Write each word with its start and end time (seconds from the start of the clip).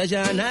دجانا 0.00 0.48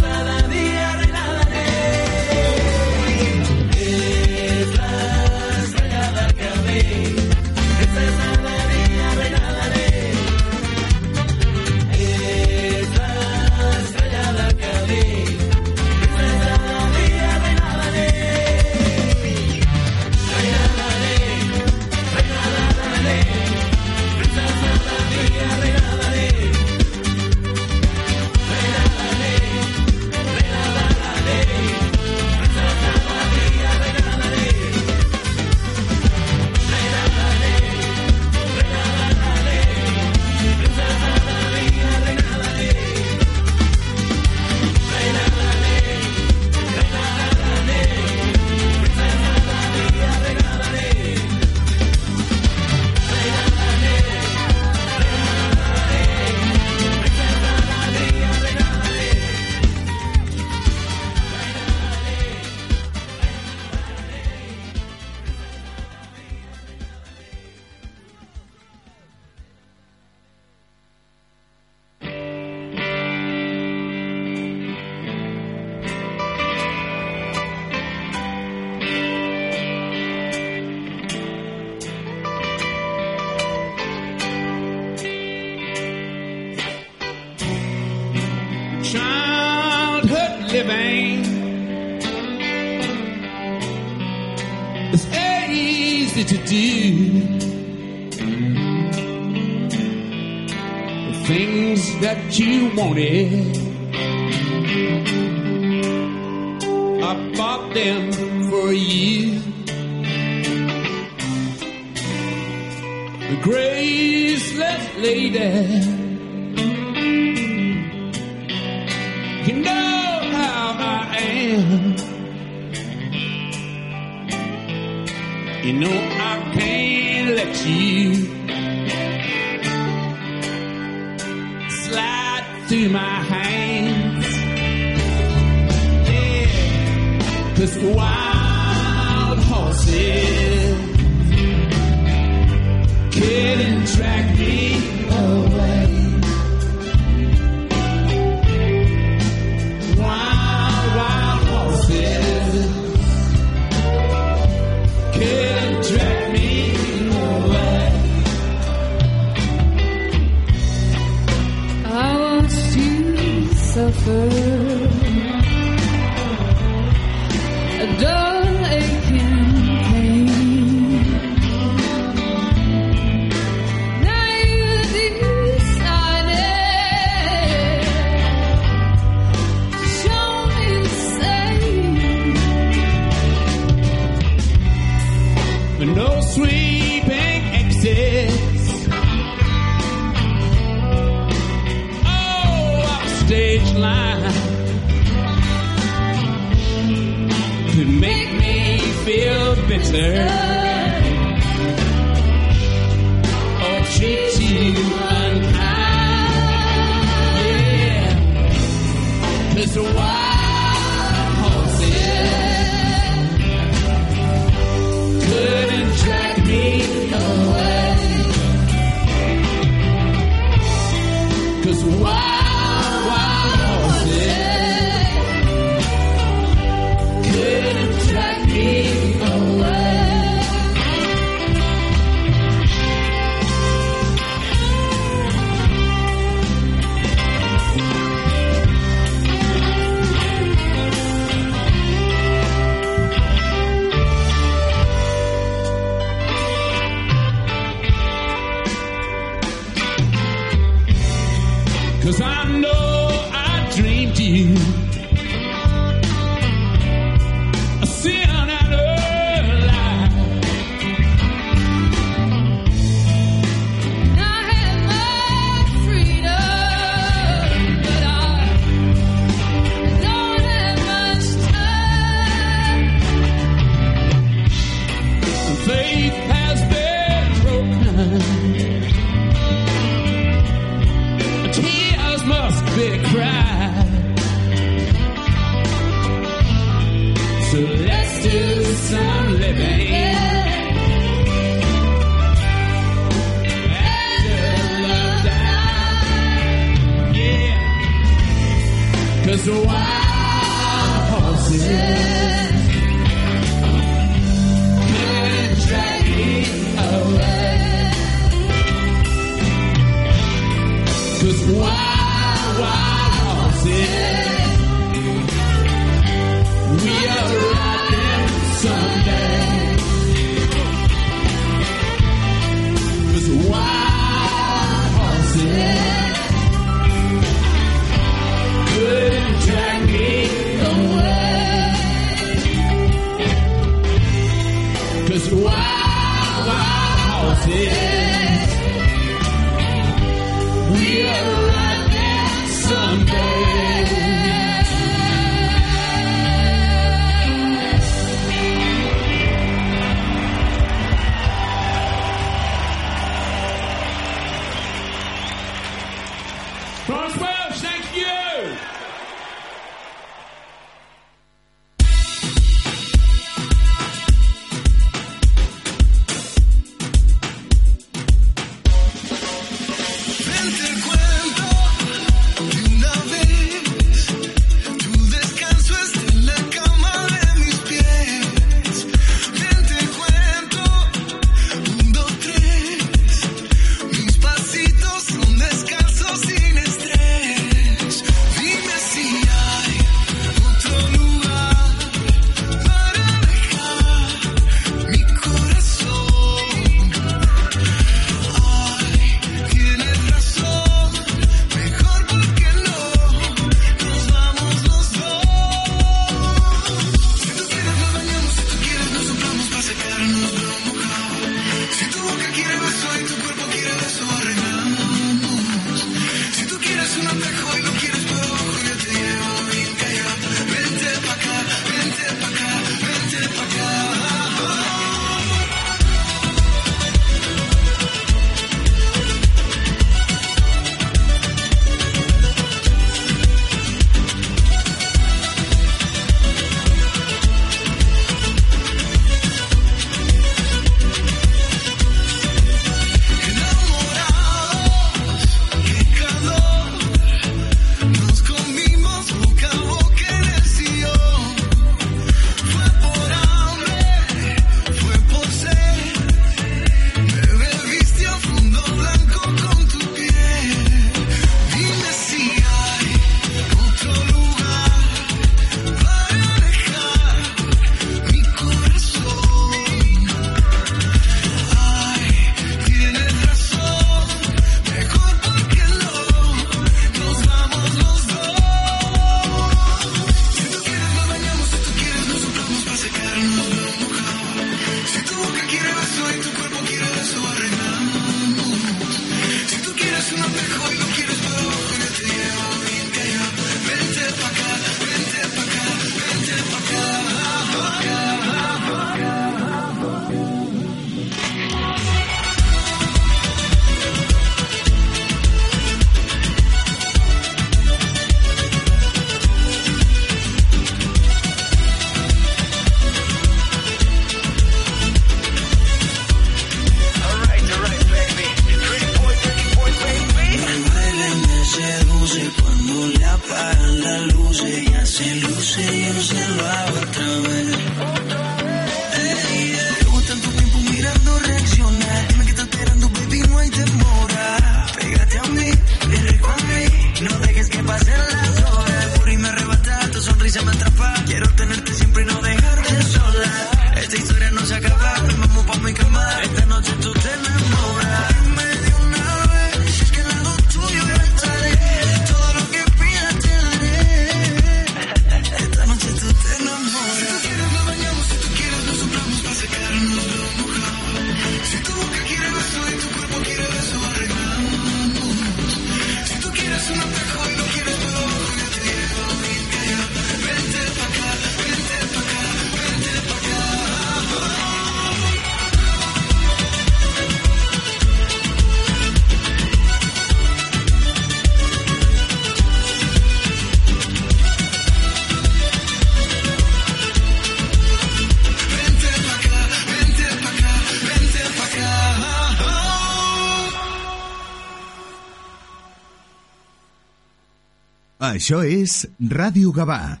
Això 598.10 598.42
és 598.42 598.88
Ràdio 598.98 599.54
Gavà. 599.54 600.00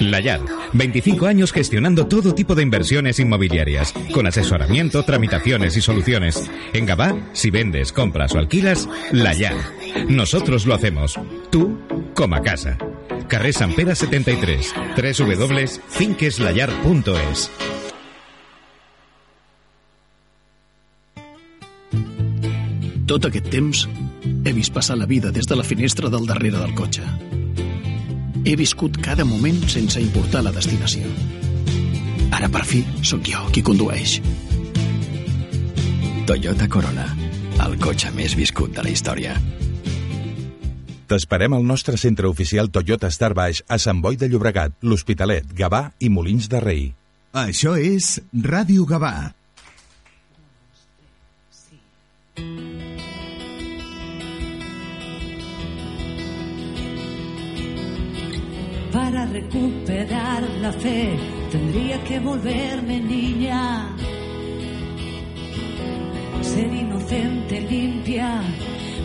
La 0.00 0.18
Yad, 0.20 0.40
25 0.72 1.26
años 1.26 1.52
gestionando 1.52 2.06
todo 2.06 2.34
tipo 2.34 2.54
de 2.54 2.62
inversiones 2.62 3.18
inmobiliarias, 3.20 3.94
con 4.12 4.26
asesoramiento, 4.26 5.02
tramitaciones 5.04 5.76
y 5.76 5.80
soluciones. 5.80 6.50
En 6.72 6.84
Gabá, 6.84 7.16
si 7.32 7.50
vendes, 7.50 7.92
compras 7.92 8.34
o 8.34 8.38
alquilas, 8.38 8.88
La 9.12 9.32
Yad. 9.32 9.56
Nosotros 10.08 10.66
lo 10.66 10.74
hacemos. 10.74 11.14
Tú, 11.50 11.78
como 12.14 12.36
a 12.36 12.42
casa. 12.42 12.76
Carrer 13.28 13.54
Sant 13.54 13.74
Pere 13.74 13.94
73, 13.94 14.74
www.finqueslayar.es. 14.96 17.50
Tot 23.06 23.26
aquest 23.28 23.50
temps 23.52 23.84
he 24.44 24.52
vist 24.52 24.72
passar 24.72 24.96
la 24.98 25.06
vida 25.06 25.30
des 25.32 25.46
de 25.46 25.56
la 25.56 25.64
finestra 25.64 26.10
del 26.12 26.26
darrere 26.26 26.58
del 26.58 26.74
cotxe. 26.74 27.02
He 28.44 28.56
viscut 28.60 29.00
cada 29.00 29.24
moment 29.24 29.62
sense 29.72 30.00
importar 30.00 30.42
la 30.44 30.52
destinació. 30.52 31.08
Ara, 32.34 32.50
per 32.52 32.64
fi, 32.68 32.82
sóc 33.00 33.24
jo 33.24 33.40
qui 33.54 33.62
condueix. 33.64 34.18
Toyota 36.28 36.68
Corona, 36.68 37.06
el 37.64 37.78
cotxe 37.80 38.12
més 38.12 38.36
viscut 38.36 38.74
de 38.76 38.84
la 38.84 38.92
història. 38.92 39.36
T'esperem 41.08 41.56
al 41.56 41.64
nostre 41.64 41.96
centre 42.00 42.28
oficial 42.28 42.70
Toyota 42.72 43.10
Star 43.12 43.32
Baix 43.36 43.62
a 43.68 43.78
Sant 43.80 44.00
Boi 44.04 44.16
de 44.20 44.28
Llobregat, 44.28 44.76
l'Hospitalet, 44.82 45.52
Gavà 45.56 45.86
i 46.00 46.10
Molins 46.12 46.48
de 46.52 46.60
Rei. 46.64 46.84
Això 47.32 47.76
és 47.80 48.18
Ràdio 48.32 48.84
Gavà. 48.88 49.32
Recuperar 59.34 60.42
la 60.60 60.72
fe 60.72 61.18
tendría 61.50 61.96
que 62.04 62.20
volverme 62.20 63.00
niña. 63.00 63.62
Ser 66.40 66.72
inocente, 66.72 67.60
limpia, 67.62 68.30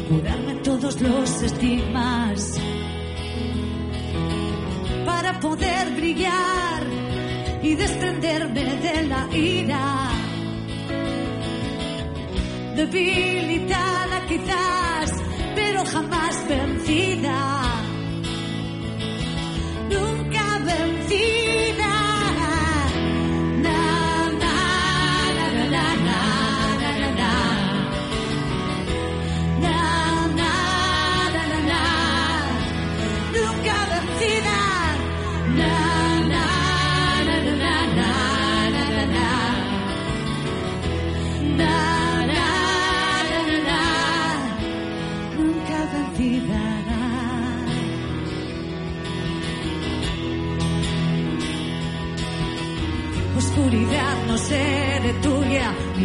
curarme 0.07 0.53
todos 0.69 1.01
los 1.01 1.41
estigmas. 1.41 2.59
Para 5.03 5.39
poder 5.39 5.85
brillar 5.95 6.81
y 7.63 7.73
desprenderme 7.73 8.65
de 8.85 8.97
la 9.11 9.21
ira. 9.35 9.87
Debilitada 12.75 14.17
quizás, 14.27 15.11
pero 15.55 15.83
jamás 15.85 16.28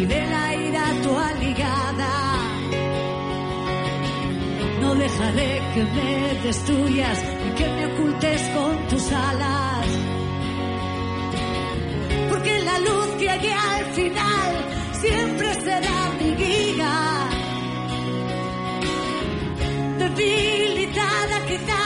de 0.07 0.21
la 0.33 0.55
ira 0.55 0.85
tu 1.03 1.11
aligada. 1.17 2.13
No 4.81 4.95
dejaré 4.95 5.61
que 5.73 5.83
me 5.95 6.33
destruyas, 6.43 7.19
ni 7.43 7.51
que 7.59 7.67
me 7.75 7.85
ocultes 7.91 8.41
con 8.55 8.87
tus 8.89 9.11
alas. 9.11 9.87
Porque 12.29 12.59
la 12.69 12.79
luz 12.79 13.07
que 13.19 13.29
hay 13.29 13.47
al 13.49 13.85
final 13.99 14.51
siempre 15.01 15.53
será 15.65 15.99
mi 16.19 16.29
guía. 16.43 16.95
Debilitada 19.99 21.37
quizás, 21.49 21.84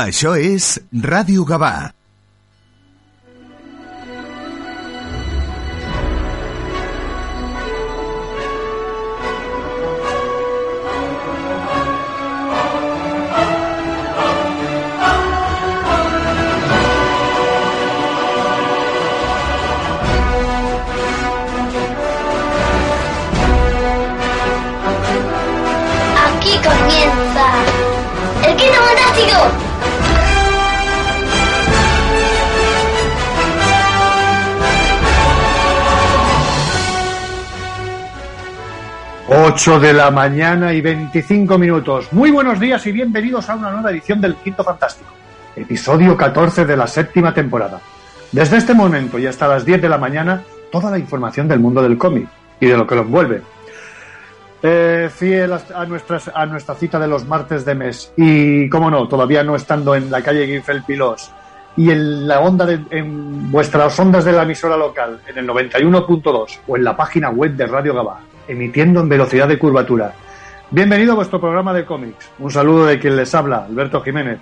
Això 0.00 0.32
és 0.38 0.78
Ràdio 1.04 1.44
Gavà. 1.44 1.99
8 39.60 39.78
de 39.78 39.92
la 39.92 40.10
mañana 40.10 40.72
y 40.72 40.80
25 40.80 41.58
minutos. 41.58 42.10
Muy 42.14 42.30
buenos 42.30 42.58
días 42.58 42.86
y 42.86 42.92
bienvenidos 42.92 43.46
a 43.50 43.56
una 43.56 43.70
nueva 43.70 43.90
edición 43.90 44.18
del 44.18 44.36
Quinto 44.36 44.64
Fantástico, 44.64 45.10
episodio 45.54 46.16
14 46.16 46.64
de 46.64 46.78
la 46.78 46.86
séptima 46.86 47.34
temporada. 47.34 47.78
Desde 48.32 48.56
este 48.56 48.72
momento 48.72 49.18
y 49.18 49.26
hasta 49.26 49.46
las 49.46 49.66
10 49.66 49.82
de 49.82 49.88
la 49.90 49.98
mañana, 49.98 50.42
toda 50.72 50.90
la 50.90 50.98
información 50.98 51.46
del 51.46 51.60
mundo 51.60 51.82
del 51.82 51.98
cómic 51.98 52.26
y 52.58 52.68
de 52.68 52.76
lo 52.78 52.86
que 52.86 52.94
lo 52.94 53.02
envuelve. 53.02 53.42
Eh, 54.62 55.10
fiel 55.14 55.52
a, 55.52 55.84
nuestras, 55.84 56.30
a 56.34 56.46
nuestra 56.46 56.74
cita 56.74 56.98
de 56.98 57.08
los 57.08 57.26
martes 57.26 57.66
de 57.66 57.74
mes 57.74 58.14
y, 58.16 58.66
como 58.70 58.90
no, 58.90 59.08
todavía 59.08 59.44
no 59.44 59.56
estando 59.56 59.94
en 59.94 60.10
la 60.10 60.22
calle 60.22 60.46
Guinfel 60.46 60.84
Pilos 60.84 61.30
y 61.76 61.90
en 61.90 62.26
la 62.26 62.40
onda 62.40 62.64
de, 62.64 62.80
en 62.88 63.52
vuestras 63.52 64.00
ondas 64.00 64.24
de 64.24 64.32
la 64.32 64.44
emisora 64.44 64.78
local, 64.78 65.20
en 65.26 65.36
el 65.36 65.46
91.2 65.46 66.60
o 66.66 66.76
en 66.78 66.82
la 66.82 66.96
página 66.96 67.28
web 67.28 67.52
de 67.52 67.66
Radio 67.66 67.94
Gabá, 67.94 68.20
emitiendo 68.50 69.00
en 69.00 69.08
velocidad 69.08 69.46
de 69.46 69.58
curvatura. 69.58 70.12
Bienvenido 70.70 71.12
a 71.12 71.16
vuestro 71.16 71.40
programa 71.40 71.72
de 71.72 71.84
cómics. 71.84 72.30
Un 72.40 72.50
saludo 72.50 72.86
de 72.86 72.98
quien 72.98 73.16
les 73.16 73.32
habla, 73.34 73.64
Alberto 73.64 74.00
Jiménez. 74.02 74.40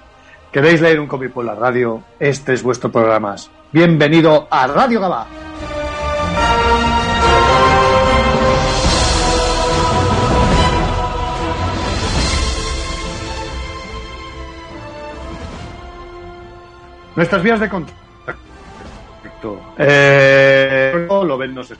¿Queréis 0.50 0.80
leer 0.80 0.98
un 0.98 1.06
cómic 1.06 1.30
por 1.30 1.44
la 1.44 1.54
radio? 1.54 2.02
Este 2.18 2.54
es 2.54 2.62
vuestro 2.62 2.90
programa. 2.90 3.36
Bienvenido 3.70 4.48
a 4.50 4.66
Radio 4.66 5.00
Gabá. 5.00 5.26
Nuestras 17.14 17.42
vías 17.42 17.60
de 17.60 17.68
contacto. 17.68 17.98
Eh, 19.76 21.06
lo 21.08 21.36
ven, 21.36 21.54
no 21.54 21.62
sé, 21.62 21.74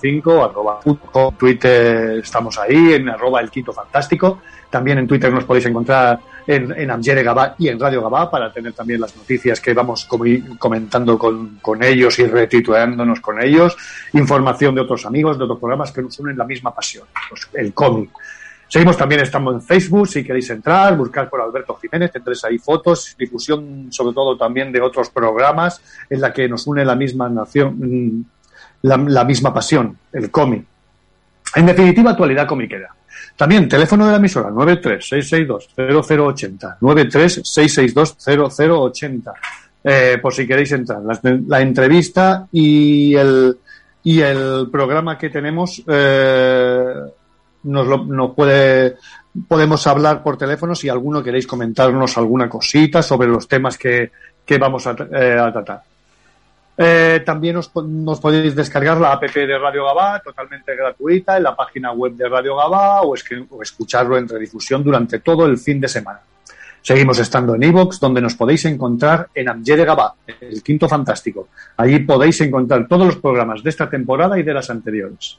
5, 0.00 0.44
arroba 0.44 0.80
punto, 0.80 1.34
Twitter 1.38 2.18
estamos 2.18 2.58
ahí, 2.58 2.94
en 2.94 3.08
arroba 3.08 3.40
el 3.40 3.50
quinto 3.50 3.72
fantástico. 3.72 4.40
También 4.70 4.98
en 4.98 5.06
Twitter 5.06 5.32
nos 5.32 5.44
podéis 5.44 5.66
encontrar 5.66 6.18
en, 6.46 6.72
en 6.72 6.90
Amjere 6.90 7.22
Gabá 7.22 7.54
y 7.58 7.68
en 7.68 7.78
Radio 7.78 8.02
Gabá 8.02 8.30
para 8.30 8.52
tener 8.52 8.72
también 8.72 9.00
las 9.00 9.16
noticias 9.16 9.60
que 9.60 9.72
vamos 9.74 10.08
comentando 10.58 11.18
con, 11.18 11.58
con 11.62 11.82
ellos 11.82 12.18
y 12.18 12.26
retituándonos 12.26 13.20
con 13.20 13.42
ellos. 13.42 13.76
Información 14.12 14.74
de 14.74 14.80
otros 14.82 15.06
amigos, 15.06 15.38
de 15.38 15.44
otros 15.44 15.58
programas 15.58 15.92
que 15.92 16.02
nos 16.02 16.18
unen 16.18 16.36
la 16.36 16.44
misma 16.44 16.74
pasión, 16.74 17.06
pues, 17.28 17.48
el 17.54 17.72
cómic. 17.72 18.10
Seguimos 18.68 18.96
también, 18.96 19.20
estamos 19.20 19.54
en 19.54 19.62
Facebook, 19.62 20.08
si 20.08 20.24
queréis 20.24 20.50
entrar, 20.50 20.96
buscar 20.96 21.30
por 21.30 21.40
Alberto 21.40 21.76
Jiménez, 21.76 22.10
tendréis 22.10 22.44
ahí 22.44 22.58
fotos, 22.58 23.14
difusión 23.16 23.92
sobre 23.92 24.12
todo 24.12 24.36
también 24.36 24.72
de 24.72 24.80
otros 24.80 25.08
programas 25.10 25.80
en 26.10 26.20
la 26.20 26.32
que 26.32 26.48
nos 26.48 26.66
une 26.66 26.84
la 26.84 26.96
misma 26.96 27.28
nación, 27.28 27.76
mm, 27.78 28.24
la, 28.86 28.96
la 28.96 29.24
misma 29.24 29.52
pasión, 29.52 29.98
el 30.12 30.30
cómic. 30.30 30.64
En 31.54 31.66
definitiva, 31.66 32.12
actualidad 32.12 32.46
comiquera. 32.46 32.88
También 33.36 33.68
teléfono 33.68 34.06
de 34.06 34.12
la 34.12 34.18
emisora 34.18 34.48
936620080, 34.50 36.78
936620080, 36.80 39.32
eh, 39.84 40.18
por 40.22 40.32
si 40.32 40.46
queréis 40.46 40.72
entrar. 40.72 41.02
La, 41.02 41.20
la 41.46 41.60
entrevista 41.60 42.48
y 42.52 43.14
el, 43.14 43.58
y 44.04 44.20
el 44.20 44.68
programa 44.70 45.18
que 45.18 45.28
tenemos 45.30 45.82
eh, 45.86 46.94
nos, 47.64 47.86
lo, 47.86 48.04
nos 48.04 48.34
puede 48.34 48.96
podemos 49.48 49.86
hablar 49.86 50.22
por 50.22 50.38
teléfono 50.38 50.74
si 50.74 50.88
alguno 50.88 51.22
queréis 51.22 51.46
comentarnos 51.46 52.16
alguna 52.16 52.48
cosita 52.48 53.02
sobre 53.02 53.28
los 53.28 53.46
temas 53.46 53.76
que, 53.76 54.10
que 54.46 54.56
vamos 54.56 54.86
a, 54.86 54.96
eh, 55.12 55.38
a 55.38 55.52
tratar. 55.52 55.82
Eh, 56.78 57.22
también 57.24 57.56
os, 57.56 57.74
nos 57.74 58.20
podéis 58.20 58.54
descargar 58.54 59.00
la 59.00 59.12
app 59.12 59.22
de 59.22 59.58
Radio 59.58 59.86
Gabá 59.86 60.20
totalmente 60.20 60.76
gratuita 60.76 61.38
en 61.38 61.44
la 61.44 61.56
página 61.56 61.92
web 61.92 62.12
de 62.12 62.28
Radio 62.28 62.54
Gabá 62.56 63.00
o, 63.00 63.14
es 63.14 63.24
que, 63.24 63.46
escucharlo 63.62 64.18
en 64.18 64.28
redifusión 64.28 64.84
durante 64.84 65.20
todo 65.20 65.46
el 65.46 65.56
fin 65.56 65.80
de 65.80 65.88
semana. 65.88 66.20
Seguimos 66.82 67.18
estando 67.18 67.54
en 67.54 67.64
iVoox, 67.64 67.98
donde 67.98 68.20
nos 68.20 68.36
podéis 68.36 68.64
encontrar 68.66 69.28
en 69.34 69.48
Amjere 69.48 69.84
Gabá, 69.84 70.14
el 70.40 70.62
quinto 70.62 70.88
fantástico. 70.88 71.48
Allí 71.78 71.98
podéis 72.00 72.40
encontrar 72.42 72.86
todos 72.86 73.06
los 73.06 73.16
programas 73.16 73.62
de 73.62 73.70
esta 73.70 73.90
temporada 73.90 74.38
y 74.38 74.44
de 74.44 74.54
las 74.54 74.70
anteriores. 74.70 75.38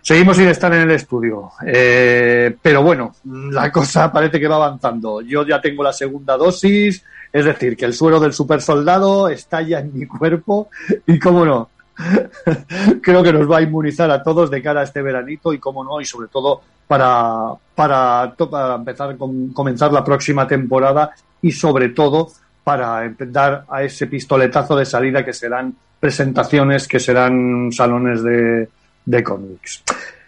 Seguimos 0.00 0.36
sin 0.36 0.48
estar 0.48 0.74
en 0.74 0.80
el 0.80 0.90
estudio, 0.90 1.52
eh, 1.64 2.56
pero 2.60 2.82
bueno, 2.82 3.14
la 3.24 3.70
cosa 3.70 4.10
parece 4.10 4.40
que 4.40 4.48
va 4.48 4.56
avanzando. 4.56 5.20
Yo 5.20 5.46
ya 5.46 5.60
tengo 5.60 5.84
la 5.84 5.92
segunda 5.92 6.36
dosis, 6.36 7.04
es 7.32 7.44
decir, 7.44 7.76
que 7.76 7.84
el 7.84 7.94
suero 7.94 8.20
del 8.20 8.32
supersoldado 8.32 9.28
está 9.28 9.62
ya 9.62 9.78
en 9.78 9.92
mi 9.94 10.06
cuerpo 10.06 10.68
y, 11.06 11.18
cómo 11.18 11.44
no, 11.44 11.70
creo 13.02 13.22
que 13.22 13.32
nos 13.32 13.50
va 13.50 13.58
a 13.58 13.62
inmunizar 13.62 14.10
a 14.10 14.22
todos 14.22 14.50
de 14.50 14.62
cara 14.62 14.80
a 14.80 14.84
este 14.84 15.02
veranito 15.02 15.52
y, 15.52 15.58
cómo 15.58 15.82
no, 15.82 16.00
y 16.00 16.04
sobre 16.04 16.28
todo 16.28 16.60
para, 16.86 17.52
para, 17.74 18.34
para 18.36 18.74
empezar 18.74 19.16
con, 19.16 19.48
comenzar 19.52 19.92
la 19.92 20.04
próxima 20.04 20.46
temporada 20.46 21.12
y, 21.40 21.52
sobre 21.52 21.88
todo, 21.90 22.28
para 22.62 23.10
dar 23.18 23.64
a 23.68 23.82
ese 23.82 24.06
pistoletazo 24.06 24.76
de 24.76 24.84
salida 24.84 25.24
que 25.24 25.32
serán 25.32 25.74
presentaciones, 25.98 26.86
que 26.86 27.00
serán 27.00 27.70
salones 27.72 28.22
de, 28.22 28.68
de 29.04 29.22
cómics. 29.22 29.82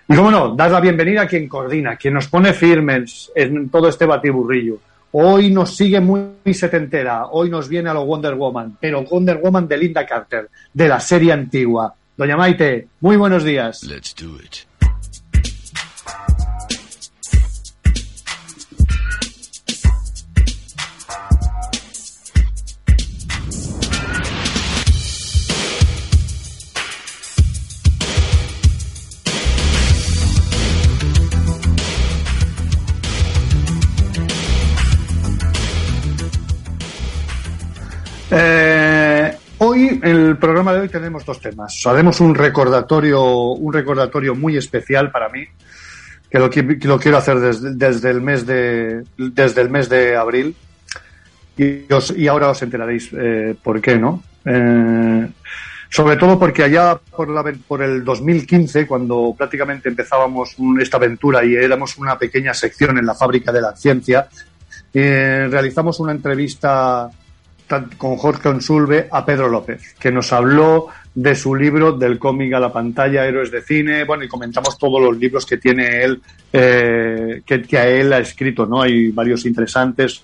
Y 0.09 0.17
cómo 0.17 0.31
no, 0.31 0.55
dar 0.55 0.71
la 0.71 0.81
bienvenida 0.81 1.23
a 1.23 1.27
quien 1.27 1.49
coordina, 1.49 1.97
quien 1.97 2.15
nos 2.15 2.29
pone 2.29 2.53
firmes 2.53 3.31
en 3.35 3.69
todo 3.69 3.89
este 3.89 4.07
batiburrillo. 4.07 4.79
Hoy 5.17 5.49
nos 5.49 5.77
sigue 5.77 6.01
muy 6.01 6.33
setentera, 6.53 7.27
hoy 7.27 7.49
nos 7.49 7.69
viene 7.69 7.89
a 7.89 7.95
lo 7.95 8.05
Wonder 8.05 8.35
Woman, 8.35 8.79
pero 8.81 9.05
Wonder 9.05 9.37
Woman 9.41 9.69
de 9.69 9.79
Linda 9.79 10.05
Carter, 10.05 10.51
de 10.73 10.89
la 10.89 10.99
serie 10.99 11.33
antigua. 11.33 11.95
Doña 12.17 12.37
Maite, 12.37 12.89
muy 12.99 13.17
buenos 13.17 13.45
días. 13.45 13.85
Eh, 38.37 39.37
hoy, 39.59 40.01
en 40.03 40.05
el 40.05 40.37
programa 40.39 40.73
de 40.73 40.81
hoy, 40.81 40.89
tenemos 40.89 41.25
dos 41.25 41.41
temas. 41.41 41.87
Haremos 41.87 42.21
un 42.21 42.35
recordatorio, 42.35 43.23
un 43.23 43.73
recordatorio 43.73 44.35
muy 44.35 44.57
especial 44.57 45.13
para 45.13 45.29
mí, 45.29 45.45
que 46.29 46.41
lo, 46.41 46.51
quiero 46.99 47.17
hacer 47.17 47.39
desde, 47.39 48.11
el 48.11 48.21
mes 48.21 48.45
de, 48.45 49.05
desde 49.17 49.61
el 49.61 49.71
mes 49.71 49.89
de 49.89 50.17
abril. 50.17 50.57
Y, 51.57 51.87
ahora 52.27 52.49
os 52.49 52.61
enteraréis 52.63 53.11
eh, 53.13 53.55
por 53.63 53.81
qué, 53.81 53.97
¿no? 53.97 54.25
Eh, 54.45 55.29
sobre 55.89 56.17
todo 56.17 56.37
porque 56.37 56.65
allá 56.65 56.99
por, 57.17 57.31
la, 57.31 57.45
por 57.69 57.83
el 57.83 58.03
2015, 58.03 58.85
cuando 58.89 59.33
prácticamente 59.39 59.89
empezábamos 59.89 60.57
esta 60.81 60.97
aventura 60.97 61.45
y 61.45 61.55
éramos 61.55 61.97
una 61.99 62.19
pequeña 62.19 62.53
sección 62.53 62.99
en 62.99 63.07
la 63.07 63.15
fábrica 63.15 63.53
de 63.53 63.61
la 63.61 63.77
ciencia, 63.77 64.27
realizamos 64.93 66.01
una 66.01 66.11
entrevista 66.11 67.09
con 67.97 68.17
Jorge 68.17 68.43
Consulve 68.43 69.09
a 69.11 69.25
Pedro 69.25 69.49
López, 69.49 69.95
que 69.99 70.13
nos 70.13 70.33
habló 70.33 70.89
de 71.15 71.35
su 71.35 71.55
libro 71.55 71.93
del 71.93 72.19
cómic 72.19 72.53
a 72.55 72.61
la 72.61 72.73
pantalla, 72.73 73.25
Héroes 73.25 73.51
de 73.51 73.63
Cine, 73.63 74.05
bueno, 74.05 74.25
y 74.25 74.29
comentamos 74.29 74.77
todos 74.79 75.01
los 75.01 75.17
libros 75.17 75.47
que 75.47 75.59
tiene 75.59 76.03
él, 76.03 76.21
eh, 76.53 77.43
que, 77.47 77.79
a 77.79 77.87
él 77.87 78.13
ha 78.13 78.19
escrito, 78.19 78.67
¿no? 78.67 78.83
Hay 78.83 79.11
varios 79.11 79.47
interesantes, 79.47 80.23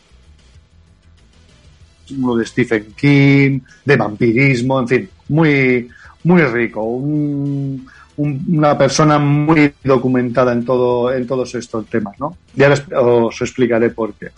uno 2.18 2.37
de 2.37 2.44
Stephen 2.44 2.92
King, 2.96 3.61
de 3.85 3.96
vampirismo, 3.96 4.81
en 4.81 4.88
fin, 4.88 5.11
muy, 5.29 5.88
muy 6.24 6.42
rico, 6.42 6.83
un, 6.83 7.87
un, 8.16 8.44
una 8.48 8.76
persona 8.76 9.18
muy 9.18 9.72
documentada 9.85 10.53
en 10.53 10.64
todo, 10.64 11.12
en 11.12 11.24
todos 11.26 11.55
estos 11.55 11.87
temas, 11.87 12.18
¿no? 12.18 12.37
Ya 12.55 12.68
les, 12.68 12.83
os 12.92 13.40
explicaré 13.40 13.90
por 13.90 14.14
qué. 14.14 14.31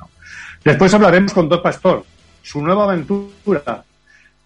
Después 0.63 0.93
hablaremos 0.93 1.33
con 1.33 1.49
Doc 1.49 1.63
Pastor, 1.63 2.05
su 2.43 2.61
nueva 2.63 2.85
aventura. 2.85 3.85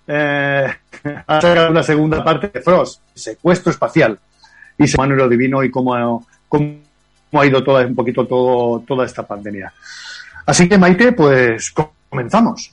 Ha 0.08 1.40
sacado 1.40 1.70
la 1.70 1.82
segunda 1.82 2.22
parte 2.22 2.48
de 2.48 2.60
Frost, 2.60 3.00
secuestro 3.14 3.72
espacial, 3.72 4.18
y 4.78 4.86
se 4.86 4.96
lo 5.04 5.28
divino 5.28 5.64
y 5.64 5.70
cómo, 5.70 6.26
cómo 6.48 6.78
ha 7.32 7.46
ido 7.46 7.64
toda, 7.64 7.84
un 7.86 7.94
poquito 7.94 8.26
todo, 8.26 8.80
toda 8.80 9.04
esta 9.04 9.26
pandemia. 9.26 9.72
Así 10.44 10.68
que, 10.68 10.78
Maite, 10.78 11.12
pues 11.12 11.74
comenzamos. 12.08 12.70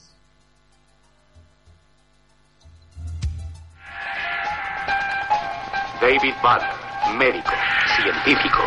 David 6.00 6.34
Banner, 6.42 6.68
médico, 7.16 7.52
científico, 7.96 8.60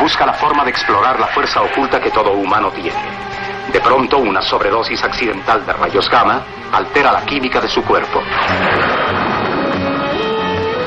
busca 0.00 0.24
la 0.24 0.32
forma 0.32 0.64
de 0.64 0.70
explorar 0.70 1.18
la 1.18 1.26
fuerza 1.26 1.60
oculta 1.60 2.00
que 2.00 2.10
todo 2.10 2.32
humano 2.32 2.70
tiene. 2.70 3.27
De 3.72 3.80
pronto, 3.80 4.18
una 4.18 4.40
sobredosis 4.40 5.02
accidental 5.04 5.64
de 5.66 5.72
rayos 5.72 6.08
gamma 6.10 6.42
altera 6.72 7.12
la 7.12 7.24
química 7.24 7.60
de 7.60 7.68
su 7.68 7.82
cuerpo. 7.84 8.22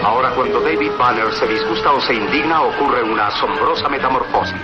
Ahora, 0.04 0.32
cuando 0.32 0.60
David 0.62 0.92
Banner 0.98 1.32
se 1.34 1.48
disgusta 1.48 1.92
o 1.92 2.02
se 2.02 2.14
indigna, 2.14 2.64
ocurre 2.64 3.04
una 3.04 3.28
asombrosa 3.28 3.88
metamorfosis. 3.88 4.56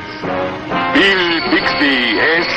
Bill 0.94 1.44
Bixby 1.52 2.20
es 2.20 2.48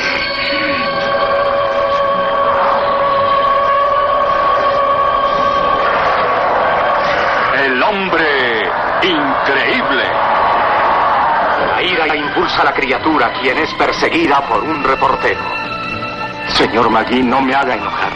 el 7.63 7.83
hombre 7.83 8.71
increíble. 9.03 10.03
La 11.81 11.87
ira 11.87 12.15
impulsa 12.15 12.63
la 12.63 12.73
criatura, 12.73 13.33
quien 13.41 13.57
es 13.57 13.73
perseguida 13.73 14.39
por 14.47 14.63
un 14.63 14.83
reportero. 14.83 15.39
Señor 16.49 16.91
McGee, 16.91 17.23
no 17.23 17.41
me 17.41 17.55
haga 17.55 17.73
enojar. 17.73 18.11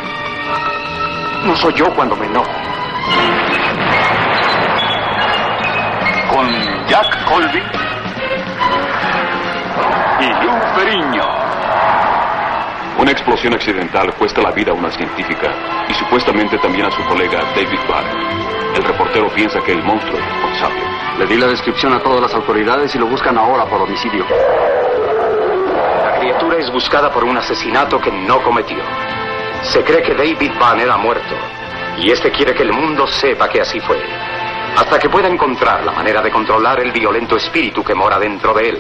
No 1.46 1.56
soy 1.56 1.74
yo 1.74 1.92
cuando 1.96 2.16
me 2.16 2.28
enojo. 2.28 2.52
Con 6.30 6.48
Jack 6.88 7.26
Colby 7.26 7.64
y 10.20 10.46
Lou 10.46 10.60
Ferriño. 10.76 11.45
Una 12.98 13.12
explosión 13.12 13.54
accidental 13.54 14.14
cuesta 14.16 14.42
la 14.42 14.52
vida 14.52 14.72
a 14.72 14.74
una 14.74 14.90
científica 14.90 15.86
y 15.90 15.94
supuestamente 15.94 16.58
también 16.58 16.86
a 16.86 16.92
su 16.92 17.04
colega 17.04 17.40
David 17.54 17.80
Barr. 17.90 18.06
El 18.74 18.84
reportero 18.84 19.30
piensa 19.30 19.60
que 19.62 19.74
el 19.74 19.84
monstruo 19.84 20.18
es 20.18 20.26
responsable. 20.26 20.82
Le 21.20 21.26
di 21.28 21.38
la 21.38 21.48
descripción 21.48 21.94
a 21.94 22.00
todas 22.00 22.22
las 22.22 22.34
autoridades 22.34 22.96
y 22.96 22.98
lo 22.98 23.08
buscan 23.08 23.38
ahora 23.38 23.66
por 23.66 23.82
homicidio. 23.82 24.26
La 26.04 26.18
criatura 26.20 26.58
es 26.58 26.72
buscada 26.72 27.12
por 27.12 27.26
un 27.26 27.38
asesinato 27.38 28.00
que 28.00 28.12
no 28.12 28.42
cometió. 28.42 28.80
Se 29.64 29.84
cree 29.84 30.02
que 30.02 30.14
David 30.14 30.52
Banner 30.60 30.90
ha 30.90 30.98
muerto. 30.98 31.36
Y 31.98 32.12
este 32.12 32.32
quiere 32.32 32.54
que 32.54 32.64
el 32.64 32.72
mundo 32.72 33.08
sepa 33.08 33.50
que 33.50 33.62
así 33.62 33.80
fue. 33.82 34.02
Hasta 34.78 35.00
que 35.00 35.10
pueda 35.10 35.28
encontrar 35.28 35.84
la 35.86 35.92
manera 35.92 36.22
de 36.22 36.32
controlar 36.32 36.80
el 36.82 36.92
violento 36.92 37.36
espíritu 37.36 37.84
que 37.84 37.94
mora 37.94 38.20
dentro 38.20 38.54
de 38.54 38.70
él. 38.70 38.80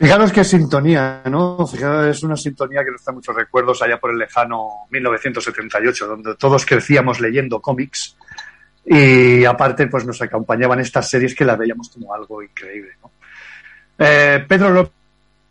Fijaros 0.00 0.32
qué 0.32 0.44
sintonía, 0.44 1.22
¿no? 1.26 1.66
Fijaros, 1.66 2.16
es 2.16 2.22
una 2.22 2.34
sintonía 2.34 2.82
que 2.82 2.90
nos 2.90 3.04
trae 3.04 3.14
muchos 3.14 3.36
recuerdos 3.36 3.82
allá 3.82 4.00
por 4.00 4.10
el 4.10 4.18
lejano 4.18 4.86
1978, 4.90 6.06
donde 6.06 6.34
todos 6.36 6.64
crecíamos 6.64 7.20
leyendo 7.20 7.60
cómics 7.60 8.16
y 8.86 9.44
aparte 9.44 9.88
pues 9.88 10.06
nos 10.06 10.22
acompañaban 10.22 10.80
estas 10.80 11.08
series 11.08 11.34
que 11.34 11.44
las 11.44 11.58
veíamos 11.58 11.90
como 11.90 12.14
algo 12.14 12.42
increíble, 12.42 12.92
¿no? 13.02 13.10
Eh, 13.98 14.42
Pedro 14.48 14.70
López 14.70 14.92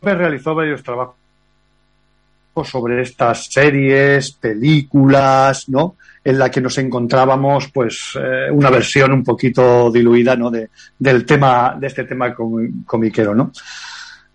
realizó 0.01 0.55
varios 0.55 0.81
trabajos 0.81 1.18
sobre 2.63 3.01
estas 3.01 3.45
series, 3.45 4.31
películas, 4.31 5.69
¿no? 5.69 5.95
En 6.23 6.37
la 6.37 6.51
que 6.51 6.61
nos 6.61 6.77
encontrábamos, 6.77 7.69
pues, 7.73 8.11
eh, 8.21 8.51
una 8.51 8.69
versión 8.69 9.11
un 9.13 9.23
poquito 9.23 9.89
diluida, 9.91 10.35
¿no? 10.35 10.51
De, 10.51 10.69
del 10.97 11.25
tema, 11.25 11.75
de 11.79 11.87
este 11.87 12.03
tema 12.03 12.33
com- 12.35 12.83
comiquero, 12.85 13.33
¿no? 13.33 13.51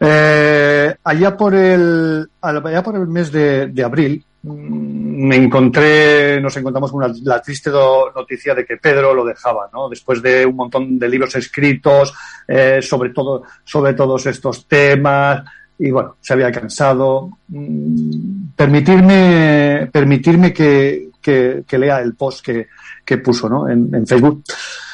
Eh, 0.01 0.95
allá 1.05 1.37
por 1.37 1.55
el, 1.55 2.29
allá 2.41 2.83
por 2.83 2.97
el 2.97 3.07
mes 3.07 3.31
de, 3.31 3.71
abril, 3.85 4.25
mm, 4.43 5.27
me 5.29 5.37
encontré, 5.37 6.41
nos 6.41 6.57
encontramos 6.57 6.91
con 6.91 7.05
una- 7.05 7.15
la 7.23 7.41
triste 7.41 7.71
noticia 7.71 8.55
de 8.55 8.65
que 8.67 8.77
Pedro 8.77 9.15
lo 9.15 9.25
dejaba, 9.25 9.71
¿no? 9.73 9.89
Después 9.89 10.21
de 10.21 10.45
un 10.45 10.57
montón 10.57 10.99
de 10.99 11.09
libros 11.09 11.35
escritos 11.37 12.13
eh, 12.47 12.81
sobre 12.83 13.11
todo, 13.11 13.45
sobre 13.65 13.95
todos 13.95 14.27
estos 14.27 14.67
temas, 14.67 15.43
y 15.79 15.91
bueno, 15.91 16.17
se 16.21 16.33
había 16.33 16.51
cansado. 16.53 17.31
Mm, 17.49 18.45
Permitirme, 18.57 19.89
permitirme 19.93 20.53
que, 20.53 21.09
que- 21.21 21.65
lea 21.79 21.99
el 22.01 22.15
post 22.15 22.45
que, 22.45 22.69
que 23.05 23.19
puso, 23.19 23.49
¿no? 23.49 23.69
En, 23.69 23.93
en 23.95 24.07
Facebook. 24.07 24.45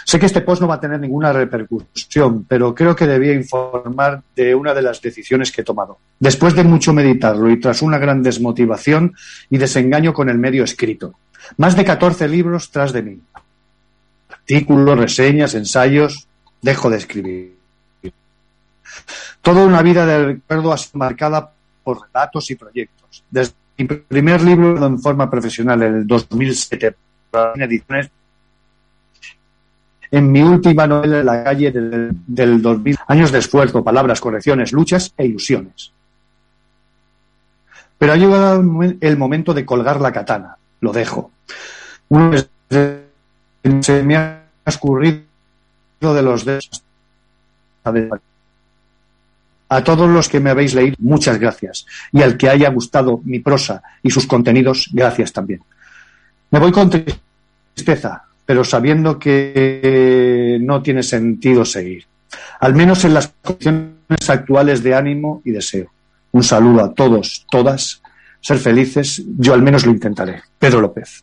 Sé 0.05 0.19
que 0.19 0.27
este 0.27 0.41
post 0.41 0.63
no 0.63 0.69
va 0.69 0.77
a 0.77 0.81
tener 0.81 0.99
ninguna 0.99 1.33
repercusión, 1.33 2.45
pero 2.49 2.75
creo 2.75 2.97
que 2.97 3.07
debía 3.07 3.35
informar 3.35 4.23
de 4.35 4.55
una 4.55 4.73
de 4.75 4.83
las 4.83 5.01
decisiones 5.03 5.53
que 5.53 5.61
he 5.61 5.65
tomado. 5.65 5.99
Después 6.19 6.55
de 6.55 6.65
mucho 6.65 6.93
meditarlo 6.93 7.51
y 7.51 7.61
tras 7.61 7.83
una 7.83 7.99
gran 7.99 8.23
desmotivación 8.23 9.13
y 9.51 9.59
desengaño 9.59 10.13
con 10.15 10.29
el 10.31 10.39
medio 10.39 10.65
escrito. 10.65 11.15
Más 11.59 11.77
de 11.77 11.85
14 11.85 12.27
libros 12.29 12.71
tras 12.71 12.93
de 12.93 13.03
mí. 13.03 13.21
Artículos, 14.31 14.99
reseñas, 14.99 15.55
ensayos. 15.55 16.27
Dejo 16.63 16.91
de 16.91 16.97
escribir. 16.97 17.57
Toda 19.43 19.65
una 19.65 19.83
vida 19.83 20.05
de 20.07 20.25
recuerdo 20.27 20.73
ha 20.73 20.77
sido 20.79 20.99
marcada 20.99 21.53
por 21.83 22.03
relatos 22.07 22.51
y 22.51 22.55
proyectos. 22.57 23.25
Desde 23.31 23.55
mi 23.79 23.87
primer 23.87 24.43
libro 24.43 24.87
en 24.87 24.99
forma 25.01 25.31
profesional 25.31 25.83
en 25.83 25.95
el 25.97 26.07
2007, 26.07 26.97
en 27.55 27.63
ediciones 27.63 28.11
en 30.13 30.33
mi 30.33 30.43
última 30.43 30.87
novela 30.89 31.23
la 31.23 31.45
calle 31.45 31.71
del, 31.71 32.11
del 32.27 32.61
2000. 32.61 32.97
Años 33.07 33.31
de 33.31 33.39
esfuerzo, 33.39 33.85
palabras, 33.85 34.21
correcciones, 34.21 34.73
luchas 34.73 35.15
e 35.17 35.25
ilusiones. 35.27 35.93
Pero 37.97 38.13
ha 38.13 38.17
llegado 38.17 38.61
el 38.61 38.67
momen- 38.67 38.99
el 39.01 39.17
momento 39.17 39.55
de 39.55 39.65
colgar 39.65 40.01
la 40.01 40.11
katana. 40.13 40.57
Lo 40.81 40.93
dejo. 40.93 41.31
Vez 42.09 42.49
se 42.71 44.03
me 44.03 44.17
ha 44.17 44.43
escurrido 44.67 45.23
de 46.01 46.23
los 46.23 46.45
dedos. 46.45 46.83
A 49.73 49.85
todos 49.85 50.11
los 50.11 50.29
que 50.29 50.41
me 50.41 50.51
habéis 50.51 50.75
leído, 50.75 50.97
muchas 50.99 51.39
gracias. 51.39 51.87
Y 52.13 52.23
al 52.23 52.37
que 52.37 52.49
haya 52.49 52.69
gustado 52.71 53.21
mi 53.25 53.39
prosa 53.39 53.81
y 54.03 54.11
sus 54.11 54.27
contenidos, 54.27 54.91
gracias 54.93 55.33
también. 55.33 55.63
Me 56.51 56.59
voy 56.59 56.73
con 56.73 56.91
tristeza, 56.91 58.25
pero 58.45 58.65
sabiendo 58.65 59.17
que 59.17 60.59
no 60.61 60.83
tiene 60.83 61.05
sentido 61.05 61.65
seguir. 61.65 62.05
Al 62.59 62.75
menos 62.75 63.05
en 63.05 63.15
las 63.15 63.33
condiciones 63.43 64.29
actuales 64.29 64.83
de 64.83 64.97
ánimo 64.97 65.41
y 65.45 65.53
deseo. 65.53 65.93
Un 66.33 66.43
saludo 66.43 66.83
a 66.83 66.93
todos, 66.93 67.47
todas. 67.49 68.03
Ser 68.41 68.59
felices, 68.59 69.23
yo 69.39 69.55
al 69.55 69.63
menos 69.63 69.87
lo 69.87 69.93
intentaré. 69.93 70.43
Pedro 70.59 70.81
López. 70.81 71.23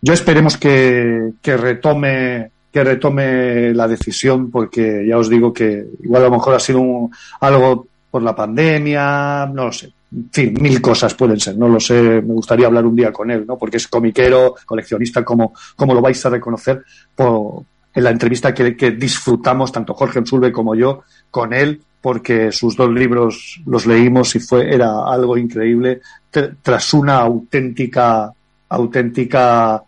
Yo 0.00 0.14
esperemos 0.14 0.56
que, 0.56 1.32
que 1.42 1.56
retome 1.58 2.50
que 2.72 2.84
retome 2.84 3.72
la 3.74 3.88
decisión 3.88 4.50
porque 4.50 5.06
ya 5.08 5.16
os 5.18 5.28
digo 5.28 5.52
que 5.52 5.86
igual 6.02 6.22
a 6.22 6.26
lo 6.26 6.32
mejor 6.32 6.54
ha 6.54 6.60
sido 6.60 7.10
algo 7.40 7.86
por 8.10 8.22
la 8.22 8.34
pandemia, 8.34 9.46
no 9.52 9.66
lo 9.66 9.72
sé. 9.72 9.92
En 10.10 10.30
fin, 10.32 10.56
mil 10.58 10.80
cosas 10.80 11.12
pueden 11.12 11.38
ser, 11.38 11.56
no 11.58 11.68
lo 11.68 11.78
sé, 11.78 12.00
me 12.02 12.32
gustaría 12.32 12.66
hablar 12.66 12.86
un 12.86 12.96
día 12.96 13.12
con 13.12 13.30
él, 13.30 13.44
¿no? 13.46 13.58
Porque 13.58 13.76
es 13.76 13.88
comiquero, 13.88 14.54
coleccionista, 14.64 15.22
como, 15.22 15.52
como 15.76 15.92
lo 15.92 16.00
vais 16.00 16.24
a 16.24 16.30
reconocer 16.30 16.82
por, 17.14 17.62
en 17.94 18.04
la 18.04 18.10
entrevista 18.10 18.54
que, 18.54 18.90
disfrutamos, 18.92 19.70
tanto 19.70 19.92
Jorge 19.92 20.24
Sulve 20.24 20.50
como 20.50 20.74
yo, 20.74 21.02
con 21.30 21.52
él, 21.52 21.82
porque 22.00 22.52
sus 22.52 22.74
dos 22.74 22.90
libros 22.90 23.60
los 23.66 23.84
leímos 23.84 24.34
y 24.34 24.40
fue, 24.40 24.72
era 24.74 25.04
algo 25.06 25.36
increíble, 25.36 26.00
tr- 26.32 26.56
tras 26.62 26.94
una 26.94 27.18
auténtica, 27.18 28.32
auténtica 28.70 29.82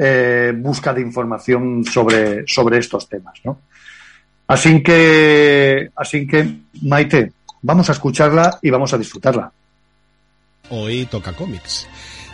eh, 0.00 0.52
busca 0.54 0.94
de 0.94 1.00
información 1.00 1.84
sobre, 1.84 2.44
sobre 2.46 2.78
estos 2.78 3.08
temas, 3.08 3.34
¿no? 3.44 3.60
Así 4.46 4.82
que, 4.82 5.90
así 5.96 6.26
que, 6.26 6.48
Maite, 6.82 7.32
vamos 7.62 7.88
a 7.88 7.92
escucharla 7.92 8.58
y 8.62 8.70
vamos 8.70 8.94
a 8.94 8.98
disfrutarla. 8.98 9.50
Hoy 10.70 11.06
toca 11.06 11.32
cómics. 11.32 11.88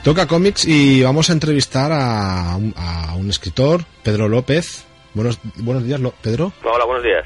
Toca 0.05 0.26
cómics 0.26 0.66
y 0.66 1.03
vamos 1.03 1.30
a 1.30 1.32
entrevistar 1.32 1.91
a 1.93 2.57
un, 2.57 2.74
a 2.76 3.14
un 3.14 3.30
escritor, 3.30 3.84
Pedro 4.03 4.28
López. 4.28 4.84
Buenos, 5.14 5.39
buenos 5.57 5.84
días, 5.84 6.01
Pedro. 6.20 6.53
Hola, 6.62 6.84
buenos 6.84 7.03
días. 7.03 7.24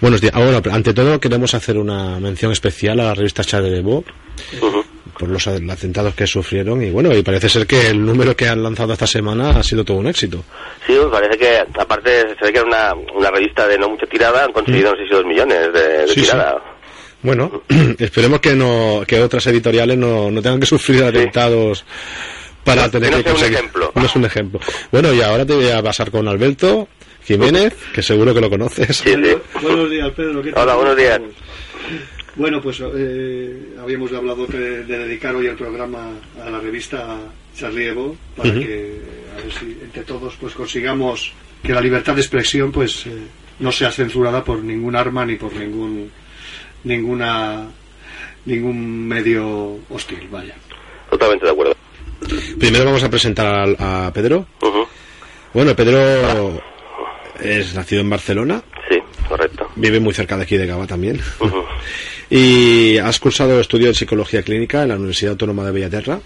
Buenos 0.00 0.20
días. 0.22 0.32
Ah, 0.34 0.40
bueno, 0.40 0.62
ante 0.72 0.94
todo 0.94 1.20
queremos 1.20 1.52
hacer 1.52 1.76
una 1.76 2.18
mención 2.18 2.52
especial 2.52 2.98
a 3.00 3.04
la 3.04 3.14
revista 3.14 3.44
Chade 3.44 3.70
de 3.70 3.82
Bo, 3.82 4.02
por 5.20 5.28
los 5.28 5.46
atentados 5.46 6.14
que 6.14 6.26
sufrieron 6.26 6.82
y 6.82 6.90
bueno, 6.90 7.14
y 7.14 7.22
parece 7.22 7.50
ser 7.50 7.66
que 7.66 7.88
el 7.88 8.02
número 8.04 8.34
que 8.34 8.48
han 8.48 8.62
lanzado 8.62 8.94
esta 8.94 9.06
semana 9.06 9.50
ha 9.50 9.62
sido 9.62 9.84
todo 9.84 9.98
un 9.98 10.06
éxito. 10.06 10.42
Sí, 10.86 10.94
me 10.94 11.10
parece 11.10 11.36
que, 11.38 11.58
aparte, 11.78 12.20
se 12.38 12.46
ve 12.46 12.52
que 12.52 12.58
era 12.58 12.64
una, 12.66 12.94
una 13.14 13.30
revista 13.30 13.68
de 13.68 13.76
no 13.78 13.90
mucha 13.90 14.06
tirada, 14.06 14.44
han 14.44 14.52
conseguido, 14.52 14.92
no 14.92 14.96
sé 14.96 15.02
si 15.04 15.10
dos 15.14 15.24
millones 15.26 15.72
de, 15.74 15.80
de 15.82 16.04
Mm. 16.04 16.08
Sí, 16.08 16.14
sí. 16.14 16.20
tirada. 16.22 16.56
Bueno, 17.22 17.62
esperemos 17.98 18.40
que 18.40 18.54
no 18.54 19.02
que 19.06 19.20
otras 19.20 19.46
editoriales 19.48 19.98
no, 19.98 20.30
no 20.30 20.40
tengan 20.40 20.58
que 20.58 20.66
sufrir 20.66 21.04
atentados 21.04 21.84
para 22.64 22.84
No, 22.84 22.90
tener 22.90 23.10
que 23.10 23.16
no 23.16 23.22
que 23.22 23.22
sea 23.24 23.32
un 23.32 23.38
conseguir- 23.40 23.54
ejemplo. 23.58 23.92
No 23.94 24.04
es 24.06 24.16
un 24.16 24.24
ejemplo. 24.24 24.60
Bueno, 24.90 25.12
y 25.12 25.20
ahora 25.20 25.44
te 25.44 25.54
voy 25.54 25.68
a 25.68 25.82
pasar 25.82 26.10
con 26.10 26.26
Alberto 26.28 26.88
Jiménez, 27.26 27.74
que 27.92 28.02
seguro 28.02 28.32
que 28.32 28.40
lo 28.40 28.48
conoces. 28.48 29.04
Buenos 29.62 29.90
días, 29.90 30.10
Pedro. 30.16 30.42
¿qué 30.42 30.50
tal? 30.52 30.62
Hola, 30.62 30.74
buenos 30.76 30.96
días. 30.96 31.20
Bueno, 32.40 32.58
pues 32.62 32.80
eh, 32.96 33.74
habíamos 33.82 34.10
hablado 34.14 34.46
de, 34.46 34.84
de 34.84 34.98
dedicar 34.98 35.34
hoy 35.36 35.46
el 35.46 35.56
programa 35.56 36.08
a 36.42 36.48
la 36.48 36.58
revista 36.58 37.18
Charlie 37.54 37.88
Evo 37.88 38.16
para 38.34 38.50
que 38.54 38.98
a 39.38 39.42
ver 39.42 39.52
si 39.52 39.78
entre 39.82 40.04
todos 40.04 40.36
pues 40.40 40.54
consigamos 40.54 41.34
que 41.62 41.74
la 41.74 41.82
libertad 41.82 42.14
de 42.14 42.22
expresión 42.22 42.72
pues 42.72 43.04
eh, 43.06 43.10
no 43.58 43.70
sea 43.70 43.90
censurada 43.92 44.42
por 44.42 44.62
ningún 44.64 44.96
arma 44.96 45.26
ni 45.26 45.36
por 45.36 45.52
ningún 45.54 46.10
ninguna 46.84 47.66
ningún 48.46 49.06
medio 49.06 49.78
hostil, 49.90 50.26
vaya. 50.30 50.54
Totalmente 51.10 51.44
de 51.44 51.52
acuerdo. 51.52 51.76
Primero 52.58 52.86
vamos 52.86 53.02
a 53.04 53.10
presentar 53.10 53.46
al- 53.54 53.76
a, 53.78 54.10
Pedro. 54.14 54.46
Bueno, 55.52 55.76
Pedro 55.76 56.58
es 57.38 57.74
nacido 57.74 58.00
en 58.00 58.08
Barcelona. 58.08 58.62
Sí, 58.88 58.96
correcto. 59.28 59.68
Vive 59.76 60.00
muy 60.00 60.14
cerca 60.14 60.38
de 60.38 60.44
aquí 60.44 60.56
de 60.56 60.66
Gaba 60.66 60.86
también. 60.86 61.20
Y 62.30 62.96
has 62.98 63.18
cursado 63.18 63.60
estudio 63.60 63.88
en 63.88 63.94
psicología 63.94 64.42
clínica 64.42 64.82
en 64.82 64.90
la 64.90 64.94
Universidad 64.96 65.32
Autónoma 65.32 65.64
de 65.64 65.72
Bellaterra. 65.72 66.20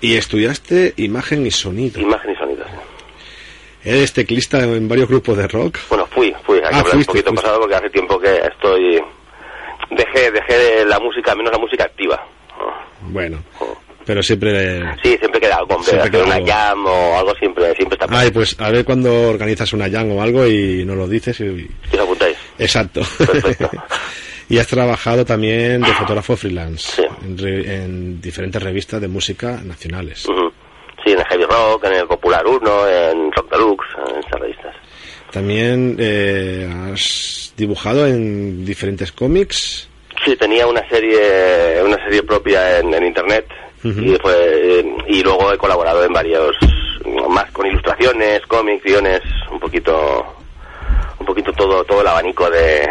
Y 0.00 0.14
estudiaste 0.16 0.94
imagen 0.98 1.46
y 1.46 1.50
sonido. 1.50 2.00
Imagen 2.00 2.32
y 2.32 2.36
sonido. 2.36 2.64
sí. 2.64 3.88
Eres 3.88 4.12
teclista 4.12 4.62
en 4.62 4.86
varios 4.88 5.08
grupos 5.08 5.36
de 5.38 5.48
rock. 5.48 5.78
Bueno, 5.88 6.06
fui, 6.06 6.32
fui, 6.44 6.56
hay 6.58 6.62
que 6.62 6.66
Ah, 6.66 6.78
hablar 6.80 6.84
un 6.84 6.90
fuiste, 7.04 7.06
poquito 7.12 7.30
fuiste. 7.30 7.42
pasado 7.42 7.60
porque 7.60 7.74
hace 7.76 7.90
tiempo 7.90 8.18
que 8.20 8.36
estoy... 8.36 9.00
Dejé, 9.90 10.30
dejé 10.30 10.54
de 10.54 10.84
la 10.86 10.98
música, 11.00 11.34
menos 11.34 11.52
la 11.52 11.58
música 11.58 11.84
activa. 11.84 12.24
Bueno, 13.02 13.42
pero 14.06 14.22
siempre... 14.22 14.80
Sí, 15.02 15.16
siempre 15.18 15.40
queda 15.40 15.56
algo, 15.56 15.74
hombre, 15.74 15.90
Siempre 15.90 16.10
queda 16.10 16.24
una 16.24 16.34
algo. 16.36 16.46
jam 16.46 16.86
o 16.86 17.18
algo 17.18 17.34
siempre, 17.34 17.74
siempre 17.74 17.98
está 18.00 18.06
Ay, 18.18 18.30
pues 18.30 18.56
a 18.60 18.70
ver 18.70 18.84
cuando 18.84 19.28
organizas 19.30 19.72
una 19.72 19.90
jam 19.90 20.12
o 20.12 20.22
algo 20.22 20.46
y 20.46 20.84
nos 20.84 20.96
lo 20.96 21.08
dices. 21.08 21.40
Y... 21.40 21.44
Y 21.44 21.70
os 21.94 21.98
apuntáis. 22.00 22.36
Exacto. 22.58 23.02
y 24.52 24.58
has 24.58 24.66
trabajado 24.66 25.24
también 25.24 25.80
de 25.80 25.92
fotógrafo 25.94 26.36
freelance 26.36 27.02
en, 27.24 27.38
re- 27.38 27.74
en 27.84 28.20
diferentes 28.20 28.62
revistas 28.62 29.00
de 29.00 29.08
música 29.08 29.60
nacionales. 29.64 30.26
Sí, 31.04 31.12
en 31.12 31.18
el 31.18 31.24
Heavy 31.24 31.44
Rock, 31.44 31.84
en 31.86 31.92
el 31.94 32.06
Popular 32.06 32.46
1, 32.46 32.88
en 32.88 33.32
Rock 33.32 33.50
Deluxe, 33.50 33.86
en 34.10 34.18
esas 34.18 34.40
revistas. 34.40 34.76
También 35.30 35.96
eh, 35.98 36.70
has 36.92 37.54
dibujado 37.56 38.06
en 38.06 38.64
diferentes 38.64 39.10
cómics. 39.12 39.88
Sí, 40.24 40.36
tenía 40.36 40.66
una 40.66 40.86
serie, 40.88 41.82
una 41.84 41.96
serie 42.04 42.22
propia 42.22 42.78
en, 42.78 42.92
en 42.94 43.06
internet 43.06 43.46
y 43.84 44.14
fue, 44.22 44.84
y 45.08 45.22
luego 45.24 45.52
he 45.52 45.58
colaborado 45.58 46.04
en 46.04 46.12
varios, 46.12 46.54
más 47.28 47.50
con 47.50 47.66
ilustraciones, 47.66 48.42
cómics, 48.46 48.84
guiones, 48.84 49.20
un 49.50 49.58
poquito, 49.58 50.41
un 51.22 51.26
poquito 51.26 51.52
todo, 51.52 51.82
todo 51.84 52.00
el 52.02 52.06
abanico 52.06 52.50
de, 52.50 52.86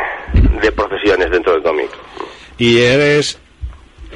de 0.61 0.71
profesiones 0.71 1.29
dentro 1.29 1.53
del 1.53 1.61
cómic. 1.61 1.89
Y 2.57 2.79
eres, 2.79 3.37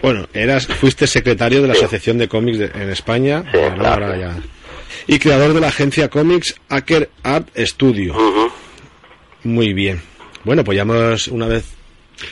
bueno, 0.02 0.28
eras, 0.34 0.68
fuiste 0.68 1.06
secretario 1.08 1.62
de 1.62 1.68
la 1.68 1.74
Asociación 1.74 2.18
de 2.18 2.28
Cómics 2.28 2.60
de- 2.60 2.72
en 2.74 2.90
España. 2.90 3.44
Bueno, 3.54 3.76
claro. 3.78 4.06
ahora 4.06 4.18
ya. 4.18 4.36
Y 5.08 5.20
creador 5.20 5.54
de 5.54 5.60
la 5.62 5.68
agencia 5.68 6.10
Comics 6.10 6.56
Hacker 6.70 7.10
Art 7.24 7.50
Studio. 7.58 8.16
Muy 9.44 9.74
bien. 9.74 10.02
Bueno, 10.44 10.64
pues 10.64 10.76
ya 10.78 10.84
hemos 10.84 11.28
una 11.28 11.48
vez 11.48 11.66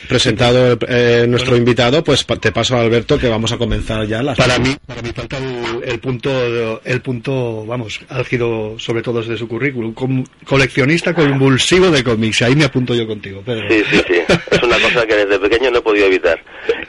presentado 0.08 0.78
eh, 0.88 1.26
nuestro 1.28 1.56
invitado, 1.56 2.02
pues 2.04 2.24
pa- 2.24 2.36
te 2.36 2.52
paso 2.52 2.76
a 2.76 2.80
Alberto 2.80 3.18
que 3.18 3.28
vamos 3.28 3.52
a 3.52 3.58
comenzar 3.58 4.06
ya 4.06 4.22
las 4.22 4.36
Para 4.38 4.58
mí, 4.58 4.74
para 4.86 5.02
mí 5.02 5.10
falta 5.14 5.38
el, 5.38 5.82
el 5.84 5.98
punto, 6.00 6.80
el 6.84 7.00
punto, 7.00 7.64
vamos, 7.66 8.00
álgido 8.08 8.78
sobre 8.78 9.02
todo 9.02 9.20
desde 9.20 9.36
su 9.36 9.48
currículum, 9.48 9.92
com- 9.94 10.24
coleccionista 10.44 11.14
convulsivo 11.14 11.90
de 11.90 12.02
cómics. 12.04 12.42
Ahí 12.42 12.56
me 12.56 12.64
apunto 12.64 12.94
yo 12.94 13.06
contigo, 13.06 13.42
Pedro. 13.44 13.66
Sí, 13.68 13.82
sí, 13.90 14.02
sí. 14.06 14.14
Es 14.50 14.62
una 14.62 14.78
cosa 14.78 15.06
que 15.06 15.14
desde 15.16 15.38
pequeño 15.38 15.70
no 15.70 15.78
he 15.78 15.82
podido 15.82 16.06
evitar. 16.06 16.42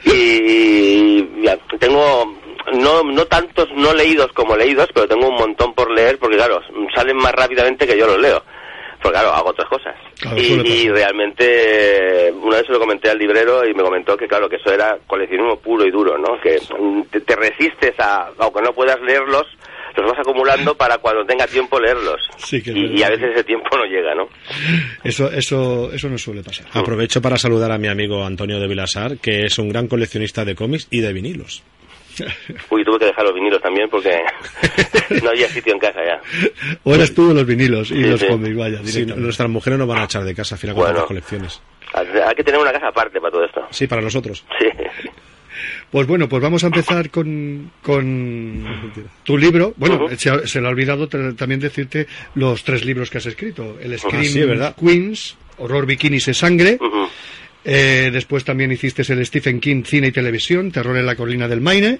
Y 0.04 1.42
ya, 1.42 1.58
tengo 1.78 2.34
no, 2.74 3.02
no 3.04 3.24
tantos 3.26 3.68
no 3.76 3.92
leídos 3.94 4.32
como 4.32 4.56
leídos, 4.56 4.88
pero 4.94 5.06
tengo 5.06 5.28
un 5.28 5.36
montón 5.36 5.74
por 5.74 5.90
leer 5.94 6.18
porque, 6.18 6.36
claro, 6.36 6.60
salen 6.94 7.16
más 7.16 7.32
rápidamente 7.32 7.86
que 7.86 7.98
yo 7.98 8.06
los 8.06 8.20
leo. 8.20 8.42
Porque, 9.06 9.20
claro, 9.20 9.34
hago 9.36 9.50
otras 9.50 9.68
cosas. 9.68 9.94
Claro, 10.18 10.36
y, 10.36 10.88
realmente, 10.88 12.32
una 12.42 12.56
vez 12.56 12.66
se 12.66 12.72
lo 12.72 12.80
comenté 12.80 13.08
al 13.08 13.18
librero 13.18 13.64
y 13.64 13.72
me 13.72 13.84
comentó 13.84 14.16
que, 14.16 14.26
claro, 14.26 14.48
que 14.48 14.56
eso 14.56 14.72
era 14.72 14.98
coleccionismo 15.06 15.60
puro 15.60 15.86
y 15.86 15.92
duro, 15.92 16.18
¿no? 16.18 16.40
Que 16.40 16.60
te, 17.12 17.20
te 17.20 17.36
resistes 17.36 17.94
a, 18.00 18.30
aunque 18.38 18.62
no 18.62 18.72
puedas 18.72 19.00
leerlos, 19.02 19.46
los 19.96 20.10
vas 20.10 20.18
acumulando 20.20 20.74
para 20.76 20.98
cuando 20.98 21.24
tenga 21.24 21.46
tiempo 21.46 21.78
leerlos. 21.78 22.20
Sí, 22.36 22.60
que 22.60 22.70
es 22.70 22.76
y, 22.76 22.98
y 22.98 23.02
a 23.04 23.10
veces 23.10 23.30
ese 23.32 23.44
tiempo 23.44 23.76
no 23.76 23.84
llega, 23.84 24.12
¿no? 24.14 24.28
Eso, 25.04 25.30
eso, 25.30 25.92
eso 25.92 26.08
no 26.08 26.18
suele 26.18 26.42
pasar. 26.42 26.66
Aprovecho 26.72 27.22
para 27.22 27.36
saludar 27.36 27.70
a 27.70 27.78
mi 27.78 27.86
amigo 27.86 28.24
Antonio 28.24 28.58
de 28.58 28.66
Vilasar, 28.66 29.18
que 29.18 29.44
es 29.44 29.56
un 29.58 29.68
gran 29.68 29.86
coleccionista 29.86 30.44
de 30.44 30.56
cómics 30.56 30.88
y 30.90 31.00
de 31.00 31.12
vinilos. 31.12 31.62
Uy, 32.70 32.84
tuve 32.84 32.98
que 32.98 33.04
dejar 33.06 33.24
los 33.24 33.34
vinilos 33.34 33.60
también 33.62 33.88
porque 33.90 34.10
no 35.22 35.30
había 35.30 35.48
sitio 35.48 35.72
en 35.72 35.78
casa 35.78 36.00
ya. 36.04 36.20
O 36.84 36.94
eres 36.94 37.14
tú 37.14 37.28
de 37.28 37.34
los 37.34 37.46
vinilos 37.46 37.90
y 37.90 37.94
Sí, 37.96 38.00
los 38.02 38.20
sí. 38.20 38.26
cómics, 38.26 38.56
vaya, 38.56 38.80
Sí, 38.84 39.04
nuestras 39.06 39.48
mujeres 39.48 39.78
nos 39.78 39.88
van 39.88 39.98
a 39.98 40.04
echar 40.04 40.24
de 40.24 40.34
casa 40.34 40.54
al 40.54 40.60
final 40.60 40.74
con 40.76 40.94
las 40.94 41.04
colecciones. 41.04 41.60
Hay 41.94 42.34
que 42.34 42.44
tener 42.44 42.60
una 42.60 42.72
casa 42.72 42.88
aparte 42.88 43.20
para 43.20 43.30
todo 43.32 43.44
esto. 43.44 43.66
Sí, 43.70 43.86
para 43.86 44.02
nosotros. 44.02 44.44
Sí. 44.58 44.66
Pues 45.90 46.06
bueno, 46.06 46.28
pues 46.28 46.42
vamos 46.42 46.62
a 46.64 46.66
empezar 46.66 47.10
con, 47.10 47.70
con 47.80 48.64
tu 49.22 49.38
libro. 49.38 49.72
Bueno, 49.76 50.06
se, 50.16 50.46
se 50.46 50.60
le 50.60 50.66
ha 50.66 50.70
olvidado 50.70 51.08
también 51.08 51.60
decirte 51.60 52.06
los 52.34 52.64
tres 52.64 52.84
libros 52.84 53.08
que 53.08 53.18
has 53.18 53.26
escrito. 53.26 53.78
El 53.80 53.96
Scream 53.98 54.24
sí, 54.24 54.40
¿verdad? 54.42 54.74
Queens, 54.76 55.36
Horror, 55.58 55.86
Bikinis 55.86 56.28
y 56.28 56.34
Sangre. 56.34 56.78
Eh, 57.68 58.10
después 58.12 58.44
también 58.44 58.70
hiciste 58.70 59.02
el 59.12 59.26
Stephen 59.26 59.58
King 59.60 59.82
Cine 59.84 60.06
y 60.08 60.12
Televisión, 60.12 60.70
Terror 60.70 60.96
en 60.96 61.04
la 61.06 61.16
Colina 61.16 61.48
del 61.48 61.60
Maine. 61.60 61.98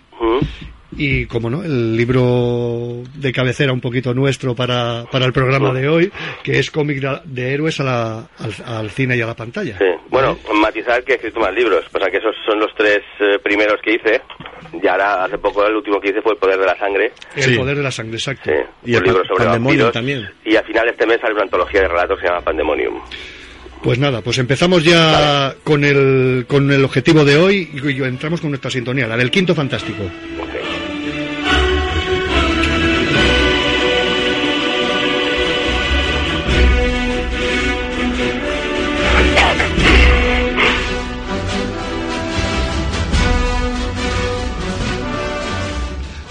Y, 0.99 1.27
como 1.27 1.51
no, 1.51 1.63
el 1.65 1.97
libro 1.97 3.03
de 3.17 3.33
cabecera 3.33 3.73
un 3.73 3.81
poquito 3.81 4.15
nuestro 4.15 4.55
para, 4.55 5.05
para 5.11 5.27
el 5.27 5.33
programa 5.33 5.73
de 5.75 5.89
hoy, 5.89 6.13
que 6.45 6.59
es 6.61 6.71
cómic 6.71 7.01
de, 7.01 7.21
de 7.25 7.53
héroes 7.53 7.81
a 7.81 7.85
la- 7.85 8.29
al, 8.39 8.55
al 8.65 8.91
cine 8.91 9.17
y 9.17 9.21
a 9.21 9.27
la 9.27 9.35
pantalla. 9.35 9.77
Sí. 9.77 9.85
Bueno, 10.09 10.39
matizar 10.55 11.03
que 11.03 11.13
he 11.13 11.17
escrito 11.17 11.41
más 11.41 11.53
libros. 11.53 11.85
Pasa 11.91 12.09
que 12.11 12.19
esos 12.19 12.35
son 12.47 12.61
los 12.61 12.73
tres 12.77 13.01
eh, 13.21 13.39
primeros 13.43 13.79
que 13.83 13.95
hice. 13.95 14.23
Y 14.81 14.87
ahora, 14.87 15.25
hace 15.25 15.37
poco, 15.39 15.67
el 15.67 15.75
último 15.75 16.01
que 16.01 16.11
hice 16.11 16.23
fue 16.23 16.33
El 16.33 16.39
Poder 16.39 16.59
de 16.61 16.67
la 16.67 16.79
Sangre. 16.79 17.13
El 17.35 17.57
poder 17.59 17.77
de 17.77 17.83
la 17.83 17.91
sangre, 17.91 18.17
exacto. 18.17 18.51
Y 18.85 18.93
un 18.93 18.97
el 18.99 19.03
libro 19.03 19.25
sobre 19.27 19.45
Pandemonium 19.45 19.87
vampiros. 19.87 19.93
también. 19.93 20.31
Y 20.45 20.57
al 20.57 20.65
final 20.65 20.85
de 20.87 20.93
este 20.93 21.07
mes 21.07 21.21
sale 21.21 21.35
una 21.35 21.43
antología 21.43 21.83
de 21.83 21.89
relatos 21.89 22.17
que 22.19 22.27
se 22.27 22.29
llama 22.33 22.45
Pandemonium. 22.45 22.95
Pues 23.83 23.99
nada, 23.99 24.21
pues 24.21 24.39
empezamos 24.39 24.83
ya 24.85 25.55
con, 25.63 25.85
el, 25.85 26.47
con 26.49 26.73
el 26.73 26.85
objetivo 26.85 27.25
de 27.25 27.37
hoy 27.37 27.71
y 27.73 27.91
y 27.91 28.03
entramos 28.03 28.41
con 28.41 28.51
nuestra 28.51 28.71
sintonía, 28.71 29.07
la 29.07 29.17
del 29.17 29.31
quinto 29.31 29.55
fantástico. 29.55 30.03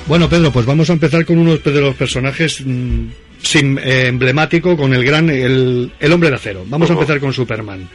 Bueno, 0.07 0.29
Pedro, 0.29 0.51
pues 0.51 0.65
vamos 0.67 0.89
a 0.89 0.93
empezar 0.93 1.25
con 1.25 1.39
uno 1.39 1.57
de 1.57 1.81
los 1.81 1.95
personajes 1.95 2.61
mm, 2.63 3.05
sim- 3.41 3.79
eh, 3.79 4.05
emblemático, 4.07 4.77
con 4.77 4.93
el 4.93 5.03
gran, 5.03 5.31
el, 5.31 5.91
el 5.99 6.11
hombre 6.13 6.29
de 6.29 6.35
acero. 6.35 6.63
Vamos 6.67 6.89
a 6.91 6.93
empezar 6.93 7.19
con 7.19 7.33
Superman. 7.33 7.89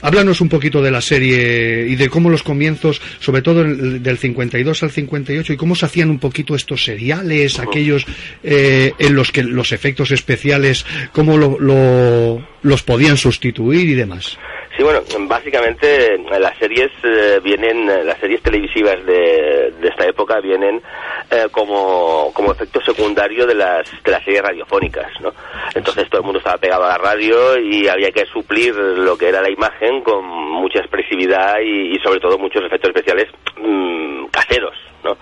Háblanos 0.00 0.40
un 0.40 0.48
poquito 0.48 0.80
de 0.80 0.92
la 0.92 1.00
serie 1.00 1.86
y 1.88 1.96
de 1.96 2.08
cómo 2.08 2.30
los 2.30 2.44
comienzos, 2.44 3.00
sobre 3.18 3.42
todo 3.42 3.62
el- 3.62 4.00
del 4.00 4.16
52 4.16 4.84
al 4.84 4.92
58, 4.92 5.52
y 5.54 5.56
cómo 5.56 5.74
se 5.74 5.86
hacían 5.86 6.10
un 6.10 6.20
poquito 6.20 6.54
estos 6.54 6.84
seriales, 6.84 7.58
aquellos 7.58 8.06
eh, 8.44 8.92
en 9.00 9.14
los 9.16 9.32
que 9.32 9.42
los 9.42 9.72
efectos 9.72 10.12
especiales, 10.12 10.86
cómo 11.12 11.36
lo- 11.36 11.58
lo- 11.58 12.46
los 12.62 12.82
podían 12.84 13.16
sustituir 13.16 13.88
y 13.88 13.94
demás. 13.94 14.38
Sí, 14.76 14.82
bueno, 14.82 15.00
básicamente 15.20 16.16
eh, 16.16 16.38
las 16.38 16.58
series 16.58 16.90
eh, 17.02 17.40
vienen, 17.42 17.88
eh, 17.88 18.04
las 18.04 18.18
series 18.18 18.42
televisivas 18.42 19.02
de, 19.06 19.72
de 19.80 19.88
esta 19.88 20.06
época 20.06 20.38
vienen 20.40 20.82
eh, 21.30 21.46
como, 21.50 22.30
como 22.34 22.52
efecto 22.52 22.82
secundario 22.82 23.46
de 23.46 23.54
las, 23.54 23.90
de 24.04 24.10
las 24.10 24.22
series 24.22 24.42
radiofónicas, 24.42 25.10
¿no? 25.22 25.32
Entonces 25.74 26.10
todo 26.10 26.20
el 26.20 26.26
mundo 26.26 26.40
estaba 26.40 26.58
pegado 26.58 26.84
a 26.84 26.88
la 26.88 26.98
radio 26.98 27.58
y 27.58 27.88
había 27.88 28.10
que 28.10 28.26
suplir 28.26 28.74
lo 28.74 29.16
que 29.16 29.30
era 29.30 29.40
la 29.40 29.50
imagen 29.50 30.02
con 30.02 30.26
mucha 30.26 30.80
expresividad 30.80 31.58
y, 31.60 31.96
y 31.96 31.98
sobre 32.00 32.20
todo 32.20 32.36
muchos 32.36 32.62
efectos 32.62 32.90
especiales 32.90 33.32
mm, 33.56 34.26
caseros, 34.26 34.76
¿no? 35.02 35.16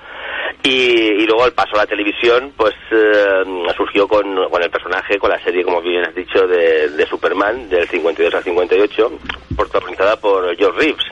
Y, 0.64 0.70
y 0.70 1.26
luego 1.26 1.44
el 1.44 1.52
paso 1.52 1.74
a 1.74 1.80
la 1.80 1.86
televisión, 1.86 2.54
pues 2.56 2.74
eh, 2.90 3.44
surgió 3.76 4.08
con, 4.08 4.48
con 4.48 4.62
el 4.62 4.70
personaje, 4.70 5.18
con 5.18 5.30
la 5.30 5.38
serie, 5.44 5.62
como 5.62 5.82
bien 5.82 6.02
has 6.06 6.14
dicho, 6.14 6.46
de, 6.46 6.88
de 6.88 7.06
Superman, 7.06 7.68
del 7.68 7.86
52 7.86 8.32
al 8.32 8.42
58, 8.42 9.12
protagonizada 9.54 10.16
por 10.16 10.56
George 10.56 10.80
Reeves, 10.80 11.04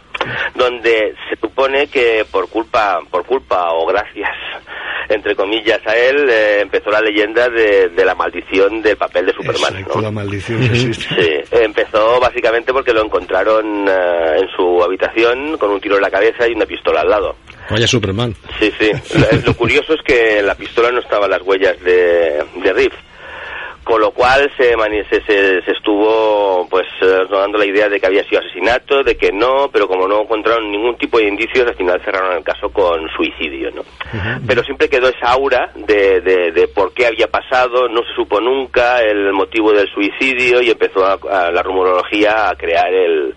donde 0.54 1.14
se 1.28 1.36
supone 1.36 1.86
que 1.88 2.24
por 2.30 2.48
culpa, 2.48 3.00
por 3.10 3.26
culpa 3.26 3.72
o 3.72 3.84
gracias, 3.84 4.30
entre 5.10 5.36
comillas, 5.36 5.86
a 5.86 5.94
él, 5.96 6.30
eh, 6.30 6.60
empezó 6.62 6.90
la 6.90 7.02
leyenda 7.02 7.50
de, 7.50 7.90
de 7.90 8.04
la 8.06 8.14
maldición 8.14 8.80
del 8.80 8.96
papel 8.96 9.26
de 9.26 9.34
Superman. 9.34 9.76
Exacto, 9.76 9.96
¿no? 9.96 10.00
la 10.00 10.10
maldición 10.10 10.60
que 10.60 10.66
existe. 10.66 11.14
Sí, 11.14 11.56
empezó 11.58 12.18
básicamente 12.18 12.72
porque 12.72 12.94
lo 12.94 13.04
encontraron 13.04 13.86
eh, 13.86 14.36
en 14.38 14.48
su 14.56 14.82
habitación 14.82 15.58
con 15.58 15.72
un 15.72 15.80
tiro 15.80 15.96
en 15.96 16.02
la 16.02 16.10
cabeza 16.10 16.48
y 16.48 16.52
una 16.52 16.64
pistola 16.64 17.02
al 17.02 17.10
lado. 17.10 17.36
Vaya 17.72 17.86
Superman. 17.86 18.34
Sí, 18.60 18.72
sí. 18.78 18.90
Lo, 19.46 19.54
curioso 19.54 19.94
es 19.94 20.02
que 20.02 20.38
en 20.38 20.46
la 20.46 20.54
pistola 20.54 20.90
no 20.90 21.00
estaban 21.00 21.30
las 21.30 21.42
huellas 21.42 21.78
de, 21.82 22.44
de 22.62 22.72
Riff. 22.72 22.92
Con 23.84 24.00
lo 24.00 24.12
cual 24.12 24.48
se, 24.56 24.74
se, 25.10 25.20
se- 25.26 25.60
se 25.62 25.70
estuvo 25.72 26.68
pues 26.70 26.86
eh, 27.00 27.18
dando 27.28 27.58
la 27.58 27.66
idea 27.66 27.88
de 27.88 27.98
que 27.98 28.06
había 28.06 28.22
sido 28.28 28.40
asesinato, 28.40 29.02
de 29.02 29.16
que 29.16 29.32
no, 29.32 29.70
pero 29.72 29.88
como 29.88 30.06
no 30.06 30.22
encontraron 30.22 30.70
ningún 30.70 30.96
tipo 30.96 31.18
de 31.18 31.26
indicios, 31.26 31.66
al 31.66 31.74
final 31.74 32.00
cerraron 32.04 32.36
el 32.36 32.44
caso 32.44 32.70
con 32.70 33.08
suicidio, 33.16 33.72
¿no? 33.72 33.82
Pero 34.46 34.62
siempre 34.62 34.88
quedó 34.88 35.08
esa 35.08 35.32
aura 35.32 35.72
de, 35.74 36.20
de, 36.20 36.52
de 36.52 36.68
por 36.68 36.94
qué 36.94 37.06
había 37.08 37.26
pasado, 37.26 37.88
no 37.88 38.02
se 38.04 38.14
supo 38.14 38.40
nunca 38.40 39.00
el 39.02 39.32
motivo 39.32 39.72
del 39.72 39.88
suicidio 39.92 40.62
y 40.62 40.70
empezó 40.70 41.04
a, 41.04 41.18
a 41.48 41.50
la 41.50 41.62
rumorología 41.64 42.50
a 42.50 42.54
crear 42.54 42.94
el, 42.94 43.34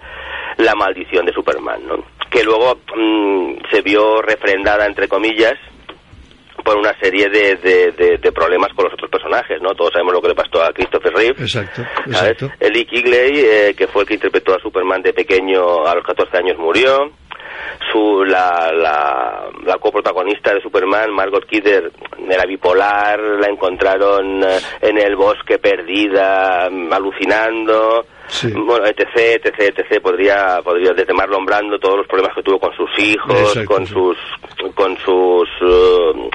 la 0.57 0.75
maldición 0.75 1.25
de 1.25 1.33
Superman, 1.33 1.87
¿no? 1.87 2.05
Que 2.35 2.43
luego 2.43 2.77
mm, 2.95 3.53
se 3.71 3.81
vio 3.81 4.21
refrendada, 4.21 4.85
entre 4.85 5.07
comillas, 5.07 5.53
por 6.65 6.75
una 6.77 6.93
serie 6.99 7.29
de, 7.29 7.55
de, 7.55 7.91
de- 7.91 8.17
de 8.17 8.31
problemas 8.33 8.73
con 8.73 8.85
los 8.85 8.93
otros 8.93 9.09
personajes, 9.09 9.61
¿no? 9.61 9.73
Todos 9.75 9.91
sabemos 9.93 10.13
lo 10.13 10.21
que 10.21 10.29
le 10.29 10.35
pasó 10.35 10.61
a 10.63 10.73
Christopher 10.73 11.13
Reeve, 11.13 11.41
Exacto, 11.43 11.83
¿sabes? 12.11 12.31
exacto. 12.41 12.51
Eli 12.59 12.85
Kigley, 12.85 13.39
eh, 13.39 13.73
que 13.77 13.87
fue 13.87 14.01
el 14.01 14.07
que 14.07 14.15
interpretó 14.15 14.55
a 14.55 14.59
Superman 14.59 15.01
de 15.01 15.13
pequeño 15.13 15.85
a 15.87 15.95
los 15.95 16.03
14 16.03 16.35
años, 16.37 16.57
murió. 16.57 17.11
Su, 17.91 18.23
la, 18.25 18.71
la, 18.73 19.45
la 19.63 19.77
coprotagonista 19.77 20.53
de 20.53 20.61
Superman, 20.61 21.11
Margot 21.11 21.45
Kidder, 21.45 21.91
era 22.29 22.43
bipolar, 22.45 23.19
la 23.19 23.47
encontraron 23.47 24.43
eh, 24.43 24.59
en 24.81 24.97
el 24.97 25.15
bosque 25.15 25.57
perdida, 25.59 26.67
mm, 26.69 26.89
Bueno, 28.53 28.85
etc, 28.85 29.05
etc, 29.43 29.59
etc. 29.77 30.01
Podría, 30.01 30.59
podría 30.63 30.93
desde 30.93 31.13
Marlon 31.13 31.45
Brando, 31.45 31.77
todos 31.79 31.97
los 31.97 32.07
problemas 32.07 32.35
que 32.35 32.43
tuvo 32.43 32.59
con 32.59 32.73
sus 32.75 32.89
hijos, 32.99 33.39
Exacto, 33.39 33.65
con 33.73 33.85
sus, 33.87 34.17
con 34.73 34.97
sus, 34.97 35.49
eh, 35.61 36.29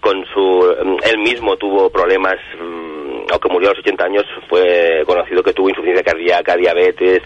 con 0.00 0.24
su, 0.32 0.74
mm, 0.84 0.96
él 1.04 1.18
mismo 1.18 1.56
tuvo 1.56 1.88
problemas, 1.90 2.36
mm, 2.60 3.30
aunque 3.30 3.48
murió 3.48 3.68
a 3.68 3.72
los 3.72 3.80
80 3.80 4.04
años, 4.04 4.24
fue 4.48 5.02
conocido 5.06 5.42
que 5.42 5.52
tuvo 5.52 5.68
insuficiencia 5.68 6.04
cardíaca, 6.04 6.56
diabetes, 6.56 7.22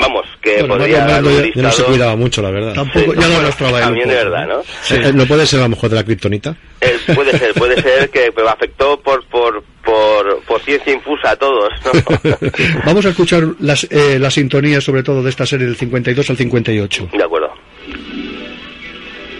vamos, 0.00 0.26
que 0.40 0.58
Bueno, 0.60 0.76
podría 0.78 0.98
ya- 0.98 1.06
ya 1.08 1.20
no 1.20 1.30
se 1.30 1.42
listado- 1.42 1.86
cuidaba 1.86 2.16
mucho, 2.16 2.42
la 2.42 2.50
verdad. 2.50 2.74
Tampoco, 2.74 3.14
ya 3.14 3.28
lo 3.28 3.34
demostraba 3.38 3.78
él 3.78 3.84
un 3.84 3.88
También 3.88 4.08
de 4.08 4.14
verdad, 4.14 4.46
¿no? 4.46 4.60
Eh, 4.60 5.12
¿No 5.14 5.26
puede 5.26 5.46
ser 5.46 5.60
a 5.60 5.62
lo 5.64 5.68
mejor 5.70 5.90
de 5.90 5.96
la 5.96 6.04
kriptonita? 6.04 6.56
Eh, 6.80 6.96
puede 7.14 7.36
ser, 7.38 7.54
puede 7.54 7.80
ser 7.80 8.08
que 8.10 8.30
pero 8.32 8.48
afectó 8.48 8.98
por, 9.00 9.24
por, 9.26 9.62
por, 9.90 10.42
por 10.44 10.60
ciencia 10.62 10.92
infusa 10.92 11.32
a 11.32 11.36
todos, 11.36 11.72
¿no? 11.84 11.90
Vamos 12.86 13.04
a 13.06 13.08
escuchar 13.08 13.42
las, 13.58 13.84
eh, 13.90 14.18
la 14.20 14.30
sintonía, 14.30 14.80
sobre 14.80 15.02
todo 15.02 15.22
de 15.22 15.30
esta 15.30 15.44
serie 15.44 15.66
del 15.66 15.76
52 15.76 16.30
al 16.30 16.36
58. 16.36 17.08
De 17.12 17.24
acuerdo. 17.24 17.52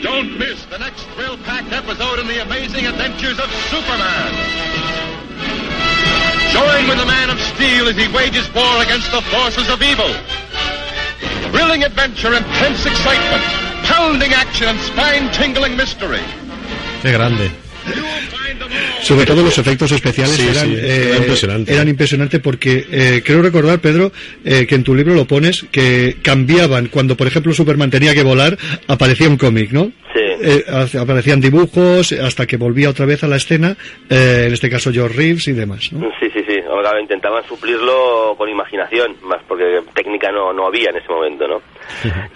Don't 0.02 0.36
miss 0.38 0.66
the 0.70 0.78
next 0.78 1.06
thrill-packed 1.14 1.72
episode 1.72 2.18
in 2.20 2.26
the 2.26 2.40
amazing 2.42 2.86
adventures 2.86 3.38
of 3.38 3.48
Superman. 3.70 4.32
Join 6.52 6.88
with 6.88 6.98
the 6.98 7.06
Man 7.06 7.30
of 7.30 7.38
Steel 7.54 7.86
as 7.86 7.96
he 7.96 8.08
wages 8.08 8.52
war 8.52 8.82
against 8.82 9.12
the 9.12 9.22
forces 9.30 9.68
of 9.70 9.80
evil. 9.82 10.10
Thrilling 11.52 11.84
adventure, 11.84 12.34
intense 12.34 12.86
excitement, 12.86 13.44
pounding 13.84 14.32
action, 14.32 14.68
and 14.68 14.80
spine-tingling 14.80 15.76
mystery. 15.76 16.22
Qué 17.02 17.12
grande. 17.12 17.69
Sobre 19.02 19.24
todo 19.26 19.42
los 19.42 19.56
efectos 19.58 19.90
especiales 19.92 20.36
Sí, 20.36 20.46
eran, 20.48 20.66
sí, 20.68 20.74
eh, 20.76 21.08
era 21.08 21.16
impresionante. 21.16 21.72
eran 21.72 21.88
impresionantes 21.88 22.40
porque 22.40 22.84
eh, 22.90 23.22
creo 23.24 23.42
recordar, 23.42 23.80
Pedro, 23.80 24.12
eh, 24.44 24.66
que 24.66 24.74
en 24.74 24.84
tu 24.84 24.94
libro 24.94 25.14
lo 25.14 25.24
pones, 25.26 25.64
que 25.72 26.16
cambiaban 26.22 26.86
cuando, 26.88 27.16
por 27.16 27.26
ejemplo, 27.26 27.52
Superman 27.52 27.90
tenía 27.90 28.14
que 28.14 28.22
volar, 28.22 28.56
aparecía 28.88 29.28
un 29.28 29.36
cómic, 29.36 29.72
¿no? 29.72 29.90
Sí. 30.14 30.20
Eh, 30.42 30.64
aparecían 30.98 31.40
dibujos 31.40 32.12
hasta 32.12 32.46
que 32.46 32.56
volvía 32.56 32.90
otra 32.90 33.06
vez 33.06 33.24
a 33.24 33.28
la 33.28 33.36
escena, 33.36 33.76
eh, 34.08 34.44
en 34.46 34.52
este 34.52 34.70
caso 34.70 34.92
George 34.92 35.16
Reeves 35.16 35.48
y 35.48 35.52
demás, 35.52 35.92
¿no? 35.92 36.00
Sí, 36.20 36.26
sí, 36.32 36.40
sí. 36.46 36.56
Intentaban 37.00 37.42
suplirlo 37.46 38.34
con 38.36 38.48
imaginación, 38.48 39.16
más 39.22 39.40
porque 39.48 39.80
técnica 39.94 40.30
no, 40.30 40.52
no 40.52 40.66
había 40.66 40.90
en 40.90 40.96
ese 40.96 41.08
momento, 41.08 41.46
¿no? 41.48 41.62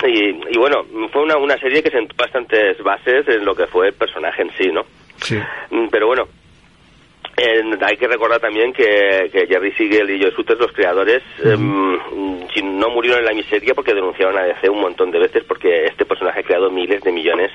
Y, 0.07 0.31
y 0.31 0.59
bueno, 0.59 0.85
fue 1.13 1.23
una, 1.23 1.37
una 1.37 1.57
serie 1.59 1.83
que 1.83 1.91
sentó 1.91 2.15
bastantes 2.17 2.77
bases 2.83 3.27
en 3.29 3.45
lo 3.45 3.55
que 3.55 3.67
fue 3.67 3.89
el 3.89 3.93
personaje 3.95 4.43
en 4.43 4.51
sí, 4.59 4.71
¿no? 4.73 4.85
Sí. 5.25 5.39
Mm, 5.71 5.89
Pero 5.91 6.07
bueno, 6.07 6.29
en- 7.37 7.83
hay 7.83 7.97
que 7.97 8.07
recordar 8.07 8.41
también 8.41 8.73
que, 8.73 9.29
que 9.33 9.47
Jerry 9.47 9.73
Siegel 9.73 10.11
y 10.11 10.23
Joe 10.23 10.31
Sutter, 10.33 10.57
los 10.57 10.73
creadores, 10.73 11.23
em, 11.43 11.99
no 12.63 12.91
murieron 12.91 13.21
en 13.21 13.27
la 13.27 13.33
miseria 13.35 13.75
porque 13.75 13.95
denunciaron 13.95 14.39
a 14.39 14.45
DC 14.45 14.69
un 14.69 14.81
montón 14.81 15.11
de 15.11 15.19
veces 15.19 15.43
porque 15.45 15.85
este 15.87 16.05
personaje 16.05 16.41
ha 16.41 16.43
creado 16.45 16.71
miles 16.71 17.03
de 17.03 17.11
millones 17.13 17.51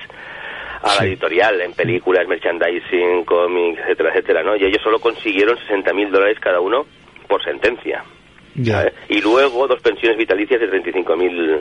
a 0.82 0.94
la 0.96 1.06
editorial, 1.08 1.60
en 1.60 1.72
películas, 1.74 2.26
merchandising, 2.28 3.24
cómics, 3.24 3.80
etcétera, 3.82 4.10
etcétera, 4.10 4.42
¿no? 4.42 4.56
Y 4.56 4.64
ellos 4.64 4.82
solo 4.82 4.98
consiguieron 4.98 5.58
60 5.58 5.92
mil 5.92 6.10
dólares 6.10 6.38
cada 6.40 6.60
uno 6.60 6.86
por 7.28 7.42
sentencia. 7.44 8.02
¿sabes? 8.78 8.94
Y 9.08 9.20
luego 9.20 9.66
dos 9.68 9.80
pensiones 9.80 10.18
vitalicias 10.18 10.60
de 10.60 10.68
35 10.68 11.16
mil 11.16 11.60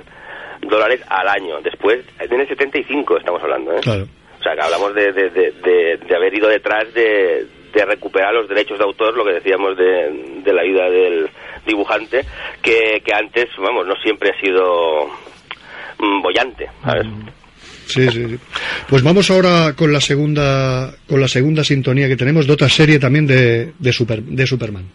dólares 0.62 1.02
al 1.08 1.28
año. 1.28 1.62
Después, 1.62 2.04
en 2.20 2.40
el 2.42 2.48
75 2.48 3.18
estamos 3.18 3.42
hablando, 3.44 3.74
¿eh? 3.74 3.80
Claro. 3.82 4.06
O 4.40 4.44
sea, 4.44 4.56
que 4.56 4.62
hablamos 4.62 4.96
de, 4.96 5.12
de, 5.12 6.00
de, 6.08 6.16
haber 6.16 6.34
ido 6.34 6.48
detrás 6.48 6.94
de, 6.94 7.46
de 7.74 7.86
recuperar 7.86 8.34
los 8.34 8.48
derechos 8.48 8.78
de 8.78 8.86
autor, 8.86 9.16
lo 9.16 9.26
que 9.26 9.34
decíamos 9.34 9.78
de, 9.78 10.42
de 10.44 10.54
la 10.54 10.64
vida 10.64 10.90
del 10.90 11.30
dibujante, 11.66 12.26
que, 12.62 13.02
que 13.04 13.14
antes, 13.14 13.50
vamos, 13.58 13.86
no 13.86 13.96
siempre 14.02 14.32
ha 14.32 14.40
sido 14.40 15.08
mm, 16.00 16.22
bollante, 16.22 16.68
¿sabes? 16.84 17.08
Sí, 17.86 18.08
sí, 18.12 18.28
sí. 18.30 18.40
Pues 18.88 19.02
vamos 19.02 19.30
ahora 19.32 19.74
con 19.76 19.92
la 19.92 20.00
segunda, 20.00 20.94
con 21.08 21.20
la 21.20 21.28
segunda 21.28 21.64
sintonía 21.64 22.08
que 22.08 22.16
tenemos 22.16 22.46
de 22.46 22.54
otra 22.54 22.70
serie 22.70 23.00
también 23.00 23.26
de, 23.26 23.74
de, 23.78 23.94
Super, 23.94 24.22
de 24.22 24.46
Superman. 24.46 24.86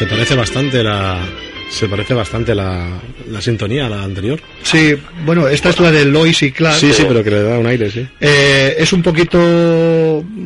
Se 0.00 0.06
parece 0.06 0.34
bastante 0.34 0.82
la 0.82 1.18
se 1.68 1.86
parece 1.88 2.14
bastante 2.14 2.54
la, 2.54 2.88
la 3.28 3.40
sintonía 3.42 3.84
a 3.86 3.90
la 3.90 4.02
anterior. 4.02 4.40
Sí, 4.62 4.96
bueno, 5.24 5.46
esta 5.46 5.68
es 5.68 5.78
la 5.78 5.92
de 5.92 6.04
Lois 6.06 6.42
y 6.42 6.50
Clark. 6.52 6.74
Sí, 6.76 6.90
sí, 6.92 7.04
pero 7.06 7.22
que 7.22 7.30
le 7.30 7.42
da 7.42 7.58
un 7.58 7.66
aire, 7.66 7.90
sí. 7.90 8.08
Eh, 8.20 8.74
es 8.78 8.92
un 8.94 9.02
poquito, 9.02 9.38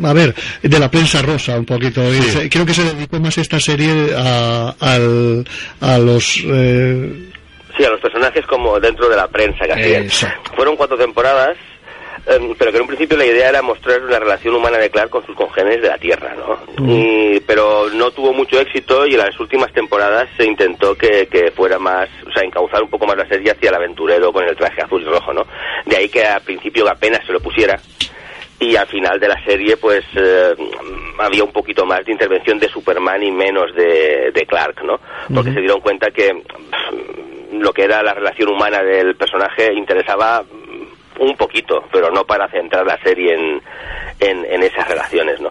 a 0.03 0.13
ver, 0.13 0.35
de 0.61 0.79
la 0.79 0.91
prensa 0.91 1.23
rosa, 1.23 1.57
un 1.57 1.65
poquito. 1.65 2.03
Se- 2.25 2.51
Creo 2.51 2.67
que 2.67 2.75
se 2.75 2.83
dedicó 2.83 3.21
más 3.21 3.39
esta 3.39 3.59
serie 3.61 4.11
a, 4.17 4.75
al- 4.81 5.47
a 5.81 5.99
los... 5.99 6.43
eh, 6.47 7.31
Sí, 7.79 7.85
a 7.85 7.91
los 7.91 8.01
personajes 8.01 8.45
como 8.47 8.79
dentro 8.81 9.09
de 9.09 9.17
la 9.17 9.27
prensa 9.29 9.65
que 9.67 9.73
hacían. 9.73 10.03
Exacto. 10.05 10.53
Fueron 10.57 10.77
cuatro 10.77 10.97
temporadas, 10.99 11.57
em, 11.57 11.74
pero 12.59 12.71
que 12.71 12.77
en 12.77 12.83
un 12.83 12.89
principio 12.89 13.17
la 13.19 13.27
idea 13.27 13.49
era 13.51 13.63
mostrar 13.63 14.01
la 14.03 14.19
relación 14.19 14.55
humana 14.55 14.79
de 14.79 14.91
Clark 14.91 15.11
con 15.11 15.25
sus 15.27 15.37
congéneres 15.37 15.83
de 15.83 15.89
la 15.89 15.99
Tierra, 15.99 16.35
¿no? 16.35 16.59
Y- 16.91 17.41
pero 17.41 17.89
no 17.91 18.11
tuvo 18.11 18.33
mucho 18.33 18.59
éxito 18.61 19.07
y 19.07 19.13
en 19.13 19.19
las 19.19 19.39
últimas 19.39 19.73
temporadas 19.73 20.29
se 20.37 20.47
intentó 20.47 20.95
que, 20.97 21.27
que 21.27 21.51
fuera 21.51 21.79
más, 21.79 22.09
o 22.27 22.33
sea, 22.33 22.43
encauzar 22.43 22.83
un 22.83 22.89
poco 22.91 23.07
más 23.07 23.17
la 23.17 23.29
serie 23.29 23.51
hacia 23.53 23.69
el 23.69 23.75
aventurero 23.75 24.33
con 24.33 24.45
el 24.45 24.57
traje 24.57 24.81
azul 24.83 25.03
y 25.03 25.05
rojo, 25.05 25.33
¿no? 25.33 25.45
De 25.85 25.97
ahí 25.97 26.09
que 26.09 26.25
al 26.25 26.41
principio 26.43 26.89
apenas 26.89 27.25
se 27.27 27.33
lo 27.33 27.41
pusiera 27.41 27.79
y 28.61 28.77
al 28.77 28.87
final 28.87 29.19
de 29.21 29.29
la 29.29 29.45
serie 29.45 29.77
pues 29.77 30.05
eh, 30.17 30.55
había 31.19 31.45
un 31.45 31.53
poquito 31.53 31.85
más 31.85 32.05
de 32.07 32.13
intervención 32.13 32.59
de 32.59 32.69
Superman 32.69 33.23
y 33.23 33.31
menos 33.31 33.75
de, 33.75 34.31
de 34.33 34.47
Clark, 34.47 34.83
¿no? 34.85 34.99
Porque 35.35 35.53
se 35.53 35.61
dieron 35.61 35.81
cuenta 35.81 36.11
que 36.11 36.33
pff, 36.33 37.53
lo 37.61 37.73
que 37.73 37.83
era 37.83 38.03
la 38.03 38.15
relación 38.15 38.49
humana 38.51 38.83
del 38.83 39.17
personaje 39.17 39.73
interesaba 39.75 40.43
un 41.21 41.37
poquito, 41.37 41.85
pero 41.93 42.11
no 42.11 42.25
para 42.25 42.49
centrar 42.49 42.87
la 42.87 42.99
serie 43.03 43.35
en, 43.35 43.61
en, 44.21 44.45
en 44.45 44.63
esas 44.63 44.89
relaciones, 44.89 45.41
¿no? 45.41 45.51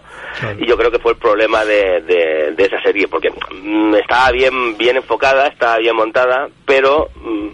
Y 0.58 0.66
yo 0.66 0.76
creo 0.76 0.90
que 0.90 0.98
fue 0.98 1.12
el 1.12 1.18
problema 1.18 1.64
de, 1.64 2.00
de, 2.02 2.52
de 2.52 2.64
esa 2.64 2.80
serie, 2.82 3.06
porque 3.08 3.30
mm, 3.30 3.94
estaba 3.94 4.30
bien, 4.32 4.76
bien 4.76 4.96
enfocada, 4.96 5.46
estaba 5.46 5.78
bien 5.78 5.94
montada, 5.96 6.48
pero 6.66 7.08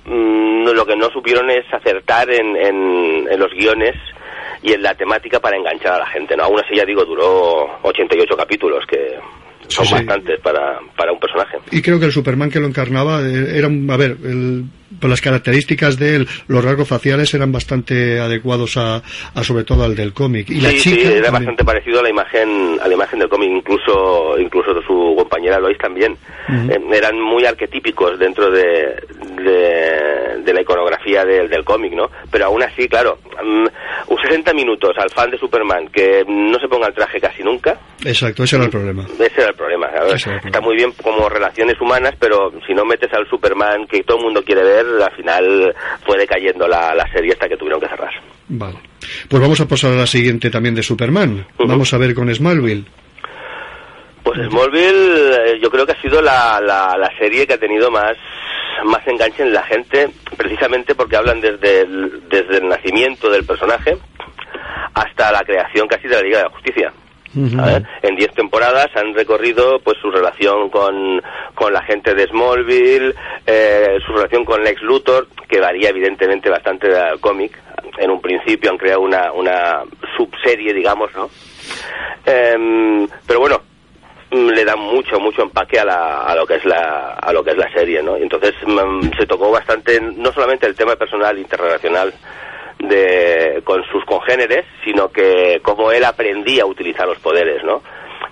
mm, 0.07 0.69
lo 0.69 0.87
que 0.87 0.97
no 0.97 1.09
supieron 1.11 1.51
es 1.51 1.65
acertar 1.73 2.31
en, 2.31 2.57
en, 2.57 3.29
en 3.31 3.39
los 3.41 3.53
guiones 3.53 3.95
y 4.63 4.73
en 4.73 4.83
la 4.83 4.95
temática 4.95 5.41
para 5.41 5.57
enganchar 5.57 5.95
a 5.95 5.99
la 5.99 6.07
gente, 6.07 6.37
¿no? 6.37 6.45
Aún 6.45 6.61
así, 6.61 6.75
ya 6.77 6.85
digo, 6.85 7.05
duró 7.05 7.79
88 7.83 8.37
capítulos, 8.37 8.85
que 8.87 9.19
son 9.69 9.85
Sí, 9.87 9.95
sí. 9.97 10.05
bastantes 10.05 10.41
para, 10.41 10.79
para 10.97 11.13
un 11.13 11.21
personaje. 11.21 11.59
Y 11.71 11.81
creo 11.81 11.99
que 12.01 12.07
el 12.07 12.13
Superman 12.13 12.51
que 12.51 12.61
lo 12.61 12.67
encarnaba 12.67 13.21
eh, 13.23 13.57
era, 13.57 13.69
un- 13.69 13.89
a 13.91 13.97
ver, 13.97 14.17
el- 14.25 14.65
pues 14.99 15.11
las 15.11 15.21
características 15.21 15.99
de 15.99 16.17
él, 16.17 16.29
los 16.49 16.65
rasgos 16.65 16.89
faciales 16.89 17.33
eran 17.35 17.53
bastante 17.53 18.19
adecuados 18.21 18.77
a, 18.77 19.03
a 19.35 19.45
sobre 19.45 19.65
todo 19.65 19.85
al 19.85 19.95
del 19.95 20.13
cómic. 20.13 20.51
Y 20.51 20.61
la 20.61 20.71
sí, 20.71 20.79
chica 20.81 20.97
sí, 20.97 21.03
era 21.07 21.23
también. 21.27 21.33
bastante 21.33 21.65
parecido 21.65 22.01
a 22.01 22.03
la 22.03 22.11
imagen 22.11 22.79
a 22.83 22.89
la 22.89 22.95
imagen 22.95 23.19
del 23.21 23.29
cómic, 23.29 23.51
incluso 23.51 24.39
incluso 24.39 24.75
de 24.75 24.83
su 24.87 25.15
compañera 25.17 25.59
Lois 25.61 25.79
también. 25.79 26.17
Ujú. 26.49 26.73
Eh, 26.73 26.81
eran 26.97 27.21
muy 27.21 27.45
arquetípicos 27.45 28.19
dentro 28.19 28.51
de, 28.51 28.97
de, 29.45 30.43
de 30.45 30.53
la 30.55 30.63
iconografía 30.63 31.25
del, 31.25 31.49
del 31.49 31.65
cómic, 31.65 31.93
¿no? 31.93 32.11
Pero 32.31 32.47
aún 32.47 32.63
así, 32.63 32.89
claro, 32.89 33.19
mm, 33.43 33.67
un 34.09 34.19
60 34.23 34.53
minutos 34.55 34.91
al 34.99 35.11
fan 35.11 35.31
de 35.31 35.39
Superman 35.39 35.89
que 35.89 36.25
no 36.27 36.59
se 36.59 36.69
ponga 36.69 36.89
el 36.89 36.95
traje 36.95 37.21
casi 37.21 37.43
nunca, 37.43 37.79
Exacto, 38.05 38.45
ese 38.45 38.57
era 38.57 38.65
el 38.65 38.71
problema. 38.71 39.05
ese 39.19 39.41
era 39.41 39.49
el 39.51 39.55
problema. 39.55 39.87
era 39.89 40.07
el 40.07 40.15
Está 40.45 40.61
muy 40.61 40.77
bien 40.77 40.93
como 41.03 41.29
relaciones 41.29 41.81
humanas, 41.81 42.15
pero 42.19 42.53
si 42.67 42.75
no 42.75 42.85
metes 42.85 43.13
al 43.13 43.29
Superman 43.29 43.87
que 43.87 44.03
todo 44.03 44.19
el 44.19 44.25
mundo 44.25 44.43
quiere 44.43 44.63
ver, 44.63 44.80
al 44.81 45.13
final 45.17 45.75
fue 46.05 46.19
decayendo 46.19 46.67
la, 46.69 46.95
la 46.95 47.11
serie 47.13 47.33
hasta 47.33 47.49
que 47.49 47.57
tuvieron 47.57 47.81
que 47.81 47.89
cerrar. 47.89 48.13
Vale. 48.49 48.79
Pues 49.29 49.41
vamos 49.41 49.61
a 49.61 49.67
pasar 49.67 49.93
a 49.93 49.97
la 49.97 50.07
siguiente 50.07 50.51
también 50.51 50.75
de 50.75 50.83
Superman. 50.83 51.47
Vamos 51.59 51.93
a 51.95 51.99
ver 51.99 52.15
con 52.15 52.33
Smallville. 52.35 52.85
Pues 54.23 54.39
Smallville 54.49 55.53
eh, 55.55 55.61
yo 55.63 55.71
creo 55.71 55.87
que 55.87 55.93
ha 55.93 56.01
sido 56.01 56.21
la, 56.21 56.61
la, 56.61 56.97
la 56.99 57.11
serie 57.19 57.47
que 57.47 57.55
ha 57.55 57.59
tenido 57.59 57.91
más 57.91 58.17
más 58.85 59.07
enganche 59.07 59.43
en 59.43 59.53
la 59.53 59.63
gente, 59.65 60.09
precisamente 60.37 60.95
porque 60.95 61.17
hablan 61.17 61.41
desde 61.41 61.83
el, 61.83 62.23
desde 62.29 62.59
el 62.59 62.69
nacimiento 62.69 63.31
del 63.31 63.45
personaje 63.45 63.97
hasta 64.95 65.33
la 65.33 65.43
creación 65.45 65.87
casi 65.87 66.09
de 66.09 66.17
la 66.17 66.23
Liga 66.23 66.39
de 66.39 66.45
la 66.45 66.51
Justicia. 66.51 66.93
En 67.35 68.17
10 68.17 68.35
temporadas 68.35 68.89
han 68.97 69.15
recorrido 69.15 69.79
pues 69.81 69.97
su 69.99 70.11
relación 70.11 70.69
con, 70.69 71.23
con 71.55 71.73
la 71.73 71.83
gente 71.83 72.15
de 72.15 72.27
Smallville, 72.27 73.15
eh, 73.47 73.99
su 74.05 74.13
relación 74.13 74.45
con 74.45 74.63
Lex 74.65 74.83
Luthor, 74.83 75.29
que 75.49 75.61
varía 75.61 75.91
evidentemente 75.91 76.51
bastante 76.51 76.89
del 76.89 77.21
cómic. 77.21 77.57
En 77.99 78.11
un 78.11 78.21
principio 78.21 78.71
han 78.71 78.79
creado 78.79 79.03
una, 79.03 79.33
una 79.33 79.83
subserie, 80.17 80.73
digamos, 80.75 81.15
¿no? 81.15 81.31
Em, 82.25 83.07
pero 83.27 83.41
bueno, 83.41 83.63
mm, 84.31 84.49
le 84.49 84.65
da 84.65 84.75
mucho 84.77 85.21
mucho 85.21 85.43
empaque 85.43 85.79
a, 85.79 85.85
la, 85.85 86.23
a 86.25 86.35
lo 86.35 86.47
que 86.47 86.57
es 86.57 86.65
la 86.65 87.15
a 87.15 87.33
lo 87.33 87.43
que 87.43 87.51
es 87.51 87.57
la 87.57 87.73
serie 87.73 88.03
no 88.03 88.19
y 88.19 88.23
entonces 88.23 88.55
mm, 88.67 89.17
se 89.19 89.27
tocó 89.27 89.51
bastante 89.51 90.01
no 90.01 90.31
solamente 90.33 90.67
el 90.67 90.75
tema 90.75 90.97
personal 90.97 91.39
interrelacional 91.39 92.13
de 92.81 93.61
con 93.65 93.85
sus 93.85 94.05
congéneres 94.05 94.65
sino 94.85 95.11
que 95.11 95.61
cómo 95.63 95.93
él 95.93 96.05
aprendía 96.05 96.63
a 96.63 96.67
utilizar 96.67 97.07
los 97.07 97.19
poderes 97.19 97.63
no 97.65 97.83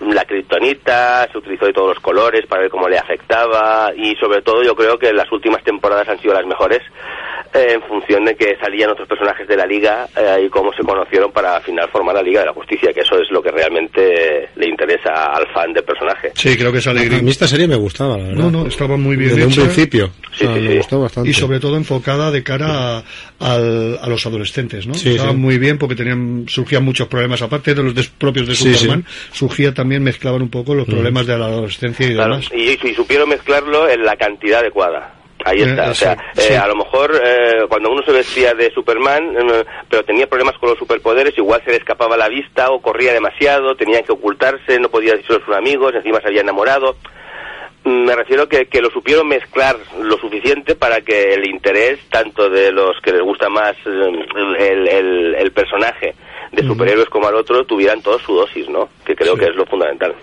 la 0.01 0.25
kriptonita 0.25 1.29
se 1.31 1.39
utilizó 1.39 1.67
de 1.67 1.73
todos 1.73 1.89
los 1.95 2.01
colores 2.01 2.47
para 2.47 2.63
ver 2.63 2.71
cómo 2.71 2.89
le 2.89 2.99
afectaba 2.99 3.93
y 3.97 4.15
sobre 4.17 4.43
todo 4.43 4.63
yo 4.63 4.75
creo 4.75 4.99
que 4.99 5.13
las 5.13 5.31
últimas 5.33 5.63
temporadas 5.65 6.09
han 6.09 6.21
sido 6.21 6.35
las 6.35 6.47
mejores 6.47 6.81
en 7.55 7.83
función 7.83 8.25
de 8.25 8.35
que 8.37 8.57
salían 8.61 8.91
otros 8.91 9.09
personajes 9.09 9.49
de 9.49 9.57
la 9.57 9.67
liga 9.67 10.07
eh, 10.17 10.45
y 10.47 10.49
cómo 10.51 10.73
se 10.73 10.83
conocieron 10.83 11.33
para 11.33 11.57
al 11.57 11.63
final 11.63 11.89
formar 11.91 12.15
la 12.15 12.23
Liga 12.23 12.41
de 12.41 12.47
la 12.47 12.53
Justicia, 12.53 12.93
que 12.93 13.01
eso 13.01 13.19
es 13.21 13.31
lo 13.31 13.43
que 13.43 13.51
realmente 13.51 14.49
le 14.57 14.69
interesa 14.69 15.33
al 15.33 15.47
fan 15.53 15.73
del 15.73 15.85
personaje. 15.85 16.33
Sí, 16.35 16.57
creo 16.57 16.73
que 16.73 16.81
sale 16.81 17.01
A 17.07 17.23
mí 17.23 17.31
esta 17.31 17.47
serie 17.49 17.67
me 17.67 17.77
gustaba, 17.77 18.17
la 18.19 18.25
verdad. 18.29 18.45
No, 18.45 18.51
no, 18.51 18.67
estaba 18.67 18.97
muy 18.97 19.17
bien 19.17 19.31
Desde 19.31 19.45
un 19.47 19.53
hecha. 19.53 19.63
principio. 19.63 20.11
O 20.31 20.35
sea, 20.35 20.51
me 20.51 20.77
gustó 20.77 21.01
bastante. 21.01 21.31
Y 21.31 21.33
sobre 21.33 21.59
todo 21.61 21.77
enfocada 21.77 22.31
de 22.31 22.43
cara 22.43 22.99
a, 22.99 23.05
al- 23.41 23.99
a 24.01 24.09
los 24.09 24.25
adolescentes, 24.27 24.87
¿no? 24.87 24.95
Sí, 24.95 25.11
Estaba 25.11 25.31
sí. 25.33 25.37
muy 25.37 25.59
bien 25.59 25.79
porque 25.79 25.95
tenían 25.95 26.45
surgían 26.49 26.85
muchos 26.85 27.09
problemas, 27.09 27.41
aparte 27.43 27.75
de 27.75 27.83
los 27.83 27.95
des- 27.95 28.09
propios 28.09 28.47
de 28.47 28.55
Sí, 28.55 28.75
Superman, 28.75 29.05
surgía 29.33 29.73
también, 29.75 30.03
mezclaban 30.03 30.43
un 30.43 30.51
poco 30.51 30.75
los 30.75 30.87
Mm. 30.87 30.91
problemas 30.93 31.27
de 31.27 31.39
la 31.39 31.47
adolescencia 31.47 32.07
y 32.07 32.15
Claro, 32.15 32.35
demás. 32.37 32.51
y, 32.55 32.89
y 32.89 32.95
supieron 32.95 33.29
mezclarlo 33.31 33.89
en 33.89 34.05
la 34.05 34.17
cantidad 34.17 34.61
adecuada. 34.61 35.15
Ahí 35.49 35.61
Eh, 35.61 35.65
está, 35.71 35.87
eh, 35.87 35.91
o 35.91 35.95
sea, 35.95 36.17
sí, 36.35 36.43
sí. 36.43 36.53
eh, 36.53 36.57
a 36.59 36.67
lo 36.67 36.77
mejor 36.77 37.21
eh, 37.25 37.65
cuando 37.69 37.91
uno 37.91 38.03
se 38.03 38.13
vestía 38.13 38.55
de 38.55 38.71
Superman, 38.73 39.35
eh, 39.37 39.65
pero 39.89 40.05
tenía 40.05 40.27
problemas 40.27 40.57
con 40.59 40.69
los 40.71 40.79
superpoderes, 40.79 41.37
igual 41.39 41.63
se 41.65 41.71
le 41.71 41.77
escapaba 41.79 42.17
la 42.17 42.29
vista 42.29 42.71
o 42.71 42.81
corría 42.83 43.13
demasiado, 43.13 43.75
tenía 43.77 44.03
que 44.03 44.13
ocultarse, 44.13 44.79
no 44.79 44.89
podía 44.89 45.15
decirlo 45.15 45.39
a 45.43 45.47
sus 45.47 45.55
amigos, 45.57 45.95
encima 45.95 46.21
se 46.21 46.29
había 46.29 46.43
enamorado. 46.43 46.97
Mm, 47.85 48.05
Me 48.07 48.17
refiero 48.17 48.49
que, 48.49 48.67
que 48.67 48.83
lo 48.83 48.91
supieron 48.91 49.29
mezclar 49.29 49.77
lo 50.03 50.19
suficiente 50.19 50.75
para 50.75 51.01
que 51.01 51.35
el 51.35 51.47
interés, 51.49 52.01
tanto 52.11 52.51
de 52.51 52.73
los 52.73 53.01
que 53.03 53.13
les 53.13 53.23
gusta 53.23 53.49
más 53.49 53.75
eh, 53.87 54.27
el, 54.59 54.89
el- 54.89 55.35
el 55.37 55.53
personaje 55.53 56.15
de 56.53 56.63
superhéroes 56.63 57.09
como 57.09 57.29
al 57.29 57.35
otro, 57.37 57.65
tuvieran 57.65 58.03
todos 58.03 58.23
su 58.23 58.35
dosis, 58.35 58.69
¿no? 58.69 58.89
Que 59.05 59.15
creo 59.15 59.37
que 59.37 59.45
es 59.47 59.55
lo 59.55 59.65
fundamental. 59.67 60.15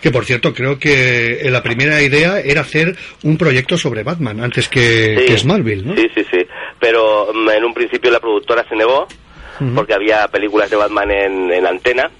Que 0.00 0.10
por 0.10 0.24
cierto, 0.24 0.52
creo 0.54 0.78
que 0.78 1.40
eh, 1.42 1.50
la 1.50 1.62
primera 1.62 2.00
idea 2.02 2.40
era 2.40 2.60
hacer 2.62 2.96
un 3.22 3.36
proyecto 3.36 3.76
sobre 3.76 4.02
Batman 4.02 4.40
antes 4.40 4.68
que, 4.68 5.16
Sí. 5.20 5.26
que 5.26 5.38
Smallville, 5.38 5.84
¿no? 5.84 5.94
Sí, 5.96 6.06
sí, 6.14 6.24
sí. 6.30 6.38
Pero 6.80 7.32
mm, 7.32 7.50
en 7.50 7.64
un 7.64 7.74
principio 7.74 8.10
la 8.10 8.20
productora 8.20 8.64
se 8.68 8.76
negó 8.76 9.06
porque 9.76 9.94
había 9.94 10.26
películas 10.28 10.68
de 10.70 10.76
Batman 10.76 11.10
en, 11.12 11.52
en 11.52 11.66
antena 11.66 12.10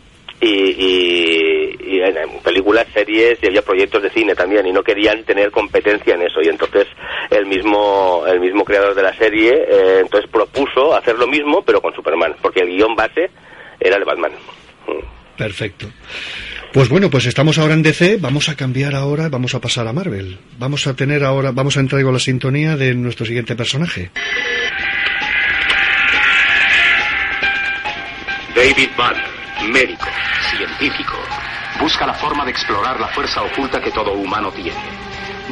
y, 0.41 0.47
y- 0.49 1.77
y 1.85 2.01
en, 2.01 2.17
en 2.17 2.39
películas, 2.43 2.87
series 2.95 3.39
y 3.43 3.47
había 3.47 3.63
proyectos 3.63 4.03
de 4.03 4.11
cine 4.11 4.35
también 4.37 4.65
y 4.67 4.73
no 4.73 4.83
querían 4.83 5.25
tener 5.25 5.51
competencia 5.51 6.15
en 6.15 6.23
eso 6.23 6.41
y 6.43 6.49
entonces 6.49 6.87
el 7.31 7.47
mismo 7.47 8.25
el 8.29 8.39
mismo 8.39 8.65
creador 8.65 8.95
de 8.95 9.03
la 9.03 9.17
serie 9.17 9.51
eh, 9.55 9.99
entonces 10.03 10.31
propuso 10.31 10.95
hacer 10.95 11.17
lo 11.19 11.27
mismo 11.27 11.63
pero 11.65 11.81
con 11.81 11.93
Superman 11.95 12.37
porque 12.41 12.61
el 12.61 12.69
guion 12.69 12.95
base 12.95 13.31
era 13.81 13.97
el 13.97 14.05
Batman. 14.05 14.33
Perfecto. 15.37 15.87
Pues 16.73 16.89
bueno, 16.89 17.11
pues 17.11 17.27
estamos 17.27 17.59
ahora 17.59 17.75
en 17.75 17.83
DC, 17.83 18.17
vamos 18.19 18.49
a 18.49 18.57
cambiar 18.57 18.95
ahora, 18.95 19.29
vamos 19.29 19.55
a 19.55 19.61
pasar 19.61 19.87
a 19.87 19.93
Marvel. 19.93 20.39
Vamos 20.59 20.87
a 20.87 20.95
tener 20.95 21.23
ahora, 21.23 21.51
vamos 21.53 21.77
a 21.77 21.81
entrar 21.81 22.03
con 22.03 22.15
la 22.15 22.19
sintonía 22.19 22.79
de 22.79 22.95
nuestro 22.95 23.27
siguiente 23.27 23.55
personaje. 23.55 24.11
David 28.57 28.89
Banner, 28.97 29.23
médico, 29.71 30.07
científico, 30.57 31.19
busca 31.79 32.07
la 32.07 32.15
forma 32.15 32.47
de 32.47 32.53
explorar 32.53 32.99
la 32.99 33.09
fuerza 33.09 33.43
oculta 33.43 33.79
que 33.79 33.91
todo 33.91 34.15
humano 34.15 34.51
tiene. 34.51 34.81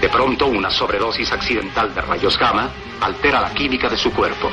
De 0.00 0.08
pronto, 0.08 0.46
una 0.46 0.70
sobredosis 0.70 1.30
accidental 1.32 1.94
de 1.94 2.00
rayos 2.00 2.38
gamma 2.38 2.70
altera 2.98 3.42
la 3.42 3.52
química 3.52 3.90
de 3.90 3.98
su 3.98 4.10
cuerpo. 4.10 4.50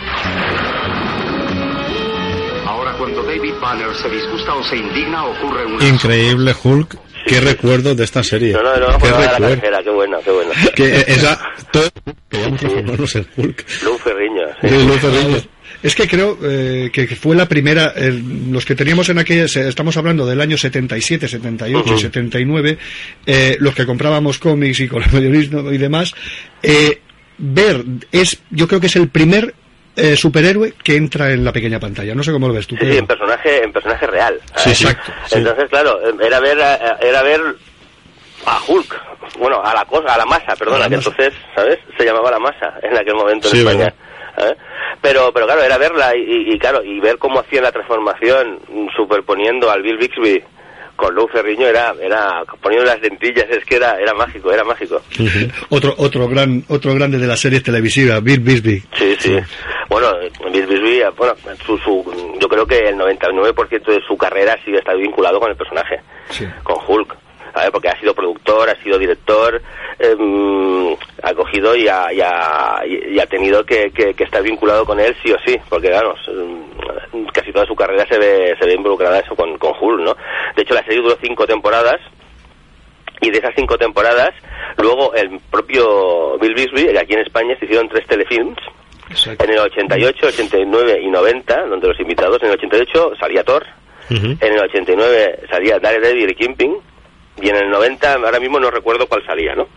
Cuando 2.98 3.24
David 3.24 3.54
Banner 3.62 3.94
se 3.96 4.10
disgusta 4.10 4.56
o 4.56 4.64
se 4.64 4.78
indigna, 4.78 5.26
ocurre 5.26 5.66
una... 5.66 5.88
Increíble 5.88 6.56
Hulk. 6.64 6.98
Qué 7.28 7.42
recuerdos 7.42 7.98
de 7.98 8.04
esta 8.06 8.24
serie. 8.24 8.54
No, 8.54 8.64
no, 8.64 8.78
no, 8.78 8.98
Qué 8.98 9.12
recuerdo. 9.12 9.84
qué 9.84 9.90
bueno, 9.90 10.18
qué 10.24 10.32
bueno. 10.32 10.52
Que 10.76 10.96
esa... 11.08 11.40
Todo... 11.72 11.90
Que 12.30 12.38
vamos 12.42 12.54
a 12.54 12.68
transformarnos 12.68 13.16
en 13.16 13.28
Hulk. 13.36 13.66
Luz 13.84 14.02
sí. 14.62 15.50
Es 15.84 15.94
que 15.94 16.08
creo 16.08 16.38
eh, 16.44 16.90
que 16.92 17.08
fue 17.16 17.36
la 17.36 17.48
primera, 17.48 17.94
eh, 17.96 18.20
los 18.50 18.66
que 18.66 18.74
teníamos 18.76 19.10
en 19.10 19.20
aquella, 19.20 19.46
estamos 19.46 19.96
hablando 19.98 20.26
del 20.26 20.42
año 20.42 20.58
77, 20.58 21.28
78 21.28 21.84
y 21.86 21.92
Ujú. 21.92 22.00
79, 22.00 22.78
eh, 23.26 23.58
los 23.60 23.76
que 23.76 23.86
comprábamos 23.86 24.40
cómics 24.40 24.80
y 24.80 24.88
coleccionismo 24.88 25.72
y 25.72 25.78
demás, 25.78 26.16
eh, 26.64 27.00
ver, 27.38 27.84
es, 28.12 28.40
yo 28.50 28.68
creo 28.68 28.80
que 28.80 28.88
es 28.88 28.96
el 28.96 29.10
primer 29.10 29.54
eh, 29.98 30.16
superhéroe 30.16 30.74
que 30.84 30.96
entra 30.96 31.32
en 31.32 31.44
la 31.44 31.52
pequeña 31.52 31.80
pantalla. 31.80 32.16
No 32.16 32.24
sé 32.24 32.32
cómo 32.32 32.48
lo 32.48 32.54
ves 32.54 32.68
tú. 32.68 32.76
Sí, 32.80 32.98
en 32.98 33.06
personaje, 33.08 33.64
en 33.64 33.74
personaje 33.74 34.08
real. 34.08 34.40
Sí, 34.56 34.74
sí. 34.76 34.88
Entonces, 35.32 35.66
claro, 35.70 36.00
era 36.22 36.40
ver, 36.40 36.62
a- 36.62 36.98
era 37.02 37.22
ver 37.24 37.42
a 38.46 38.60
Hulk, 38.68 38.96
bueno, 39.40 39.62
a 39.64 39.74
la 39.74 39.84
cosa, 39.86 40.14
a 40.14 40.18
la 40.18 40.26
masa, 40.26 40.56
perdona, 40.56 40.80
la 40.80 40.90
que 40.90 40.96
masa. 40.98 41.10
entonces, 41.10 41.34
¿sabes? 41.56 41.80
Se 41.98 42.06
llamaba 42.06 42.32
la 42.32 42.40
masa 42.40 42.76
en 42.84 42.96
aquel 42.98 43.16
momento 43.16 43.48
en 43.50 43.54
Sí, 43.56 43.60
España. 43.60 43.94
¿eh? 44.38 44.56
Pero, 45.02 45.32
pero 45.34 45.46
claro, 45.48 45.64
era 45.64 45.78
verla 45.78 46.16
y, 46.16 46.54
y- 46.54 46.60
claro, 46.60 46.84
y 46.84 47.00
ver 47.00 47.18
cómo 47.18 47.40
hacían 47.40 47.64
la 47.64 47.72
transformación 47.72 48.60
superponiendo 48.96 49.70
al 49.70 49.82
Bill 49.82 49.98
Bixby 49.98 50.44
con 50.98 51.16
Lou 51.16 51.28
Ferriño 51.30 51.66
era, 51.68 51.94
era 52.02 52.44
poniendo 52.62 52.86
las 52.86 53.00
dentillas, 53.00 53.46
es 53.50 53.64
que 53.64 53.78
era, 53.78 53.98
era 54.02 54.14
mágico, 54.14 54.52
era 54.52 54.66
mágico. 54.66 55.02
Otro, 55.70 55.94
otro 55.98 56.28
gran, 56.28 56.64
otro 56.68 56.94
grande 56.94 57.18
de 57.18 57.28
las 57.28 57.40
series 57.40 57.64
televisivas, 57.64 58.22
Bill 58.22 58.42
Bisbee. 58.42 58.84
Sí, 58.98 59.16
sí. 59.20 59.38
Bueno, 59.90 60.12
Bill 60.52 60.66
Bixby, 60.68 61.02
bueno, 61.16 61.34
su, 61.66 61.78
su, 61.78 62.36
yo 62.42 62.50
creo 62.50 62.66
que 62.66 62.90
el 62.90 62.96
99% 62.98 63.86
de 63.86 64.02
su 64.06 64.18
carrera 64.18 64.58
sigue 64.66 64.80
estado 64.80 64.98
vinculado 64.98 65.40
con 65.40 65.50
el 65.50 65.56
personaje, 65.56 66.02
con 66.64 66.76
Hulk. 66.86 67.16
¿sabes? 67.54 67.72
Porque 67.72 67.88
ha 67.90 68.00
sido 68.00 68.14
productor, 68.14 68.70
ha 68.70 68.76
sido 68.84 69.00
director, 69.00 69.60
em, 69.98 70.96
ha 71.24 71.34
cogido 71.34 71.76
y 71.76 71.88
ha, 71.88 72.12
y 72.14 72.20
ha, 72.22 72.82
y 72.86 73.18
ha 73.20 73.26
tenido 73.26 73.64
que, 73.66 73.90
que- 73.92 74.14
que 74.14 74.24
estar 74.26 74.44
vinculado 74.44 74.86
con 74.86 75.00
él 75.00 75.16
sí 75.24 75.32
o 75.32 75.38
sí, 75.44 75.58
porque 75.70 75.88
claro, 75.88 76.14
casi 77.34 77.52
toda 77.52 77.66
su 77.66 77.76
carrera 77.76 78.06
se 78.08 78.18
ve, 78.18 78.56
se 78.60 78.66
ve 78.66 78.74
involucrada 78.74 79.20
eso 79.20 79.36
con, 79.36 79.58
con 79.58 79.74
Hulk, 79.80 80.02
¿no? 80.02 80.16
De 80.56 80.62
hecho, 80.62 80.74
la 80.74 80.84
serie 80.84 81.02
duró 81.02 81.18
cinco 81.22 81.46
temporadas 81.46 82.00
y 83.22 83.32
de 83.32 83.38
esas 83.40 83.54
cinco 83.56 83.78
temporadas, 83.78 84.32
luego 84.78 85.14
el 85.16 85.40
propio 85.52 86.38
Bill 86.40 86.54
Bixby, 86.54 86.98
aquí 86.98 87.14
en 87.14 87.22
España 87.22 87.56
se 87.58 87.66
hicieron 87.66 87.90
tres 87.90 88.06
telefilms, 88.08 88.58
en 89.26 89.50
el 89.50 89.60
88, 89.60 90.28
89 90.28 91.00
y 91.02 91.08
90, 91.08 91.66
donde 91.66 91.88
los 91.88 92.00
invitados, 92.00 92.42
en 92.42 92.50
el 92.50 92.54
88 92.56 93.14
salía 93.20 93.44
Thor, 93.44 93.66
en 94.10 94.38
el 94.42 94.60
89 94.60 95.40
salía 95.50 95.80
Daredevil 95.80 96.30
y 96.30 96.36
Kingpin, 96.36 96.76
y 97.42 97.50
en 97.50 97.56
el 97.56 97.70
90, 97.70 98.14
ahora 98.14 98.40
mismo 98.40 98.60
no 98.60 98.72
recuerdo 98.72 99.08
cuál 99.08 99.26
salía, 99.26 99.56
¿no? 99.56 99.68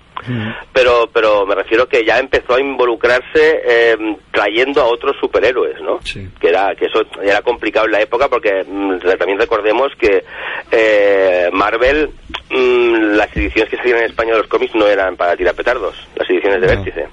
Pero, 0.72 1.08
pero 1.12 1.46
me 1.46 1.54
refiero 1.54 1.88
que 1.88 2.04
ya 2.04 2.18
empezó 2.18 2.54
a 2.54 2.60
involucrarse 2.60 3.62
eh, 3.64 3.96
trayendo 4.30 4.82
a 4.82 4.86
otros 4.86 5.16
superhéroes, 5.18 5.80
¿no? 5.80 5.98
Que 6.38 6.48
era 6.48 6.74
que 6.74 6.86
eso 6.86 7.02
era 7.22 7.40
complicado 7.42 7.86
en 7.86 7.92
la 7.92 8.02
época 8.02 8.28
porque 8.28 8.64
mm, 8.66 8.98
también 9.18 9.38
recordemos 9.38 9.92
que 9.98 10.24
eh, 10.70 11.48
Marvel 11.52 12.10
mm, 12.50 13.16
las 13.16 13.34
ediciones 13.34 13.70
que 13.70 13.76
salían 13.78 13.98
en 13.98 14.04
España 14.04 14.32
de 14.32 14.38
los 14.38 14.46
cómics 14.46 14.74
no 14.74 14.86
eran 14.86 15.16
para 15.16 15.36
tirar 15.36 15.54
petardos, 15.54 15.96
las 16.16 16.28
ediciones 16.28 16.60
de 16.60 16.66
Vértice. 16.66 17.08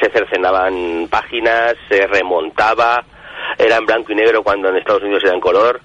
Se 0.00 0.08
cercenaban 0.10 1.08
páginas, 1.10 1.74
se 1.88 2.06
remontaba, 2.06 3.04
era 3.58 3.76
en 3.76 3.86
blanco 3.86 4.12
y 4.12 4.14
negro 4.14 4.44
cuando 4.44 4.68
en 4.68 4.76
Estados 4.76 5.02
Unidos 5.02 5.24
era 5.24 5.34
en 5.34 5.40
color. 5.40 5.80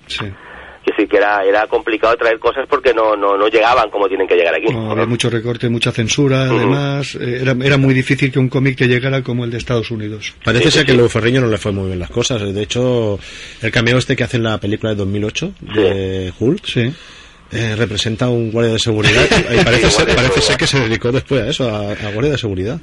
Que 0.95 1.03
sí 1.03 1.07
que 1.07 1.17
era, 1.17 1.43
era 1.43 1.67
complicado 1.67 2.15
traer 2.15 2.39
cosas 2.39 2.65
porque 2.69 2.93
no, 2.93 3.15
no, 3.15 3.37
no 3.37 3.47
llegaban 3.47 3.89
como 3.89 4.07
tienen 4.07 4.27
que 4.27 4.35
llegar 4.35 4.53
aquí. 4.55 4.71
No, 4.73 4.91
había 4.91 5.05
mucho 5.05 5.29
recorte, 5.29 5.69
mucha 5.69 5.91
censura, 5.91 6.43
además. 6.43 7.15
eh, 7.15 7.39
Era, 7.41 7.55
era 7.63 7.77
muy 7.77 7.93
difícil 7.93 8.31
que 8.31 8.39
un 8.39 8.49
cómic 8.49 8.77
te 8.77 8.87
llegara 8.87 9.21
como 9.21 9.45
el 9.45 9.51
de 9.51 9.57
Estados 9.57 9.91
Unidos. 9.91 10.33
Parece 10.43 10.71
ser 10.71 10.85
que 10.85 10.91
a 10.91 10.95
Lou 10.95 11.07
Ferriño 11.09 11.41
no 11.41 11.47
le 11.47 11.57
fue 11.57 11.71
muy 11.71 11.87
bien 11.87 11.99
las 11.99 12.09
cosas. 12.09 12.41
De 12.53 12.61
hecho, 12.61 13.19
el 13.61 13.71
cameo 13.71 13.97
este 13.97 14.15
que 14.15 14.23
hace 14.23 14.37
en 14.37 14.43
la 14.43 14.57
película 14.59 14.91
de 14.91 14.95
2008 14.97 15.53
de 15.75 16.33
Hulk 16.39 16.63
eh, 17.53 17.75
representa 17.77 18.29
un 18.29 18.51
guardia 18.51 18.73
de 18.73 18.79
seguridad. 18.79 19.23
y 19.29 19.63
parece, 19.63 19.89
Sí, 19.89 20.03
ser, 20.05 20.15
parece 20.15 20.41
ser 20.41 20.57
que 20.57 20.67
se 20.67 20.79
dedicó 20.79 21.11
después 21.11 21.41
a 21.41 21.47
eso, 21.49 21.69
a, 21.69 21.91
a 21.91 22.11
guardia 22.11 22.31
de 22.31 22.37
seguridad. 22.37 22.79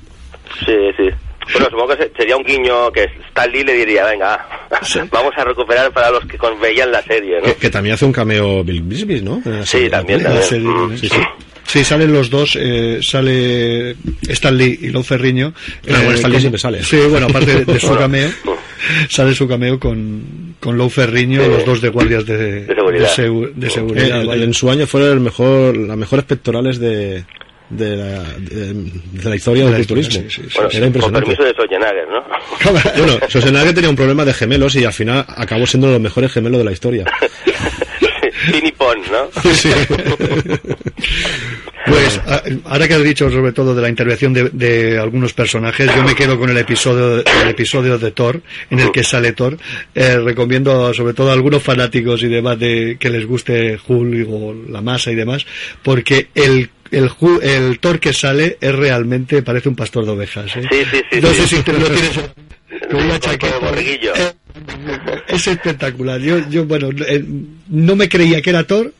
Sí, 0.64 0.72
sí. 0.96 1.08
Bueno, 1.52 1.68
supongo 1.70 1.88
que 1.96 2.02
se- 2.04 2.12
sería 2.16 2.36
un 2.36 2.44
guiño 2.44 2.90
que 2.92 3.04
Stan 3.28 3.50
Lee 3.50 3.64
le 3.64 3.72
diría, 3.74 4.04
venga, 4.04 4.46
vamos 5.10 5.32
a 5.36 5.44
recuperar 5.44 5.90
para 5.92 6.10
los 6.10 6.24
que 6.26 6.36
veían 6.60 6.90
la 6.92 7.02
serie, 7.02 7.38
¿no? 7.40 7.44
Que, 7.46 7.54
que 7.54 7.70
también 7.70 7.94
hace 7.94 8.04
un 8.04 8.12
cameo 8.12 8.62
Bill 8.64 8.82
Bixby, 8.82 9.20
¿no? 9.22 9.42
Sí, 9.64 9.88
también, 9.88 10.22
también. 10.22 10.42
serie, 10.44 10.68
Mm. 10.68 10.96
sí, 10.98 11.08
sí. 11.08 11.20
Sí, 11.64 11.84
salen 11.84 12.12
los 12.14 12.30
dos, 12.30 12.56
eh, 12.58 12.98
sale 13.02 13.94
Stan 14.28 14.56
Lee 14.56 14.78
y 14.82 14.86
Lou 14.88 15.02
Ferriño. 15.02 15.52
Ah, 15.54 16.00
bueno, 16.02 16.10
Stan 16.12 16.30
Lee 16.30 16.36
como- 16.36 16.40
siempre 16.40 16.58
sale. 16.58 16.82
Sí, 16.82 16.96
bueno, 17.10 17.26
aparte 17.28 17.62
de, 17.62 17.64
de 17.66 17.78
su 17.78 17.86
Bueno. 17.88 18.00
cameo, 18.00 18.30
sale 19.10 19.34
su 19.34 19.46
cameo 19.46 19.78
con, 19.78 20.54
con 20.60 20.78
Lou 20.78 20.88
Ferriño, 20.88 21.46
los 21.46 21.66
dos 21.66 21.82
de 21.82 21.90
guardias 21.90 22.24
de, 22.24 22.62
de 22.64 22.74
seguridad. 22.74 23.08
segu- 23.14 23.52
de 23.52 23.66
Eh, 23.66 23.70
seguridad, 23.70 24.34
en 24.42 24.54
su 24.54 24.70
año 24.70 24.86
fueron 24.86 25.10
el 25.12 25.20
mejor, 25.20 25.76
las 25.76 25.96
mejores 25.98 26.24
pectorales 26.24 26.78
de, 26.78 27.24
de, 27.70 27.96
la, 27.96 28.22
de, 28.38 28.72
de 28.74 29.28
la 29.28 29.36
historia 29.36 29.64
del 29.66 29.76
culturismo. 29.86 30.22
Bueno, 30.54 30.70
Era 30.70 30.78
con 30.80 30.86
impresionante. 30.86 31.20
permiso 31.20 31.44
de 31.44 31.52
Schwarzenegger, 31.52 32.08
¿no? 32.08 32.24
Bueno, 32.98 33.18
Schwarzenegger 33.28 33.74
tenía 33.74 33.90
un 33.90 33.96
problema 33.96 34.24
de 34.24 34.32
gemelos 34.34 34.74
y 34.76 34.84
al 34.84 34.92
final 34.92 35.24
acabó 35.28 35.66
siendo 35.66 35.86
uno 35.86 35.92
de 35.94 35.98
los 35.98 36.02
mejores 36.02 36.32
gemelos 36.32 36.58
de 36.58 36.64
la 36.64 36.72
historia. 36.72 37.04
Pin 38.52 38.66
y 38.66 38.72
Pon, 38.72 38.98
¿no? 39.10 39.28
Pues 41.86 42.18
a- 42.26 42.42
ahora 42.66 42.86
que 42.86 42.94
has 42.94 43.02
dicho 43.02 43.30
sobre 43.30 43.52
todo 43.52 43.74
de 43.74 43.80
la 43.80 43.88
intervención 43.88 44.32
de, 44.34 44.50
de 44.50 44.98
algunos 44.98 45.32
personajes, 45.32 45.90
yo 45.94 46.02
me 46.04 46.14
quedo 46.14 46.38
con 46.38 46.50
el 46.50 46.58
episodio, 46.58 47.24
el 47.24 47.48
episodio 47.48 47.96
de 47.98 48.10
Thor, 48.10 48.42
en 48.70 48.80
el 48.80 48.92
que 48.92 49.02
sale 49.02 49.32
Thor. 49.32 49.56
Eh, 49.94 50.18
recomiendo 50.18 50.92
sobre 50.92 51.14
todo 51.14 51.30
a 51.30 51.32
algunos 51.32 51.62
fanáticos 51.62 52.22
y 52.22 52.28
demás 52.28 52.58
de 52.58 52.96
que 53.00 53.08
les 53.08 53.24
guste 53.26 53.78
Hulk 53.86 54.28
o 54.28 54.54
la 54.68 54.82
masa 54.82 55.10
y 55.10 55.14
demás, 55.14 55.46
porque 55.82 56.28
el 56.34 56.68
el, 56.90 57.10
el 57.42 57.78
Thor 57.80 58.00
que 58.00 58.12
sale 58.12 58.56
es 58.60 58.74
realmente 58.74 59.42
parece 59.42 59.68
un 59.68 59.76
pastor 59.76 60.04
de 60.04 60.10
ovejas. 60.12 60.56
¿eh? 60.56 60.62
Sí, 60.70 60.78
sí, 60.90 61.02
sí. 61.12 61.20
no 61.20 61.28
sí. 61.30 61.34
sé 61.36 61.56
si 61.56 61.62
te 61.62 61.72
lo 61.72 61.86
tienes 61.86 62.20
con 62.90 62.96
una 63.04 63.18
chaqueta. 63.18 63.58
borreguillo. 63.58 64.12
Es 65.28 65.46
espectacular. 65.46 66.20
Yo, 66.20 66.38
yo 66.50 66.64
bueno, 66.64 66.88
eh, 67.06 67.22
no 67.68 67.94
me 67.96 68.08
creía 68.08 68.40
que 68.42 68.50
era 68.50 68.64
Thor, 68.64 68.92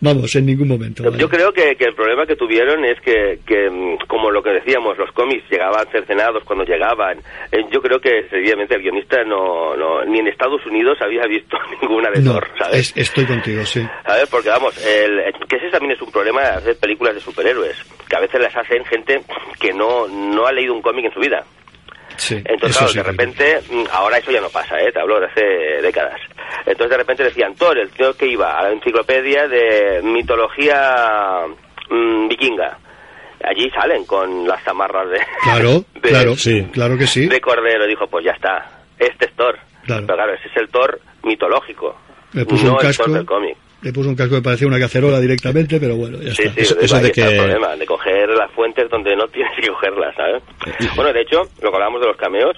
vamos, 0.00 0.34
en 0.36 0.46
ningún 0.46 0.68
momento. 0.68 1.02
Yo 1.16 1.28
creo 1.28 1.52
que, 1.52 1.74
que 1.76 1.84
el 1.86 1.94
problema 1.94 2.26
que 2.26 2.36
tuvieron 2.36 2.84
es 2.84 3.00
que, 3.00 3.40
que, 3.46 3.68
mm, 3.70 4.06
como 4.06 4.30
lo 4.30 4.42
que 4.42 4.50
decíamos, 4.50 4.96
los 4.98 5.10
cómics 5.12 5.42
llegaban 5.50 5.86
cercenados 5.90 6.44
cuando 6.44 6.64
llegaban. 6.64 7.18
Eh, 7.50 7.64
Yo 7.72 7.80
creo 7.80 7.98
que, 8.00 8.28
sencillamente, 8.30 8.76
el 8.76 8.82
guionista 8.82 9.24
no, 9.24 9.74
no, 9.76 10.04
ni 10.04 10.20
en 10.20 10.28
Estados 10.28 10.64
Unidos 10.66 10.98
había 11.00 11.26
visto 11.26 11.56
ninguna 11.82 12.10
de 12.10 12.20
No, 12.20 12.32
Thor, 12.34 12.48
¿sabes? 12.58 12.78
es- 12.90 12.96
estoy 12.96 13.24
contigo, 13.24 13.64
sí. 13.64 13.82
¿Sabes? 14.06 14.28
Porque 14.30 14.50
vamos, 14.50 14.74
el, 14.86 15.32
que 15.48 15.56
ese 15.56 15.70
también 15.70 15.92
es 15.92 16.02
un 16.02 16.12
problema 16.12 16.42
de 16.42 16.48
hacer 16.48 16.76
películas 16.78 17.14
de 17.14 17.20
superhéroes, 17.20 17.76
que 18.08 18.16
a 18.16 18.20
veces 18.20 18.40
las 18.40 18.54
hacen 18.56 18.84
gente 18.84 19.20
que 19.58 19.72
no, 19.72 20.06
no 20.06 20.46
ha 20.46 20.52
leído 20.52 20.74
un 20.74 20.82
cómic 20.82 21.06
en 21.06 21.12
su 21.14 21.20
vida. 21.20 21.44
Sí, 22.20 22.34
Entonces, 22.44 22.76
claro, 22.76 22.92
sí 22.92 22.98
de 22.98 23.02
repente, 23.02 23.60
mm, 23.70 23.84
ahora 23.92 24.18
eso 24.18 24.30
ya 24.30 24.40
no 24.42 24.50
pasa, 24.50 24.78
¿eh? 24.80 24.92
Te 24.92 25.00
hablo 25.00 25.18
de 25.20 25.26
hace 25.26 25.42
décadas. 25.82 26.20
Entonces, 26.66 26.90
de 26.90 26.96
repente 26.98 27.24
decían, 27.24 27.54
Thor, 27.54 27.78
el 27.78 27.88
tío 27.90 28.12
que 28.14 28.26
iba 28.26 28.58
a 28.58 28.62
la 28.64 28.72
enciclopedia 28.72 29.48
de 29.48 30.00
mitología 30.02 31.44
mm, 31.88 32.28
vikinga. 32.28 32.78
Allí 33.42 33.70
salen 33.70 34.04
con 34.04 34.46
las 34.46 34.62
zamarras 34.62 35.08
de, 35.10 35.18
Claro, 35.42 35.84
de- 35.94 36.08
claro, 36.10 36.36
sí, 36.36 36.62
claro 36.72 36.98
que 36.98 37.06
sí. 37.06 37.26
de 37.26 37.40
Cordero. 37.40 37.86
Dijo, 37.86 38.06
pues 38.06 38.24
ya 38.24 38.32
está, 38.32 38.82
este 38.98 39.24
es 39.26 39.32
Thor. 39.34 39.58
Claro. 39.86 40.02
Pero 40.06 40.16
claro, 40.16 40.34
ese 40.34 40.48
es 40.48 40.56
el 40.58 40.68
Thor 40.68 41.00
mitológico, 41.22 41.96
Le 42.32 42.44
puso 42.44 42.66
no 42.66 42.72
un 42.72 42.76
el 42.80 42.82
casco, 42.82 43.04
Thor 43.04 43.12
del 43.14 43.26
cómic. 43.26 43.56
Le 43.82 43.92
puso 43.92 44.08
un 44.08 44.16
casco 44.16 44.36
que 44.36 44.42
parecía 44.42 44.66
una 44.68 44.78
cacerola 44.78 45.18
directamente, 45.20 45.78
pero 45.80 45.96
bueno, 45.96 46.18
ya 46.20 46.34
Sí, 46.34 46.42
está. 46.42 46.64
sí, 46.64 46.74
ahí 46.94 47.04
está 47.06 47.28
el 47.30 47.36
problema, 47.38 47.76
de 47.76 47.86
coger 47.86 48.28
las 48.30 48.50
fuentes 48.52 48.88
donde 48.90 49.16
no 49.16 49.26
tienes 49.28 49.52
que 49.60 49.68
cogerlas, 49.68 50.14
¿sabes? 50.16 50.42
Bueno, 50.96 51.12
de 51.12 51.22
hecho, 51.22 51.42
lo 51.62 51.70
que 51.70 51.76
hablábamos 51.76 52.00
de 52.00 52.06
los 52.08 52.16
cameos, 52.16 52.56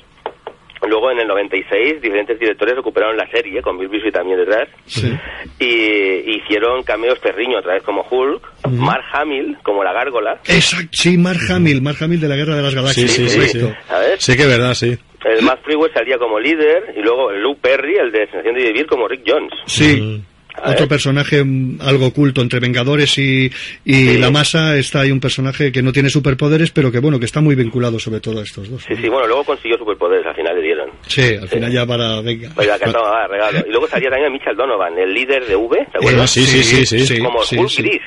luego 0.88 1.12
en 1.12 1.20
el 1.20 1.28
96 1.28 2.02
diferentes 2.02 2.38
directores 2.40 2.74
recuperaron 2.74 3.16
la 3.16 3.28
serie, 3.30 3.62
con 3.62 3.78
Bill 3.78 3.88
Bixby 3.88 4.10
también 4.10 4.38
detrás, 4.38 4.68
Sí. 4.86 5.12
y 5.60 6.36
hicieron 6.38 6.82
cameos 6.82 7.18
Ferriño 7.20 7.58
otra 7.58 7.74
vez 7.74 7.82
como 7.84 8.04
Hulk. 8.08 8.42
Mark 8.70 9.04
Hamill 9.12 9.58
como 9.62 9.84
la 9.84 9.92
gárgola, 9.92 10.40
Exacto, 10.46 10.88
sí, 10.92 11.18
Mark 11.18 11.38
Hamill, 11.50 11.82
Mark 11.82 11.98
Hamill 12.00 12.20
de 12.20 12.28
la 12.28 12.36
Guerra 12.36 12.56
de 12.56 12.62
las 12.62 12.74
Galaxias. 12.74 13.10
Sí, 13.10 13.28
sí, 13.28 13.40
sí, 13.40 13.60
sí. 13.60 13.68
¿sabes? 13.86 14.24
Sí 14.24 14.34
que 14.36 14.42
es 14.42 14.48
verdad, 14.48 14.74
sí. 14.74 14.96
El 15.24 15.42
Matt 15.44 15.62
Freewer 15.62 15.92
salía 15.92 16.16
como 16.18 16.40
líder, 16.40 16.94
y 16.96 17.00
luego 17.02 17.30
el 17.30 17.42
Lou 17.42 17.56
Perry, 17.60 17.96
el 17.96 18.10
de 18.10 18.26
Sensación 18.26 18.54
de 18.56 18.62
Vivir, 18.64 18.86
como 18.86 19.06
Rick 19.06 19.22
Jones. 19.26 19.52
Sí. 19.66 20.20
Otro 20.64 20.86
personaje 20.88 21.42
mm, 21.44 21.78
algo 21.80 22.06
oculto 22.06 22.40
entre 22.42 22.60
Vengadores 22.60 23.16
y, 23.18 23.50
y 23.84 24.18
la 24.18 24.30
masa 24.30 24.76
está 24.76 25.00
ahí 25.00 25.10
un 25.10 25.20
personaje 25.20 25.72
que 25.72 25.82
no 25.82 25.92
tiene 25.92 26.10
superpoderes 26.10 26.70
pero 26.70 26.92
que 26.92 26.98
bueno 27.00 27.18
que 27.18 27.24
está 27.26 27.40
muy 27.40 27.54
vinculado 27.54 27.98
sobre 27.98 28.20
todo 28.20 28.40
a 28.40 28.42
estos 28.42 28.68
dos 28.70 28.82
Sí, 28.86 28.94
sí, 28.96 29.08
bueno, 29.08 29.26
luego 29.26 29.44
consiguió 29.44 29.78
superpoderes, 29.78 30.26
al 30.26 30.34
final 30.34 30.56
le 30.56 30.62
dieron. 30.62 30.90
sí 31.06 31.22
al 31.40 31.48
final 31.48 31.72
ya 31.72 31.86
para 31.86 32.20
venga 32.20 32.50
Pues 32.54 32.66
la 32.66 32.78
que 32.78 32.84
estaba 32.84 33.26
regalo. 33.26 33.64
Y 33.66 33.70
luego 33.70 33.88
salía 33.88 34.10
también 34.10 34.32
Mitchell 34.32 34.56
Donovan, 34.56 34.98
el 34.98 35.12
líder 35.14 35.46
de 35.46 35.56
V, 35.56 35.86
¿te 35.90 35.98
acuerdas? 35.98 36.36
Eh, 36.36 36.40
sí, 36.40 36.46
sí, 36.46 36.62
sí, 36.62 36.86
sí, 36.86 37.06
sí, 37.06 37.22
Como 37.22 37.42
sí, 37.42 37.56
Hulk 37.58 37.68
sí. 37.70 37.82
Gris. 37.82 38.02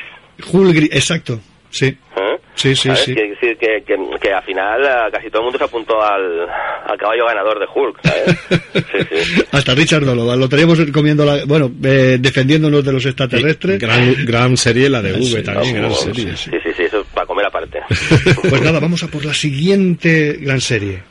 Hulk 0.52 0.76
Gris, 0.76 0.90
exacto 0.94 1.40
sí 1.76 1.86
¿eh? 1.88 2.40
sí 2.56 2.76
sí 2.76 2.88
¿Sabes? 2.90 3.04
sí 3.04 3.16
Que, 3.16 3.36
que, 3.40 3.56
que, 3.58 3.84
que- 3.86 4.20
que 4.22 4.34
al 4.34 4.44
final 4.44 4.82
eh, 4.84 5.12
casi 5.12 5.30
todo 5.30 5.40
el 5.42 5.44
mundo 5.46 5.58
se 5.58 5.66
apuntó 5.66 6.02
al, 6.02 6.48
al 6.88 6.98
caballo 6.98 7.26
ganador 7.26 7.60
de 7.60 7.66
Hulk, 7.74 8.00
¿sabes? 8.04 8.40
Sí, 8.92 9.26
sí. 9.26 9.44
hasta 9.52 9.74
Richard 9.76 10.06
Donovan 10.06 10.40
lo 10.40 10.48
teníamos 10.50 10.80
comiendo 10.94 11.26
la, 11.26 11.44
bueno 11.46 11.72
eh, 11.84 12.18
defendiéndonos 12.20 12.84
de 12.84 12.94
los 12.94 13.06
extraterrestres 13.06 13.80
Gran, 13.80 14.16
gran 14.26 14.58
serie 14.58 14.90
la 14.90 15.02
de 15.02 15.14
V 15.14 15.24
Sí, 15.24 15.44
también, 15.44 15.76
gran 15.76 15.94
serie. 15.94 16.36
sí, 16.38 16.52
sí, 16.64 16.70
sí, 16.76 16.84
eso 16.84 17.02
es 17.02 17.08
para 17.08 17.26
comer 17.26 17.46
aparte. 17.46 17.80
pues 18.50 18.62
nada 18.62 18.80
vamos 18.80 19.04
a 19.04 19.08
por 19.08 19.24
la 19.26 19.34
siguiente 19.34 20.38
gran 20.40 20.62
serie 20.62 21.04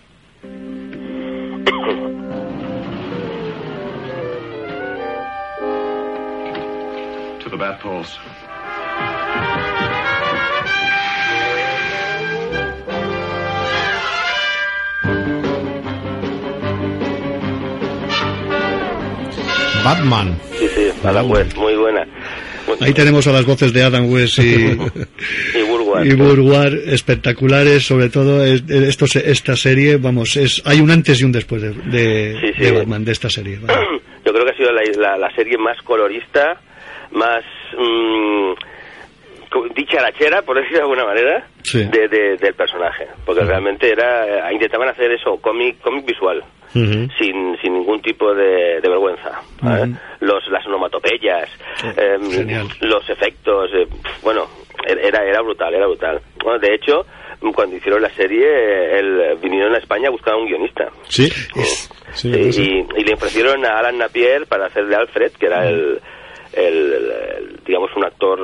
To 7.40 7.50
the 7.50 7.56
Batman. 19.84 20.38
Sí, 20.58 20.66
sí, 20.74 20.88
Adam 21.04 21.30
West, 21.30 21.56
muy 21.56 21.74
buena. 21.76 22.06
ahí 22.80 22.92
tenemos 22.94 23.26
a 23.26 23.32
las 23.32 23.44
voces 23.44 23.72
de 23.72 23.82
Adam 23.82 24.10
West 24.10 24.38
y 24.38 24.42
Y 25.58 25.62
Burwell. 25.68 26.06
y 26.10 26.14
Burwar 26.14 26.72
espectaculares 26.86 27.86
sobre 27.86 28.08
todo 28.08 28.42
es- 28.44 28.64
esto 28.68 29.04
esta 29.04 29.54
serie 29.56 29.96
vamos 29.98 30.36
es 30.36 30.62
hay 30.64 30.80
un 30.80 30.90
antes 30.90 31.20
y 31.20 31.24
un 31.24 31.32
después 31.32 31.60
de, 31.62 31.72
de, 31.72 32.38
Sí, 32.40 32.52
sí. 32.56 32.64
de 32.64 32.72
Batman 32.72 33.04
de 33.04 33.12
esta 33.12 33.28
serie 33.28 33.58
vale. 33.60 33.78
Yo 34.24 34.32
creo 34.32 34.44
que 34.46 34.52
ha 34.52 34.56
sido 34.56 34.72
la, 34.72 34.82
la- 34.96 35.18
la 35.18 35.30
serie 35.34 35.58
más 35.58 35.76
colorista, 35.82 36.58
más 37.12 37.44
mm, 37.78 38.52
dicha 39.74 39.98
dicharachera, 40.00 40.42
por 40.42 40.56
decirlo 40.60 40.78
de 40.78 40.82
alguna 40.82 41.04
manera, 41.04 41.46
Sí. 41.62 41.84
de, 41.84 42.08
de- 42.08 42.36
del 42.38 42.54
personaje. 42.54 43.06
Porque 43.26 43.44
realmente 43.44 43.90
era 43.90 44.48
eh, 44.50 44.54
intentaban 44.54 44.88
hacer 44.88 45.10
eso, 45.12 45.36
cómic, 45.42 45.78
cómic 45.82 46.06
visual, 46.06 46.42
sin, 47.18 47.56
sin 47.62 47.72
ningún 47.74 48.02
tipo 48.02 48.34
de, 48.34 48.80
de 48.80 48.88
vergüenza. 48.88 49.40
Los, 50.20 50.46
las 50.48 50.66
onomatopeyas, 50.66 51.48
em, 51.96 52.60
los 52.80 53.08
efectos, 53.08 53.70
eh, 53.74 53.86
bueno, 54.22 54.46
era, 54.86 55.24
era 55.24 55.40
brutal, 55.40 55.72
era 55.74 55.86
brutal. 55.86 56.20
Bueno, 56.42 56.58
de 56.58 56.74
hecho, 56.74 57.06
cuando 57.54 57.76
hicieron 57.76 58.02
la 58.02 58.10
serie, 58.10 58.98
el, 58.98 59.36
vinieron 59.42 59.74
a 59.74 59.78
España 59.78 60.08
a 60.08 60.10
buscar 60.10 60.34
a 60.34 60.36
un 60.38 60.46
guionista. 60.46 60.88
Sí. 61.08 61.28
Sí, 62.12 62.28
me 62.28 62.36
Sí, 62.38 62.46
pasa. 62.46 62.60
y, 62.60 63.00
y 63.00 63.04
le 63.04 63.14
ofrecieron 63.14 63.64
a 63.66 63.78
Alan 63.78 63.98
Napier 63.98 64.46
para 64.46 64.66
hacer 64.66 64.86
de 64.86 64.94
Alfred, 64.96 65.32
que 65.32 65.46
era 65.46 65.68
el, 65.68 66.00
el- 66.52 66.92
el- 66.92 67.12
el, 67.38 67.60
digamos, 67.66 67.90
un 67.96 68.04
actor 68.04 68.38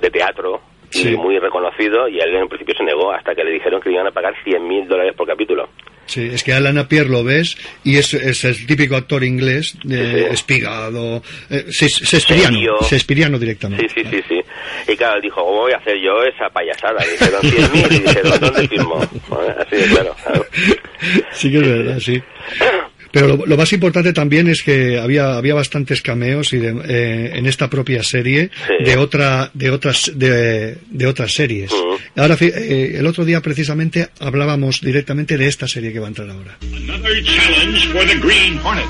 de 0.00 0.10
teatro 0.10 0.60
y 0.92 0.98
Sí. 0.98 1.16
muy 1.16 1.38
reconocido, 1.38 2.08
y 2.08 2.18
él 2.20 2.34
en 2.34 2.48
principio 2.48 2.74
se 2.76 2.84
negó 2.84 3.10
hasta 3.12 3.34
que 3.34 3.44
le 3.44 3.50
dijeron 3.50 3.80
que 3.80 3.88
le 3.90 3.96
iban 3.96 4.06
a 4.06 4.10
pagar 4.12 4.34
100 4.44 4.66
mil 4.66 4.86
dólares 4.88 5.14
por 5.16 5.26
capítulo. 5.26 5.68
Sí, 6.06 6.30
es 6.32 6.42
que 6.42 6.52
Alan 6.52 6.74
Napier 6.74 7.08
lo 7.08 7.24
ves 7.24 7.56
y 7.82 7.96
es, 7.96 8.14
es 8.14 8.44
el 8.44 8.66
típico 8.66 8.96
actor 8.96 9.24
inglés, 9.24 9.76
de 9.84 10.28
espigado, 10.28 11.22
eh, 11.50 11.66
sespiriano, 11.70 13.38
directamente. 13.38 13.88
Sí, 13.88 14.02
sí, 14.02 14.10
sí, 14.10 14.22
sí. 14.28 14.92
Y 14.92 14.96
claro, 14.96 15.16
él 15.16 15.22
dijo, 15.22 15.42
¿cómo 15.44 15.60
voy 15.62 15.72
a 15.72 15.76
hacer 15.76 15.96
yo 15.98 16.22
esa 16.24 16.48
payasada? 16.50 17.04
Y 17.06 17.10
dijeron 17.10 17.40
100 17.40 17.72
mil, 17.72 17.92
y 17.92 17.98
dijeron, 18.00 18.40
¿dónde 18.40 18.68
firmo? 18.68 19.08
Bueno, 19.28 19.54
Así 19.58 19.76
de 19.76 19.86
claro. 19.86 20.16
claro. 20.22 20.46
Sí 21.32 21.50
que 21.50 21.58
es 21.58 21.68
verdad, 21.68 21.98
sí. 22.00 22.22
Pero 23.14 23.28
lo, 23.28 23.46
lo 23.46 23.56
más 23.56 23.72
importante 23.72 24.12
también 24.12 24.48
es 24.48 24.62
que 24.62 24.98
había 24.98 25.36
había 25.36 25.54
bastantes 25.54 26.02
cameos 26.02 26.52
y 26.52 26.58
de- 26.58 26.74
eh, 26.86 27.30
en 27.38 27.46
esta 27.46 27.70
propia 27.70 28.02
serie 28.02 28.50
de 28.84 28.96
otra 28.96 29.50
de 29.54 29.70
otras 29.70 30.10
de, 30.14 30.76
de 30.90 31.06
otras 31.06 31.32
series. 31.32 31.70
Ahora 32.16 32.36
eh, 32.40 32.96
el 32.98 33.06
otro 33.06 33.24
día 33.24 33.40
precisamente 33.40 34.08
hablábamos 34.20 34.80
directamente 34.80 35.38
de 35.38 35.46
esta 35.46 35.66
serie 35.68 35.92
que 35.92 36.00
va 36.00 36.06
a 36.06 36.08
entrar 36.08 36.28
ahora. 36.28 36.58
Another 36.62 37.22
challenge 37.24 37.86
for 37.92 38.04
the 38.06 38.16
Green 38.18 38.58
Hornet. 38.58 38.84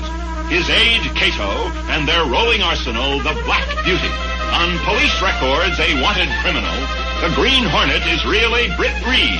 His 0.51 0.67
aide, 0.69 1.01
Cato, 1.15 1.71
and 1.89 2.07
their 2.07 2.21
rolling 2.25 2.61
arsenal, 2.61 3.17
the 3.23 3.33
Black 3.45 3.65
Beauty. 3.83 4.11
On 4.53 4.69
police 4.85 5.15
records, 5.21 5.79
a 5.79 5.89
wanted 6.01 6.29
criminal, 6.43 6.77
the 7.21 7.33
Green 7.35 7.65
Hornet 7.65 8.01
is 8.13 8.21
really 8.25 8.69
Britt 8.77 8.93
Reed, 9.09 9.39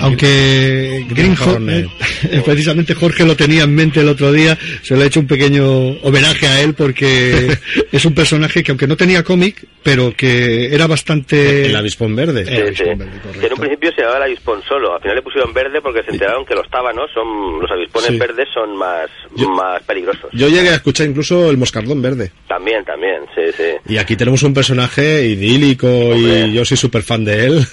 Aunque 0.00 1.04
Green 1.08 1.36
Hornet. 1.40 1.86
Hornet, 1.88 2.44
precisamente 2.44 2.94
Jorge 2.94 3.24
lo 3.24 3.36
tenía 3.36 3.64
en 3.64 3.74
mente 3.74 4.00
el 4.00 4.08
otro 4.08 4.32
día, 4.32 4.56
se 4.82 4.96
le 4.96 5.04
ha 5.04 5.06
hecho 5.06 5.20
un 5.20 5.26
pequeño 5.26 5.66
homenaje 6.02 6.46
a 6.46 6.60
él 6.60 6.74
porque 6.74 7.56
es 7.92 8.04
un 8.04 8.14
personaje 8.14 8.62
que 8.62 8.72
aunque 8.72 8.86
no 8.86 8.96
tenía 8.96 9.22
cómic, 9.22 9.66
pero 9.82 10.12
que 10.16 10.74
era 10.74 10.86
bastante... 10.86 11.66
El 11.66 11.76
avispón 11.76 12.14
verde. 12.14 12.42
El 12.42 12.76
Sí, 12.76 12.84
sí. 12.84 12.90
verde. 12.96 13.10
Que 13.40 13.46
en 13.46 13.52
un 13.52 13.58
principio 13.58 13.90
se 13.94 14.00
llamaba 14.02 14.18
el 14.18 14.22
avispón 14.24 14.62
solo, 14.68 14.94
al 14.94 15.00
final 15.02 15.16
le 15.16 15.22
pusieron 15.22 15.52
verde 15.52 15.80
porque 15.80 16.02
se 16.02 16.10
enteraron 16.10 16.44
que 16.44 16.54
los 16.54 16.68
tábanos 16.70 17.10
son, 17.14 17.60
los 17.60 17.70
avispones 17.70 18.08
Sí. 18.10 18.18
verdes 18.18 18.48
son 18.54 18.76
más, 18.76 19.08
más 19.56 19.82
peligrosos. 19.82 20.30
Yo 20.32 20.48
llegué 20.48 20.70
a 20.70 20.74
escuchar 20.76 21.06
incluso 21.08 21.50
el 21.50 21.56
moscardón 21.56 22.00
verde. 22.02 22.30
También, 22.48 22.84
también, 22.84 23.20
sí, 23.34 23.42
sí. 23.56 23.92
Y 23.92 23.98
aquí 23.98 24.16
tenemos 24.16 24.42
un 24.42 24.54
personaje 24.54 25.26
idílico 25.26 25.86
y 26.14 26.52
yo 26.52 26.64
soy 26.64 26.76
súper 26.76 27.02
fan 27.02 27.24
de 27.24 27.46
él. 27.46 27.66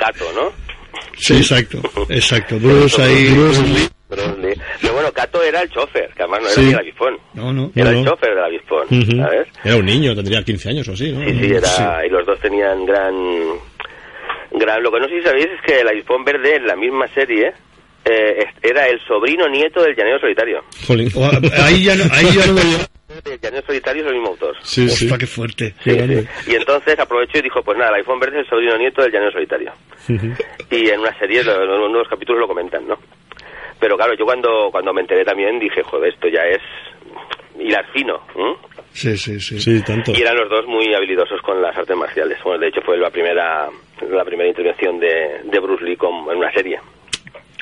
Cato, 0.00 0.24
¿no? 0.34 0.52
Sí, 1.18 1.36
exacto, 1.36 1.80
exacto. 2.08 2.56
Bruce 2.58 3.00
ahí... 3.02 3.28
Bruce 3.28 3.62
Lee. 3.66 3.88
Pero 4.08 4.92
bueno, 4.94 5.12
Cato 5.12 5.40
era 5.42 5.60
el 5.62 5.70
chofer, 5.70 6.10
que 6.16 6.22
además 6.24 6.40
no 6.40 6.46
era 6.48 6.54
Sí. 6.56 6.60
ni 6.62 6.70
el 6.72 6.78
avispón. 6.78 7.16
No, 7.34 7.52
no. 7.52 7.70
Era 7.76 7.92
No, 7.92 7.98
el 7.98 8.04
no. 8.04 8.10
chofer 8.10 8.34
del 8.34 8.44
avispón, 8.44 8.86
Ujú. 8.90 9.16
¿sabes? 9.22 9.48
Era 9.64 9.76
un 9.76 9.86
niño, 9.86 10.14
tendría 10.16 10.42
15 10.42 10.68
años 10.70 10.88
o 10.88 10.92
así, 10.94 11.12
¿no? 11.12 11.24
Sí, 11.24 11.38
sí, 11.38 11.52
era, 11.52 12.04
y 12.04 12.08
los 12.10 12.26
dos 12.26 12.40
tenían 12.40 12.84
gran, 12.86 13.14
gran... 14.50 14.82
Lo 14.82 14.90
que 14.90 14.98
no 14.98 15.06
sé 15.08 15.18
si 15.20 15.22
sabéis 15.26 15.46
es 15.46 15.60
que 15.64 15.80
el 15.80 15.88
avispón 15.88 16.24
verde 16.24 16.56
en 16.56 16.66
la 16.66 16.74
misma 16.74 17.06
serie 17.14 17.52
eh, 18.04 18.44
era 18.62 18.86
el 18.88 18.98
sobrino 19.06 19.48
nieto 19.48 19.80
del 19.82 19.94
llanero 19.94 20.18
solitario. 20.18 20.64
Jolín. 20.86 21.08
Ahí 21.62 21.84
ya 21.84 21.94
no, 21.94 22.04
ahí 22.12 22.26
ya 22.34 22.46
no 22.46 22.54
El 23.24 23.40
llanero 23.40 23.66
solitario 23.66 24.02
es 24.02 24.08
el 24.08 24.14
mismo 24.14 24.28
autor. 24.30 24.56
Sí, 24.62 24.88
sí. 24.88 25.04
Ostras, 25.04 25.18
qué 25.18 25.26
fuerte. 25.26 25.74
Sí, 25.82 25.90
sí. 25.90 26.28
Y 26.52 26.54
entonces 26.54 26.98
aprovechó 26.98 27.38
y 27.38 27.42
dijo, 27.42 27.62
pues 27.62 27.76
nada, 27.76 27.90
el 27.90 27.96
iPhone 27.96 28.20
verde 28.20 28.38
es 28.40 28.44
el 28.44 28.50
sobrino 28.50 28.78
nieto 28.78 29.02
del 29.02 29.10
llanero 29.12 29.32
solitario. 29.32 29.72
Y 30.70 30.88
en 30.88 31.00
una 31.00 31.16
serie, 31.18 31.42
lo- 31.42 31.56
uno 31.64 31.88
de 31.88 31.98
los 31.98 32.08
capítulos 32.08 32.40
lo 32.40 32.48
comentan, 32.48 32.86
¿no? 32.86 32.96
Pero 33.80 33.96
claro, 33.96 34.14
yo 34.14 34.24
cuando, 34.24 34.68
cuando 34.70 34.92
me 34.92 35.00
enteré 35.00 35.24
también 35.24 35.58
dije, 35.58 35.82
joder, 35.82 36.12
esto 36.12 36.28
ya 36.28 36.42
es 36.42 36.60
hilar 37.58 37.84
fino. 37.92 38.20
Sí, 38.92 39.16
sí, 39.16 39.40
sí. 39.40 39.60
Sí, 39.60 39.82
tanto. 39.82 40.12
Y 40.12 40.20
eran 40.20 40.36
los 40.36 40.48
dos 40.50 40.66
muy 40.66 40.94
habilidosos 40.94 41.40
con 41.42 41.60
las 41.62 41.76
artes 41.76 41.96
marciales. 41.96 42.38
Bueno, 42.44 42.60
de 42.60 42.68
hecho 42.68 42.80
fue 42.82 42.96
la 42.98 43.10
primera 43.10 43.68
la 44.08 44.24
primera 44.24 44.48
intervención 44.48 44.98
de, 44.98 45.40
de 45.44 45.58
Bruce 45.60 45.84
Lee 45.84 45.96
con- 45.96 46.30
en 46.30 46.38
una 46.38 46.52
serie, 46.52 46.78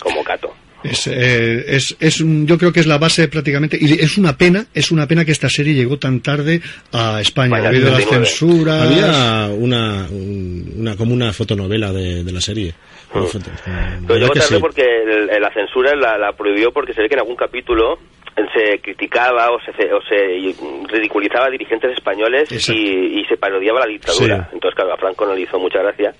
como 0.00 0.22
Kato. 0.24 0.54
Es, 0.84 1.08
eh, 1.08 1.64
es, 1.76 1.96
es 1.98 2.20
un- 2.20 2.46
yo 2.46 2.56
creo 2.56 2.72
que 2.72 2.78
es 2.80 2.86
la 2.86 2.98
base 2.98 3.26
prácticamente 3.28 3.76
y 3.80 3.94
es 3.94 4.16
una 4.16 4.36
pena 4.36 4.66
es 4.72 4.92
una 4.92 5.08
pena 5.08 5.24
que 5.24 5.32
esta 5.32 5.48
serie 5.48 5.74
llegó 5.74 5.98
tan 5.98 6.20
tarde 6.20 6.60
a 6.92 7.20
España 7.20 7.50
Vaya, 7.50 7.70
debido 7.70 7.88
a 7.88 7.92
las 7.92 8.04
79. 8.04 8.26
censuras 8.26 8.82
Había 8.82 9.54
una, 9.56 10.06
un- 10.10 10.74
una 10.78 10.96
como 10.96 11.14
una 11.14 11.32
fotonovela 11.32 11.92
de, 11.92 12.22
de 12.22 12.32
la 12.32 12.40
serie. 12.40 12.74
Una 13.12 13.24
foto- 13.26 13.50
la 13.66 13.98
Pero 14.06 14.20
llegó 14.20 14.32
tarde 14.34 14.46
sí. 14.48 14.56
porque 14.60 14.82
el- 14.82 15.42
la 15.42 15.52
censura 15.52 15.96
la, 15.96 16.16
la 16.16 16.32
prohibió 16.34 16.70
porque 16.70 16.94
se 16.94 17.02
ve 17.02 17.08
que 17.08 17.14
en 17.14 17.20
algún 17.20 17.36
capítulo 17.36 17.98
se 18.54 18.78
criticaba 18.78 19.50
o 19.50 19.58
se, 19.60 19.72
o 19.92 20.00
se 20.02 20.54
ridiculizaba 20.92 21.46
a 21.46 21.50
dirigentes 21.50 21.90
españoles 21.92 22.48
y, 22.72 23.18
y 23.20 23.24
se 23.24 23.36
parodiaba 23.36 23.80
la 23.80 23.86
dictadura. 23.86 24.44
Sí. 24.44 24.50
Entonces, 24.54 24.76
claro, 24.76 24.94
a 24.94 24.96
Franco 24.96 25.26
no 25.26 25.34
le 25.34 25.40
hizo 25.40 25.58
mucha 25.58 25.80
gracia. 25.82 26.14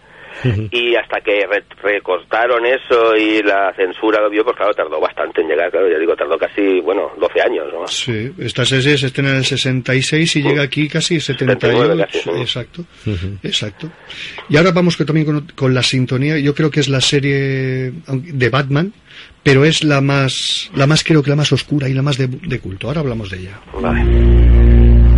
Y 0.71 0.95
hasta 0.97 1.21
que 1.21 1.47
re- 1.47 1.65
recortaron 1.83 2.65
eso 2.67 3.17
y 3.17 3.43
la 3.43 3.73
censura 3.75 4.21
lo 4.21 4.31
vio, 4.31 4.45
pues 4.45 4.57
claro, 4.57 4.73
tardó 4.75 5.01
bastante 5.01 5.41
en 5.41 5.49
llegar, 5.49 5.71
claro, 5.71 5.91
ya 5.91 5.99
digo, 5.99 6.15
tardó 6.17 6.39
casi, 6.39 6.81
bueno, 6.81 7.11
12 7.19 7.41
años, 7.43 7.67
¿no? 7.73 7.87
Sí, 7.89 8.31
esta 8.39 8.65
serie 8.65 8.97
se 8.99 9.07
estrena 9.07 9.31
en 9.31 9.37
el 9.37 9.45
66 9.45 10.37
y 10.37 10.43
llega 10.43 10.63
aquí 10.63 10.89
casi 10.89 11.21
78. 11.21 11.59
79 11.69 12.05
casi, 12.07 12.19
sí. 12.21 12.31
Exacto, 12.41 12.85
exacto. 13.43 13.91
Y 14.49 14.57
ahora 14.57 14.71
vamos 14.73 14.97
que 14.97 15.05
también 15.05 15.27
con, 15.27 15.47
con 15.55 15.75
la 15.75 15.83
sintonía. 15.83 16.39
Yo 16.39 16.55
creo 16.55 16.71
que 16.71 16.81
es 16.81 16.89
la 16.89 17.01
serie 17.01 17.93
de 18.07 18.49
Batman, 18.51 18.93
pero 19.43 19.65
es 19.65 19.83
la 19.85 20.01
más, 20.01 20.71
la 20.75 20.87
más 20.87 21.03
creo 21.05 21.23
que 21.23 21.31
la 21.31 21.37
más 21.37 21.53
oscura 21.53 21.89
y 21.89 21.95
la 21.95 22.03
más 22.03 22.17
de, 22.19 22.27
de 22.29 22.61
culto. 22.61 22.87
Ahora 22.89 23.01
hablamos 23.01 23.31
de 23.31 23.39
ella. 23.39 23.61
Vale. 23.81 25.18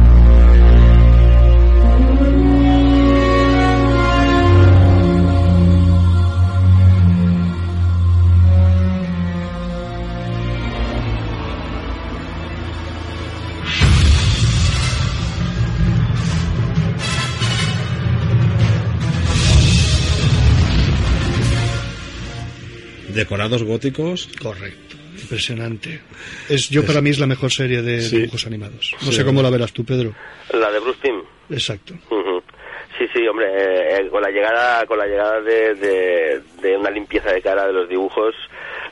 Decorados 23.20 23.62
góticos. 23.62 24.28
Correcto. 24.42 24.96
Impresionante. 25.20 26.00
Es, 26.48 26.68
yo 26.70 26.84
para 26.84 27.00
mí 27.00 27.10
es 27.10 27.18
la 27.18 27.26
mejor 27.26 27.52
serie 27.52 27.82
de 27.82 28.00
Sí. 28.00 28.16
dibujos 28.18 28.46
animados. 28.46 28.94
No 29.02 29.06
Sí, 29.10 29.12
sé 29.12 29.24
cómo 29.24 29.42
la 29.42 29.50
verás 29.50 29.72
tú, 29.72 29.84
Pedro. 29.84 30.14
La 30.52 30.70
de 30.70 30.78
Bruce 30.80 30.98
Timm. 31.02 31.22
Exacto. 31.50 31.94
Sí, 32.98 33.06
sí, 33.14 33.26
hombre, 33.28 33.46
eh, 33.46 33.96
eh, 34.00 34.08
con 34.10 34.20
la 34.22 34.30
llegada, 34.30 34.84
con 34.86 34.98
la 34.98 35.06
llegada 35.06 35.40
de, 35.40 35.74
de, 35.74 36.40
de 36.62 36.76
una 36.76 36.90
limpieza 36.90 37.32
de 37.32 37.40
cara 37.40 37.66
de 37.66 37.72
los 37.72 37.88
dibujos 37.88 38.34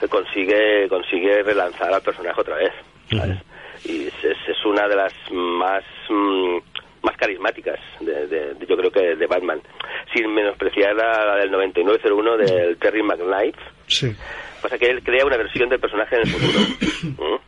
eh, 0.01 0.09
consigue 0.09 0.89
consigue 0.89 1.43
relanzar 1.43 1.93
al 1.93 2.01
personaje 2.03 2.41
otra 2.41 2.57
vez. 2.57 2.73
¿sabes? 3.11 3.37
Y 3.85 4.07
es, 4.07 4.15
es- 4.25 4.65
una 4.65 4.87
de 4.89 4.97
las 4.97 5.13
más 5.31 5.85
mm, 6.11 6.57
más 7.03 7.17
carismáticas, 7.17 7.79
de, 8.01 8.27
de- 8.27 8.55
de- 8.55 8.67
yo 8.67 8.77
creo 8.77 8.91
que 8.91 9.15
de 9.17 9.27
Batman, 9.27 9.61
sin 10.15 10.33
menospreciar 10.35 10.95
la, 10.95 11.25
la 11.27 11.37
del 11.37 11.51
9901 11.51 12.37
del 12.39 12.77
Terry 12.79 13.03
McKnight. 13.03 13.57
Sí. 13.89 14.15
Pasa 14.63 14.79
que 14.79 14.87
él 14.87 15.03
crea 15.03 15.25
una 15.25 15.37
versión 15.37 15.69
del 15.69 15.81
personaje 15.81 16.17
en 16.17 16.21
el 16.23 16.29
futuro. 16.29 16.61
¿Mm? 17.19 17.39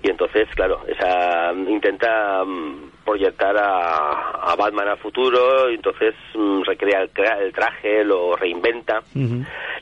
Y 0.00 0.10
entonces, 0.10 0.46
claro, 0.54 0.84
esa 0.86 1.52
intenta 1.52 2.44
mm, 2.44 2.90
proyectar 3.04 3.56
a, 3.56 4.30
a 4.52 4.54
Batman 4.56 4.88
al 4.88 4.98
futuro, 4.98 5.70
y 5.70 5.74
entonces 5.74 6.14
mm, 6.34 6.62
recrea 6.62 7.00
el, 7.02 7.10
el 7.42 7.52
traje, 7.52 8.04
lo 8.04 8.36
reinventa 8.36 9.00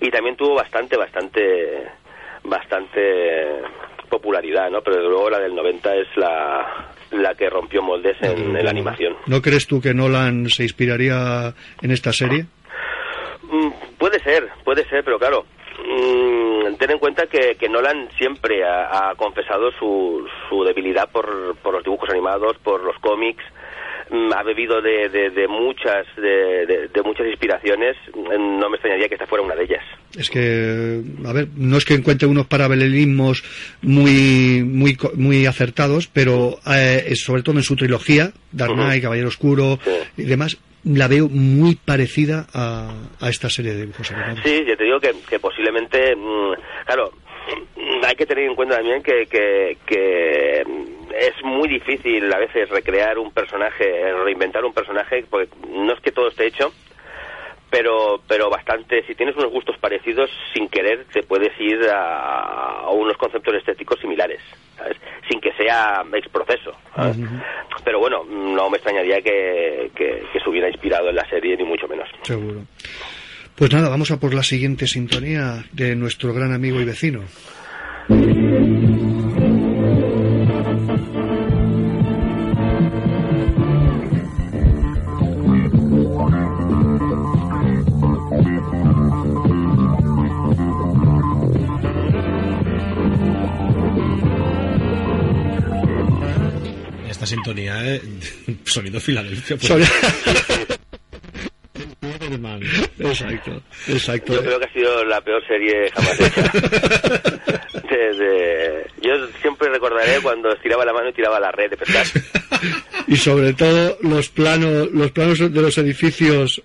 y 0.00 0.10
también 0.10 0.36
tuvo 0.36 0.54
bastante, 0.54 0.96
bastante, 0.96 1.86
bastante 2.44 3.60
popularidad, 4.08 4.70
¿no? 4.70 4.80
Pero 4.82 5.02
luego 5.08 5.30
la 5.30 5.38
del 5.40 5.54
90 5.54 5.94
es 5.96 6.08
la, 6.16 6.86
la 7.10 7.34
que 7.34 7.50
rompió 7.50 7.82
moldes 7.82 8.16
en, 8.22 8.56
en 8.56 8.64
la 8.64 8.70
animación. 8.70 9.16
¿No 9.26 9.42
crees 9.42 9.66
tú 9.66 9.80
que 9.80 9.92
Nolan 9.92 10.48
se 10.48 10.62
inspiraría 10.62 11.52
en 11.82 11.90
esta 11.90 12.12
serie? 12.12 12.46
Mm, 13.42 13.70
Puede 13.98 14.20
ser, 14.20 14.48
puede 14.64 14.88
ser, 14.88 15.02
pero 15.04 15.18
claro, 15.18 15.44
mm, 15.44 15.55
ten 16.78 16.90
en 16.90 16.98
cuenta 16.98 17.26
que, 17.26 17.56
que 17.58 17.68
Nolan 17.68 18.08
siempre 18.18 18.64
ha, 18.64 19.10
ha 19.10 19.14
confesado 19.14 19.70
su, 19.78 20.26
su 20.48 20.64
debilidad 20.64 21.08
por, 21.10 21.56
por 21.62 21.74
los 21.74 21.84
dibujos 21.84 22.10
animados, 22.10 22.56
por 22.62 22.82
los 22.82 22.96
cómics. 23.00 23.42
mm, 24.10 24.32
ha 24.32 24.42
bebido 24.42 24.80
de, 24.80 25.08
de, 25.08 25.30
de 25.30 25.48
muchas 25.48 26.06
de, 26.16 27.02
muchas 27.04 27.26
inspiraciones, 27.26 27.96
mm, 28.14 28.58
no 28.58 28.68
me 28.70 28.76
extrañaría 28.76 29.08
que 29.08 29.14
esta 29.14 29.26
fuera 29.26 29.44
una 29.44 29.54
de 29.54 29.64
ellas. 29.64 29.84
Es 30.16 30.30
que, 30.30 31.02
a 31.26 31.32
ver, 31.32 31.48
no 31.56 31.76
es 31.76 31.84
que 31.84 31.94
encuentre 31.94 32.26
unos 32.28 32.46
paralelismos 32.46 33.42
muy, 33.82 34.62
muy, 34.64 34.96
muy 35.14 35.46
acertados, 35.46 36.06
pero 36.06 36.58
eh, 36.66 37.14
sobre 37.16 37.42
todo 37.42 37.56
en 37.56 37.62
su 37.62 37.76
trilogía, 37.76 38.30
Dark 38.52 38.74
Knight, 38.74 39.02
Caballero 39.02 39.28
Oscuro 39.28 39.78
y 40.16 40.22
demás, 40.22 40.56
la 40.86 41.08
veo 41.08 41.28
muy 41.28 41.74
parecida 41.74 42.46
a, 42.54 42.90
a 43.20 43.28
esta 43.28 43.50
serie 43.50 43.72
de 43.72 43.82
dibujos 43.82 44.10
animados. 44.12 44.40
Sí, 44.44 44.64
yo 44.66 44.76
te 44.76 44.84
digo 44.84 45.00
que, 45.00 45.38
posiblemente, 45.40 46.14
mm, 46.14 46.52
claro, 46.86 47.10
mm, 47.76 48.04
hay 48.04 48.14
que 48.14 48.26
tener 48.26 48.44
en 48.44 48.54
cuenta 48.54 48.76
también 48.76 49.02
que, 49.02 49.26
que, 49.26 50.62
mm, 50.64 51.12
es 51.12 51.44
muy 51.44 51.68
difícil 51.68 52.32
a 52.32 52.38
veces 52.38 52.68
recrear 52.68 53.18
un 53.18 53.32
personaje, 53.32 54.12
reinventar 54.24 54.64
un 54.64 54.72
personaje, 54.72 55.24
porque 55.28 55.48
no 55.68 55.92
es 55.92 56.00
que 56.00 56.12
todo 56.12 56.28
esté 56.28 56.46
hecho, 56.46 56.72
pero 57.70 58.20
pero 58.28 58.48
bastante, 58.48 59.04
si 59.06 59.14
tienes 59.14 59.34
unos 59.36 59.50
gustos 59.50 59.76
parecidos, 59.78 60.30
sin 60.54 60.68
querer 60.68 61.04
te 61.12 61.22
puedes 61.22 61.58
ir 61.58 61.80
a 61.90 62.88
unos 62.92 63.16
conceptos 63.16 63.54
estéticos 63.56 63.98
similares, 63.98 64.40
¿sabes? 64.76 64.96
sin 65.28 65.40
que 65.40 65.52
sea 65.52 66.04
ex 66.12 66.28
proceso. 66.28 66.72
¿sabes? 66.94 67.16
Pero 67.84 68.00
bueno, 68.00 68.24
no 68.24 68.68
me 68.70 68.76
extrañaría 68.76 69.20
que, 69.20 69.90
que, 69.94 70.22
que 70.32 70.40
se 70.40 70.50
hubiera 70.50 70.68
inspirado 70.68 71.08
en 71.08 71.16
la 71.16 71.28
serie, 71.28 71.56
ni 71.56 71.64
mucho 71.64 71.86
menos. 71.88 72.08
Seguro. 72.22 72.62
Pues 73.54 73.72
nada, 73.72 73.88
vamos 73.88 74.10
a 74.10 74.20
por 74.20 74.34
la 74.34 74.42
siguiente 74.42 74.86
sintonía 74.86 75.64
de 75.72 75.96
nuestro 75.96 76.34
gran 76.34 76.52
amigo 76.52 76.80
y 76.80 76.84
vecino. 76.84 77.22
Esta 97.26 97.34
sintonía, 97.34 97.94
eh, 97.96 98.00
sonido 98.64 99.00
Filadelfia. 99.00 99.56
pues. 99.56 99.66
Sonido-. 99.68 99.86
Exacto, 102.98 103.62
exacto. 103.88 104.32
Yo 104.34 104.42
creo 104.42 104.58
que 104.58 104.64
ha 104.66 104.72
sido 104.72 105.04
la 105.04 105.20
peor 105.20 105.42
serie 105.46 105.90
jamás 105.92 106.20
hecha. 106.20 106.42
De- 107.90 108.16
de- 108.16 108.86
Yo 109.02 109.12
siempre 109.40 109.68
recordaré 109.68 110.20
cuando 110.22 110.50
estiraba 110.52 110.84
la 110.84 110.92
mano 110.92 111.08
y 111.08 111.12
tiraba 111.12 111.38
la 111.38 111.52
red 111.52 111.70
de 111.70 111.76
pescar. 111.76 112.04
Y 113.06 113.16
sobre 113.16 113.52
todo 113.52 113.96
los 114.02 114.28
planos, 114.28 114.90
los 114.92 115.12
planos 115.12 115.38
de 115.38 115.62
los 115.62 115.78
edificios 115.78 116.62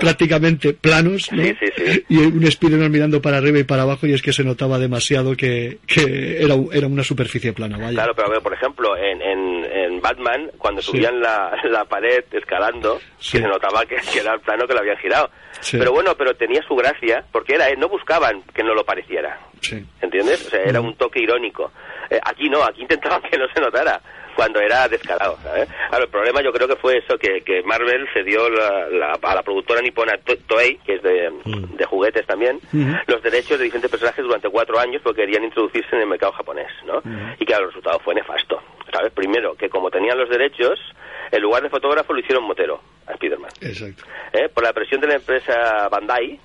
prácticamente 0.00 0.74
planos, 0.74 1.30
¿no? 1.32 1.42
Sí, 1.42 1.54
sí, 1.60 1.66
sí. 1.76 2.04
Y 2.08 2.18
un 2.18 2.50
Spiderman 2.50 2.90
mirando 2.90 3.22
para 3.22 3.38
arriba 3.38 3.58
y 3.60 3.64
para 3.64 3.82
abajo 3.82 4.06
y 4.06 4.12
es 4.12 4.20
que 4.22 4.32
se 4.32 4.44
notaba 4.44 4.78
demasiado 4.78 5.34
que, 5.36 5.78
que 5.86 6.42
era, 6.42 6.54
era 6.72 6.86
una 6.86 7.04
superficie 7.04 7.52
plana, 7.52 7.78
vaya. 7.78 7.92
Claro, 7.92 8.14
pero 8.14 8.28
a 8.28 8.30
ver, 8.32 8.42
por 8.42 8.52
ejemplo, 8.52 8.96
en, 8.96 9.22
en 9.22 9.61
Batman, 10.02 10.50
cuando 10.58 10.82
Sí. 10.82 10.90
subían 10.90 11.20
la, 11.20 11.58
la 11.64 11.84
pared 11.86 12.24
escalando, 12.32 12.98
Sí. 13.18 13.38
que 13.38 13.44
se 13.44 13.48
notaba 13.48 13.86
que, 13.86 13.96
que 14.12 14.18
era 14.18 14.34
el 14.34 14.40
plano 14.40 14.66
que 14.66 14.74
lo 14.74 14.80
habían 14.80 14.98
girado. 14.98 15.30
Sí. 15.60 15.78
Pero 15.78 15.92
bueno, 15.92 16.14
pero 16.16 16.34
tenía 16.34 16.60
su 16.62 16.74
gracia, 16.76 17.24
porque 17.32 17.54
era, 17.54 17.68
eh, 17.70 17.76
no 17.76 17.88
buscaban 17.88 18.42
que 18.54 18.62
no 18.62 18.74
lo 18.74 18.84
pareciera. 18.84 19.38
Sí. 19.60 19.82
¿Entiendes? 20.00 20.46
O 20.46 20.50
sea, 20.50 20.62
era 20.62 20.80
un 20.80 20.96
toque 20.96 21.20
irónico. 21.20 21.70
Eh, 22.10 22.18
aquí 22.24 22.50
no, 22.50 22.62
aquí 22.64 22.82
intentaban 22.82 23.22
que 23.30 23.38
no 23.38 23.46
se 23.54 23.60
notara 23.60 24.00
cuando 24.34 24.60
era 24.60 24.88
descarado, 24.88 25.36
¿sabes? 25.42 25.68
Claro, 25.90 26.04
el 26.04 26.10
problema 26.10 26.40
yo 26.42 26.52
creo 26.54 26.66
que 26.66 26.76
fue 26.76 26.96
eso, 26.96 27.18
que, 27.18 27.42
que 27.42 27.62
Marvel 27.64 28.08
cedió 28.14 28.48
la- 28.48 28.88
la- 28.88 29.18
a 29.22 29.34
la 29.34 29.42
productora 29.42 29.82
nipona 29.82 30.16
To- 30.24 30.38
Toei, 30.48 30.78
que 30.78 30.94
es 30.94 31.02
de, 31.02 31.30
de 31.44 31.84
juguetes 31.84 32.26
también, 32.26 32.58
los 33.06 33.22
derechos 33.22 33.58
de 33.58 33.64
diferentes 33.64 33.90
personajes 33.90 34.24
durante 34.24 34.48
cuatro 34.48 34.78
años 34.78 35.02
porque 35.04 35.20
querían 35.20 35.44
introducirse 35.44 35.94
en 35.96 36.00
el 36.02 36.08
mercado 36.08 36.32
japonés, 36.32 36.68
¿no? 36.86 37.02
Y 37.38 37.44
claro, 37.44 37.64
el 37.64 37.68
resultado 37.68 37.98
fue 38.00 38.14
nefasto, 38.14 38.58
¿sabes? 38.92 39.12
Primero, 39.12 39.54
que 39.54 39.68
como 39.68 39.90
tenían 39.90 40.18
los 40.18 40.28
derechos, 40.28 40.78
en 41.30 41.42
lugar 41.42 41.62
de 41.62 41.70
fotógrafo 41.70 42.12
lo 42.12 42.20
hicieron 42.20 42.44
motero 42.44 42.80
a 43.06 43.14
Spiderman. 43.14 43.50
Exacto. 43.60 44.04
¿eh? 44.32 44.48
Por 44.48 44.64
la 44.64 44.72
presión 44.72 45.00
de 45.00 45.08
la 45.08 45.14
empresa 45.14 45.88
Bandai, 45.90 46.38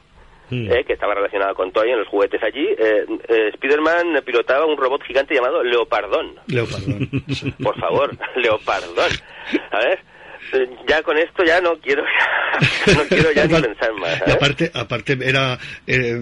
eh, 0.49 0.83
que 0.85 0.93
estaba 0.93 1.13
relacionada 1.13 1.53
con 1.53 1.71
Toy 1.71 1.89
en 1.89 1.99
los 1.99 2.07
juguetes 2.07 2.41
allí, 2.41 2.65
eh, 2.65 3.05
eh, 3.27 3.51
Spiderman 3.55 4.21
pilotaba 4.25 4.65
un 4.65 4.77
robot 4.77 5.03
gigante 5.03 5.35
llamado 5.35 5.61
Leopardón. 5.61 6.35
Leopardón. 6.47 7.09
Por 7.61 7.77
favor, 7.77 8.17
Leopardón. 8.37 9.11
A 9.71 9.79
ver, 9.79 9.99
ya 10.87 11.01
con 11.03 11.17
esto 11.17 11.43
ya 11.43 11.59
no 11.61 11.77
quiero, 11.79 12.03
no 12.95 13.03
quiero 13.09 13.31
ya 13.31 13.45
ni 13.47 13.61
pensar 13.61 13.93
más. 13.93 14.21
Aparte, 14.21 14.71
aparte 14.73 15.17
era 15.21 15.57
eh, 15.85 16.17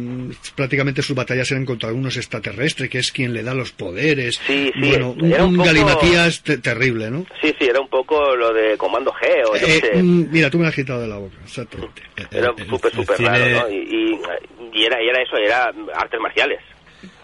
prácticamente 0.55 1.01
sus 1.01 1.15
batallas 1.15 1.49
eran 1.51 1.65
contra 1.65 1.91
unos 1.91 2.17
extraterrestres, 2.17 2.89
que 2.89 2.99
es 2.99 3.11
quien 3.11 3.33
le 3.33 3.43
da 3.43 3.53
los 3.53 3.71
poderes. 3.71 4.35
Sí, 4.47 4.71
sí, 4.73 4.89
bueno, 4.89 5.11
un, 5.11 5.31
era 5.31 5.43
un 5.45 5.55
poco- 5.55 5.67
galimatías 5.67 6.41
te- 6.43 6.57
terrible, 6.57 7.09
¿no? 7.11 7.25
Sí, 7.41 7.53
sí, 7.59 7.65
era 7.65 7.79
un 7.79 7.89
poco 7.89 8.35
lo 8.35 8.53
de 8.53 8.77
Comando 8.77 9.11
G 9.13 9.43
o 9.49 9.55
yo 9.55 9.67
Eh, 9.67 9.79
sé. 9.81 10.01
mm, 10.03 10.31
mira, 10.31 10.49
tú 10.49 10.57
me 10.59 10.67
has 10.67 10.75
quitado 10.75 11.01
de 11.01 11.07
la 11.07 11.17
boca, 11.17 11.35
exactamente. 11.43 12.01
Era 12.31 12.53
súper, 12.69 12.93
súper 12.93 13.17
cine- 13.17 13.29
raro, 13.53 13.67
¿no? 13.69 13.69
Y, 13.69 13.77
y, 14.73 14.79
y 14.79 14.85
era, 14.85 15.01
y 15.01 15.07
era 15.09 15.21
eso, 15.21 15.37
era 15.37 15.71
artes 15.95 16.19
marciales. 16.19 16.59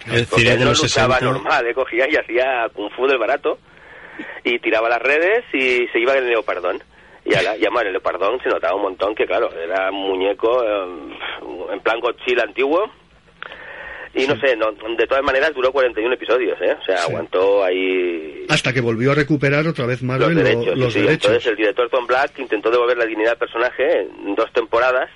El 0.06 0.26
cine 0.26 0.58
de 0.58 0.66
los 0.66 0.82
luchaba 0.82 1.16
60. 1.20 1.22
normal, 1.34 1.68
¿eh? 1.68 1.74
cogía 1.74 2.08
y 2.10 2.16
hacía 2.16 2.68
kung 2.74 2.90
fu 2.96 3.06
del 3.08 3.18
barato 3.20 3.60
y 4.44 4.58
tiraba 4.60 4.90
las 4.90 5.02
redes 5.02 5.44
y 5.54 5.88
se 5.92 6.00
iba 6.00 6.14
en 6.14 6.24
el 6.24 6.30
leopardón. 6.30 6.82
Y 7.32 7.36
a 7.36 7.42
la, 7.42 7.56
y 7.58 7.92
leopardón 7.92 8.40
se 8.42 8.50
notaba 8.50 8.76
un 8.76 8.82
montón 8.84 9.16
que, 9.16 9.26
claro, 9.26 9.50
era 9.54 9.90
un 9.90 9.96
muñeco 10.10 10.64
eh, 10.64 11.14
en 11.74 11.80
plan 11.80 12.00
Godzilla 12.00 12.44
antiguo. 12.44 12.92
Y 14.14 14.28
no 14.28 14.36
sé, 14.42 14.58
no, 14.58 14.72
de 14.74 15.08
todas 15.08 15.24
maneras 15.24 15.54
duró 15.56 15.72
41 15.72 16.14
episodios, 16.16 16.60
¿eh? 16.62 16.76
O 16.78 16.84
sea, 16.84 17.04
aguantó 17.04 17.64
ahí 17.64 18.46
Hasta 18.50 18.74
que 18.74 18.82
volvió 18.82 19.14
a 19.14 19.16
recuperar 19.16 19.66
otra 19.68 19.86
vez 19.86 20.04
Marvel 20.04 20.34
los 20.36 20.38
lo- 20.38 20.44
derechos. 20.44 20.78
los 20.78 20.94
sí, 20.94 21.00
derechos. 21.00 21.26
Entonces 21.32 21.52
el 21.52 21.56
director 21.56 21.90
Tom 21.90 22.06
Black 22.08 22.38
intentó 22.38 22.70
devolver 22.70 22.98
la 22.98 23.06
dignidad 23.06 23.32
al 23.34 23.38
personaje 23.38 24.02
en 24.02 24.36
dos 24.36 24.52
temporadas. 24.52 25.10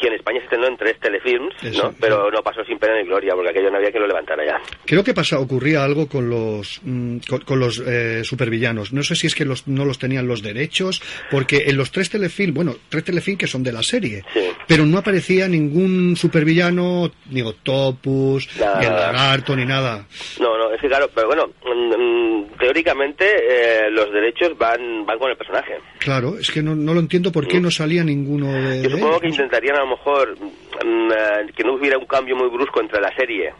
Que 0.00 0.08
en 0.08 0.14
España 0.14 0.38
se 0.38 0.44
estrenó 0.44 0.66
en 0.66 0.76
tres 0.76 0.98
telefilms, 0.98 1.54
Eso, 1.62 1.84
¿no? 1.84 1.94
Pero 2.00 2.30
no 2.30 2.42
pasó 2.42 2.64
sin 2.64 2.78
pena 2.78 2.96
ni 2.96 3.04
gloria, 3.04 3.34
porque 3.34 3.50
aquello 3.50 3.70
no 3.70 3.76
había 3.76 3.92
que 3.92 3.98
lo 3.98 4.06
levantara 4.06 4.44
ya. 4.44 4.60
Creo 4.84 5.04
que 5.04 5.14
pasa, 5.14 5.38
ocurría 5.38 5.84
algo 5.84 6.08
con 6.08 6.28
los 6.28 6.80
mm, 6.82 7.18
con, 7.28 7.40
con 7.40 7.60
los 7.60 7.82
eh, 7.86 8.24
supervillanos. 8.24 8.92
No 8.92 9.02
sé 9.02 9.14
si 9.14 9.26
es 9.26 9.34
que 9.34 9.44
los, 9.44 9.66
no 9.68 9.84
los 9.84 9.98
tenían 9.98 10.26
los 10.26 10.42
derechos, 10.42 11.02
porque 11.30 11.64
en 11.66 11.76
los 11.76 11.90
tres 11.92 12.10
telefilm, 12.10 12.54
bueno, 12.54 12.74
tres 12.88 13.04
telefilm 13.04 13.38
que 13.38 13.46
son 13.46 13.62
de 13.62 13.72
la 13.72 13.82
serie, 13.82 14.24
pero 14.66 14.84
no 14.86 14.98
aparecía 14.98 15.48
ningún 15.48 16.16
supervillano, 16.16 17.10
ni 17.30 17.42
Octopus, 17.42 18.48
Nada. 18.58 18.80
ni 18.80 18.86
el 18.86 18.92
lagarto, 18.92 19.56
ni 19.56 19.64
nada. 19.64 20.06
No, 20.40 20.56
no, 20.56 20.72
es 20.72 20.80
que 20.80 20.88
claro, 20.88 21.08
pero 21.14 21.28
bueno, 21.28 21.50
mm, 21.64 21.94
mm, 21.96 22.46
teóricamente 22.58 23.24
eh, 23.26 23.90
los 23.90 24.12
derechos 24.12 24.56
van 24.58 25.04
van 25.06 25.18
con 25.18 25.30
el 25.30 25.36
personaje. 25.36 25.78
Claro, 26.02 26.36
es 26.36 26.50
que 26.50 26.62
no, 26.62 26.74
no 26.74 26.94
lo 26.94 27.00
entiendo 27.00 27.30
por 27.30 27.46
qué 27.46 27.60
no 27.60 27.70
salía 27.70 28.02
ninguno 28.02 28.52
de, 28.52 28.82
Yo 28.82 28.90
supongo 28.90 29.20
que 29.20 29.28
intentarían 29.28 29.76
a 29.76 29.84
lo 29.84 29.90
mejor 29.90 30.36
mm, 30.36 31.12
eh, 31.12 31.52
que 31.54 31.62
no 31.62 31.74
hubiera 31.74 31.96
un 31.96 32.06
cambio 32.06 32.34
muy 32.34 32.48
brusco 32.48 32.80
entre 32.80 33.00
la 33.00 33.14
serie 33.14 33.54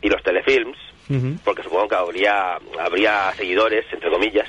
y 0.00 0.08
los 0.08 0.22
telefilms, 0.22 0.76
porque 1.42 1.62
supongo 1.64 1.88
que 1.88 1.96
habría, 1.96 2.58
habría 2.78 3.32
seguidores, 3.34 3.84
entre 3.92 4.10
comillas, 4.10 4.46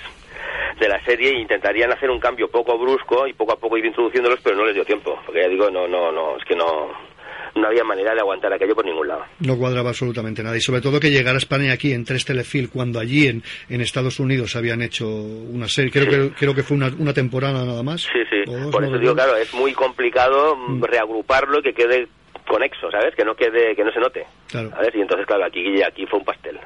de 0.80 0.88
la 0.88 1.04
serie 1.04 1.32
e 1.32 1.40
intentarían 1.40 1.92
hacer 1.92 2.12
un 2.12 2.20
cambio 2.20 2.50
poco 2.50 2.78
brusco 2.78 3.26
y 3.26 3.34
poco 3.34 3.54
a 3.54 3.60
poco 3.60 3.78
ir 3.78 3.86
introduciéndolos, 3.86 4.40
pero 4.44 4.56
no 4.56 4.66
les 4.66 4.76
dio 4.76 4.86
tiempo, 4.86 5.20
porque 5.26 5.42
ya 5.42 5.48
digo, 5.48 5.72
no, 5.72 5.88
no, 5.88 6.12
no, 6.12 6.38
es 6.38 6.46
que 6.46 6.56
no, 6.56 6.92
no 7.60 7.68
había 7.68 7.84
manera 7.84 8.14
de 8.14 8.20
aguantar 8.22 8.52
aquello 8.54 8.76
por 8.76 8.86
ningún 8.86 9.08
lado. 9.08 9.24
No 9.40 9.58
cuadraba 9.58 9.90
absolutamente 9.90 10.42
nada. 10.44 10.58
Y 10.58 10.62
sobre 10.62 10.82
todo 10.82 11.00
que 11.00 11.12
llegara 11.12 11.36
a 11.36 11.40
España 11.40 11.74
aquí 11.74 11.94
en 11.94 12.06
tres 12.06 12.26
telefilm, 12.26 12.68
cuando 12.70 13.00
allí 13.00 13.28
en, 13.28 13.44
en 13.70 13.82
Estados 13.82 14.20
Unidos 14.20 14.56
habían 14.56 14.82
hecho 14.82 15.08
una 15.08 15.68
serie, 15.68 15.92
creo, 15.92 16.08
que, 16.10 16.36
creo 16.36 16.56
que 16.56 16.64
fue 16.64 16.78
una, 16.78 16.92
una 16.98 17.14
temporada 17.14 17.66
nada 17.66 17.84
más. 17.84 18.02
Sí, 18.04 18.20
sí, 18.30 18.38
dos, 18.46 18.72
por 18.72 18.84
eso 18.84 18.98
digo, 18.98 19.14
claro, 19.14 19.36
es 19.36 19.54
muy 19.54 19.74
complicado 19.74 20.56
mm, 20.56 20.84
reagruparlo 20.84 21.60
y 21.60 21.64
que 21.64 21.74
quede 21.74 22.08
conexo, 22.48 22.90
¿sabes? 22.90 23.14
Que 23.16 23.24
no 23.24 23.36
quede, 23.36 23.76
que 23.76 23.84
no 23.84 23.92
se 23.92 24.00
note, 24.00 24.26
Claro. 24.48 24.72
¿sabes? 24.72 24.96
Y 24.96 25.02
entonces, 25.02 25.28
claro, 25.28 25.46
aquí, 25.46 25.82
aquí 25.84 26.06
fue 26.08 26.20
un 26.20 26.26
pastel. 26.26 26.58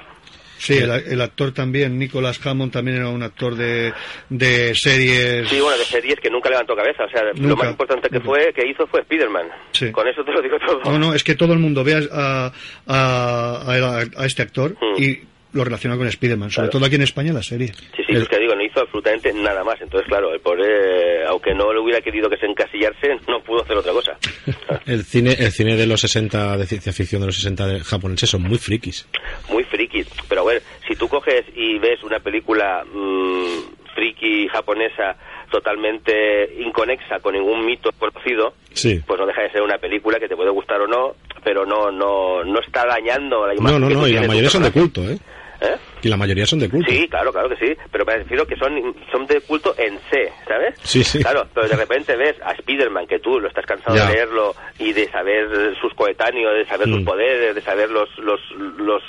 Sí, 0.64 0.78
el, 0.78 0.90
el 0.92 1.22
actor 1.22 1.52
también, 1.52 2.00
Nicholas 2.00 2.40
Hammond 2.46 2.72
también 2.72 2.98
era 2.98 3.10
un 3.10 3.22
actor 3.22 3.56
de, 3.56 3.94
de 4.30 4.74
series. 4.76 5.50
Sí, 5.50 5.60
bueno, 5.60 5.78
de 5.78 5.84
series 5.86 6.20
que 6.22 6.30
nunca 6.30 6.50
levantó 6.50 6.76
cabeza. 6.76 7.04
O 7.04 7.10
sea, 7.10 7.22
lo 7.36 7.56
más 7.58 7.70
importante 7.70 8.10
que 8.10 8.20
fue 8.22 8.54
que 8.56 8.66
hizo 8.68 8.88
fue 8.88 9.02
Spider-Man. 9.02 9.48
Sí. 9.74 9.92
Con 9.92 10.08
eso 10.08 10.24
te 10.24 10.32
lo 10.32 10.42
digo 10.42 10.58
todo. 10.66 10.82
No, 10.86 10.98
no, 10.98 11.14
es 11.14 11.24
que 11.24 11.36
todo 11.36 11.52
el 11.54 11.60
mundo 11.60 11.84
ve 11.84 12.08
a, 12.12 12.52
a, 12.88 13.62
a- 13.68 14.06
a 14.18 14.26
este 14.26 14.42
actor 14.42 14.76
Mm. 14.82 15.02
y 15.02 15.20
lo 15.54 15.64
relaciona 15.64 15.96
con 15.98 16.08
Spider-Man, 16.08 16.52
sobre 16.52 16.70
todo 16.70 16.86
aquí 16.86 16.96
en 16.96 17.04
España 17.04 17.32
la 17.34 17.42
serie. 17.44 17.68
Sí, 17.96 18.04
sí, 18.08 18.14
es 18.14 18.28
que 18.28 18.40
digo, 18.40 18.56
no 18.56 18.64
hizo 18.64 18.82
absolutamente 18.82 19.32
nada 19.34 19.64
más. 19.64 19.80
Entonces, 19.82 20.08
claro, 20.08 20.34
el 20.34 20.40
pobre, 20.40 21.24
aunque 21.26 21.54
no 21.54 21.72
le 21.74 21.80
hubiera 21.80 22.02
querido 22.02 22.30
que 22.30 22.38
se 22.38 22.46
encasillarse, 22.46 23.20
no 23.28 23.42
pudo 23.44 23.62
hacer 23.64 23.78
otra 23.78 23.94
cosa. 23.94 24.18
El 24.86 25.04
cine, 25.06 25.32
el 25.40 25.52
cine 25.52 25.76
de 25.78 25.86
los 25.88 26.02
60, 26.02 26.58
de 26.58 26.66
ciencia 26.66 26.92
ficción 26.92 27.22
de 27.22 27.28
los 27.28 27.36
60 27.36 27.68
de- 27.68 27.80
japoneses 27.82 28.30
son 28.30 28.42
muy 28.42 28.58
frikis. 28.58 29.08
Muy 29.50 29.64
friki. 29.64 30.04
Pero 30.28 30.42
a 30.42 30.46
ver, 30.46 30.62
si 30.88 30.96
tú 30.96 31.08
coges 31.08 31.46
y 31.56 31.78
ves 31.80 32.04
una 32.04 32.20
película 32.20 32.84
mm, 32.84 33.94
friki 33.96 34.48
japonesa 34.50 35.16
totalmente 35.52 36.54
inconexa 36.60 37.20
con 37.22 37.34
ningún 37.36 37.66
mito 37.66 37.92
conocido, 37.98 38.54
Sí. 38.74 39.00
pues 39.06 39.20
no 39.20 39.26
deja 39.26 39.44
de 39.44 39.52
ser 39.52 39.62
una 39.62 39.78
película 39.78 40.20
que 40.20 40.28
te 40.28 40.36
puede 40.36 40.50
gustar 40.50 40.82
o 40.82 40.88
no, 40.88 41.16
pero 41.44 41.66
no 41.66 41.92
no 41.92 42.44
no 42.44 42.60
está 42.60 42.86
dañando 42.86 43.48
la 43.48 43.54
imagen. 43.56 43.80
No, 43.80 43.80
no, 43.80 43.88
que 43.88 43.94
no, 43.96 44.08
y 44.08 44.14
la 44.14 44.28
mayoría 44.28 44.50
son 44.50 44.64
de 44.64 44.72
culto, 44.72 45.02
¿eh? 45.10 45.18
¿Eh? 45.64 45.78
Y 46.02 46.10
la 46.10 46.18
mayoría 46.18 46.46
son 46.46 46.60
de 46.60 46.70
culto. 46.70 46.92
Sí, 46.92 47.08
claro, 47.08 47.32
claro 47.32 47.48
que 47.48 47.56
sí, 47.56 47.74
pero 47.90 48.04
me 48.06 48.18
refiero 48.18 48.46
que 48.46 48.58
son, 48.58 48.94
son 49.12 49.26
de 49.28 49.40
culto 49.42 49.74
en 49.78 49.98
C, 50.12 50.30
¿sabes? 50.46 50.76
Sí, 50.84 51.04
sí. 51.06 51.20
Claro, 51.22 51.48
pero 51.54 51.70
de 51.70 51.76
repente 51.78 52.18
ves 52.18 52.36
a 52.44 52.52
Spider-Man, 52.52 53.08
que 53.08 53.20
tú 53.20 53.40
lo 53.40 53.48
estás 53.48 53.66
cansado 53.66 53.96
Ya. 53.96 54.08
de 54.08 54.14
leerlo 54.14 54.54
y 54.78 54.92
de 54.92 55.10
saber 55.10 55.48
sus 55.80 55.94
coetáneos, 55.94 56.54
de 56.54 56.66
saber 56.66 56.90
sus 56.90 57.02
Mm. 57.02 57.06
poderes, 57.06 57.56
de 57.56 57.62
saber 57.62 57.90
los, 57.90 58.10
los, 58.18 58.42
los 58.78 59.02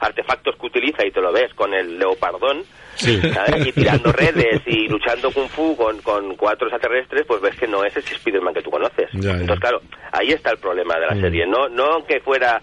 artefactos 0.00 0.54
que 0.56 0.66
utiliza 0.66 1.04
y 1.04 1.10
te 1.10 1.20
lo 1.20 1.32
ves 1.32 1.52
con 1.54 1.74
el 1.74 1.98
leopardón, 1.98 2.62
Sí. 3.02 3.20
¿sabes? 3.32 3.66
Y 3.66 3.72
tirando 3.72 4.12
redes 4.12 4.60
y 4.66 4.88
luchando 4.88 5.30
kung 5.30 5.48
fu 5.48 5.76
con, 5.76 6.00
con 6.02 6.36
cuatro 6.36 6.68
extraterrestres, 6.68 7.24
pues 7.26 7.40
ves 7.40 7.56
que 7.56 7.66
no 7.66 7.84
es 7.84 7.96
ese 7.96 8.14
Spider-Man 8.14 8.54
que 8.54 8.62
tú 8.62 8.70
conoces. 8.70 9.08
Ya, 9.14 9.32
ya. 9.32 9.40
Entonces, 9.40 9.60
claro, 9.60 9.80
ahí 10.12 10.28
está 10.30 10.50
el 10.50 10.58
problema 10.58 10.94
de 10.98 11.06
la 11.06 11.14
Mm. 11.14 11.20
serie. 11.20 11.46
No, 11.46 11.68
no 11.68 12.04
que 12.06 12.20
fuera 12.20 12.60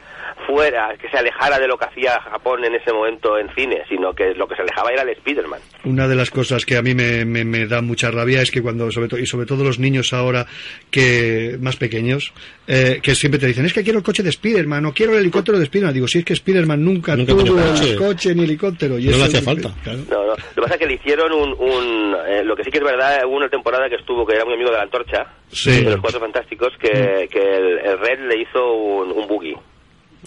fuera, 0.48 0.96
que 1.00 1.10
se 1.10 1.18
alejara 1.18 1.60
de 1.60 1.68
lo 1.68 1.78
que 1.78 1.86
hacía 1.86 2.20
Japón 2.22 2.64
en 2.64 2.74
ese 2.74 2.92
momento 2.94 3.38
en 3.38 3.54
cine, 3.54 3.84
sino 3.90 4.14
que 4.14 4.34
lo 4.36 4.48
que 4.48 4.56
se 4.56 4.62
alejaba 4.62 4.90
era 4.92 5.02
el 5.04 5.10
Spider-Man. 5.10 5.60
Una 5.84 6.08
de 6.08 6.16
las 6.16 6.32
cosas 6.32 6.66
que 6.66 6.78
a 6.78 6.82
mí 6.82 6.96
me, 6.96 7.26
me- 7.26 7.44
me 7.44 7.68
da 7.68 7.82
mucha 7.82 8.10
rabia 8.10 8.42
es 8.42 8.50
que 8.50 8.62
cuando, 8.62 8.90
sobre 8.92 9.08
todo, 9.10 9.20
y 9.20 9.26
sobre 9.26 9.46
todo 9.46 9.64
los 9.64 9.80
niños 9.80 10.14
ahora 10.14 10.46
que 10.90 11.58
más 11.62 11.76
pequeños, 11.76 12.34
eh, 12.68 13.00
que 13.02 13.16
siempre 13.16 13.40
te 13.40 13.48
dicen, 13.48 13.66
es 13.66 13.74
que 13.74 13.84
quiero 13.84 14.00
el 14.00 14.06
coche 14.06 14.24
de 14.24 14.32
Spiderman 14.32 14.86
o 14.86 14.94
quiero 14.94 15.14
el 15.14 15.20
helicóptero 15.20 15.60
de 15.60 15.66
Spiderman. 15.66 15.94
Digo, 15.94 16.08
si 16.08 16.20
es 16.20 16.26
que 16.26 16.36
Spiderman 16.36 16.84
nunca, 16.84 17.16
Nunca 17.16 17.34
tuvo 17.34 17.56
coche. 17.56 17.96
coche 17.96 18.34
ni 18.36 18.44
helicóptero. 18.44 18.98
Y 18.98 19.06
No 19.08 19.18
le 19.18 19.24
hacía 19.26 19.40
es- 19.40 19.46
falta. 19.46 19.74
claro. 19.84 20.00
No, 20.10 20.29
no. 20.30 20.36
Lo 20.36 20.56
que 20.56 20.62
pasa 20.62 20.74
es 20.76 20.80
que 20.80 20.88
le 20.88 20.94
hicieron 20.94 21.32
un... 21.32 21.54
un, 21.60 22.16
eh, 22.28 22.44
lo 22.44 22.56
que 22.56 22.64
sí 22.64 22.72
que 22.72 22.78
es 22.80 22.84
verdad, 22.84 23.26
hubo 23.26 23.36
una 23.38 23.50
temporada 23.50 23.90
que 23.90 23.96
estuvo, 23.96 24.26
que 24.26 24.36
era 24.36 24.46
muy 24.46 24.54
amigo 24.56 24.70
de 24.72 24.78
la 24.78 24.84
antorcha, 24.84 25.28
Sí. 25.52 25.84
de 25.84 25.92
los 25.92 26.00
Cuatro 26.02 26.20
Fantásticos, 26.20 26.74
que, 26.80 27.28
que 27.32 27.40
el, 27.58 27.80
el 27.80 28.00
Red 28.00 28.20
le 28.28 28.42
hizo 28.42 28.74
un, 28.74 29.12
un 29.12 29.28
buggy. 29.28 29.56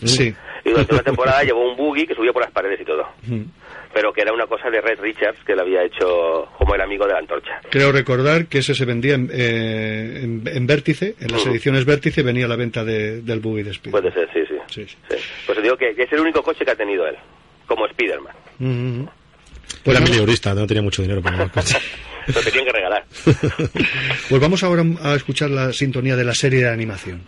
Sí. 0.04 0.34
Y 0.64 0.70
durante 0.70 0.94
una 0.94 1.02
temporada 1.02 1.42
llevó 1.42 1.68
un 1.70 1.76
buggy 1.76 2.06
que 2.06 2.14
subía 2.14 2.32
por 2.32 2.42
las 2.42 2.50
paredes 2.52 2.80
y 2.80 2.84
todo. 2.84 3.06
Mm. 3.26 3.42
Pero 3.92 4.10
que 4.12 4.22
era 4.22 4.32
una 4.32 4.46
cosa 4.46 4.70
de 4.70 4.80
Red 4.80 5.00
Richards 5.00 5.38
que 5.44 5.54
le 5.54 5.60
había 5.60 5.82
hecho 5.84 6.48
como 6.56 6.74
el 6.74 6.80
amigo 6.80 7.04
de 7.06 7.12
la 7.12 7.18
antorcha. 7.18 7.60
Creo 7.68 7.92
recordar 7.92 8.46
que 8.46 8.58
ese 8.58 8.74
se 8.74 8.86
vendía 8.86 9.14
en, 9.14 9.28
eh, 9.30 10.20
en, 10.22 10.42
en 10.46 10.66
Vértice, 10.66 11.14
en 11.20 11.30
las 11.30 11.44
ediciones 11.46 11.84
Vértice 11.84 12.22
venía 12.22 12.48
la 12.48 12.56
venta 12.56 12.84
de- 12.84 13.20
del 13.20 13.40
buggy 13.40 13.64
de 13.64 13.74
Spiderman. 13.74 14.02
Puede 14.12 14.14
ser, 14.14 14.30
sí, 14.32 14.54
sí. 14.68 14.86
Sí. 14.86 14.96
Pues 15.46 15.62
digo 15.62 15.76
que, 15.76 15.94
que 15.94 16.04
es 16.04 16.12
el 16.12 16.20
único 16.20 16.42
coche 16.42 16.64
que 16.64 16.70
ha 16.70 16.76
tenido 16.76 17.06
él, 17.06 17.16
como 17.66 17.84
Spider-Man. 17.86 18.34
Mm. 18.60 19.04
Pues 19.82 19.96
era 19.96 20.06
miliurista, 20.06 20.54
no 20.54 20.66
tenía 20.66 20.82
mucho 20.82 21.02
dinero 21.02 21.22
para 21.22 21.42
el 21.44 21.50
coche. 21.50 21.76
Lo 22.26 22.40
tenían 22.40 22.64
que 22.66 22.72
regalar. 22.72 23.04
Pues 24.28 24.40
vamos 24.40 24.62
ahora 24.62 24.84
a 25.02 25.14
escuchar 25.14 25.50
la 25.50 25.72
sintonía 25.72 26.16
de 26.16 26.24
la 26.24 26.34
serie 26.34 26.60
de 26.64 26.70
animación. 26.70 27.22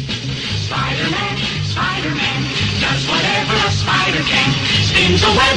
Spider-Man, 0.00 1.34
Spider-Man, 1.68 2.40
does 2.80 3.02
whatever 3.08 3.56
a 3.68 3.70
spider 3.70 4.22
can. 4.24 4.50
Spins 4.88 5.22
a 5.22 5.30
web 5.36 5.56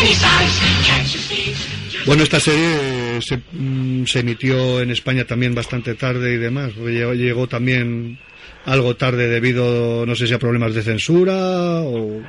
any 0.00 0.14
size, 0.14 0.56
catches 0.84 1.26
thieves. 1.28 1.77
Bueno, 2.06 2.22
esta 2.22 2.40
serie 2.40 3.20
se, 3.20 3.38
mm, 3.52 4.04
se 4.04 4.20
emitió 4.20 4.80
en 4.80 4.90
España 4.90 5.24
también 5.24 5.54
bastante 5.54 5.94
tarde 5.94 6.34
y 6.34 6.36
demás. 6.38 6.74
Llegó, 6.76 7.14
llegó 7.14 7.46
también 7.46 8.18
algo 8.66 8.96
tarde 8.96 9.28
debido, 9.28 10.04
no 10.06 10.14
sé 10.14 10.26
si 10.26 10.34
a 10.34 10.38
problemas 10.38 10.74
de 10.74 10.82
censura 10.82 11.82
o... 11.82 12.20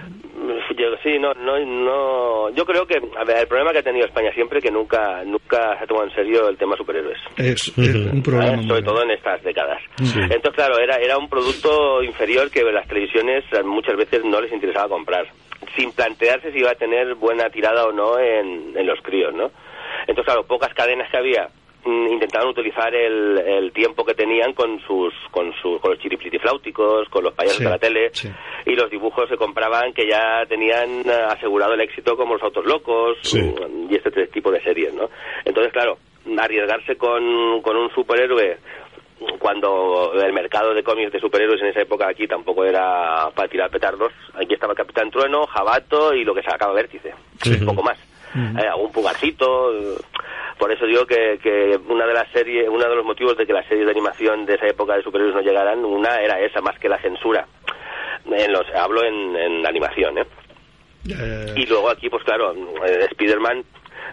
Yo, 0.77 0.85
sí, 1.03 1.19
no, 1.19 1.33
no, 1.33 1.59
no. 1.59 2.55
Yo 2.55 2.65
creo 2.65 2.85
que, 2.85 2.95
a 3.17 3.25
ver, 3.25 3.39
el 3.39 3.47
problema 3.47 3.73
que 3.73 3.79
ha 3.79 3.83
tenido 3.83 4.05
España 4.05 4.31
siempre 4.33 4.61
que 4.61 4.71
nunca, 4.71 5.23
nunca 5.25 5.77
se 5.77 5.83
ha 5.83 5.87
tomado 5.87 6.07
en 6.07 6.15
serio 6.15 6.47
el 6.47 6.57
tema 6.57 6.77
superhéroes. 6.77 7.17
Es, 7.35 7.67
es 7.77 7.95
un 7.95 8.23
problema. 8.23 8.61
¿eh? 8.61 8.67
sobre 8.67 8.83
todo 8.83 9.03
en 9.03 9.11
estas 9.11 9.43
décadas. 9.43 9.81
Sí. 9.97 10.19
Entonces, 10.21 10.53
claro, 10.53 10.79
era, 10.79 10.95
era 10.95 11.17
un 11.17 11.27
producto 11.27 12.01
inferior 12.01 12.49
que 12.49 12.63
las 12.63 12.87
televisiones 12.87 13.43
eh, 13.51 13.61
muchas 13.63 13.97
veces 13.97 14.23
no 14.23 14.39
les 14.39 14.53
interesaba 14.53 14.87
comprar, 14.87 15.25
sin 15.75 15.91
plantearse 15.93 16.51
si 16.51 16.59
iba 16.59 16.71
a 16.71 16.75
tener 16.75 17.15
buena 17.15 17.49
tirada 17.49 17.85
o 17.85 17.91
no 17.91 18.17
en, 18.19 18.77
en 18.77 18.85
los 18.87 18.99
críos, 19.01 19.33
¿no? 19.33 19.51
Entonces, 20.01 20.25
claro, 20.25 20.43
pocas 20.45 20.73
cadenas 20.73 21.09
que 21.11 21.17
había 21.17 21.49
mm, 21.85 22.07
intentaban 22.07 22.47
utilizar 22.49 22.93
el, 22.95 23.37
el 23.39 23.71
tiempo 23.73 24.05
que 24.05 24.13
tenían 24.13 24.53
con 24.53 24.79
sus 24.81 25.13
con 25.31 25.53
sus 25.61 25.79
con 25.81 25.91
los 25.91 25.99
chiriplitifláuticos, 25.99 27.09
con 27.09 27.23
los 27.23 27.33
payasos 27.33 27.57
Sí, 27.57 27.63
de 27.63 27.69
la 27.69 27.77
tele 27.79 28.09
sí. 28.13 28.29
y 28.65 28.75
los 28.75 28.89
dibujos 28.89 29.27
se 29.29 29.37
compraban 29.37 29.93
que 29.93 30.07
ya 30.07 30.45
tenían 30.47 31.01
eh, 31.05 31.11
asegurado 31.29 31.73
el 31.73 31.81
éxito 31.81 32.15
como 32.15 32.33
los 32.35 32.43
autos 32.43 32.65
locos 32.65 33.17
Sí. 33.21 33.39
y 33.89 33.95
este 33.95 34.27
tipo 34.27 34.51
de 34.51 34.61
series, 34.61 34.93
¿no? 34.93 35.09
Entonces, 35.45 35.71
claro, 35.73 35.97
arriesgarse 36.37 36.95
con, 36.97 37.61
con 37.61 37.75
un 37.77 37.89
superhéroe 37.91 38.57
cuando 39.39 40.13
el 40.13 40.33
mercado 40.33 40.73
de 40.73 40.83
cómics 40.83 41.11
de 41.11 41.19
superhéroes 41.19 41.61
en 41.61 41.67
esa 41.67 41.81
época 41.81 42.07
aquí 42.07 42.27
tampoco 42.27 42.63
era 42.65 43.29
para 43.35 43.47
tirar 43.47 43.69
petardos, 43.69 44.13
aquí 44.33 44.53
estaba 44.53 44.73
Capitán 44.75 45.11
Trueno, 45.11 45.45
Jabato 45.47 46.13
y 46.13 46.23
lo 46.23 46.33
que 46.33 46.43
sacaba 46.43 46.73
Vértice, 46.73 47.13
un 47.45 47.65
poco 47.65 47.83
más. 47.83 47.97
Eh, 48.35 48.67
algún 48.67 48.91
pugarcito, 48.91 49.73
eh, 49.73 49.95
por 50.59 50.71
eso 50.71 50.85
digo 50.85 51.05
que, 51.05 51.39
que 51.41 51.79
una 51.87 52.05
de 52.05 52.13
las 52.13 52.29
series, 52.31 52.69
uno 52.69 52.87
de 52.87 52.95
los 52.95 53.03
motivos 53.03 53.35
de 53.35 53.47
que 53.47 53.53
las 53.53 53.65
series 53.65 53.85
de 53.85 53.91
animación 53.91 54.45
de 54.45 54.53
esa 54.53 54.67
época 54.67 54.95
de 54.95 55.01
superhéroes 55.01 55.35
no 55.35 55.41
llegaran, 55.41 55.83
una 55.83 56.21
era 56.21 56.39
esa 56.39 56.61
más 56.61 56.77
que 56.77 56.89
la 56.89 57.01
censura. 57.01 57.47
En 58.31 58.53
los, 58.53 58.67
hablo 58.75 59.03
en, 59.03 59.35
en 59.35 59.65
animación, 59.65 60.19
¿eh? 60.19 60.25
Eh, 61.09 61.53
Y 61.55 61.65
luego 61.65 61.89
aquí, 61.89 62.07
pues 62.09 62.23
claro, 62.23 62.53
eh, 62.85 63.07
Spider-Man 63.09 63.63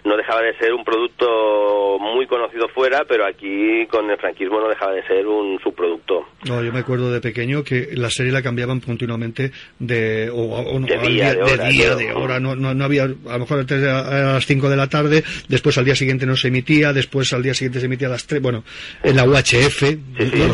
no 0.05 0.17
dejaba 0.17 0.43
de 0.43 0.57
ser 0.59 0.73
un 0.73 0.85
producto 0.85 1.99
muy 2.01 2.27
conocido 2.27 2.69
fuera, 2.69 3.05
pero 3.09 3.25
aquí 3.27 3.87
con 3.91 4.11
el 4.11 4.17
franquismo 4.19 4.61
no 4.61 4.69
dejaba 4.69 4.93
de 4.93 5.03
ser 5.07 5.27
un 5.27 5.59
subproducto. 5.63 6.27
No, 6.47 6.63
yo 6.63 6.73
me 6.73 6.81
acuerdo 6.81 7.11
de 7.13 7.21
pequeño 7.21 7.65
que 7.65 7.89
la 7.95 8.11
serie 8.11 8.33
la 8.33 8.43
cambiaban 8.43 8.81
continuamente 8.81 9.53
de, 9.79 10.31
o, 10.31 10.37
o 10.43 10.79
no, 10.79 10.87
De 10.87 10.99
día, 10.99 11.35
de 11.35 11.43
hora, 11.43 11.69
de 11.97 12.13
hora. 12.13 12.41
No, 12.41 12.55
no, 12.55 12.75
no 12.75 12.85
había, 12.85 13.05
a 13.05 13.07
lo 13.09 13.39
mejor 13.41 13.61
antes 13.61 13.83
a, 13.85 14.31
a 14.31 14.33
las 14.35 14.47
5 14.47 14.69
de 14.69 14.77
la 14.77 14.89
tarde, 14.89 15.25
después 15.49 15.77
al 15.79 15.85
día 15.85 15.95
siguiente 15.95 16.27
no 16.27 16.37
se 16.37 16.49
emitía, 16.49 16.93
después 16.93 17.33
al 17.33 17.43
día 17.43 17.55
siguiente 17.55 17.81
se 17.81 17.87
emitía 17.87 18.09
a 18.09 18.13
las 18.13 18.27
3, 18.27 18.41
bueno, 18.43 18.65
en 19.03 19.17
la 19.17 19.25
UHF. 19.25 19.83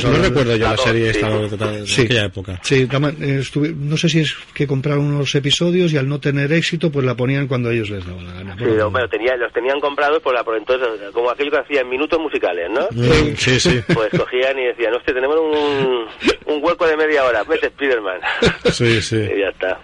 No, 0.03 0.11
no 0.13 0.23
recuerdo 0.23 0.57
yo 0.57 0.65
la 0.69 0.77
serie 0.77 1.11
esta 1.11 1.29
de, 1.31 1.49
de 1.49 1.87
Sí. 1.87 2.03
aquella 2.03 2.25
época. 2.27 2.61
Sí, 2.63 2.87
daban- 2.87 3.17
eh, 3.21 3.39
estuve- 3.41 3.75
no 3.77 3.97
sé 3.97 4.09
si 4.09 4.21
es 4.21 4.35
que 4.55 4.67
compraron 4.67 5.05
unos 5.07 5.35
episodios 5.35 5.93
y 5.93 5.97
al 5.99 6.09
no 6.09 6.21
tener 6.21 6.53
éxito, 6.53 6.91
pues 6.91 7.05
la 7.05 7.15
ponían 7.17 7.47
cuando 7.49 7.71
ellos 7.71 7.91
les 7.91 8.07
daba 8.07 8.23
la 8.23 8.33
gana. 8.33 8.57
Sí, 8.59 8.65
lo- 8.65 8.91
bueno, 8.91 9.09
tenía, 9.09 9.32
los 9.39 9.53
tenían 9.53 9.81
comprados 9.81 10.21
por, 10.23 10.35
la, 10.35 10.45
por 10.45 10.57
entonces, 10.57 10.89
como 11.13 11.31
aquello 11.31 11.51
que 11.51 11.59
hacían 11.59 11.89
minutos 11.89 12.19
musicales, 12.21 12.71
¿no? 12.71 12.89
Sí, 13.37 13.59
sí. 13.61 13.81
Pues 13.93 14.11
cogían 14.11 14.59
y 14.59 14.65
decían, 14.67 14.95
hostia, 14.95 15.15
tenemos 15.15 15.37
un, 15.39 16.07
un 16.55 16.65
hueco 16.65 16.87
de 16.87 16.97
media 16.97 17.25
hora, 17.25 17.45
mete 17.45 17.69
Spiderman. 17.69 18.21
Sí, 18.73 19.03
sí. 19.03 19.17
y 19.17 19.41
ya 19.41 19.49
está. 19.49 19.79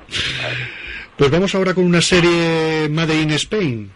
Pues 1.17 1.31
vamos 1.31 1.55
ahora 1.55 1.75
con 1.75 1.85
una 1.85 2.01
serie 2.01 2.89
Made 2.89 3.21
in 3.21 3.31
Spain. 3.33 3.91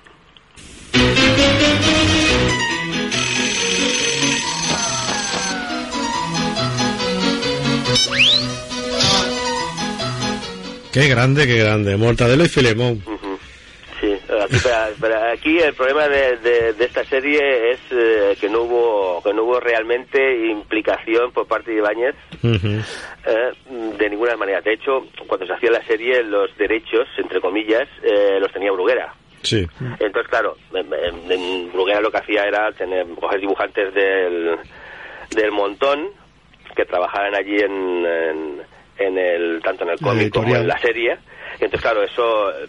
Qué 10.93 11.09
grande, 11.09 11.47
qué 11.47 11.57
grande. 11.57 11.97
Mortadelo 11.97 12.45
y 12.45 12.49
Filemón. 12.49 13.03
Aquí, 15.33 15.59
el 15.59 15.75
problema 15.75 16.09
de, 16.09 16.37
de- 16.39 16.73
de 16.75 16.85
esta 16.85 17.05
serie 17.05 17.73
es 17.73 17.81
eh, 17.91 18.37
que 18.41 18.49
no 18.49 18.63
hubo 18.63 19.23
que 19.23 19.33
no 19.33 19.45
hubo 19.45 19.61
realmente 19.61 20.47
implicación 20.47 21.33
por 21.33 21.47
parte 21.47 21.71
de 21.71 21.79
Ibáñez 21.79 22.15
eh, 23.27 23.53
de 23.99 24.11
ninguna 24.11 24.37
manera. 24.37 24.61
De 24.61 24.75
hecho, 24.75 25.07
cuando 25.27 25.47
se 25.47 25.53
hacía 25.53 25.71
la 25.71 25.85
serie, 25.85 26.23
los 26.23 26.57
derechos, 26.57 27.07
entre 27.19 27.41
comillas, 27.41 27.89
eh, 28.03 28.39
los 28.41 28.53
tenía 28.53 28.73
Bruguera. 28.73 29.15
Sí. 29.43 29.67
Entonces, 29.99 30.29
claro, 30.29 30.57
en, 30.73 30.87
en- 30.93 31.33
en 31.33 31.73
Bruguera 31.73 32.01
lo 32.01 32.11
que 32.11 32.19
hacía 32.19 32.45
era 32.45 32.71
tener, 32.73 33.07
coger 33.21 33.41
dibujantes 33.41 33.93
del, 33.95 34.57
del 35.35 35.51
montón 35.51 36.09
que 36.77 36.85
trabajaran 36.85 37.35
allí 37.35 37.57
en, 37.57 38.07
en, 38.99 39.19
el 39.19 39.61
tanto 39.63 39.85
en 39.85 39.91
el 39.91 39.99
cómic 39.99 40.33
como 40.33 40.47
en 40.63 40.69
la 40.69 40.79
serie. 40.79 41.19
Entonces, 41.65 41.81
claro, 41.81 42.03
eso 42.03 42.51
eh, 42.51 42.67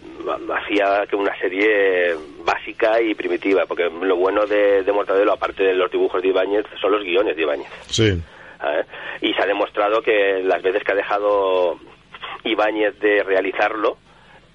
hacía 0.54 1.04
que 1.08 1.16
una 1.16 1.36
serie 1.38 2.14
básica 2.44 3.00
y 3.00 3.14
primitiva, 3.14 3.66
porque 3.66 3.90
lo 3.90 4.16
bueno 4.16 4.46
de, 4.46 4.84
de 4.84 4.92
Mortadelo, 4.92 5.32
aparte 5.32 5.64
de 5.64 5.74
los 5.74 5.90
dibujos 5.90 6.22
de 6.22 6.28
Ibáñez, 6.28 6.64
son 6.80 6.92
los 6.92 7.02
guiones 7.02 7.34
de 7.34 7.42
Ibáñez. 7.42 7.68
Sí. 7.88 8.08
¿eh? 8.10 8.84
Y 9.20 9.34
se 9.34 9.42
ha 9.42 9.46
demostrado 9.46 10.00
que 10.00 10.42
las 10.44 10.62
veces 10.62 10.84
que 10.84 10.92
ha 10.92 10.94
dejado 10.94 11.76
Ibáñez 12.44 12.98
de 13.00 13.24
realizarlo, 13.24 13.96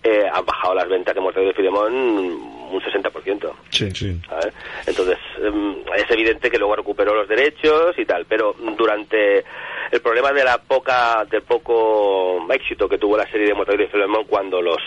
eh, 0.02 0.24
han 0.32 0.46
bajado 0.46 0.74
las 0.76 0.88
ventas 0.88 1.14
de 1.14 1.22
Mortadelo 1.22 1.52
y 1.52 1.56
Filemón 1.56 2.59
un 2.72 2.82
60%. 2.82 3.52
Sí, 3.70 3.92
sí. 3.92 4.20
¿sabes? 4.28 4.54
Entonces, 4.88 5.18
em, 5.44 5.76
es 5.96 6.10
evidente 6.10 6.50
que 6.50 6.58
luego 6.58 6.76
recuperó 6.76 7.14
los 7.16 7.28
derechos 7.28 7.98
y 7.98 8.06
tal, 8.06 8.26
pero 8.26 8.56
durante 8.78 9.44
el 9.92 10.02
problema 10.02 10.32
de 10.32 10.44
la 10.44 10.58
poca, 10.60 11.26
del 11.30 11.42
poco 11.44 12.46
éxito 12.54 12.88
que 12.88 12.98
tuvo 12.98 13.18
la 13.18 13.30
serie 13.30 13.48
de 13.48 13.54
Motor 13.54 13.82
y 13.82 13.88
Filemón 13.88 14.26
cuando 14.26 14.62
los 14.62 14.78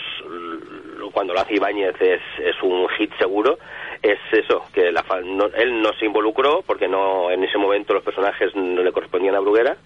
cuando 1.11 1.33
lo 1.33 1.41
hace 1.41 1.55
Ibáñez 1.55 1.93
es, 2.01 2.21
es 2.39 2.55
un 2.63 2.87
hit 2.97 3.11
seguro, 3.19 3.59
es 4.01 4.17
eso, 4.31 4.65
que 4.73 4.91
la, 4.91 5.03
fa- 5.03 5.21
no- 5.21 5.45
él 5.55 5.79
no 5.79 5.93
se 5.99 6.05
involucró 6.07 6.63
porque 6.65 6.87
no 6.87 7.29
en 7.29 7.43
ese 7.43 7.59
momento 7.59 7.93
los 7.93 8.01
personajes 8.03 8.55
no 8.55 8.81
le 8.81 8.91
correspondían 8.91 9.35
a 9.35 9.39
Bruguera 9.39 9.77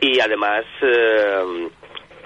y 0.00 0.18
además 0.20 0.64
eh, 0.80 1.68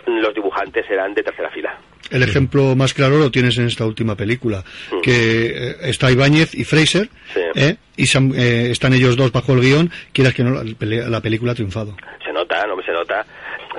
los 0.06 0.32
dibujantes 0.34 0.88
eran 0.88 1.12
de 1.14 1.22
tercera 1.24 1.50
fila. 1.50 1.76
El 2.10 2.22
ejemplo 2.22 2.74
más 2.74 2.92
claro 2.92 3.18
lo 3.18 3.30
tienes 3.30 3.56
en 3.58 3.66
esta 3.66 3.86
última 3.86 4.16
película, 4.16 4.64
que 5.02 5.46
eh, 5.46 5.76
está 5.82 6.10
Ibáñez 6.10 6.54
y 6.54 6.64
Fraser, 6.64 7.08
¿eh? 7.54 7.76
y 7.96 8.04
eh, 8.04 8.70
están 8.70 8.92
ellos 8.94 9.16
dos 9.16 9.30
bajo 9.30 9.52
el 9.52 9.60
guion, 9.60 9.90
quieras 10.12 10.34
que 10.34 10.42
no, 10.42 10.62
la 10.62 11.20
película 11.20 11.52
ha 11.52 11.54
triunfado. 11.54 11.96
Se 12.24 12.32
nota, 12.32 12.66
no 12.66 12.80
se 12.82 12.92
nota. 12.92 13.24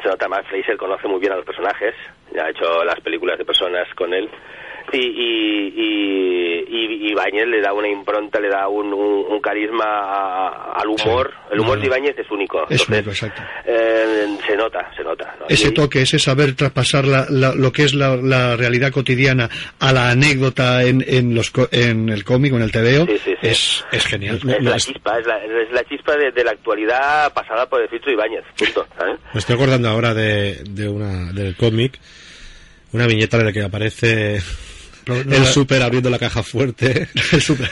Se 0.02 0.08
nota 0.08 0.28
más. 0.28 0.46
Fraser 0.48 0.78
conoce 0.78 1.08
muy 1.08 1.20
bien 1.20 1.34
a 1.34 1.36
los 1.36 1.46
personajes. 1.46 1.94
Ya 2.34 2.46
ha 2.46 2.50
hecho 2.50 2.84
las 2.84 3.00
películas 3.02 3.38
de 3.38 3.46
personas 3.46 3.88
con 3.96 4.14
él. 4.14 4.30
Y, 4.94 4.98
y, 4.98 6.66
y, 6.68 7.08
y 7.08 7.12
Ibáñez 7.12 7.48
le 7.48 7.62
da 7.62 7.74
una 7.74 7.88
impronta, 7.88 8.40
le 8.40 8.50
da 8.50 8.68
un, 8.68 8.94
un, 8.94 9.26
un 9.30 9.40
carisma 9.42 9.86
a- 9.86 10.74
al 10.82 10.88
humor. 10.90 11.32
El 11.52 11.60
humor 11.62 11.78
No, 11.78 11.82
de. 11.82 11.88
Ibáñez 11.88 12.18
es 12.18 12.30
único. 12.32 12.64
Es 12.70 12.82
Entonces, 12.82 12.90
único, 12.90 13.10
exacto. 13.12 13.42
eh, 13.66 14.38
se 14.46 14.56
nota, 14.56 14.92
se 14.96 15.04
nota. 15.04 15.36
¿no? 15.40 15.46
Ese 15.50 15.72
toque, 15.72 16.02
ese 16.02 16.20
saber 16.20 16.56
traspasar 16.56 17.06
la- 17.06 17.26
la- 17.30 17.54
lo 17.56 17.72
que 17.72 17.84
es 17.84 17.94
la, 17.94 18.16
la 18.18 18.56
realidad 18.56 18.92
cotidiana 18.92 19.50
a 19.80 19.92
la 19.94 20.10
anécdota 20.12 20.84
en, 20.84 21.04
en, 21.08 21.36
los, 21.36 21.52
en 21.72 22.10
el 22.10 22.24
cómic 22.24 22.54
o 22.54 22.58
en 22.58 22.64
el 22.64 22.72
TVO, 22.72 23.08
Es, 23.42 23.86
es 23.92 24.06
genial. 24.06 24.36
es 24.38 24.64
la 24.64 24.78
chispa, 24.78 25.20
es 25.20 25.26
la, 25.28 25.38
es 25.44 25.88
chispa 25.90 26.16
de, 26.16 26.32
de 26.32 26.44
la 26.44 26.52
actualidad 26.52 27.34
pasada 27.34 27.68
por 27.68 27.82
el 27.82 27.90
filtro 27.90 28.12
Ibáñez. 28.12 28.44
Punto. 28.58 28.86
¿sabes? 28.98 29.20
Me 29.34 29.40
estoy 29.40 29.56
acordando 29.56 29.90
ahora 29.90 30.14
de, 30.14 30.56
de 30.70 30.88
una 30.90 31.32
del 31.34 31.56
cómic, 31.56 32.00
una 32.94 33.08
viñeta 33.08 33.38
en 33.38 33.46
la 33.46 33.52
que 33.54 33.64
aparece 33.64 34.40
no 35.08 35.16
el 35.16 35.46
super 35.46 35.82
abriendo 35.82 36.10
la 36.10 36.20
caja 36.20 36.44
fuerte. 36.44 37.08
El 37.32 37.42
super. 37.42 37.70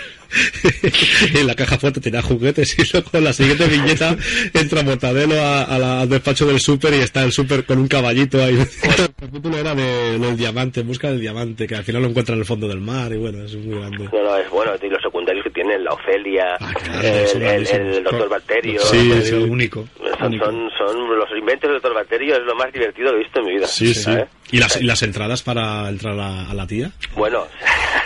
y 1.34 1.38
en 1.40 1.48
la 1.48 1.56
caja 1.56 1.80
fuerte 1.80 2.00
tenía 2.00 2.22
juguetes 2.22 2.78
y 2.78 2.84
luego 2.94 3.10
en 3.14 3.24
la 3.24 3.34
siguiente 3.34 3.66
viñeta 3.68 4.16
entra 4.54 4.84
Mortadelo 4.84 5.40
a- 5.42 5.64
a 5.64 5.80
la- 5.80 6.02
al 6.02 6.10
despacho 6.10 6.46
del 6.46 6.60
super 6.60 6.94
y 6.94 6.98
está 6.98 7.24
el 7.24 7.32
super 7.32 7.66
con 7.66 7.80
un 7.80 7.88
caballito 7.88 8.44
ahí. 8.44 8.54
El 9.00 9.10
capítulo 9.28 9.58
era 9.58 9.74
de, 9.76 10.18
del 10.20 10.38
diamante, 10.38 10.82
en 10.82 10.88
busca 10.88 11.10
del 11.10 11.20
diamante, 11.20 11.68
que 11.68 11.76
al 11.76 11.84
final 11.84 12.04
lo 12.04 12.10
encuentra 12.10 12.34
en 12.36 12.40
el 12.42 12.46
fondo 12.46 12.68
del 12.68 12.80
mar 12.80 13.12
y 13.12 13.18
bueno, 13.18 13.44
es 13.44 13.56
muy 13.56 13.78
grande. 13.80 14.08
No, 14.14 14.24
no, 14.24 14.38
es 14.38 14.50
bueno. 14.50 14.72
Y 14.82 14.88
los 14.90 15.02
secundarios 15.02 15.44
que 15.44 15.49
tienen, 15.70 15.84
la 15.86 15.92
Ofelia, 15.92 16.58
son 16.60 17.06
el, 17.06 17.16
el, 17.16 17.40
grandísimos. 17.40 17.98
el 17.98 18.04
doctor 18.04 18.30
Bacterio. 18.30 18.80
Sí, 18.82 19.12
el- 19.12 19.24
sí. 19.24 19.34
único. 19.36 19.86
Son, 20.20 20.38
son, 20.40 20.70
son 20.78 21.18
los 21.18 21.30
inventos 21.38 21.70
del 21.70 21.74
doctor 21.82 21.94
Bacterio, 21.94 22.36
es 22.36 22.42
lo 22.44 22.56
más 22.56 22.72
divertido 22.74 23.12
que 23.12 23.16
he 23.18 23.20
visto 23.20 23.40
en 23.40 23.46
mi 23.46 23.52
vida. 23.56 23.68
Sí, 23.68 23.94
sí. 23.94 24.04
¿sabes? 24.04 24.28
¿Y 24.52 24.58
las, 24.58 24.82
y 24.82 24.84
las 24.86 25.04
entradas 25.04 25.44
para 25.44 25.88
entrar 25.90 26.20
a, 26.20 26.50
a 26.50 26.54
la 26.54 26.66
tía? 26.68 26.92
Bueno, 27.16 27.46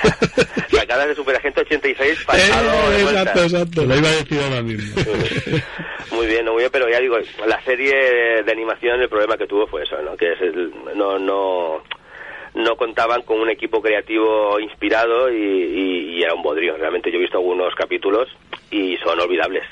sacadas 0.72 1.08
de 1.08 1.16
Superagente 1.16 1.62
86 1.62 2.24
pasado 2.28 2.92
de 2.92 3.04
vuelta. 3.04 3.22
exacto, 3.22 3.44
exacto. 3.44 3.86
Lo 3.86 3.96
iba 3.98 4.08
a 4.10 4.12
decir 4.12 4.40
ahora 4.42 4.62
mismo. 4.62 4.96
Muy 6.12 6.28
bien, 6.28 6.46
muy 6.46 6.58
bien, 6.58 6.70
pero 6.72 6.88
ya 6.88 7.00
digo, 7.00 7.18
la 7.48 7.60
serie 7.64 8.44
de 8.46 8.52
animación 8.52 9.02
el 9.02 9.10
problema 9.10 9.36
que 9.36 9.48
tuvo 9.48 9.66
fue 9.66 9.82
eso, 9.84 10.00
¿no? 10.04 10.16
Que 10.16 10.34
es 10.34 10.42
el- 10.42 10.72
no 10.96 11.18
no 11.18 11.82
no 12.56 12.76
contaban 12.76 13.22
con 13.24 13.40
un 13.40 13.50
equipo 13.50 13.82
creativo 13.82 14.60
inspirado 14.60 15.32
y, 15.32 15.36
y- 15.36 16.10
y 16.18 16.24
era 16.24 16.34
un 16.36 16.44
bodrio. 16.44 16.78
Realmente 16.78 17.12
yo 17.12 17.18
he 17.18 17.22
visto 17.22 17.38
algunos 17.38 17.74
capítulos 17.76 18.28
y 18.72 18.96
son 18.98 19.20
olvidables. 19.20 19.64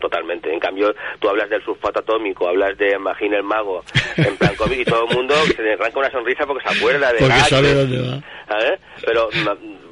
Totalmente. 0.00 0.52
En 0.52 0.60
cambio, 0.60 0.94
tú 1.18 1.28
hablas 1.30 1.48
del 1.48 1.62
sulfato 1.64 2.00
atómico, 2.00 2.46
hablas 2.48 2.76
de 2.76 2.98
Magine 2.98 3.36
el 3.38 3.42
mago, 3.42 3.82
en 4.16 4.36
plan 4.36 4.54
cómic, 4.58 4.80
y 4.80 4.84
todo 4.84 5.08
el 5.08 5.16
mundo 5.16 5.34
se 5.54 5.62
le 5.62 5.72
arranca 5.74 5.98
una 5.98 6.10
sonrisa 6.10 6.46
porque 6.46 6.68
se 6.68 6.76
acuerda 6.78 7.12
de 7.12 7.18
Porque 7.20 7.40
sabe 7.48 7.72
dónde 7.74 8.00
va. 8.02 8.22
¿sabes? 8.48 8.80
Pero 9.04 9.28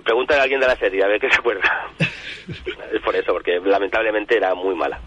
pregúntale 0.05 0.41
a 0.41 0.43
alguien 0.45 0.61
de 0.61 0.67
la 0.67 0.77
serie 0.77 1.03
a 1.03 1.09
ver 1.09 1.19
qué 1.21 1.31
se 1.31 1.37
acuerda. 1.37 1.89
es 2.93 3.01
por 3.03 3.17
eso, 3.17 3.33
porque 3.33 3.59
lamentablemente 3.65 4.37
era 4.37 4.55
muy 4.55 4.75
mala. 4.75 5.01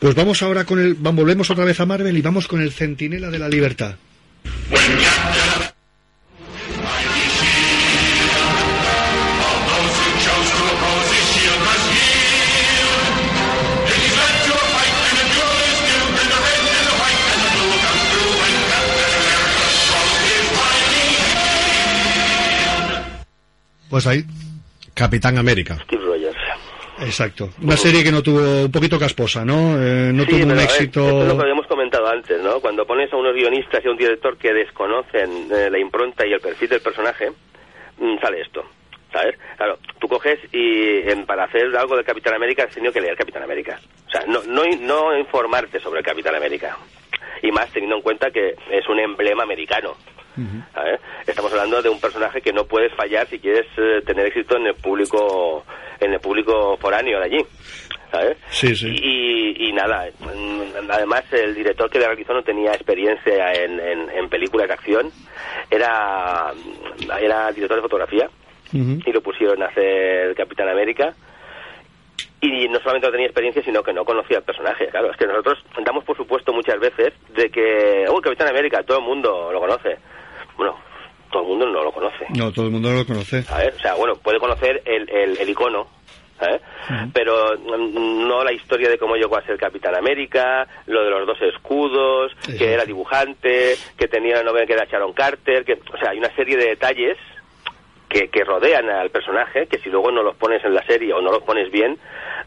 Pues 0.00 0.14
vamos 0.16 0.42
ahora 0.42 0.64
con 0.64 0.78
el. 0.80 0.94
Vamos, 0.94 1.22
volvemos 1.24 1.48
otra 1.50 1.64
vez 1.64 1.78
a 1.80 1.86
Marvel 1.86 2.16
y 2.18 2.22
vamos 2.22 2.48
con 2.48 2.60
el 2.60 2.72
Centinela 2.72 3.30
de 3.30 3.38
la 3.38 3.48
Libertad. 3.48 3.94
Pues 23.90 24.06
ahí. 24.06 24.22
Capitán 24.94 25.36
América. 25.38 25.78
Steve 25.84 26.02
Rogers. 26.04 26.36
Exacto. 27.00 27.50
Una 27.60 27.76
serie 27.76 28.02
que 28.02 28.10
no 28.10 28.22
tuvo 28.22 28.62
un 28.64 28.72
poquito 28.72 28.98
casposa, 28.98 29.44
¿no? 29.44 29.76
Eh, 29.78 30.10
no 30.14 30.22
Sí, 30.24 30.30
tuvo 30.30 30.44
un 30.44 30.50
a 30.52 30.54
ver, 30.54 30.64
éxito. 30.64 31.04
esto 31.04 31.22
es 31.22 31.28
lo 31.28 31.36
que 31.36 31.42
habíamos 31.42 31.66
comentado 31.66 32.08
antes, 32.08 32.40
¿no? 32.40 32.58
Cuando 32.60 32.86
pones 32.86 33.12
a 33.12 33.16
unos 33.16 33.34
guionistas 33.34 33.84
y 33.84 33.88
a 33.88 33.90
un 33.90 33.98
director 33.98 34.38
que 34.38 34.54
desconocen 34.54 35.48
eh, 35.52 35.68
la 35.70 35.78
impronta 35.78 36.26
y 36.26 36.32
el 36.32 36.40
perfil 36.40 36.70
del 36.70 36.80
personaje, 36.80 37.30
mm, 37.98 38.18
sale 38.22 38.40
esto, 38.40 38.64
¿sabes? 39.12 39.36
Claro, 39.58 39.78
tú 40.00 40.08
coges 40.08 40.38
y 40.50 41.06
en- 41.10 41.26
para 41.26 41.44
hacer 41.44 41.64
algo 41.76 41.96
del 41.96 42.04
Capitán 42.06 42.32
América 42.34 42.64
has 42.64 42.74
tenido 42.74 42.92
que 42.94 43.02
leer 43.02 43.16
Capitán 43.16 43.42
América. 43.42 43.78
O 44.06 44.10
sea, 44.10 44.22
no, 44.26 44.42
no, 44.44 44.62
no 44.80 45.18
informarte 45.18 45.78
sobre 45.80 46.00
el 46.00 46.06
Capitán 46.06 46.34
América. 46.34 46.78
Y 47.42 47.52
más 47.52 47.68
teniendo 47.72 47.96
en 47.96 48.02
cuenta 48.02 48.30
que 48.30 48.54
es 48.70 48.88
un 48.88 48.98
emblema 48.98 49.42
americano. 49.42 49.94
Estamos 51.26 51.52
hablando 51.52 51.82
de 51.82 51.88
un 51.88 52.00
personaje 52.00 52.40
que 52.40 52.52
no 52.52 52.64
puedes 52.64 52.94
fallar 52.94 53.26
si 53.28 53.38
quieres 53.38 53.66
eh, 53.76 54.02
tener 54.04 54.26
éxito 54.26 54.56
en 54.56 54.66
el 54.66 54.74
público 54.74 55.64
en 56.00 56.12
el 56.12 56.20
público 56.20 56.76
foráneo 56.78 57.18
de 57.20 57.24
allí. 57.24 57.46
¿sabes? 58.10 58.36
Sí, 58.50 58.74
sí. 58.76 58.88
Y, 58.88 59.68
y 59.68 59.72
nada, 59.72 60.08
mm, 60.20 60.90
además 60.90 61.24
el 61.32 61.54
director 61.54 61.90
que 61.90 61.98
le 61.98 62.06
realizó 62.06 62.32
no 62.32 62.42
tenía 62.42 62.72
experiencia 62.72 63.52
en, 63.52 63.80
en, 63.80 64.10
en 64.10 64.28
películas 64.28 64.68
de 64.68 64.74
acción, 64.74 65.10
era, 65.70 66.52
era 67.20 67.50
director 67.52 67.76
de 67.76 67.82
fotografía 67.82 68.30
y 68.72 69.12
lo 69.12 69.20
pusieron 69.22 69.62
a 69.62 69.66
hacer 69.66 70.34
Capitán 70.34 70.68
América. 70.68 71.14
Y 72.40 72.68
no 72.68 72.78
solamente 72.80 73.06
no 73.06 73.12
tenía 73.12 73.26
experiencia, 73.26 73.62
sino 73.62 73.82
que 73.82 73.94
no 73.94 74.04
conocía 74.04 74.38
el 74.38 74.44
personaje. 74.44 74.88
Claro, 74.88 75.10
es 75.10 75.16
que 75.16 75.26
nosotros 75.26 75.58
damos 75.84 76.04
por 76.04 76.16
supuesto 76.16 76.52
muchas 76.52 76.78
veces 76.78 77.14
de 77.34 77.48
que, 77.48 78.04
oh, 78.08 78.20
Capitán 78.20 78.48
América, 78.48 78.82
todo 78.82 78.98
el 78.98 79.04
mundo 79.04 79.50
lo 79.50 79.60
conoce. 79.60 79.96
Bueno, 80.56 80.76
todo 81.30 81.42
el 81.42 81.48
mundo 81.48 81.66
no 81.66 81.84
lo 81.84 81.92
conoce. 81.92 82.26
No, 82.34 82.52
todo 82.52 82.66
el 82.66 82.72
mundo 82.72 82.90
lo 82.92 83.06
conoce. 83.06 83.42
¿sabes? 83.42 83.74
O 83.76 83.78
sea, 83.78 83.94
bueno, 83.94 84.14
puede 84.16 84.38
conocer 84.38 84.82
el, 84.84 85.08
el, 85.10 85.38
el 85.38 85.48
icono, 85.48 85.86
¿sabes? 86.38 86.60
Pero 87.12 87.56
mm, 87.58 88.28
no 88.28 88.44
la 88.44 88.52
historia 88.52 88.88
de 88.88 88.98
cómo 88.98 89.16
llegó 89.16 89.36
a 89.36 89.42
ser 89.42 89.58
Capitán 89.58 89.94
América, 89.96 90.66
lo 90.86 91.04
de 91.04 91.10
los 91.10 91.26
dos 91.26 91.40
escudos, 91.42 92.32
que 92.46 92.72
era 92.72 92.84
dibujante, 92.84 93.76
que 93.96 94.08
tenía 94.08 94.36
la 94.36 94.44
novela 94.44 94.66
que 94.66 94.72
era 94.74 94.84
Sharon 94.84 95.12
Carter, 95.12 95.64
que, 95.64 95.74
o 95.74 95.98
sea, 95.98 96.10
hay 96.10 96.18
una 96.18 96.34
serie 96.34 96.56
de 96.56 96.68
detalles 96.68 97.18
que, 98.08 98.28
que 98.28 98.44
rodean 98.44 98.88
al 98.88 99.10
personaje 99.10 99.66
que 99.66 99.78
si 99.78 99.90
luego 99.90 100.10
no 100.10 100.22
los 100.22 100.36
pones 100.36 100.64
en 100.64 100.74
la 100.74 100.84
serie 100.86 101.12
o 101.12 101.20
no 101.20 101.32
los 101.32 101.42
pones 101.42 101.70
bien, 101.70 101.98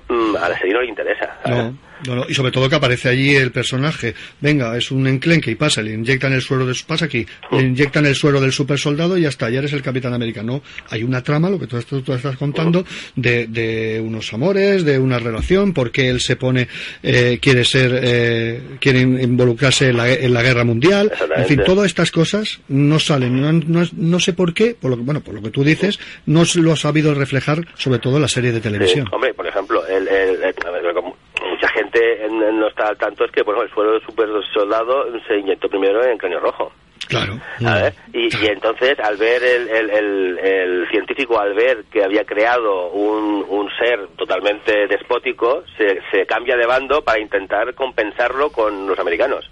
mm, 0.08 0.36
a 0.38 0.50
la 0.50 0.58
serie 0.58 0.74
no 0.74 0.82
le 0.82 0.88
interesa. 0.88 1.38
No, 1.46 1.74
no, 2.08 2.16
no, 2.16 2.26
y 2.28 2.34
sobre 2.34 2.52
todo 2.52 2.70
que 2.70 2.76
aparece 2.76 3.10
allí 3.10 3.36
el 3.36 3.52
personaje. 3.52 4.14
Venga, 4.42 4.78
es 4.78 4.92
un 4.92 5.08
enclenque 5.08 5.52
y 5.52 5.56
pasa, 5.56 5.82
le 5.82 5.94
inyectan 5.94 6.34
el 6.34 6.42
suero 6.42 6.66
de 6.66 6.74
su, 6.74 6.86
pasa 6.86 7.06
aquí, 7.06 7.26
le 7.52 7.62
inyectan 7.62 8.06
el 8.06 8.16
suero 8.16 8.40
del 8.42 8.52
super 8.52 8.78
soldado 8.80 9.18
y 9.18 9.22
ya 9.22 9.30
está, 9.30 9.50
ya 9.50 9.60
eres 9.60 9.74
el 9.74 9.82
Capitán 9.82 10.14
América. 10.14 10.44
No, 10.44 10.62
hay 10.90 11.04
una 11.04 11.22
trama, 11.24 11.50
lo 11.50 11.60
que 11.60 11.68
tú, 11.68 11.82
tú- 11.84 12.02
tú 12.02 12.14
estás 12.14 12.38
contando, 12.38 12.86
de, 13.16 13.48
de 13.48 14.02
unos 14.04 14.34
amores, 14.34 14.84
de 14.86 14.98
una 15.00 15.20
relación, 15.20 15.74
porque 15.74 16.10
él 16.10 16.22
se 16.22 16.36
pone, 16.36 16.68
eh, 17.04 17.40
quiere 17.42 17.64
ser, 17.66 18.00
eh, 18.04 18.62
quiere 18.80 19.00
in- 19.02 19.20
involucrarse 19.20 19.90
en 19.90 19.98
la, 19.98 20.12
en 20.12 20.34
la 20.34 20.42
guerra 20.42 20.64
mundial. 20.64 21.12
En 21.36 21.46
fin, 21.46 21.62
todas 21.66 21.86
estas 21.88 22.12
cosas 22.12 22.60
no 22.68 23.00
salen, 23.00 23.42
no, 23.42 23.52
no, 23.54 23.88
no 23.94 24.20
sé 24.20 24.34
por 24.34 24.54
qué, 24.54 24.76
por 24.80 24.92
lo 24.92 24.98
que, 24.98 25.04
bueno, 25.04 25.22
por 25.22 25.34
lo 25.36 25.42
que 25.42 25.50
tú 25.50 25.64
dices, 25.64 26.00
no 26.26 26.44
lo 26.56 26.72
ha 26.74 26.76
sabido 26.78 27.14
reflejar, 27.14 27.68
sobre 27.76 28.00
todo 28.00 28.16
en 28.16 28.22
la 28.24 28.28
serie 28.28 28.52
de 28.52 28.60
televisión. 28.62 29.06
Sí, 29.08 29.16
hombre, 29.16 29.34
por 29.34 29.48
ejemplo, 29.48 29.86
el, 29.88 30.08
el- 30.08 30.44
el- 30.44 30.56
a 30.66 30.72
ver, 30.72 30.94
como 30.94 31.16
mucha 31.50 31.68
gente 31.92 32.26
en- 32.26 32.42
en 32.44 32.60
no 32.60 32.68
está 32.68 32.88
al 32.90 32.98
tanto 32.98 33.26
es 33.26 33.32
que 33.32 33.42
bueno, 33.44 33.62
el 33.62 33.70
suelo 33.72 34.00
super 34.02 34.28
soldado 34.54 35.06
se 35.28 35.38
inyectó 35.38 35.68
primero 35.70 36.04
en 36.04 36.18
cráneo 36.18 36.40
rojo. 36.40 36.72
Claro. 37.08 37.40
¿sabes? 37.60 37.96
Y, 38.14 38.28
y 38.44 38.48
entonces, 38.48 39.00
al 39.00 39.18
ver 39.18 39.42
el, 39.44 39.68
el, 39.70 39.90
el- 39.90 40.40
el 40.40 40.88
científico, 40.92 41.40
al 41.40 41.56
ver 41.56 41.86
que 41.92 42.04
había 42.04 42.24
creado 42.24 42.90
un, 42.90 43.44
un 43.50 43.68
ser 43.80 44.08
totalmente 44.16 44.86
despótico, 44.88 45.64
se, 45.76 46.02
se 46.12 46.26
cambia 46.28 46.56
de 46.56 46.68
bando 46.68 47.02
para 47.02 47.20
intentar 47.20 47.74
compensarlo 47.74 48.52
con 48.52 48.86
los 48.88 49.00
americanos. 49.00 49.50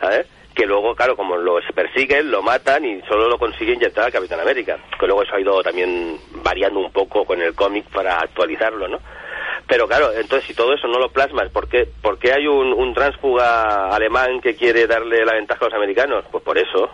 ¿sabes? 0.00 0.26
que 0.54 0.66
luego, 0.66 0.92
claro, 0.96 1.14
como 1.14 1.36
lo 1.36 1.60
persiguen, 1.72 2.32
lo 2.32 2.42
matan 2.42 2.84
y 2.84 3.00
solo 3.02 3.28
lo 3.28 3.38
consiguen 3.38 3.76
inyectar 3.76 4.06
al 4.06 4.12
Capitán 4.12 4.40
América. 4.40 4.76
Que 4.98 5.06
luego 5.06 5.22
eso 5.22 5.36
ha 5.36 5.40
ido 5.40 5.62
también 5.62 6.18
variando 6.42 6.80
un 6.80 6.90
poco 6.90 7.24
con 7.24 7.40
el 7.40 7.54
cómic 7.54 7.84
para 7.92 8.18
actualizarlo, 8.18 8.88
¿no? 8.88 8.98
Pero 9.68 9.86
claro, 9.86 10.10
entonces 10.12 10.48
si 10.48 10.54
todo 10.54 10.72
eso 10.72 10.88
no 10.88 10.98
lo 10.98 11.10
plasmas, 11.10 11.50
¿por 11.50 11.68
qué, 11.68 11.86
por 12.00 12.18
qué 12.18 12.32
hay 12.32 12.46
un, 12.46 12.72
un 12.72 12.94
tránsfuga 12.94 13.94
alemán 13.94 14.40
que 14.40 14.56
quiere 14.56 14.86
darle 14.86 15.24
la 15.26 15.34
ventaja 15.34 15.66
a 15.66 15.68
los 15.68 15.74
americanos? 15.74 16.24
Pues 16.32 16.42
por 16.42 16.56
eso. 16.56 16.90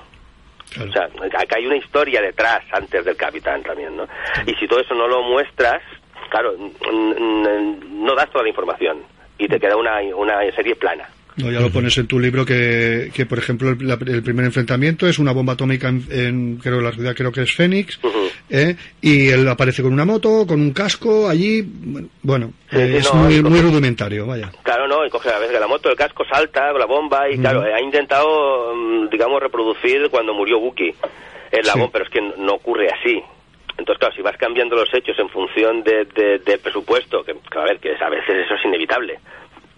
O 0.80 0.92
sea, 0.92 1.08
acá 1.38 1.56
hay 1.56 1.66
una 1.66 1.76
historia 1.76 2.20
detrás 2.20 2.64
antes 2.72 3.04
del 3.04 3.16
capitán 3.16 3.62
también, 3.62 3.96
¿no? 3.96 4.08
Y 4.44 4.54
si 4.54 4.66
todo 4.66 4.80
eso 4.80 4.92
no 4.94 5.06
lo 5.06 5.22
muestras, 5.22 5.82
claro, 6.30 6.52
no 6.58 8.14
das 8.16 8.30
toda 8.30 8.42
la 8.42 8.48
información 8.48 9.04
y 9.38 9.46
te 9.46 9.60
queda 9.60 9.76
una, 9.76 10.00
una 10.16 10.40
serie 10.50 10.74
plana. 10.74 11.08
No, 11.36 11.50
ya 11.50 11.58
lo 11.60 11.70
pones 11.70 11.98
en 11.98 12.06
tu 12.06 12.20
libro 12.20 12.46
que, 12.46 13.10
que 13.12 13.26
por 13.26 13.38
ejemplo, 13.38 13.70
el, 13.70 13.86
la- 13.88 13.98
el 14.06 14.22
primer 14.22 14.44
enfrentamiento 14.44 15.06
es 15.08 15.18
una 15.18 15.32
bomba 15.32 15.54
atómica 15.54 15.88
en, 15.88 16.04
en, 16.10 16.56
creo 16.58 16.80
la 16.80 16.92
ciudad 16.92 17.14
creo 17.16 17.32
que 17.32 17.42
es 17.42 17.52
Fénix, 17.52 17.98
¿eh? 18.50 18.76
y 19.00 19.28
él 19.30 19.48
aparece 19.48 19.82
con 19.82 19.92
una 19.92 20.04
moto, 20.04 20.46
con 20.46 20.60
un 20.60 20.72
casco 20.72 21.28
allí, 21.28 21.64
bueno, 22.22 22.52
Sí, 22.70 22.76
eh, 22.78 22.88
sí, 22.92 22.96
es 22.98 23.12
no, 23.14 23.20
muy, 23.22 23.42
muy 23.42 23.60
rudimentario, 23.60 24.26
vaya. 24.26 24.52
Claro, 24.62 24.86
no, 24.86 25.04
y 25.04 25.10
coge 25.10 25.28
a 25.30 25.38
veces 25.40 25.58
la 25.58 25.66
moto, 25.66 25.90
el 25.90 25.96
casco 25.96 26.24
salta, 26.24 26.72
la 26.72 26.86
bomba, 26.86 27.28
y 27.28 27.36
claro, 27.38 27.62
ha 27.62 27.80
intentado, 27.80 28.72
mm, 28.74 29.08
digamos, 29.10 29.42
reproducir 29.42 30.08
cuando 30.10 30.34
murió 30.34 30.58
Wookiee 30.58 30.94
en 31.50 31.66
la 31.66 31.72
Sí. 31.72 31.78
bomba, 31.80 31.92
pero 31.92 32.04
es 32.04 32.10
que 32.12 32.20
no 32.20 32.52
ocurre 32.54 32.88
así. 32.90 33.20
Entonces, 33.76 33.98
claro, 33.98 34.14
si 34.14 34.22
vas 34.22 34.36
cambiando 34.36 34.76
los 34.76 34.88
hechos 34.94 35.18
en 35.18 35.28
función 35.30 35.82
de, 35.82 36.04
de- 36.14 36.38
del 36.38 36.60
presupuesto, 36.60 37.24
que, 37.24 37.32
que, 37.50 37.58
a 37.58 37.64
ver, 37.64 37.78
que 37.80 37.90
a 38.00 38.08
veces 38.08 38.44
eso 38.44 38.54
es 38.54 38.64
inevitable, 38.64 39.18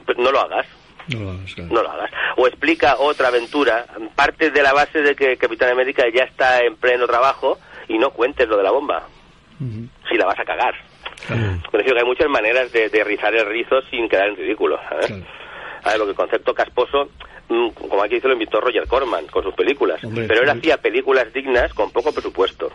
pues 0.05 0.19
no 0.19 0.31
lo 0.31 0.41
hagas. 0.41 0.66
No 1.09 1.20
lo 1.20 1.31
hagas, 1.31 1.55
claro. 1.55 1.73
No 1.73 1.83
lo 1.83 1.91
hagas. 1.91 2.11
O 2.37 2.47
explica 2.47 2.97
otra 2.99 3.28
aventura, 3.28 3.87
parte 4.15 4.51
de 4.51 4.62
la 4.62 4.73
base 4.73 5.01
de 5.03 5.15
que 5.15 5.37
Capitán 5.37 5.70
América 5.70 6.05
ya 6.15 6.24
está 6.24 6.61
en 6.65 6.77
pleno 6.77 7.07
trabajo 7.07 7.59
y 7.89 7.99
no 7.99 8.11
cuentes 8.11 8.49
lo 8.49 8.57
de 8.57 8.62
la 8.62 8.70
bomba, 8.73 9.07
si 10.11 10.16
la 10.16 10.27
vas 10.27 10.39
a 10.39 10.45
cagar. 10.45 10.74
Me 11.31 11.78
refiero 11.78 11.95
que 11.95 12.01
hay 12.01 12.07
muchas 12.07 12.28
maneras 12.28 12.70
de, 12.73 12.89
de 12.89 13.05
rizar 13.05 13.35
el 13.35 13.47
rizo 13.47 13.81
sin 13.91 14.09
quedar 14.09 14.28
en 14.28 14.37
ridículo. 14.37 14.78
¿sabes? 14.89 15.11
A 15.85 15.91
ver, 15.91 15.99
lo 15.99 16.05
que 16.05 16.11
el 16.11 16.16
concepto 16.16 16.53
casposo, 16.53 17.09
mm, 17.49 17.69
como 17.70 18.03
aquí 18.03 18.16
dice, 18.16 18.27
lo 18.28 18.35
invitó 18.35 18.61
Roger 18.61 18.87
Corman 18.87 19.27
con 19.28 19.43
sus 19.45 19.55
películas. 19.55 20.03
Hombre, 20.05 20.27
pero 20.27 20.43
él 20.43 20.51
hacía 20.51 20.77
películas 20.78 21.33
dignas 21.33 21.73
con 21.73 21.91
poco 21.93 22.12
presupuesto. 22.12 22.70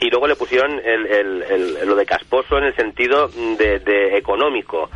Y 0.00 0.08
luego 0.10 0.26
le 0.28 0.36
pusieron 0.36 0.72
el, 0.84 1.06
el- 1.06 1.42
el- 1.42 1.88
lo 1.88 1.94
de 1.96 2.06
casposo 2.06 2.58
en 2.58 2.64
el 2.64 2.76
sentido 2.76 3.28
de, 3.58 3.78
de 3.80 4.16
económico, 4.16 4.90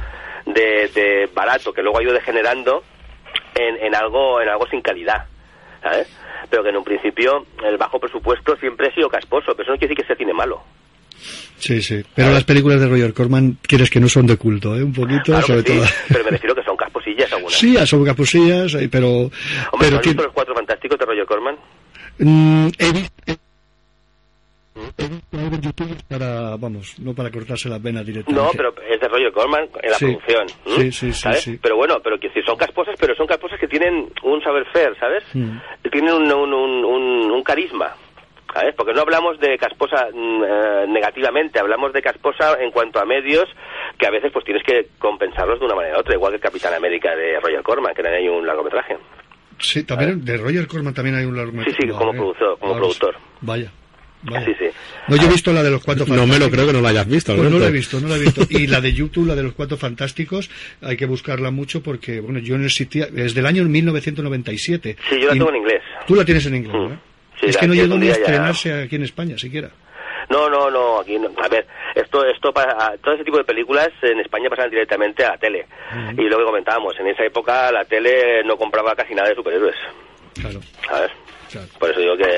de, 0.54 0.88
de 0.94 1.28
barato, 1.34 1.72
que 1.72 1.82
luego 1.82 1.98
ha 1.98 2.02
ido 2.02 2.12
degenerando 2.12 2.82
en, 3.54 3.76
en 3.84 3.94
algo 3.94 4.40
en 4.40 4.48
algo 4.48 4.66
sin 4.70 4.80
calidad. 4.82 5.26
¿sabes? 5.82 6.08
Pero 6.50 6.62
que 6.62 6.70
en 6.70 6.76
un 6.76 6.84
principio 6.84 7.46
el 7.64 7.76
bajo 7.76 7.98
presupuesto 8.00 8.56
siempre 8.56 8.88
ha 8.88 8.94
sido 8.94 9.08
casposo, 9.08 9.52
pero 9.52 9.62
eso 9.62 9.72
no 9.72 9.78
quiere 9.78 9.94
decir 9.94 10.04
que 10.04 10.06
sea 10.06 10.16
cine 10.16 10.32
malo. 10.32 10.62
Sí, 11.58 11.82
sí. 11.82 12.02
Pero 12.14 12.30
las 12.30 12.44
películas 12.44 12.80
de 12.80 12.88
Roger 12.88 13.12
Corman, 13.12 13.58
quieres 13.62 13.90
que 13.90 13.98
no 14.00 14.08
son 14.08 14.26
de 14.26 14.36
culto, 14.36 14.76
¿eh? 14.76 14.82
Un 14.84 14.92
poquito, 14.92 15.24
Claro 15.24 15.46
sobre 15.46 15.62
sí, 15.62 15.76
todo. 15.76 15.86
pero 16.08 16.24
me 16.24 16.30
refiero 16.30 16.54
que 16.54 16.62
son 16.62 16.76
casposillas 16.76 17.32
algunas. 17.32 17.58
Sí, 17.58 17.76
son 17.86 18.04
capusillas, 18.04 18.74
eh, 18.74 18.88
pero... 18.90 19.08
Hombre, 19.08 19.32
pero 19.80 19.90
¿no 19.90 19.96
has 19.96 20.02
que- 20.02 20.08
visto 20.10 20.22
los 20.22 20.32
cuatro 20.32 20.54
fantásticos 20.54 20.98
de 20.98 21.04
Roger 21.06 21.26
Corman? 21.26 21.56
Mm, 22.18 22.68
he 22.78 22.92
visto... 22.92 23.32
en 24.98 25.60
YouTube 25.60 25.96
para, 26.08 26.56
vamos, 26.56 26.98
no 27.00 27.14
para 27.14 27.30
cortarse 27.30 27.68
las 27.68 27.82
venas 27.82 28.04
directamente. 28.06 28.42
No, 28.46 28.50
pero 28.56 28.74
es 28.88 29.00
de 29.00 29.08
Roger 29.08 29.32
Corman 29.32 29.68
en 29.82 29.90
la 29.90 29.96
Sí. 29.96 30.04
producción. 30.06 30.48
Sí, 30.48 30.82
sí, 30.82 30.92
sí, 30.92 31.12
¿sabes? 31.12 31.42
sí. 31.42 31.58
Pero 31.62 31.76
bueno, 31.76 31.96
pero 32.02 32.18
que 32.18 32.30
si 32.30 32.42
son 32.42 32.56
casposas, 32.56 32.96
pero 32.98 33.14
son 33.14 33.26
casposas 33.26 33.58
que 33.58 33.68
tienen 33.68 34.10
un 34.22 34.40
saber 34.42 34.64
faire, 34.72 34.96
¿sabes? 34.98 35.24
Mm. 35.34 35.58
Tienen 35.90 36.14
un, 36.14 36.32
un, 36.32 36.52
un, 36.54 36.84
un- 36.84 37.30
un 37.30 37.42
carisma. 37.42 37.92
¿Sabes? 38.54 38.74
Porque 38.74 38.94
no 38.94 39.02
hablamos 39.02 39.38
de 39.40 39.58
casposa 39.58 40.06
mm, 40.12 40.42
eh, 40.44 40.86
negativamente, 40.88 41.58
hablamos 41.60 41.92
de 41.92 42.00
casposa 42.00 42.56
en 42.60 42.70
cuanto 42.70 42.98
a 42.98 43.04
medios 43.04 43.44
que 43.98 44.06
a 44.06 44.10
veces 44.10 44.32
pues 44.32 44.42
tienes 44.46 44.62
que 44.64 44.88
compensarlos 44.98 45.60
de 45.60 45.66
una 45.66 45.74
manera 45.74 45.98
u 45.98 46.00
otra, 46.00 46.14
igual 46.14 46.32
que 46.32 46.40
Capitán 46.40 46.72
América 46.72 47.14
de 47.14 47.38
Roger 47.40 47.62
Corman, 47.62 47.94
que 47.94 48.00
era 48.00 48.10
ahí 48.16 48.26
un 48.26 48.46
largometraje. 48.46 48.96
Sí, 49.58 49.84
también 49.84 50.24
de 50.24 50.38
Roger 50.38 50.66
Corman 50.66 50.94
también 50.94 51.16
hay 51.16 51.24
un 51.26 51.32
Sí, 51.32 51.36
largometraje. 51.36 51.76
sí, 51.82 51.88
como 51.88 51.98
Vale. 52.06 52.18
productor. 52.18 52.58
Como 52.58 52.74
productor. 52.76 53.16
Vaya. 53.42 53.70
Vaya. 54.22 54.46
Sí, 54.46 54.54
sí. 54.58 54.64
No, 55.08 55.16
yo 55.16 55.26
he 55.26 55.30
visto 55.30 55.52
la 55.52 55.62
de 55.62 55.70
los 55.70 55.82
cuatro 55.82 56.04
No 56.08 56.26
me 56.26 56.38
lo 56.38 56.50
creo 56.50 56.66
que 56.66 56.72
no 56.72 56.80
la 56.80 56.90
hayas 56.90 57.06
visto, 57.08 57.34
Pues 57.36 57.50
no 57.50 57.58
la 57.58 57.66
he 57.66 57.70
visto, 57.70 58.00
no 58.00 58.08
la 58.08 58.16
he 58.16 58.18
visto. 58.20 58.42
Y 58.50 58.66
la 58.66 58.80
de 58.80 58.92
YouTube, 58.92 59.26
la 59.28 59.34
de 59.34 59.42
los 59.42 59.52
cuatro 59.54 59.76
fantásticos, 59.76 60.50
hay 60.82 60.96
que 60.96 61.06
buscarla 61.06 61.50
mucho 61.50 61.82
porque, 61.82 62.20
bueno, 62.20 62.38
yo 62.40 62.58
no 62.58 62.66
existía, 62.66 63.08
es 63.16 63.34
del 63.34 63.46
año 63.46 63.64
1997. 63.64 64.96
Sí, 65.08 65.20
yo 65.20 65.28
la 65.28 65.34
Y- 65.34 65.38
tengo 65.38 65.50
en 65.50 65.56
inglés. 65.56 65.82
Tú 66.06 66.14
la 66.14 66.24
tienes 66.24 66.46
en 66.46 66.56
inglés. 66.56 66.74
Mm. 66.76 66.94
Sí, 67.40 67.46
es 67.46 67.56
que 67.56 67.66
no 67.68 67.74
llegó 67.74 67.94
ni 67.96 67.96
a 67.96 68.00
día 68.00 68.12
ya- 68.14 68.18
estrenarse 68.20 68.82
aquí 68.82 68.96
en 68.96 69.02
España 69.04 69.38
siquiera. 69.38 69.70
No, 70.30 70.50
no, 70.50 70.70
no, 70.70 71.00
aquí 71.00 71.18
no. 71.18 71.30
A 71.42 71.48
ver, 71.48 71.66
esto, 71.94 72.26
esto 72.26 72.52
para, 72.52 72.96
todo 72.98 73.14
ese 73.14 73.24
tipo 73.24 73.38
de 73.38 73.44
películas 73.44 73.88
en 74.02 74.20
España 74.20 74.50
pasan 74.50 74.68
directamente 74.68 75.24
a 75.24 75.30
la 75.30 75.38
tele. 75.38 75.64
Y 76.18 76.22
lo 76.28 76.36
que 76.38 76.44
comentábamos, 76.44 76.94
en 77.00 77.06
esa 77.06 77.24
época 77.24 77.72
la 77.72 77.84
tele 77.86 78.42
no 78.44 78.56
compraba 78.58 78.94
casi 78.94 79.14
nada 79.14 79.28
de 79.30 79.34
superhéroes. 79.36 79.76
Claro. 80.34 80.60
Por 81.78 81.90
eso 81.90 82.00
digo 82.00 82.16
que, 82.16 82.36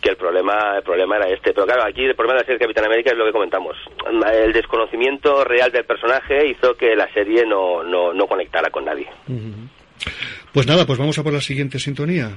que 0.00 0.10
el 0.10 0.16
problema 0.16 0.76
el 0.76 0.82
problema 0.82 1.16
era 1.16 1.28
este. 1.28 1.52
Pero 1.52 1.66
claro, 1.66 1.84
aquí 1.84 2.04
el 2.04 2.14
problema 2.14 2.34
de 2.34 2.40
la 2.40 2.46
serie 2.46 2.60
Capitán 2.60 2.86
América 2.86 3.10
es 3.10 3.18
lo 3.18 3.24
que 3.24 3.32
comentamos. 3.32 3.76
El 4.32 4.52
desconocimiento 4.52 5.44
real 5.44 5.70
del 5.72 5.84
personaje 5.84 6.46
hizo 6.48 6.74
que 6.74 6.94
la 6.94 7.12
serie 7.12 7.44
no, 7.46 7.82
no, 7.82 8.12
no 8.12 8.26
conectara 8.26 8.70
con 8.70 8.84
nadie. 8.84 9.08
Pues 10.52 10.66
nada, 10.66 10.86
pues 10.86 10.98
vamos 10.98 11.18
a 11.18 11.22
por 11.22 11.32
la 11.32 11.40
siguiente 11.40 11.78
sintonía. 11.78 12.30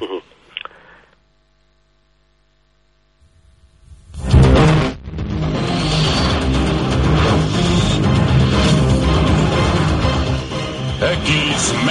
X-Men. 10.99 11.86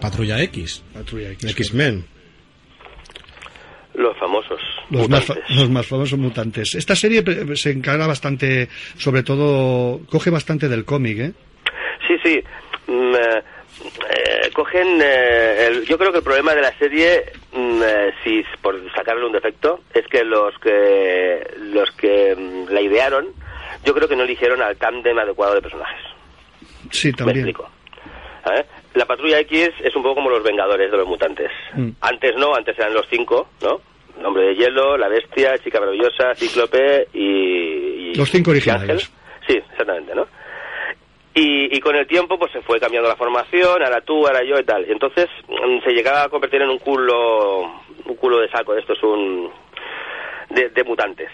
Patrulla 0.00 0.40
X. 0.42 0.82
Patrulla 0.94 1.30
X. 1.30 1.50
X-Men. 1.50 2.04
Los 3.94 4.16
famosos. 4.18 4.60
Los 4.90 5.08
más, 5.08 5.24
fa- 5.24 5.34
mutantes. 5.34 5.56
los 5.56 5.70
más 5.70 5.86
famosos 5.86 6.18
mutantes. 6.18 6.74
Esta 6.74 6.94
serie 6.96 7.22
eh, 7.26 7.56
se 7.56 7.70
encarga 7.70 8.06
bastante, 8.06 8.68
sobre 8.96 9.22
todo, 9.22 10.00
coge 10.06 10.30
bastante 10.30 10.68
del 10.68 10.84
cómic, 10.84 11.18
¿eh? 11.18 11.32
Sí, 12.06 12.14
sí. 12.22 12.42
Mm, 12.86 13.14
eh, 13.14 13.42
eh, 14.10 14.50
cogen. 14.54 15.00
eh, 15.02 15.66
el- 15.66 15.84
yo 15.86 15.98
creo 15.98 16.12
que 16.12 16.18
el 16.18 16.24
problema 16.24 16.54
de 16.54 16.62
la 16.62 16.76
serie, 16.78 17.32
mm, 17.52 17.82
eh, 17.84 18.12
si 18.24 18.42
por 18.62 18.76
sacarle 18.94 19.26
un 19.26 19.32
defecto, 19.32 19.80
es 19.92 20.06
que 20.06 20.24
los 20.24 20.54
que 20.60 21.46
los 21.72 21.90
que 21.92 22.34
mm, 22.36 22.72
la 22.72 22.80
idearon, 22.80 23.26
yo 23.84 23.92
creo 23.94 24.08
que 24.08 24.16
no 24.16 24.22
eligieron 24.22 24.62
al 24.62 24.76
tándem 24.76 25.18
adecuado 25.18 25.54
de 25.56 25.62
personajes. 25.62 26.00
Sí, 26.90 27.08
Me 27.08 27.12
también. 27.14 27.38
explico. 27.48 27.68
¿Eh? 28.56 28.64
La 28.94 29.06
Patrulla 29.06 29.38
X 29.40 29.70
es 29.84 29.94
un 29.94 30.02
poco 30.02 30.16
como 30.16 30.30
los 30.30 30.42
Vengadores 30.42 30.90
de 30.90 30.96
los 30.96 31.06
mutantes. 31.06 31.50
Mm. 31.74 31.90
Antes 32.00 32.34
no, 32.36 32.54
antes 32.54 32.76
eran 32.78 32.92
los 32.94 33.06
cinco, 33.08 33.48
¿no? 33.62 33.80
El 34.18 34.26
Hombre 34.26 34.46
de 34.48 34.54
Hielo, 34.56 34.96
La 34.98 35.08
Bestia, 35.08 35.56
Chica 35.58 35.78
Maravillosa, 35.80 36.34
Cíclope 36.34 37.08
y... 37.14 38.10
y- 38.10 38.14
Los 38.16 38.30
cinco 38.30 38.50
originales. 38.50 38.90
Ángel. 38.90 39.08
Sí, 39.46 39.56
exactamente, 39.70 40.14
¿no? 40.14 40.26
Y, 41.32 41.74
y 41.76 41.80
con 41.80 41.94
el 41.94 42.06
tiempo 42.08 42.36
pues 42.38 42.50
se 42.52 42.60
fue 42.62 42.80
cambiando 42.80 43.08
la 43.08 43.14
formación, 43.16 43.82
ahora 43.82 44.00
tú, 44.00 44.26
ahora 44.26 44.42
yo 44.44 44.58
y 44.58 44.64
tal. 44.64 44.84
Y 44.88 44.92
entonces 44.92 45.26
mm, 45.48 45.84
se 45.84 45.92
llegaba 45.92 46.24
a 46.24 46.28
convertir 46.28 46.60
en 46.60 46.70
un 46.70 46.78
culo, 46.78 47.60
un 48.04 48.16
culo 48.16 48.40
de 48.40 48.48
saco, 48.50 48.74
esto 48.76 48.92
es 48.94 49.02
un... 49.04 49.48
de, 50.50 50.68
de 50.70 50.84
mutantes. 50.84 51.30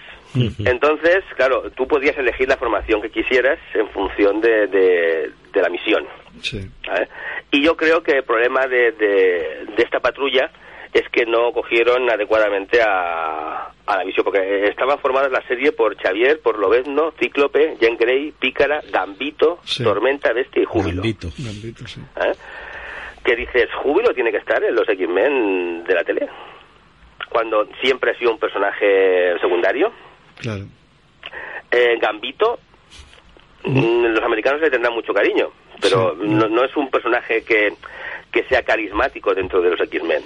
Entonces, 0.65 1.25
claro, 1.37 1.71
tú 1.77 1.87
podías 1.87 2.17
elegir 2.19 2.49
la 2.49 2.57
formación 2.57 3.01
que 3.03 3.11
quisieras 3.11 3.59
en 3.75 3.89
función 3.91 4.41
de, 4.41 4.67
de, 4.67 5.31
de 5.53 5.63
la 5.63 5.69
misión. 5.69 6.07
Sí. 6.41 6.61
¿vale? 6.87 7.09
Y 7.51 7.63
yo 7.65 7.77
creo 7.77 8.03
que 8.03 8.13
el 8.13 8.25
problema 8.25 8.67
de, 8.67 8.93
de, 8.93 9.67
de 9.77 9.83
esta 9.83 10.01
patrulla 10.01 10.51
es 10.93 11.09
que 11.11 11.27
no 11.27 11.53
cogieron 11.53 12.09
adecuadamente 12.11 12.81
a, 12.81 13.71
a 13.87 13.97
la 13.97 14.05
misión, 14.05 14.25
porque 14.25 14.65
estaban 14.69 14.99
formadas 14.99 15.31
la 15.31 15.47
serie 15.47 15.73
por 15.73 15.95
Xavier, 15.97 16.41
por 16.41 16.59
Lobezno, 16.59 17.13
Cíclope, 17.21 17.77
Jean 17.81 17.97
Grey, 17.97 18.33
Pícara, 18.39 18.81
Gambito, 18.91 19.59
Sí. 19.65 19.85
Tormenta, 19.85 20.33
Bestia 20.33 20.63
y 20.63 20.65
Júbilo. 20.65 21.03
Gambito. 21.03 21.29
Gambito, 21.39 21.87
sí. 21.87 22.01
¿eh? 22.17 22.33
Que 23.25 23.37
dices, 23.37 23.69
Júbilo 23.83 24.15
tiene 24.15 24.31
que 24.31 24.39
estar 24.39 24.63
en 24.65 24.75
los 24.75 24.89
X-Men 24.89 25.85
de 25.85 25.95
la 25.95 26.05
tele, 26.05 26.29
cuando 27.29 27.67
siempre 27.83 28.13
ha 28.13 28.19
sido 28.19 28.31
un 28.33 28.39
personaje 28.39 29.39
secundario. 29.41 29.93
Claro. 30.39 30.65
Eh, 31.71 31.99
Gambito, 32.01 32.59
mm, 33.65 34.05
los 34.07 34.23
americanos 34.23 34.61
le 34.61 34.71
tendrán 34.71 34.95
mucho 34.95 35.13
cariño, 35.13 35.51
pero 35.81 36.17
Sí. 36.21 36.29
no, 36.29 36.49
no 36.49 36.65
es 36.65 36.77
un 36.77 36.91
personaje 36.91 37.43
que, 37.43 37.73
que 38.33 38.45
sea 38.45 38.63
carismático 38.63 39.35
dentro 39.35 39.61
de 39.61 39.71
los 39.71 39.81
X-Men. 39.81 40.23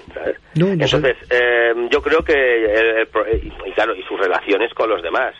Entonces, 0.54 1.16
eh, 1.30 1.72
yo 1.90 2.02
creo 2.02 2.22
que, 2.24 2.32
el- 2.34 2.96
el 3.08 3.52
y 3.66 3.72
claro, 3.72 3.94
y 3.94 4.02
sus 4.02 4.18
relaciones 4.20 4.72
con 4.74 4.90
los 4.90 5.02
demás. 5.02 5.34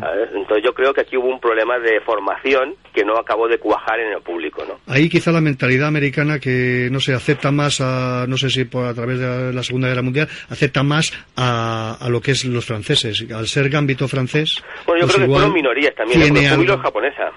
¿Sabes? 0.00 0.28
Entonces 0.34 0.64
yo 0.64 0.72
creo 0.72 0.92
que 0.94 1.02
aquí 1.02 1.16
hubo 1.16 1.28
un 1.28 1.40
problema 1.40 1.78
de 1.78 2.00
formación 2.00 2.74
que 2.94 3.04
no 3.04 3.16
acabó 3.18 3.46
de 3.48 3.58
cuajar 3.58 4.00
en 4.00 4.12
el 4.12 4.22
público, 4.22 4.64
¿no? 4.66 4.78
Ahí 4.92 5.08
quizá 5.08 5.32
la 5.32 5.40
mentalidad 5.40 5.88
americana 5.88 6.38
que, 6.38 6.88
no 6.90 7.00
sé, 7.00 7.12
acepta 7.14 7.50
más 7.52 7.80
a, 7.80 8.26
no 8.28 8.36
sé 8.36 8.48
si 8.50 8.64
por 8.64 8.86
a 8.86 8.94
través 8.94 9.18
de 9.18 9.26
la, 9.26 9.52
la 9.52 9.62
Segunda 9.62 9.88
Guerra 9.88 10.02
Mundial, 10.02 10.28
acepta 10.48 10.82
más 10.82 11.12
a, 11.36 11.96
a 12.00 12.08
lo 12.08 12.20
que 12.20 12.32
es 12.32 12.44
los 12.44 12.64
franceses. 12.64 13.24
Al 13.34 13.46
ser 13.46 13.68
gambito 13.68 14.08
francés, 14.08 14.62
Bueno, 14.86 15.02
yo 15.02 15.06
pues 15.06 15.16
creo 15.16 15.26
que 15.28 15.32
fueron 15.34 15.52
minorías 15.52 15.94
también, 15.94 16.22
algo- 16.46 16.78
japonesa. 16.82 17.30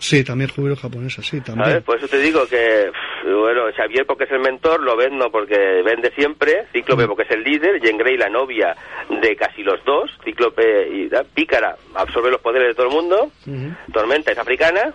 Sí, 0.00 0.24
también 0.24 0.48
júbilo 0.48 0.76
japonesa, 0.76 1.22
sí, 1.22 1.42
también. 1.42 1.68
¿Sabes? 1.68 1.84
Por 1.84 1.98
eso 1.98 2.08
te 2.08 2.16
digo 2.18 2.46
que, 2.46 2.90
bueno, 3.22 3.64
Xavier 3.76 4.06
porque 4.06 4.24
es 4.24 4.30
el 4.30 4.40
mentor, 4.40 4.82
lo 4.82 4.96
no 5.10 5.30
porque 5.30 5.82
vende 5.84 6.10
siempre, 6.12 6.64
Cíclope 6.72 7.06
porque 7.06 7.24
es 7.24 7.30
el 7.30 7.44
líder, 7.44 7.80
Jean 7.82 7.98
Grey 7.98 8.16
la 8.16 8.30
novia 8.30 8.74
de 9.10 9.36
casi 9.36 9.62
los 9.62 9.84
dos, 9.84 10.10
Cíclope 10.24 10.88
y 10.88 11.08
da, 11.08 11.22
Pícara 11.22 11.76
absorbe 11.94 12.30
los 12.30 12.40
poderes 12.40 12.68
de 12.68 12.74
todo 12.74 12.86
el 12.86 12.94
mundo, 12.94 13.30
Tormenta 13.92 14.32
es 14.32 14.38
africana 14.38 14.90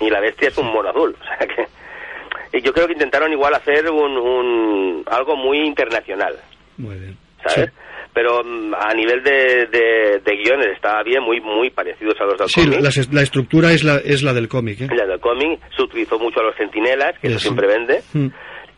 y 0.00 0.10
la 0.10 0.18
bestia 0.18 0.48
es 0.48 0.58
un 0.58 0.66
mono 0.66 0.88
azul. 0.90 1.14
O 1.20 1.24
sea 1.24 1.46
que, 1.46 2.58
y 2.58 2.60
yo 2.60 2.72
creo 2.72 2.88
que 2.88 2.94
intentaron 2.94 3.30
igual 3.30 3.54
hacer 3.54 3.88
un, 3.88 4.16
un 4.16 5.04
algo 5.06 5.36
muy 5.36 5.60
internacional, 5.60 6.34
Muy 6.76 6.96
bien. 6.96 7.16
¿sabes? 7.46 7.70
Pero 8.18 8.42
mm, 8.42 8.74
a 8.74 8.92
nivel 8.94 9.22
de, 9.22 9.66
de, 9.66 10.20
de 10.24 10.36
guiones 10.42 10.66
estaba 10.74 11.04
bien, 11.04 11.22
muy 11.22 11.40
muy 11.40 11.70
parecidos 11.70 12.20
a 12.20 12.24
los 12.24 12.36
del 12.36 12.48
Sí, 12.48 12.62
cómic. 12.64 12.80
la, 12.80 12.90
la 13.12 13.22
estructura 13.22 13.70
es 13.72 13.84
la, 13.84 13.98
es 13.98 14.24
la 14.24 14.32
del 14.32 14.48
cómic, 14.48 14.80
¿eh? 14.80 14.88
La 14.92 15.06
del 15.06 15.20
cómic 15.20 15.60
se 15.76 15.82
utilizó 15.84 16.18
mucho 16.18 16.40
a 16.40 16.42
los 16.42 16.56
centinelas, 16.56 17.16
que 17.20 17.28
eso 17.28 17.38
siempre 17.38 17.68
vende. 17.68 18.02
Mm. 18.14 18.26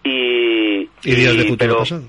Y, 0.05 0.81
Y 1.05 1.15
días 1.15 1.33
de 1.39 1.45
futuro 1.45 1.57
pero, 1.59 1.79
pasado. 1.79 2.03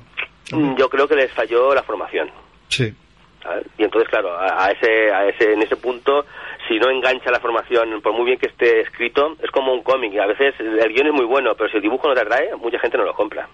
mm, 0.51 0.75
Yo 0.77 0.89
creo 0.89 1.07
que 1.07 1.15
les 1.15 1.31
falló 1.31 1.73
la 1.73 1.83
formación. 1.83 2.29
Sí. 2.67 2.93
¿sabes? 3.41 3.65
Y 3.77 3.83
entonces, 3.85 4.09
claro, 4.09 4.37
a, 4.37 4.65
a 4.65 4.71
ese, 4.71 5.09
a 5.13 5.25
ese, 5.29 5.53
en 5.53 5.61
ese 5.61 5.77
punto, 5.77 6.25
si 6.67 6.79
no 6.79 6.89
engancha 6.89 7.31
la 7.31 7.39
formación, 7.39 8.01
por 8.01 8.13
muy 8.13 8.25
bien 8.25 8.39
que 8.39 8.47
esté 8.47 8.81
escrito, 8.81 9.35
es 9.43 9.49
como 9.51 9.73
un 9.73 9.83
cómic. 9.83 10.17
A 10.19 10.27
veces 10.27 10.53
el 10.59 10.93
guion 10.93 11.07
es 11.07 11.13
muy 11.13 11.25
bueno, 11.25 11.53
pero 11.57 11.69
si 11.69 11.77
el 11.77 11.83
dibujo 11.83 12.07
no 12.07 12.13
te 12.13 12.21
atrae, 12.21 12.55
mucha 12.55 12.79
gente 12.79 12.97
no 12.97 13.05
lo 13.05 13.13
compra. 13.13 13.47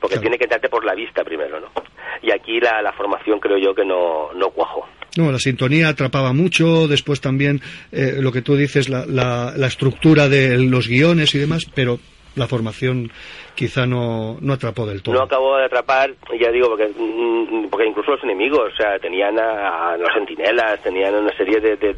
Porque 0.00 0.18
tiene 0.18 0.38
que 0.38 0.44
entrarte 0.44 0.68
por 0.68 0.84
la 0.84 0.94
vista 0.94 1.24
primero, 1.24 1.60
¿no? 1.60 1.68
Y 2.22 2.32
aquí 2.32 2.60
la, 2.60 2.80
la 2.82 2.92
formación 2.92 3.38
creo 3.40 3.58
yo 3.58 3.74
que 3.74 3.84
no, 3.84 4.32
no 4.34 4.50
cuajó. 4.50 4.86
No, 5.16 5.32
la 5.32 5.38
sintonía 5.38 5.88
atrapaba 5.88 6.32
mucho, 6.32 6.88
después 6.88 7.20
también 7.20 7.60
eh, 7.92 8.16
lo 8.20 8.32
que 8.32 8.42
tú 8.42 8.56
dices, 8.56 8.88
la, 8.88 9.06
la, 9.06 9.52
la 9.56 9.66
estructura 9.66 10.28
de 10.28 10.58
los 10.58 10.88
guiones 10.88 11.34
y 11.34 11.38
demás, 11.38 11.66
pero 11.74 11.98
la 12.36 12.46
formación 12.46 13.10
quizá 13.54 13.86
no, 13.86 14.36
no 14.40 14.52
atrapó 14.52 14.86
del 14.86 15.02
todo. 15.02 15.14
No 15.14 15.22
acabó 15.22 15.56
de 15.56 15.64
atrapar, 15.64 16.14
ya 16.38 16.50
digo, 16.50 16.68
porque, 16.68 16.92
mm, 16.96 17.68
porque 17.68 17.86
incluso 17.86 18.12
los 18.12 18.22
enemigos, 18.22 18.72
o 18.72 18.76
sea, 18.76 18.98
tenían 18.98 19.38
a, 19.38 19.96
los 19.96 20.12
sentinelas, 20.12 20.80
tenían 20.82 21.14
una 21.14 21.34
serie 21.36 21.60
de, 21.60 21.76
de, 21.76 21.94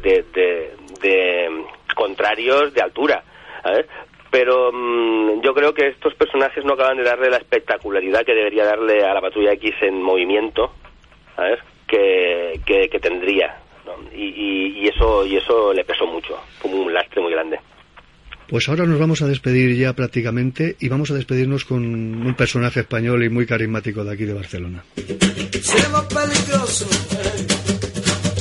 de, 1.01 1.65
contrarios 1.93 2.73
de 2.73 2.81
altura. 2.81 3.23
Pero 4.31 4.71
mm, 4.71 5.41
yo 5.41 5.53
creo 5.53 5.73
que 5.73 5.87
estos 5.87 6.13
personajes 6.15 6.63
no 6.63 6.73
acaban 6.73 6.97
de 6.97 7.03
darle 7.03 7.29
la 7.29 7.37
espectacularidad 7.37 8.23
que 8.23 8.33
debería 8.33 8.63
darle 8.63 9.03
a 9.03 9.13
la 9.13 9.21
Patrulla 9.21 9.51
X 9.53 9.75
en 9.81 10.01
movimiento, 10.01 10.71
¿sabes? 11.35 11.59
Que, 11.85 12.61
que, 12.65 12.87
que 12.87 12.99
tendría, 12.99 13.57
y, 14.13 14.83
y 14.83 14.87
eso 14.87 15.25
y 15.25 15.37
eso 15.37 15.73
le 15.73 15.83
pesó 15.83 16.05
mucho, 16.05 16.39
como 16.61 16.75
un 16.77 16.93
lastre 16.93 17.21
muy 17.21 17.31
grande. 17.31 17.59
Pues 18.49 18.67
ahora 18.67 18.85
nos 18.85 18.99
vamos 18.99 19.21
a 19.21 19.27
despedir 19.27 19.75
ya 19.77 19.93
prácticamente 19.93 20.75
y 20.79 20.87
vamos 20.89 21.11
a 21.11 21.13
despedirnos 21.13 21.65
con 21.65 21.83
un 21.83 22.35
personaje 22.35 22.79
español 22.79 23.23
y 23.23 23.29
muy 23.29 23.45
carismático 23.45 24.03
de 24.03 24.11
aquí 24.13 24.25
de 24.25 24.33
Barcelona. 24.33 24.83
Seremos 24.95 26.05
peligrosos, 26.05 26.87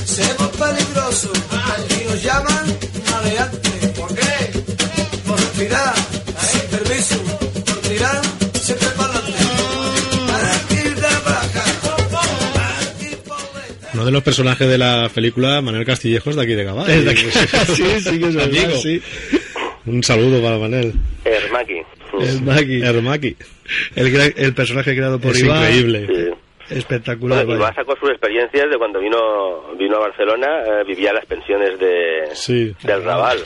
seremos 0.06 0.48
peligrosos. 0.48 1.32
Y 2.00 2.04
nos 2.08 2.22
llaman 2.22 2.66
maleantes. 3.10 3.88
¿Por 3.98 4.14
qué? 4.14 4.60
Por 5.26 5.36
respirar, 5.38 5.94
sin 6.40 6.78
permiso, 6.78 7.22
por 7.66 7.78
tirar, 7.82 8.22
siempre 8.60 8.88
para 8.96 9.12
adelante. 9.12 9.38
Uno 13.94 14.04
de 14.04 14.12
los 14.12 14.22
personajes 14.22 14.68
de 14.68 14.78
la 14.78 15.10
película, 15.12 15.60
Manuel 15.60 15.84
Castillejos, 15.84 16.36
de 16.36 16.42
aquí 16.42 16.54
de 16.54 16.62
Gabá. 16.64 16.86
Es 16.86 17.04
de 17.04 17.10
aquí. 17.10 17.24
Sí, 17.74 17.82
sí 18.00 18.18
que 18.18 18.28
es 18.28 18.34
verdad, 18.34 18.44
Amigo. 18.64 18.80
sí. 18.80 19.02
Un 19.88 20.02
saludo 20.02 20.42
para 20.42 20.58
Manel. 20.58 20.92
Hermaki. 21.24 21.80
El 22.20 22.42
Maki. 22.42 22.82
Hermaki. 22.82 23.36
El, 23.94 24.10
gran- 24.10 24.32
el 24.36 24.54
personaje 24.54 24.94
creado 24.94 25.18
por 25.20 25.32
Es 25.32 25.42
Iván. 25.42 25.62
increíble. 25.62 26.34
Espectacular. 26.70 27.44
Bueno. 27.46 27.60
Iván 27.60 27.74
sacó 27.74 27.96
sus 27.96 28.10
experiencias 28.10 28.68
de 28.70 28.76
cuando 28.78 29.00
vino 29.00 29.72
vino 29.78 29.96
a 29.96 30.00
Barcelona, 30.00 30.46
eh, 30.66 30.84
vivía 30.86 31.12
las 31.12 31.24
pensiones 31.26 31.78
de 31.78 32.28
Sí. 32.34 32.74
del 32.82 33.02
Raval. 33.04 33.38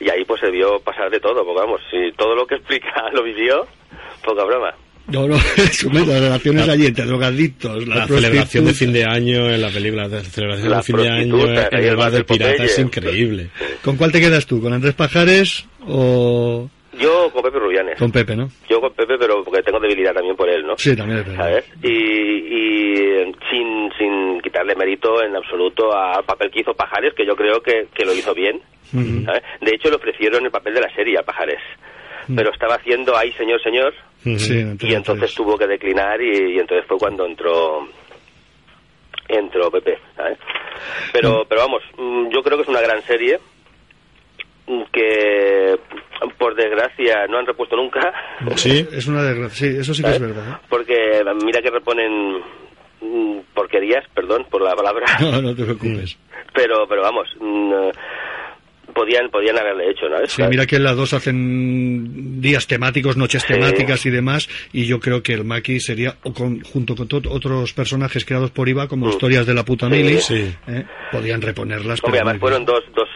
Y 0.00 0.08
ahí 0.10 0.24
pues 0.24 0.40
se 0.40 0.50
vio 0.50 0.80
pasar 0.80 1.10
de 1.10 1.20
todo, 1.20 1.44
porque 1.44 1.60
vamos, 1.60 1.80
si 1.90 2.12
todo 2.16 2.34
lo 2.34 2.46
que 2.46 2.56
explica 2.56 2.90
lo 3.12 3.22
vivió, 3.22 3.66
poca 4.24 4.44
broma. 4.44 4.74
No, 5.08 5.26
no, 5.26 5.34
es 5.56 5.84
un- 5.84 5.94
las 5.94 6.20
relaciones 6.20 6.68
allí 6.68 6.86
entre 6.86 7.04
drogadictos, 7.04 7.86
La 7.88 8.06
celebración 8.06 8.64
de 8.66 8.72
fin 8.74 8.92
de 8.92 9.04
año 9.04 9.48
en 9.50 9.60
la 9.60 9.68
película, 9.68 10.08
la 10.08 10.20
celebración 10.20 10.70
La 10.70 10.76
de 10.78 10.82
fin 10.82 10.96
de 10.96 11.08
año 11.08 11.36
en 11.48 11.84
el 11.84 11.96
bar 11.96 12.10
del 12.12 12.20
de 12.20 12.24
pirata 12.24 12.64
es 12.64 12.78
increíble. 12.78 13.48
¿Con 13.84 13.96
cuál 13.96 14.12
te 14.12 14.20
quedas 14.20 14.46
tú? 14.46 14.60
¿Con 14.60 14.72
Andrés 14.72 14.94
Pajares 14.94 15.66
o 15.86 16.68
Yo 16.98 17.30
con 17.32 17.42
Pepe 17.42 17.58
Rubianes. 17.58 17.98
con 17.98 18.12
Pepe, 18.12 18.36
no? 18.36 18.48
Yo 18.70 18.80
con 18.80 18.92
Pepe, 18.94 19.14
pero 19.18 19.42
porque 19.44 19.62
tengo 19.62 19.80
debilidad 19.80 20.12
también 20.14 20.36
por 20.36 20.48
él, 20.48 20.64
¿no? 20.66 20.74
Sí, 20.78 20.94
también 20.94 21.20
es 21.20 21.26
verdad. 21.26 21.44
¿Sabes? 21.44 21.64
Y, 21.82 21.88
y 21.88 22.96
sin, 23.50 23.90
sin 23.98 24.40
quitarle 24.40 24.74
mérito 24.76 25.22
en 25.22 25.34
absoluto 25.34 25.92
al 25.96 26.24
papel 26.24 26.50
que 26.50 26.60
hizo 26.60 26.74
Pajares, 26.74 27.12
que 27.14 27.26
yo 27.26 27.34
creo 27.34 27.60
que, 27.60 27.88
que 27.94 28.04
lo 28.04 28.14
hizo 28.14 28.34
bien. 28.34 28.60
De 28.92 29.74
hecho, 29.74 29.88
le 29.88 29.96
ofrecieron 29.96 30.44
el 30.44 30.50
papel 30.50 30.74
de 30.74 30.80
la 30.82 30.94
serie 30.94 31.18
a 31.18 31.22
Pajares. 31.22 31.58
Pero 32.34 32.52
estaba 32.52 32.74
haciendo 32.76 33.16
Ay, 33.16 33.32
señor, 33.32 33.60
señor. 33.62 33.94
Sí, 34.22 34.64
y 34.80 34.94
entonces 34.94 35.34
tuvo 35.34 35.56
que 35.58 35.66
declinar 35.66 36.20
y, 36.22 36.54
y 36.54 36.58
entonces 36.58 36.86
fue 36.86 36.96
cuando 36.98 37.26
entró 37.26 37.88
entró 39.28 39.70
Pepe 39.70 39.98
¿sabes? 40.16 40.38
pero 41.12 41.44
pero 41.48 41.62
vamos 41.62 41.82
mm, 41.96 42.28
yo 42.32 42.42
creo 42.42 42.56
que 42.58 42.62
es 42.62 42.68
una 42.68 42.80
gran 42.80 43.02
serie 43.02 43.38
mm, 44.66 44.82
que 44.92 45.78
por 46.38 46.54
desgracia 46.54 47.26
no 47.28 47.38
han 47.38 47.46
repuesto 47.46 47.76
nunca 47.76 48.12
Sí. 48.56 48.86
Es 48.92 49.06
una 49.06 49.22
desgracia. 49.24 49.56
Sí, 49.70 49.76
eso 49.78 49.94
sí 49.94 50.02
que 50.02 50.10
es 50.10 50.20
verdad. 50.20 50.50
¿eh? 50.52 50.66
porque 50.68 51.22
mira 51.44 51.60
que 51.62 51.70
reponen 51.70 52.38
mm, 53.00 53.38
porquerías 53.54 54.04
perdón 54.14 54.46
por 54.50 54.62
la 54.62 54.74
palabra 54.76 55.06
No, 55.20 55.42
no 55.42 55.54
te 55.54 55.64
preocupes. 55.64 56.16
pero 56.54 56.86
pero 56.88 57.02
vamos 57.02 57.28
mm, 57.40 57.72
podían 58.92 59.28
podían 59.30 59.58
haberle 59.58 59.90
hecho 59.90 60.08
no 60.08 60.16
Sí, 60.26 60.42
mira 60.48 60.66
que 60.66 60.76
en 60.76 60.84
la 60.84 60.92
2 60.94 61.12
hacen 61.14 62.40
días 62.40 62.66
temáticos, 62.66 63.16
noches 63.16 63.42
Sí. 63.42 63.54
temáticas 63.54 64.04
y 64.06 64.10
demás, 64.10 64.48
y 64.72 64.86
yo 64.86 65.00
creo 65.00 65.22
que 65.22 65.32
el 65.34 65.44
Maki 65.44 65.80
sería, 65.80 66.16
o 66.24 66.32
con- 66.32 66.60
junto 66.62 66.94
con 66.94 67.08
otros 67.30 67.72
personajes 67.72 68.24
creados 68.24 68.50
por 68.50 68.68
Iva, 68.68 68.88
como 68.88 69.06
Mm. 69.06 69.10
historias 69.10 69.46
de 69.46 69.54
la 69.54 69.64
puta 69.64 69.86
Sí. 69.86 69.92
Mili, 69.92 70.18
Sí. 70.18 70.54
¿eh? 70.68 70.84
podían 71.10 71.42
reponerlas. 71.42 72.00
Hombre, 72.02 72.20
pero 72.20 72.24
además 72.30 72.40
fueron 72.40 72.64
dos, 72.64 72.82
dos, 72.94 73.08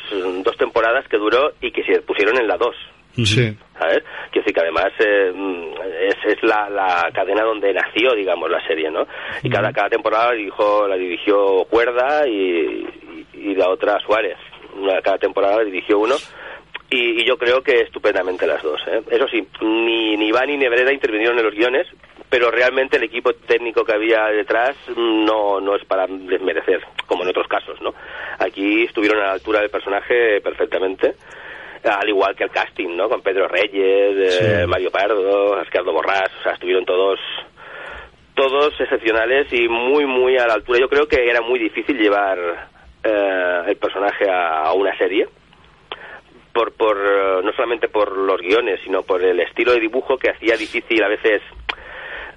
dos 0.44 0.56
temporadas 0.56 1.06
que 1.08 1.16
duró 1.18 1.52
y 1.60 1.70
que 1.70 1.82
se 1.84 2.00
pusieron 2.02 2.38
en 2.38 2.46
la 2.48 2.56
2 2.56 2.74
bien. 3.16 3.26
Sí. 3.26 3.56
¿sabes? 3.78 3.98
Quiero 4.30 4.44
decir 4.44 4.54
que 4.54 4.60
además 4.60 4.92
eh, 4.98 5.32
mm, 5.34 5.62
es, 6.08 6.36
es 6.36 6.42
la, 6.42 6.68
la 6.70 7.10
cadena 7.14 7.42
donde 7.44 7.72
nació, 7.72 8.14
digamos, 8.14 8.50
la 8.50 8.66
serie, 8.66 8.90
¿no? 8.90 9.06
Y 9.42 9.48
cada, 9.50 9.72
cada 9.72 9.88
temporada 9.90 10.32
dirigió, 10.32 10.86
la 10.88 10.96
dirigió 10.96 11.64
Cuerda 11.70 12.26
y, 12.28 12.86
y, 13.34 13.50
y 13.50 13.54
la 13.54 13.68
otra 13.70 13.98
Suárez. 14.00 14.36
Una- 14.78 15.00
Cada 15.02 15.18
temporada 15.18 15.62
dirigió 15.64 15.98
uno. 15.98 16.14
Y, 16.88 17.20
y 17.22 17.24
yo 17.24 17.36
creo 17.36 17.62
que 17.62 17.80
estupendamente 17.80 18.46
las 18.46 18.62
dos. 18.62 18.80
¿eh? 18.86 19.02
Eso 19.10 19.26
sí, 19.28 19.44
ni, 19.60 20.16
ni 20.16 20.28
Iván 20.28 20.46
ni 20.46 20.56
Nebreda 20.56 20.92
intervinieron 20.92 21.36
en 21.36 21.44
los 21.44 21.54
guiones, 21.54 21.86
pero 22.30 22.48
realmente 22.52 22.96
el 22.96 23.02
equipo 23.02 23.32
técnico 23.34 23.84
que 23.84 23.92
había 23.92 24.26
detrás 24.26 24.76
no, 24.96 25.60
no 25.60 25.74
es 25.74 25.84
para 25.84 26.06
desmerecer, 26.06 26.80
como 27.06 27.24
en 27.24 27.30
otros 27.30 27.48
casos, 27.48 27.80
¿no? 27.82 27.92
Aquí 28.38 28.84
estuvieron 28.84 29.18
a 29.20 29.26
la 29.26 29.32
altura 29.32 29.60
del 29.60 29.70
personaje 29.70 30.40
perfectamente 30.40 31.14
al 31.84 32.08
igual 32.08 32.34
que 32.36 32.44
el 32.44 32.50
casting, 32.50 32.96
¿no? 32.96 33.08
Con 33.08 33.20
Pedro 33.22 33.46
Reyes, 33.48 34.16
eh, 34.40 34.60
Sí. 34.62 34.66
Mario 34.68 34.90
Pardo, 34.92 35.54
Ascardo 35.56 35.92
Borrás, 35.92 36.30
o 36.40 36.42
sea, 36.44 36.52
estuvieron 36.52 36.84
todos 36.84 37.18
todos 38.34 38.78
excepcionales 38.80 39.52
y 39.52 39.68
muy 39.68 40.04
muy 40.04 40.36
a 40.36 40.46
la 40.46 40.54
altura. 40.54 40.78
Yo 40.80 40.88
creo 40.88 41.06
que 41.08 41.28
era 41.28 41.40
muy 41.40 41.58
difícil 41.58 41.96
llevar 41.98 42.68
eh, 43.06 43.62
el 43.68 43.76
personaje 43.76 44.28
a, 44.28 44.64
a 44.64 44.72
una 44.72 44.96
serie 44.98 45.28
por 46.56 46.72
por 46.72 46.96
eh, 46.96 47.42
no 47.44 47.52
solamente 47.52 47.88
por 47.88 48.16
los 48.16 48.40
guiones, 48.40 48.80
sino 48.82 49.02
por 49.02 49.22
el 49.22 49.38
estilo 49.40 49.72
de 49.72 49.80
dibujo 49.80 50.16
que 50.16 50.30
hacía 50.30 50.56
difícil 50.56 51.02
a 51.04 51.08
veces 51.08 51.42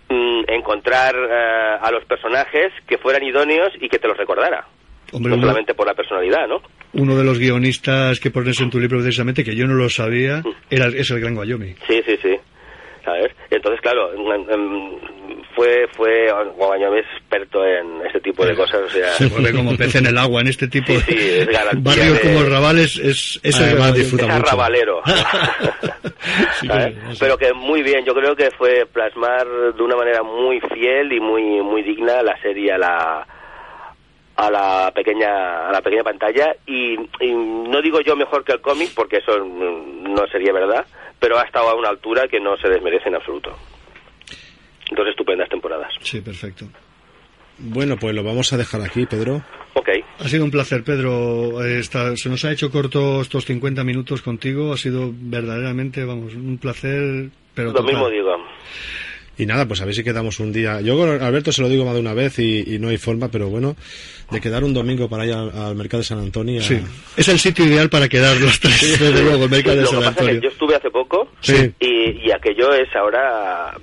mm, 0.09 0.41
encontrar 0.47 1.15
eh, 1.15 1.77
a 1.81 1.89
los 1.91 2.03
personajes 2.05 2.73
que 2.85 2.97
fueran 2.97 3.23
idóneos 3.23 3.71
y 3.79 3.87
que 3.87 3.97
te 3.97 4.07
los 4.07 4.17
recordara. 4.17 4.67
Hombre, 5.13 5.35
no 5.35 5.41
solamente 5.41 5.73
por 5.73 5.87
la 5.87 5.93
personalidad, 5.93 6.47
¿no? 6.47 6.61
Uno 6.93 7.15
de 7.15 7.23
los 7.23 7.39
guionistas 7.39 8.19
que 8.19 8.29
pones 8.29 8.59
en 8.61 8.69
tu 8.69 8.79
libro 8.79 8.99
precisamente, 8.99 9.43
que 9.43 9.55
yo 9.55 9.65
no 9.65 9.73
lo 9.73 9.89
sabía, 9.89 10.43
era, 10.69 10.87
es 10.87 11.09
el 11.09 11.19
Gran 11.19 11.35
Guayomi. 11.35 11.73
Sí, 11.87 12.01
sí, 12.05 12.17
sí. 12.21 12.35
¿Sabes? 13.03 13.31
Entonces, 13.49 13.81
claro, 13.81 14.11
mm, 14.15 14.53
mm, 14.53 15.18
fue, 15.59 15.87
fue, 15.93 16.31
Guañame 16.55 16.99
es 16.99 17.05
experto 17.17 17.65
en 17.65 18.05
este 18.05 18.21
tipo 18.21 18.45
de 18.45 18.55
cosas. 18.55 18.79
O 18.85 18.89
sea, 18.89 19.09
Se 19.11 19.27
mueve 19.27 19.51
como 19.53 19.75
pez 19.75 19.93
en 19.95 20.05
el 20.05 20.17
agua 20.17 20.39
en 20.39 20.47
este 20.47 20.69
tipo 20.69 20.93
Sí, 20.93 21.01
sí, 21.05 21.15
es 21.17 21.47
de 21.47 21.51
garantía 21.53 21.81
barrios 21.83 22.13
de- 22.13 22.33
como 22.33 22.43
Rabales 22.49 22.97
es, 22.97 23.39
es 23.43 23.59
Además, 23.59 23.93
disfruta 23.93 24.23
es 24.27 24.33
mucho. 24.35 24.47
arrabalero. 24.47 25.01
Pero 27.19 27.37
que 27.37 27.53
muy 27.53 27.83
bien, 27.83 28.05
yo 28.05 28.13
creo 28.13 28.35
que 28.37 28.51
fue 28.51 28.85
plasmar 28.91 29.45
de 29.75 29.83
una 29.83 29.97
manera 29.97 30.23
muy 30.23 30.61
fiel 30.73 31.11
y 31.11 31.19
muy 31.19 31.61
muy 31.61 31.83
digna 31.83 32.21
la 32.23 32.39
serie 32.41 32.71
a 32.73 32.77
la 32.77 33.27
a 34.37 34.49
la 34.49 34.91
pequeña 34.95 35.67
a 35.67 35.71
la 35.73 35.81
pequeña 35.81 36.03
pantalla 36.03 36.55
y, 36.65 36.93
y 37.19 37.33
no 37.33 37.81
digo 37.81 37.99
yo 37.99 38.15
mejor 38.15 38.45
que 38.45 38.53
el 38.53 38.61
cómic 38.61 38.91
porque 38.95 39.17
eso 39.17 39.37
no 39.43 40.25
sería 40.27 40.53
verdad, 40.53 40.85
pero 41.19 41.37
ha 41.37 41.43
estado 41.43 41.69
a 41.69 41.75
una 41.75 41.89
altura 41.89 42.27
que 42.29 42.39
no 42.39 42.55
se 42.57 42.69
desmerece 42.69 43.09
en 43.09 43.15
absoluto. 43.15 43.57
Dos 44.95 45.07
estupendas 45.07 45.49
temporadas. 45.49 45.93
Sí, 46.01 46.21
perfecto. 46.21 46.65
Bueno, 47.57 47.97
pues 47.97 48.15
lo 48.15 48.23
vamos 48.23 48.51
a 48.53 48.57
dejar 48.57 48.81
aquí, 48.81 49.05
Pedro. 49.05 49.43
Ok. 49.73 49.89
Ha 50.19 50.29
sido 50.29 50.45
un 50.45 50.51
placer, 50.51 50.83
Pedro. 50.83 51.63
Eh, 51.63 51.79
está- 51.79 52.15
se 52.15 52.29
nos 52.29 52.43
ha 52.45 52.51
hecho 52.51 52.71
corto 52.71 53.21
estos 53.21 53.45
50 53.45 53.83
minutos 53.83 54.21
contigo. 54.21 54.71
Ha 54.73 54.77
sido 54.77 55.11
verdaderamente, 55.13 56.05
vamos, 56.05 56.33
un 56.35 56.57
placer. 56.57 57.29
Pero 57.53 57.69
Lo 57.69 57.73
total. 57.75 57.91
mismo 57.93 58.09
digo. 58.09 58.35
Y 59.37 59.45
nada, 59.45 59.65
pues 59.65 59.81
a 59.81 59.85
ver 59.85 59.93
si 59.95 60.03
quedamos 60.03 60.39
un 60.41 60.51
día. 60.51 60.81
Yo 60.81 60.97
con 60.97 61.09
Alberto 61.21 61.51
se 61.53 61.61
lo 61.61 61.69
digo 61.69 61.85
más 61.85 61.93
de 61.93 62.01
una 62.01 62.13
vez 62.13 62.39
y, 62.39 62.75
y 62.75 62.79
no 62.79 62.89
hay 62.89 62.97
forma, 62.97 63.29
pero 63.29 63.47
bueno, 63.49 63.75
de 64.31 64.41
quedar 64.41 64.65
un 64.65 64.73
domingo 64.73 65.07
para 65.09 65.25
ir 65.25 65.31
al, 65.33 65.49
al 65.57 65.75
mercado 65.75 65.99
de 65.99 66.05
San 66.05 66.19
Antonio. 66.19 66.59
a- 66.59 66.63
Sí, 66.63 66.77
es 67.15 67.27
el 67.29 67.39
sitio 67.39 67.65
ideal 67.65 67.89
para 67.89 68.09
quedar 68.09 68.35
los 68.37 68.59
tres, 68.59 68.99
desde 68.99 69.23
luego, 69.23 69.45
el 69.45 69.49
mercado 69.49 69.77
de 69.77 69.81
Lo 69.83 69.89
que 69.89 69.95
San 69.95 70.03
pasa 70.03 70.09
es 70.09 70.15
que 70.15 70.21
Antonio. 70.23 70.41
yo 70.41 70.49
estuve 70.49 70.75
hace 70.75 70.89
poco 70.91 71.31
Sí. 71.39 71.73
y, 71.79 72.27
y 72.27 72.31
aquello 72.33 72.73
es 72.73 72.93
ahora 72.95 73.77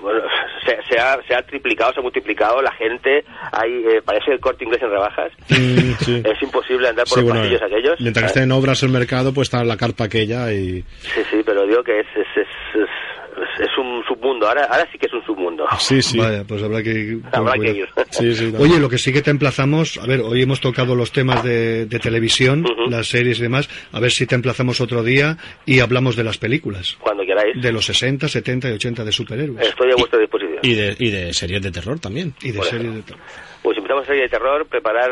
bueno, 0.00 0.20
se, 0.64 0.76
se 0.88 0.98
ha, 0.98 1.18
se 1.26 1.34
ha 1.34 1.42
triplicado, 1.42 1.92
se 1.92 2.00
ha 2.00 2.02
multiplicado 2.02 2.60
la 2.62 2.72
gente, 2.72 3.24
hay, 3.52 3.72
eh, 3.86 4.02
parece 4.04 4.32
el 4.32 4.40
corte 4.40 4.64
inglés 4.64 4.82
en 4.82 4.90
rebajas, 4.90 5.32
Mm, 5.50 5.92
sí. 6.04 6.22
es 6.24 6.42
imposible 6.42 6.88
andar 6.88 7.04
por 7.06 7.14
Sí, 7.18 7.20
los 7.20 7.24
bueno, 7.24 7.40
pasillos 7.42 7.62
aquellos. 7.62 8.00
Mientras 8.00 8.22
que 8.24 8.26
esté 8.26 8.40
en 8.42 8.52
obras 8.52 8.82
el 8.82 8.88
mercado, 8.90 9.32
pues 9.32 9.46
está 9.48 9.62
la 9.64 9.76
carpa 9.76 10.04
aquella 10.04 10.52
y... 10.52 10.82
Sí, 11.00 11.20
sí, 11.30 11.42
pero 11.44 11.66
digo 11.66 11.82
que 11.82 12.00
es, 12.00 12.06
es, 12.16 12.26
es, 12.36 12.48
es, 12.82 12.88
es- 13.36 13.60
es 13.66 13.78
un 13.78 14.02
submundo, 14.06 14.46
ahora, 14.48 14.64
ahora 14.64 14.86
sí 14.92 14.98
que 14.98 15.06
es 15.06 15.12
un 15.12 15.24
submundo. 15.24 15.64
Sí, 15.78 16.02
sí. 16.02 16.18
Vaya, 16.18 16.44
pues 16.44 16.62
habrá 16.62 16.82
que 16.82 17.18
Habrá 17.32 17.54
que 17.54 17.70
ir. 17.70 17.88
Oye, 18.58 18.78
lo 18.78 18.88
que 18.88 18.98
sí 18.98 19.12
que 19.12 19.22
te 19.22 19.30
emplazamos, 19.30 19.98
a 19.98 20.06
ver, 20.06 20.20
hoy 20.20 20.42
hemos 20.42 20.60
tocado 20.60 20.94
los 20.94 21.12
temas 21.12 21.42
de, 21.42 21.86
de 21.86 21.98
televisión, 21.98 22.64
las 22.88 23.08
series 23.08 23.38
y 23.38 23.42
demás, 23.42 23.68
a 23.92 24.00
ver 24.00 24.10
si 24.12 24.26
te 24.26 24.34
emplazamos 24.34 24.80
otro 24.80 25.02
día 25.02 25.36
y 25.66 25.80
hablamos 25.80 26.16
de 26.16 26.24
las 26.24 26.38
películas. 26.38 26.96
Cuando 27.00 27.24
queráis. 27.24 27.60
De 27.60 27.72
los 27.72 27.84
60, 27.86 28.28
70 28.28 28.70
y 28.70 28.72
80 28.72 29.04
de 29.04 29.12
superhéroes. 29.12 29.66
Estoy 29.68 29.90
a 29.92 29.96
vuestra 29.96 30.18
disposición. 30.18 30.53
Y 30.64 30.74
de, 30.74 30.96
y 30.98 31.10
de 31.10 31.32
series 31.34 31.62
de 31.62 31.70
terror 31.70 31.98
también. 32.00 32.34
Y 32.42 32.50
de 32.52 32.58
Por 32.58 32.66
series 32.66 32.82
ejemplo. 32.90 32.96
de 33.02 33.02
terror. 33.02 33.22
Pues 33.62 33.74
si 33.76 33.78
empezamos 33.78 34.06
serie 34.06 34.22
de 34.22 34.28
terror, 34.28 34.66
preparar 34.66 35.10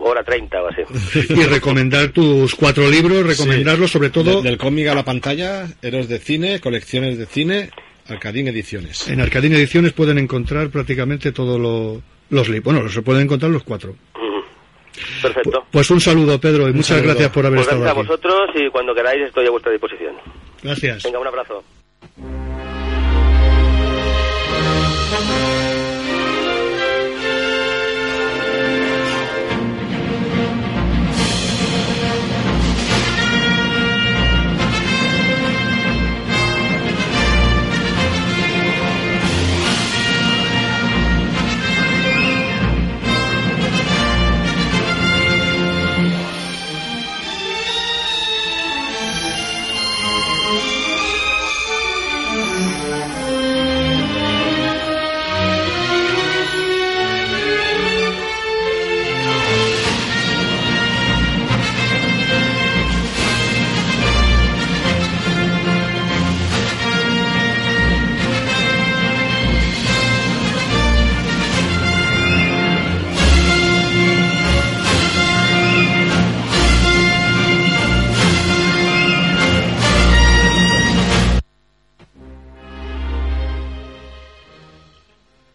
hora 0.00 0.22
30 0.24 0.62
o 0.62 0.68
así. 0.68 0.82
Y 1.30 1.44
recomendar 1.44 2.08
tus 2.10 2.54
cuatro 2.54 2.88
libros, 2.88 3.26
recomendarlos 3.26 3.90
sobre 3.90 4.10
todo 4.10 4.40
De- 4.42 4.48
del 4.48 4.58
cómic 4.58 4.88
a 4.88 4.94
la 4.94 5.04
pantalla, 5.04 5.66
héroes 5.82 6.08
de 6.08 6.18
cine, 6.18 6.60
colecciones 6.60 7.18
de 7.18 7.26
cine, 7.26 7.70
Alcadín 8.08 8.48
Ediciones. 8.48 9.08
en 9.08 9.20
Arcadín 9.20 9.52
Ediciones 9.54 9.92
pueden 9.92 10.18
encontrar 10.18 10.70
prácticamente 10.70 11.32
todos 11.32 11.60
lo- 11.60 12.00
los 12.30 12.48
libros. 12.48 12.74
Bueno, 12.74 12.88
se 12.88 13.02
pueden 13.02 13.22
encontrar 13.24 13.50
los 13.50 13.62
cuatro. 13.62 13.94
Perfecto. 15.20 15.66
Pues 15.70 15.90
un 15.90 16.00
saludo, 16.00 16.40
Pedro, 16.40 16.68
y 16.68 16.72
muchas 16.72 16.88
saludo. 16.98 17.04
gracias 17.08 17.30
por 17.30 17.46
haber 17.46 17.58
Pues 17.58 17.66
estado 17.68 17.82
gracias 17.82 17.96
a 17.96 18.00
aquí. 18.00 18.08
vosotros 18.08 18.50
y 18.56 18.70
cuando 18.70 18.94
queráis 18.94 19.22
estoy 19.26 19.46
a 19.46 19.50
vuestra 19.50 19.72
disposición. 19.72 20.14
Gracias. 20.62 21.02
Venga, 21.04 21.18
un 21.18 21.26
abrazo. 21.26 21.62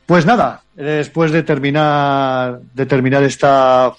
Pues 0.07 0.25
nada, 0.25 0.61
después 0.73 1.31
de 1.33 1.43
terminar, 1.43 2.61
de 2.73 2.85
terminar 2.85 3.21
este 3.23 3.45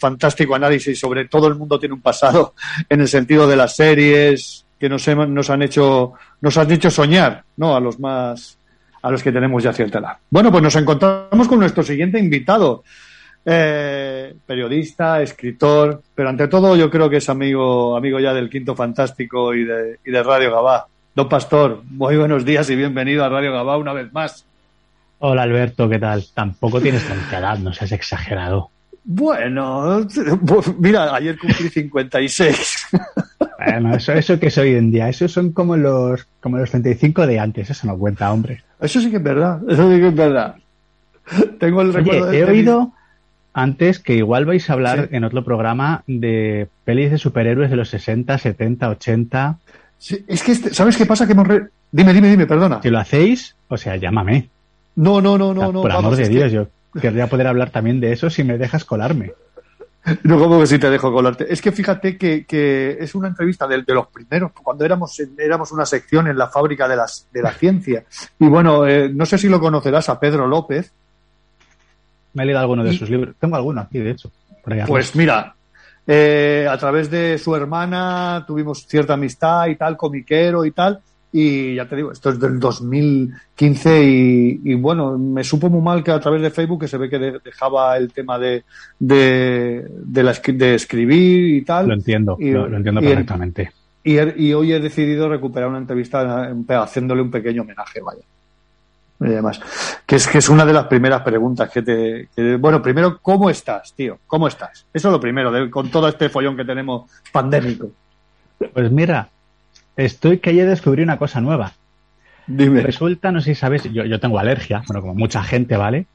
fantástico 0.01 0.55
análisis 0.55 0.98
sobre 0.98 1.26
todo 1.26 1.47
el 1.48 1.55
mundo 1.55 1.78
tiene 1.78 1.94
un 1.94 2.01
pasado 2.01 2.55
en 2.89 3.02
el 3.02 3.09
sentido 3.09 3.47
de 3.47 3.56
las 3.56 3.76
series 3.76 4.64
que 4.80 4.89
nos, 4.89 5.06
hem- 5.06 5.28
nos 5.28 5.51
han 5.51 5.60
hecho, 5.62 6.14
nos 6.40 6.56
han 6.56 6.70
hecho 6.72 6.90
soñar, 6.90 7.43
¿no? 7.59 7.76
A 7.76 7.80
los 7.80 8.01
más, 8.01 8.56
a 9.02 9.10
los 9.10 9.22
que 9.22 9.32
tenemos 9.32 9.62
ya 9.62 9.72
cierta 9.74 9.98
edad. 9.98 10.16
Bueno, 10.30 10.51
pues 10.51 10.62
nos 10.62 10.76
encontramos 10.76 11.47
con 11.47 11.59
nuestro 11.59 11.82
siguiente 11.82 12.18
invitado, 12.18 12.85
eh, 13.44 14.35
periodista, 14.47 15.20
escritor, 15.20 16.01
pero 16.14 16.28
ante 16.30 16.48
todo 16.48 16.74
yo 16.76 16.89
creo 16.90 17.10
que 17.10 17.18
es 17.18 17.28
amigo, 17.28 17.97
amigo 17.97 18.18
ya 18.18 18.32
del 18.32 18.48
Quinto 18.48 18.74
Fantástico 18.74 19.55
y 19.55 19.64
de, 19.64 19.98
y 20.06 20.10
de 20.10 20.22
Radio 20.22 20.52
Gabá. 20.52 20.86
Don 21.14 21.28
Pastor, 21.28 21.82
muy 21.90 22.16
buenos 22.16 22.44
días 22.47 22.70
y 22.70 22.76
bienvenido 22.76 23.24
a 23.24 23.28
Radio 23.28 23.52
Gabá 23.52 23.76
una 23.76 23.93
vez 23.93 24.10
más. 24.12 24.47
Hola 25.20 25.42
Alberto, 25.42 25.88
¿qué 25.88 25.98
tal? 25.98 26.24
Tampoco 26.34 26.80
tienes 26.80 27.06
tanta 27.06 27.38
edad, 27.38 27.58
no 27.58 27.72
seas 27.72 27.92
exagerado. 27.92 28.70
Bueno, 29.04 30.06
mira, 30.78 31.14
ayer 31.14 31.38
cumplí 31.38 31.68
56. 31.68 32.86
Bueno, 33.58 33.96
eso, 33.96 34.12
eso 34.12 34.38
que 34.38 34.46
es 34.48 34.58
hoy 34.58 34.74
en 34.74 34.90
día, 34.92 35.08
esos 35.08 35.32
son 35.32 35.52
como 35.52 35.76
los, 35.76 36.26
como 36.40 36.58
los 36.58 36.70
35 36.70 37.26
de 37.26 37.38
antes, 37.40 37.70
eso 37.70 37.86
no 37.86 37.96
cuenta, 37.98 38.32
hombre. 38.32 38.62
Eso 38.80 39.00
sí 39.00 39.10
que 39.10 39.16
es 39.16 39.22
verdad, 39.22 39.60
eso 39.68 39.90
sí 39.92 39.98
que 40.00 40.08
es 40.08 40.14
verdad. 40.14 40.54
Tengo 41.58 41.82
el 41.82 41.88
Oye, 41.88 41.96
recuerdo 41.98 42.32
he 42.32 42.36
de- 42.36 42.44
oído 42.44 42.92
antes 43.54 43.98
que 43.98 44.14
igual 44.14 44.44
vais 44.44 44.68
a 44.70 44.74
hablar 44.74 45.08
en 45.10 45.24
otro 45.24 45.42
programa 45.44 46.04
de 46.06 46.68
pelis 46.84 47.10
de 47.10 47.18
superhéroes 47.18 47.70
de 47.70 47.76
los 47.76 47.88
60, 47.88 48.38
70, 48.38 48.88
80. 48.90 49.58
Sí, 49.98 50.24
es 50.28 50.42
que, 50.44 50.52
este- 50.52 50.72
¿sabes 50.72 50.96
qué 50.96 51.06
pasa? 51.06 51.26
Que 51.26 51.32
hemos 51.32 51.48
re- 51.48 51.68
Dime, 51.90 52.12
dime, 52.12 52.28
dime, 52.28 52.46
perdona. 52.46 52.80
Si 52.82 52.90
lo 52.90 52.98
hacéis, 52.98 53.56
o 53.68 53.76
sea, 53.78 53.96
llámame. 53.96 54.48
No, 54.98 55.20
no, 55.20 55.38
no, 55.38 55.52
no, 55.54 55.60
O 55.60 55.64
sea, 55.64 55.72
no. 55.72 55.82
por 55.82 55.90
vamos, 55.90 56.04
amor 56.04 56.16
de 56.16 56.22
que- 56.24 56.28
Dios, 56.28 56.52
yo 56.52 56.66
querría 57.00 57.26
poder 57.28 57.46
hablar 57.46 57.70
también 57.70 58.00
de 58.00 58.12
eso 58.12 58.28
si 58.30 58.42
me 58.44 58.58
dejas 58.58 58.84
colarme. 58.84 59.32
No, 60.22 60.38
como 60.38 60.58
que 60.60 60.66
si 60.66 60.78
te 60.78 60.88
dejo 60.88 61.12
colarte. 61.12 61.52
Es 61.52 61.60
que 61.60 61.70
fíjate 61.70 62.16
que, 62.16 62.46
que 62.46 62.96
es 62.98 63.14
una 63.14 63.28
entrevista 63.28 63.66
de, 63.66 63.82
de 63.82 63.94
los 63.94 64.06
primeros, 64.06 64.52
cuando 64.52 64.84
éramos, 64.84 65.18
en- 65.20 65.34
éramos 65.38 65.70
una 65.70 65.84
sección 65.84 66.26
en 66.28 66.38
la 66.38 66.48
fábrica 66.48 66.88
de, 66.88 66.96
las, 66.96 67.26
de 67.30 67.42
la 67.42 67.52
ciencia. 67.52 68.04
Y 68.38 68.46
bueno, 68.46 68.86
eh, 68.86 69.10
no 69.12 69.26
sé 69.26 69.36
si 69.36 69.48
lo 69.48 69.60
conocerás 69.60 70.08
a 70.08 70.18
Pedro 70.18 70.46
López. 70.46 70.92
Me 72.34 72.42
he 72.42 72.46
leído 72.46 72.60
alguno 72.60 72.84
de 72.84 72.94
Y- 72.94 72.98
sus 72.98 73.10
libros. 73.10 73.34
Tengo 73.38 73.56
alguno 73.56 73.82
aquí, 73.82 73.98
de 73.98 74.10
hecho. 74.12 74.30
por 74.64 74.72
ahí 74.72 74.80
Pues 74.86 75.14
mira, 75.14 75.54
eh, 76.06 76.66
a 76.70 76.78
través 76.78 77.10
de 77.10 77.36
su 77.38 77.54
hermana 77.54 78.44
tuvimos 78.46 78.86
cierta 78.86 79.12
amistad 79.14 79.66
y 79.66 79.76
tal, 79.76 79.96
comiquero 79.96 80.64
y 80.64 80.70
tal. 80.70 81.00
Y 81.30 81.74
ya 81.74 81.86
te 81.86 81.96
digo, 81.96 82.10
esto 82.10 82.30
es 82.30 82.40
del 82.40 82.59
2015 82.59 84.02
y, 84.02 84.60
y 84.64 84.74
bueno, 84.74 85.18
me 85.18 85.44
supo 85.44 85.68
muy 85.68 85.82
mal 85.82 86.02
que 86.02 86.10
a 86.10 86.20
través 86.20 86.40
de 86.40 86.50
Facebook 86.50 86.80
que 86.80 86.88
se 86.88 86.96
ve 86.96 87.10
que 87.10 87.18
de- 87.18 87.38
dejaba 87.44 87.96
el 87.98 88.10
tema 88.12 88.38
de, 88.38 88.64
de, 88.98 89.86
de, 89.90 90.22
la 90.22 90.32
de 90.32 90.74
escribir 90.74 91.55
y 91.56 91.62
tal. 91.64 91.88
Lo 91.88 91.94
entiendo, 91.94 92.36
Y- 92.40 92.50
lo, 92.50 92.66
lo 92.68 92.76
entiendo 92.78 93.00
perfectamente. 93.02 93.70
Y, 94.05 94.16
he- 94.16 94.34
y 94.38 94.52
hoy 94.55 94.72
he 94.72 94.80
decidido 94.80 95.28
recuperar 95.28 95.68
una 95.68 95.78
entrevista 95.78 96.50
haciéndole 96.82 97.20
un 97.20 97.30
pequeño 97.30 97.62
homenaje, 97.62 98.00
vaya. 98.00 98.22
Y 99.20 99.28
demás. 99.28 99.60
Que 100.06 100.16
es 100.16 100.28
que 100.28 100.38
es 100.38 100.48
una 100.48 100.64
de 100.64 100.72
las 100.72 100.86
primeras 100.86 101.20
preguntas 101.22 101.68
que 101.70 101.82
te. 101.82 102.28
que- 102.34 102.56
bueno, 102.56 102.80
primero, 102.80 103.18
¿cómo 103.20 103.50
estás, 103.50 103.92
tío? 103.92 104.18
¿Cómo 104.26 104.48
estás? 104.48 104.86
Eso 104.94 105.09
es 105.09 105.12
lo 105.12 105.20
primero, 105.20 105.50
de- 105.52 105.68
con 105.68 105.90
todo 105.90 106.09
este 106.09 106.28
follón 106.30 106.56
que 106.56 106.64
tenemos 106.64 107.10
pandémico. 107.32 107.90
Pues 108.72 108.90
mira, 108.90 109.28
estoy 109.98 110.38
que 110.38 110.50
ayer 110.50 110.66
descubrí 110.66 111.02
una 111.02 111.18
cosa 111.18 111.40
nueva. 111.40 111.72
Dime. 112.46 112.80
Resulta, 112.80 113.30
no 113.30 113.40
sé 113.40 113.54
si 113.54 113.60
sabes, 113.60 113.84
yo, 113.92 114.04
yo 114.04 114.20
tengo 114.20 114.38
alergia, 114.38 114.82
bueno, 114.86 115.02
como 115.02 115.14
mucha 115.14 115.42
gente, 115.42 115.76
¿vale? 115.76 116.06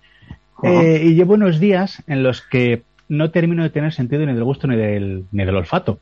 Eh, 0.63 1.01
y 1.03 1.13
llevo 1.13 1.33
unos 1.33 1.59
días 1.59 2.01
en 2.07 2.23
los 2.23 2.41
que 2.41 2.83
no 3.09 3.29
termino 3.29 3.61
de 3.61 3.69
tener 3.69 3.93
sentido 3.93 4.25
ni 4.25 4.33
del 4.33 4.43
gusto 4.43 4.67
ni 4.67 4.77
del, 4.77 5.25
ni 5.31 5.45
del 5.45 5.55
olfato. 5.55 5.99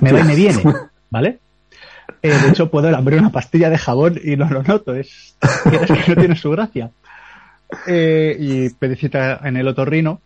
Me 0.00 0.12
va 0.12 0.20
y 0.20 0.24
me 0.24 0.36
viene, 0.36 0.62
¿vale? 1.10 1.38
Eh, 2.22 2.28
de 2.30 2.48
hecho, 2.50 2.70
puedo 2.70 2.94
abrir 2.94 3.18
una 3.18 3.30
pastilla 3.30 3.70
de 3.70 3.78
jabón 3.78 4.20
y 4.22 4.36
no 4.36 4.48
lo 4.48 4.62
noto. 4.62 4.94
Es, 4.94 5.36
es 5.40 6.04
que 6.04 6.14
no 6.14 6.20
tiene 6.20 6.36
su 6.36 6.50
gracia. 6.50 6.90
Eh, 7.86 8.36
y 8.38 8.70
pedí 8.70 8.96
cita 8.96 9.40
en 9.44 9.56
el 9.56 9.68
otorrino 9.68 10.20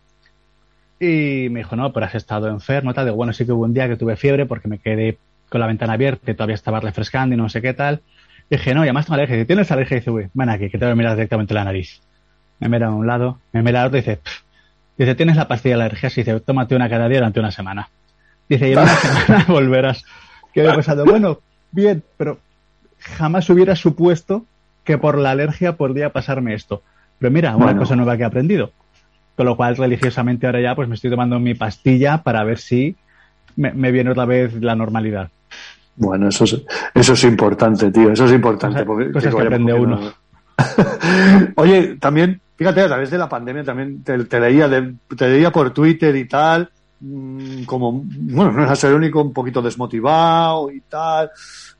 y 0.99 1.47
me 1.49 1.59
dijo, 1.59 1.75
no, 1.75 1.91
pero 1.91 2.05
has 2.05 2.15
estado 2.15 2.49
enfermo, 2.49 2.93
tal. 2.93 3.05
De 3.05 3.11
bueno, 3.11 3.33
sí 3.33 3.45
que 3.45 3.51
hubo 3.51 3.63
un 3.63 3.73
día 3.73 3.87
que 3.87 3.97
tuve 3.97 4.15
fiebre 4.15 4.45
porque 4.45 4.67
me 4.67 4.79
quedé 4.79 5.17
con 5.53 5.61
la 5.61 5.67
ventana 5.67 5.93
abierta 5.93 6.31
y 6.31 6.33
todavía 6.33 6.55
estaba 6.55 6.79
refrescando 6.79 7.35
y 7.35 7.37
no 7.37 7.47
sé 7.47 7.61
qué 7.61 7.75
tal. 7.75 8.01
Dije, 8.49 8.73
no, 8.73 8.81
y 8.81 8.87
además 8.87 9.05
tengo 9.05 9.13
alergia. 9.13 9.35
Dice, 9.35 9.45
¿tienes 9.45 9.71
alergia? 9.71 9.97
Y 9.97 9.99
dice, 9.99 10.09
uy, 10.09 10.27
ven 10.33 10.49
aquí, 10.49 10.67
que 10.71 10.79
te 10.79 10.85
voy 10.85 10.93
a 10.93 10.95
mirar 10.95 11.15
directamente 11.15 11.53
la 11.53 11.63
nariz. 11.63 12.01
Me 12.59 12.69
mira 12.69 12.87
a 12.87 12.89
un 12.91 13.05
lado, 13.05 13.39
me 13.51 13.61
mira 13.61 13.83
a 13.83 13.85
otro 13.85 13.99
y 13.99 14.01
dice, 14.01 14.17
"Pff". 14.17 14.41
dice, 14.97 15.13
¿tienes 15.13 15.35
la 15.35 15.47
pastilla 15.47 15.75
de 15.75 15.77
la 15.79 15.85
alergia? 15.85 16.09
Y 16.09 16.15
dice, 16.15 16.39
tómate 16.39 16.75
una 16.75 16.89
cada 16.89 17.07
día 17.07 17.19
durante 17.19 17.39
una 17.39 17.51
semana. 17.51 17.87
Dice, 18.49 18.67
y 18.67 18.73
en 18.73 18.79
una 18.79 18.95
semana 18.97 19.45
volverás. 19.47 20.03
Quedé 20.55 20.73
pensando, 20.73 21.05
bueno, 21.05 21.39
bien, 21.71 22.03
pero 22.17 22.39
jamás 22.99 23.47
hubiera 23.51 23.75
supuesto 23.75 24.45
que 24.83 24.97
por 24.97 25.19
la 25.19 25.29
alergia 25.31 25.73
podría 25.77 26.09
pasarme 26.11 26.55
esto. 26.55 26.81
Pero 27.19 27.31
mira, 27.31 27.55
una 27.55 27.65
Bueno. 27.65 27.79
cosa 27.79 27.95
nueva 27.95 28.17
que 28.17 28.23
he 28.23 28.25
aprendido. 28.25 28.71
Con 29.35 29.45
lo 29.45 29.55
cual, 29.55 29.77
religiosamente 29.77 30.47
ahora 30.47 30.61
ya, 30.61 30.75
pues 30.75 30.87
me 30.89 30.95
estoy 30.95 31.11
tomando 31.11 31.39
mi 31.39 31.53
pastilla 31.53 32.23
para 32.23 32.43
ver 32.43 32.57
si 32.57 32.95
me, 33.55 33.71
me 33.73 33.91
viene 33.91 34.11
otra 34.11 34.25
vez 34.25 34.53
la 34.61 34.75
normalidad. 34.75 35.29
Bueno, 35.95 36.29
eso 36.29 36.43
es, 36.45 36.59
eso 36.95 37.13
es 37.13 37.23
importante, 37.23 37.91
tío. 37.91 38.11
Eso 38.11 38.25
es 38.25 38.31
importante. 38.33 38.83
Cosas- 38.83 38.87
porque- 38.87 39.11
cosas 39.11 39.35
que 39.35 39.41
aprende 39.41 39.73
uno. 39.73 39.99
no- 39.99 40.13
Oye, 41.55 41.97
también, 41.99 42.39
fíjate, 42.55 42.81
a 42.81 42.87
través 42.87 43.09
de 43.11 43.17
la 43.17 43.29
pandemia 43.29 43.63
también 43.63 44.03
te, 44.03 44.23
te 44.25 44.39
leía, 44.39 44.67
de- 44.67 44.93
te 45.15 45.27
leía 45.27 45.51
por 45.51 45.71
Twitter 45.71 46.15
y 46.15 46.27
tal, 46.27 46.69
mm, 46.99 47.63
como, 47.63 48.03
bueno, 48.05 48.51
no 48.51 48.63
eras 48.63 48.83
el 48.83 48.93
único, 48.93 49.21
un 49.21 49.33
poquito 49.33 49.61
desmotivado 49.61 50.71
y 50.71 50.81
tal, 50.81 51.29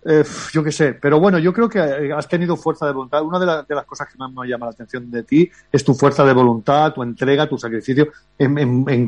eh, 0.05 0.23
yo 0.51 0.63
qué 0.63 0.71
sé, 0.71 0.93
pero 0.93 1.19
bueno, 1.19 1.39
yo 1.39 1.53
creo 1.53 1.69
que 1.69 1.79
has 2.15 2.27
tenido 2.27 2.55
fuerza 2.57 2.85
de 2.85 2.93
voluntad. 2.93 3.21
Una 3.23 3.39
de, 3.39 3.45
la- 3.45 3.63
de 3.63 3.75
las 3.75 3.85
cosas 3.85 4.07
que 4.11 4.17
más 4.17 4.31
me 4.31 4.47
llama 4.47 4.65
la 4.67 4.71
atención 4.71 5.09
de 5.09 5.23
ti 5.23 5.49
es 5.71 5.83
tu 5.83 5.93
fuerza 5.93 6.25
de 6.25 6.33
voluntad, 6.33 6.93
tu 6.93 7.03
entrega, 7.03 7.47
tu 7.47 7.57
sacrificio 7.57 8.09
en, 8.37 8.57
en, 8.57 8.85
en 8.89 9.07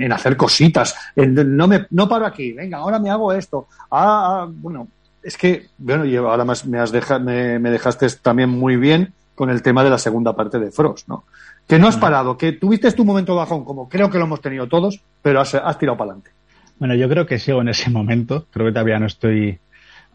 en- 0.00 0.12
hacer 0.12 0.36
cositas. 0.36 0.94
En- 1.16 1.56
no, 1.56 1.66
me, 1.68 1.86
no 1.90 2.08
paro 2.08 2.26
aquí, 2.26 2.52
venga, 2.52 2.78
ahora 2.78 2.98
me 2.98 3.10
hago 3.10 3.32
esto. 3.32 3.66
Ah, 3.90 4.42
ah, 4.42 4.48
bueno, 4.50 4.88
es 5.22 5.36
que, 5.36 5.66
bueno, 5.78 6.04
y 6.04 6.16
ahora 6.16 6.44
más 6.44 6.64
me, 6.66 6.78
has 6.78 6.92
deja- 6.92 7.18
me, 7.18 7.58
me 7.58 7.70
dejaste 7.70 8.06
también 8.22 8.48
muy 8.50 8.76
bien 8.76 9.12
con 9.34 9.50
el 9.50 9.62
tema 9.62 9.82
de 9.84 9.90
la 9.90 9.98
segunda 9.98 10.34
parte 10.36 10.58
de 10.58 10.70
Frost, 10.70 11.08
¿no? 11.08 11.24
Que 11.66 11.78
no 11.78 11.86
has 11.88 11.96
parado, 11.96 12.36
que 12.36 12.52
tuviste 12.52 12.90
tu 12.92 13.04
momento 13.04 13.36
bajón, 13.36 13.64
como 13.64 13.88
creo 13.88 14.10
que 14.10 14.18
lo 14.18 14.24
hemos 14.24 14.40
tenido 14.40 14.66
todos, 14.66 15.00
pero 15.22 15.40
has, 15.40 15.54
has 15.54 15.78
tirado 15.78 15.96
para 15.96 16.10
adelante. 16.10 16.30
Bueno, 16.78 16.94
yo 16.96 17.08
creo 17.08 17.24
que 17.26 17.38
sigo 17.38 17.60
en 17.60 17.68
ese 17.68 17.88
momento. 17.90 18.46
Creo 18.50 18.66
que 18.66 18.72
todavía 18.72 18.98
no 18.98 19.06
estoy 19.06 19.60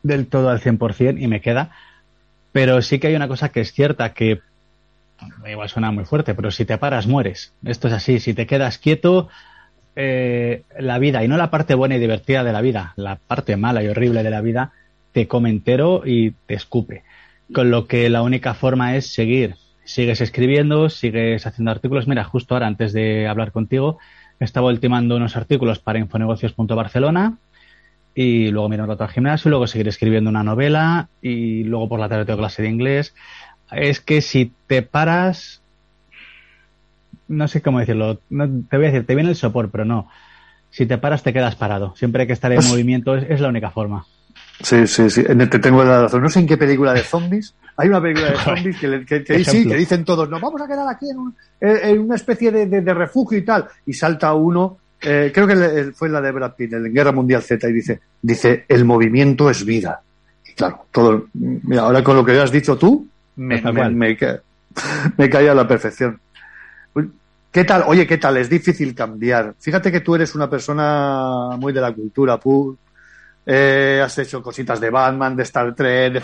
del 0.07 0.27
todo 0.27 0.49
al 0.49 0.61
100% 0.61 1.21
y 1.21 1.27
me 1.27 1.41
queda. 1.41 1.71
Pero 2.51 2.81
sí 2.81 2.99
que 2.99 3.07
hay 3.07 3.15
una 3.15 3.27
cosa 3.27 3.49
que 3.49 3.61
es 3.61 3.71
cierta, 3.71 4.13
que 4.13 4.41
igual 5.47 5.69
suena 5.69 5.91
muy 5.91 6.05
fuerte, 6.05 6.35
pero 6.35 6.51
si 6.51 6.65
te 6.65 6.77
paras, 6.77 7.07
mueres. 7.07 7.53
Esto 7.63 7.87
es 7.87 7.93
así. 7.93 8.19
Si 8.19 8.33
te 8.33 8.47
quedas 8.47 8.77
quieto, 8.77 9.29
eh, 9.95 10.63
la 10.79 10.99
vida, 10.99 11.23
y 11.23 11.27
no 11.27 11.37
la 11.37 11.49
parte 11.49 11.75
buena 11.75 11.95
y 11.95 11.99
divertida 11.99 12.43
de 12.43 12.53
la 12.53 12.61
vida, 12.61 12.93
la 12.95 13.15
parte 13.15 13.57
mala 13.57 13.83
y 13.83 13.87
horrible 13.87 14.23
de 14.23 14.29
la 14.29 14.41
vida, 14.41 14.71
te 15.11 15.27
come 15.27 15.49
entero 15.49 16.03
y 16.05 16.31
te 16.45 16.53
escupe. 16.53 17.03
Con 17.53 17.71
lo 17.71 17.87
que 17.87 18.09
la 18.09 18.21
única 18.21 18.53
forma 18.53 18.95
es 18.95 19.07
seguir. 19.13 19.55
Sigues 19.85 20.19
escribiendo, 20.19 20.89
sigues 20.89 21.47
haciendo 21.47 21.71
artículos. 21.71 22.07
Mira, 22.07 22.23
justo 22.25 22.53
ahora, 22.53 22.67
antes 22.67 22.91
de 22.91 23.27
hablar 23.27 23.51
contigo, 23.51 23.99
estaba 24.39 24.67
ultimando 24.67 25.15
unos 25.15 25.37
artículos 25.37 25.79
para 25.79 25.99
infonegocios.barcelona 25.99 27.37
y 28.19 28.49
luego 28.49 28.67
rato 28.87 29.03
al 29.03 29.11
gimnasio, 29.11 29.49
luego 29.49 29.67
seguiré 29.67 29.91
escribiendo 29.91 30.31
una 30.31 30.41
novela 30.41 31.07
y 31.21 31.63
luego 31.65 31.87
por 31.87 31.99
la 31.99 32.09
tarde 32.09 32.25
tengo 32.25 32.39
clase 32.39 32.63
de 32.63 32.69
inglés. 32.69 33.13
Es 33.71 34.01
que 34.01 34.21
si 34.23 34.51
te 34.65 34.81
paras, 34.81 35.61
no 37.27 37.47
sé 37.47 37.61
cómo 37.61 37.79
decirlo, 37.79 38.19
no, 38.31 38.47
te 38.67 38.77
voy 38.77 38.87
a 38.87 38.89
decir, 38.91 39.05
te 39.05 39.13
viene 39.13 39.29
el 39.29 39.35
sopor, 39.35 39.69
pero 39.69 39.85
no. 39.85 40.09
Si 40.71 40.87
te 40.87 40.97
paras 40.97 41.21
te 41.21 41.31
quedas 41.31 41.55
parado. 41.55 41.93
Siempre 41.95 42.21
hay 42.21 42.27
que 42.27 42.33
estar 42.33 42.51
en 42.51 42.57
Pues- 42.57 42.69
movimiento, 42.69 43.15
es, 43.15 43.29
es 43.29 43.39
la 43.39 43.49
única 43.49 43.69
forma. 43.69 44.03
Sí, 44.61 44.87
sí, 44.87 45.11
sí, 45.11 45.21
te 45.23 45.59
tengo 45.59 45.83
la 45.83 46.01
razón. 46.01 46.23
No 46.23 46.29
sé 46.29 46.39
en 46.39 46.47
qué 46.47 46.57
película 46.57 46.93
de 46.93 47.01
zombies. 47.01 47.53
Hay 47.75 47.89
una 47.89 48.01
película 48.01 48.31
de 48.31 48.37
zombies 48.43 48.79
que, 48.79 49.05
que- 49.05 49.23
que- 49.23 49.43
sí, 49.43 49.67
que 49.67 49.75
dicen 49.75 50.03
todos, 50.05 50.27
nos 50.27 50.41
vamos 50.41 50.59
a 50.59 50.65
quedar 50.67 50.87
aquí 50.89 51.07
en, 51.11 51.19
un- 51.19 51.35
eh, 51.61 51.81
en 51.83 51.99
una 51.99 52.15
especie 52.15 52.51
de, 52.51 52.65
de- 52.65 52.81
de 52.81 52.93
refugio 52.95 53.37
y 53.37 53.45
tal. 53.45 53.67
Y 53.85 53.93
salta 53.93 54.33
uno, 54.33 54.79
eh, 55.01 55.31
creo 55.33 55.47
que 55.47 55.55
le- 55.55 55.91
fue 55.93 56.09
la 56.09 56.21
de 56.21 56.31
Brad 56.31 56.53
Pitt, 56.55 56.73
en 56.73 56.93
Guerra 56.93 57.11
Mundial 57.11 57.41
Z, 57.43 57.67
y 57.69 57.73
dice, 57.73 57.99
dice, 58.21 58.65
el 58.67 58.85
movimiento 58.85 59.49
es 59.49 59.63
vida. 59.65 60.01
Y 60.45 60.53
claro, 60.53 60.85
todo, 60.91 61.27
mira, 61.33 61.83
ahora 61.83 62.03
con 62.03 62.15
lo 62.15 62.25
que 62.25 62.39
has 62.39 62.51
dicho 62.51 62.77
tú, 62.77 63.07
me, 63.35 63.61
me, 63.95 64.17
cae 64.17 64.41
a 65.49 65.53
la 65.53 65.67
perfección. 65.67 66.19
¿Qué 67.51 67.63
tal? 67.63 67.83
Oye, 67.87 68.05
¿qué 68.05 68.17
tal? 68.17 68.37
Es 68.37 68.49
difícil 68.49 68.93
cambiar. 68.93 69.55
Fíjate 69.59 69.91
que 69.91 70.01
tú 70.01 70.13
eres 70.15 70.35
una 70.35 70.49
persona 70.49 71.55
muy 71.57 71.73
de 71.73 71.81
la 71.81 71.91
cultura. 71.93 72.39
Eh, 73.45 74.01
has 74.03 74.17
hecho 74.19 74.43
cositas 74.43 74.79
de 74.79 74.89
Batman, 74.89 75.35
de 75.35 75.43
Star 75.43 75.73
Trek, 75.73 76.13
de 76.13 76.21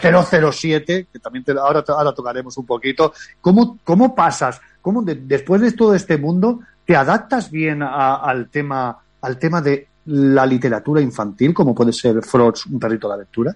007, 0.52 1.08
que 1.12 1.20
también 1.20 1.44
te- 1.46 1.54
ahora, 1.54 1.84
ahora 1.88 2.14
tocaremos 2.14 2.56
un 2.58 2.66
poquito. 2.66 3.14
¿Cómo, 3.40 3.80
cómo 3.84 4.14
pasas? 4.14 4.60
¿Cómo 4.82 5.02
de- 5.02 5.16
después 5.16 5.62
de 5.62 5.72
todo 5.72 5.96
este 5.96 6.18
mundo 6.18 6.60
te 6.86 6.96
adaptas 6.96 7.50
bien 7.52 7.82
a- 7.84 8.16
al 8.16 8.50
tema 8.50 8.98
al 9.22 9.38
tema 9.40 9.62
de 9.62 9.88
la 10.06 10.46
literatura 10.46 11.00
infantil, 11.02 11.54
como 11.54 11.74
puede 11.74 11.94
ser 11.94 12.22
Frost, 12.24 12.66
un 12.66 12.78
perrito 12.80 13.08
de 13.08 13.14
aventuras? 13.14 13.56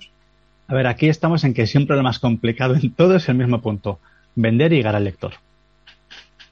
A 0.70 0.74
ver, 0.74 0.88
aquí 0.88 1.10
estamos 1.10 1.44
en 1.44 1.54
que 1.54 1.68
siempre 1.68 1.98
lo 1.98 2.04
más 2.04 2.20
complicado 2.20 2.76
en 2.76 2.94
todo 2.94 3.18
es 3.18 3.28
el 3.28 3.36
mismo 3.36 3.62
punto, 3.62 4.00
vender 4.36 4.72
y 4.72 4.78
llegar 4.78 4.96
al 4.96 5.04
lector. 5.04 5.34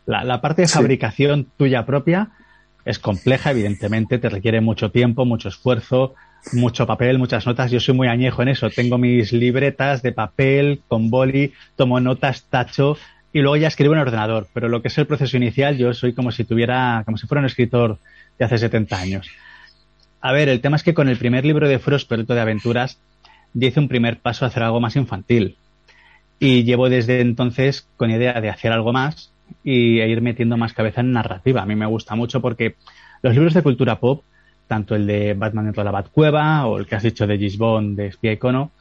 La, 0.05 0.23
la 0.23 0.41
parte 0.41 0.63
de 0.63 0.67
Sí. 0.67 0.73
fabricación 0.75 1.47
tuya 1.57 1.85
propia 1.85 2.29
es 2.83 2.99
compleja, 2.99 3.51
evidentemente, 3.51 4.19
te 4.19 4.29
requiere 4.29 4.61
mucho 4.61 4.91
tiempo, 4.91 5.25
mucho 5.25 5.49
esfuerzo, 5.49 6.13
mucho 6.53 6.85
papel, 6.85 7.17
muchas 7.17 7.45
notas. 7.47 7.71
Yo 7.71 7.79
soy 7.79 7.95
muy 7.95 8.07
añejo 8.07 8.41
en 8.43 8.49
eso. 8.49 8.69
Tengo 8.69 8.97
mis 8.99 9.33
libretas 9.33 10.03
de 10.03 10.11
papel, 10.11 10.81
con 10.87 11.09
boli, 11.09 11.53
tomo 11.75 11.99
notas, 11.99 12.43
tacho 12.43 12.97
y 13.35 13.41
luego 13.41 13.57
ya 13.57 13.67
escribo 13.67 13.93
en 13.93 13.99
ordenador. 13.99 14.47
Pero 14.53 14.69
lo 14.69 14.81
que 14.81 14.87
es 14.87 14.97
el 14.97 15.07
proceso 15.07 15.35
inicial, 15.35 15.77
yo 15.77 15.93
soy 15.93 16.13
como 16.13 16.31
si 16.31 16.45
tuviera, 16.45 17.01
como 17.03 17.17
si 17.17 17.27
fuera 17.27 17.41
un 17.41 17.47
escritor 17.47 17.97
de 18.39 18.45
hace 18.45 18.57
70 18.57 18.97
años. 18.97 19.29
A 20.21 20.31
ver, 20.31 20.47
el 20.47 20.61
tema 20.61 20.77
es 20.77 20.83
que 20.83 20.93
con 20.93 21.09
el 21.09 21.17
primer 21.17 21.43
libro 21.43 21.67
de 21.67 21.77
Frost, 21.77 22.07
Perrito 22.07 22.33
de 22.33 22.39
Aventuras, 22.39 22.97
hice 23.53 23.81
un 23.81 23.89
primer 23.89 24.19
paso 24.19 24.45
a 24.45 24.47
hacer 24.47 24.63
algo 24.63 24.79
más 24.79 24.95
infantil. 24.95 25.57
Y 26.39 26.63
llevo 26.63 26.87
desde 26.87 27.19
entonces 27.19 27.85
con 27.97 28.09
idea 28.09 28.39
de 28.39 28.47
hacer 28.47 28.71
algo 28.71 28.93
más 28.93 29.33
y 29.65 29.99
e 29.99 30.07
ir 30.07 30.21
metiendo 30.21 30.55
más 30.55 30.71
cabeza 30.71 31.01
en 31.01 31.11
narrativa. 31.11 31.61
A 31.61 31.65
mí 31.65 31.75
me 31.75 31.87
gusta 31.87 32.15
mucho 32.15 32.39
porque 32.41 32.75
los 33.21 33.33
libros 33.33 33.53
de 33.53 33.63
cultura 33.63 33.99
pop, 33.99 34.23
tanto 34.69 34.95
el 34.95 35.05
de 35.05 35.33
Batman 35.33 35.65
dentro 35.65 35.81
de 35.81 35.85
la 35.85 35.91
Batcueva 35.91 36.67
o 36.67 36.77
el 36.77 36.87
que 36.87 36.95
has 36.95 37.03
dicho 37.03 37.27
de 37.27 37.37
Gisbon 37.37 37.97
de 37.97 38.07
Espía 38.07 38.31
Icono, 38.31 38.71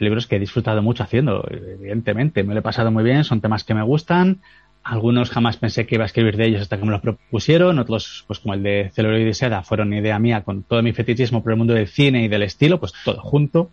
libros 0.00 0.26
que 0.26 0.36
he 0.36 0.38
disfrutado 0.38 0.82
mucho 0.82 1.02
haciendo, 1.02 1.46
evidentemente. 1.50 2.42
Me 2.42 2.54
lo 2.54 2.60
he 2.60 2.62
pasado 2.62 2.90
muy 2.90 3.04
bien, 3.04 3.24
son 3.24 3.40
temas 3.40 3.64
que 3.64 3.74
me 3.74 3.82
gustan. 3.82 4.40
Algunos 4.82 5.30
jamás 5.30 5.56
pensé 5.56 5.86
que 5.86 5.96
iba 5.96 6.04
a 6.04 6.06
escribir 6.06 6.36
de 6.36 6.46
ellos 6.46 6.62
hasta 6.62 6.78
que 6.78 6.84
me 6.84 6.90
los 6.90 7.00
propusieron. 7.00 7.78
Otros, 7.78 8.24
pues 8.26 8.38
como 8.38 8.54
el 8.54 8.62
de 8.62 8.90
Celuloide 8.94 9.28
y 9.28 9.34
Seda, 9.34 9.62
fueron 9.62 9.92
idea 9.92 10.18
mía 10.18 10.42
con 10.42 10.62
todo 10.62 10.82
mi 10.82 10.92
fetichismo 10.92 11.42
por 11.42 11.52
el 11.52 11.58
mundo 11.58 11.74
del 11.74 11.86
cine 11.88 12.24
y 12.24 12.28
del 12.28 12.42
estilo, 12.42 12.80
pues 12.80 12.92
todo 13.04 13.20
junto 13.20 13.70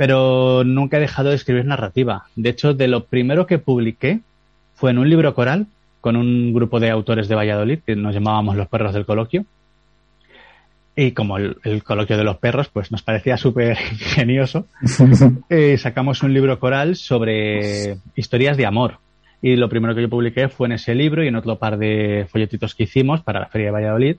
pero 0.00 0.64
nunca 0.64 0.96
he 0.96 1.00
dejado 1.00 1.28
de 1.28 1.34
escribir 1.34 1.66
narrativa. 1.66 2.24
De 2.34 2.48
hecho, 2.48 2.72
de 2.72 2.88
lo 2.88 3.04
primero 3.04 3.46
que 3.46 3.58
publiqué 3.58 4.20
fue 4.74 4.92
en 4.92 4.98
un 4.98 5.10
libro 5.10 5.34
coral 5.34 5.66
con 6.00 6.16
un 6.16 6.54
grupo 6.54 6.80
de 6.80 6.88
autores 6.88 7.28
de 7.28 7.34
Valladolid 7.34 7.80
que 7.84 7.96
nos 7.96 8.14
llamábamos 8.14 8.56
los 8.56 8.66
perros 8.66 8.94
del 8.94 9.04
coloquio. 9.04 9.44
Y 10.96 11.12
como 11.12 11.38
el, 11.38 11.56
el 11.64 11.82
coloquio 11.82 12.16
de 12.16 12.24
los 12.24 12.38
perros, 12.38 12.68
pues 12.68 12.90
nos 12.90 13.02
parecía 13.02 13.36
súper 13.36 13.78
ingenioso, 13.92 14.66
eh, 15.48 15.78
sacamos 15.78 16.22
un 16.22 16.34
libro 16.34 16.58
coral 16.58 16.96
sobre 16.96 17.98
historias 18.16 18.56
de 18.56 18.66
amor. 18.66 18.98
Y 19.42 19.56
lo 19.56 19.68
primero 19.70 19.94
que 19.94 20.02
yo 20.02 20.10
publiqué 20.10 20.48
fue 20.48 20.68
en 20.68 20.72
ese 20.72 20.94
libro 20.94 21.24
y 21.24 21.28
en 21.28 21.36
otro 21.36 21.56
par 21.58 21.78
de 21.78 22.26
folletitos 22.30 22.74
que 22.74 22.82
hicimos 22.82 23.22
para 23.22 23.40
la 23.40 23.46
Feria 23.46 23.68
de 23.68 23.72
Valladolid. 23.72 24.16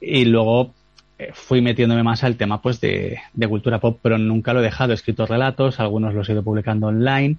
Y 0.00 0.24
luego 0.24 0.72
eh, 1.18 1.30
fui 1.34 1.60
metiéndome 1.60 2.02
más 2.02 2.24
al 2.24 2.36
tema 2.36 2.62
pues 2.62 2.80
de, 2.80 3.18
de 3.34 3.48
cultura 3.48 3.80
pop, 3.80 3.98
pero 4.00 4.16
nunca 4.16 4.54
lo 4.54 4.60
he 4.60 4.62
dejado. 4.62 4.92
He 4.92 4.94
escrito 4.94 5.26
relatos, 5.26 5.78
algunos 5.78 6.14
los 6.14 6.26
he 6.28 6.32
ido 6.32 6.42
publicando 6.42 6.86
online 6.86 7.36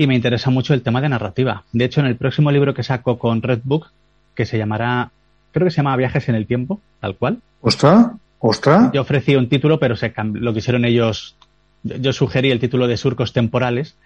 y 0.00 0.06
me 0.06 0.14
interesa 0.14 0.48
mucho 0.48 0.72
el 0.72 0.80
tema 0.80 1.02
de 1.02 1.10
narrativa. 1.10 1.64
De 1.72 1.84
hecho, 1.84 2.00
en 2.00 2.06
el 2.06 2.16
próximo 2.16 2.50
libro 2.50 2.72
que 2.72 2.82
saco 2.82 3.18
con 3.18 3.42
Redbook, 3.42 3.88
que 4.34 4.46
se 4.46 4.56
llamará, 4.56 5.10
creo 5.52 5.66
que 5.66 5.70
se 5.70 5.78
llama 5.78 5.96
Viajes 5.96 6.28
en 6.28 6.34
el 6.34 6.46
Tiempo, 6.46 6.80
tal 7.00 7.16
cual. 7.16 7.38
¡Ostras! 7.60 8.12
¡Ostras! 8.38 8.90
Yo 8.92 9.02
ofrecí 9.02 9.36
un 9.36 9.48
título, 9.48 9.78
pero 9.78 9.96
se 9.96 10.12
lo 10.16 10.54
quisieron 10.54 10.84
ellos. 10.84 11.36
Yo 11.82 11.96
yo 11.96 12.12
sugerí 12.12 12.50
el 12.50 12.60
título 12.60 12.86
de 12.86 12.96
Surcos 12.96 13.32
Temporales 13.32 13.96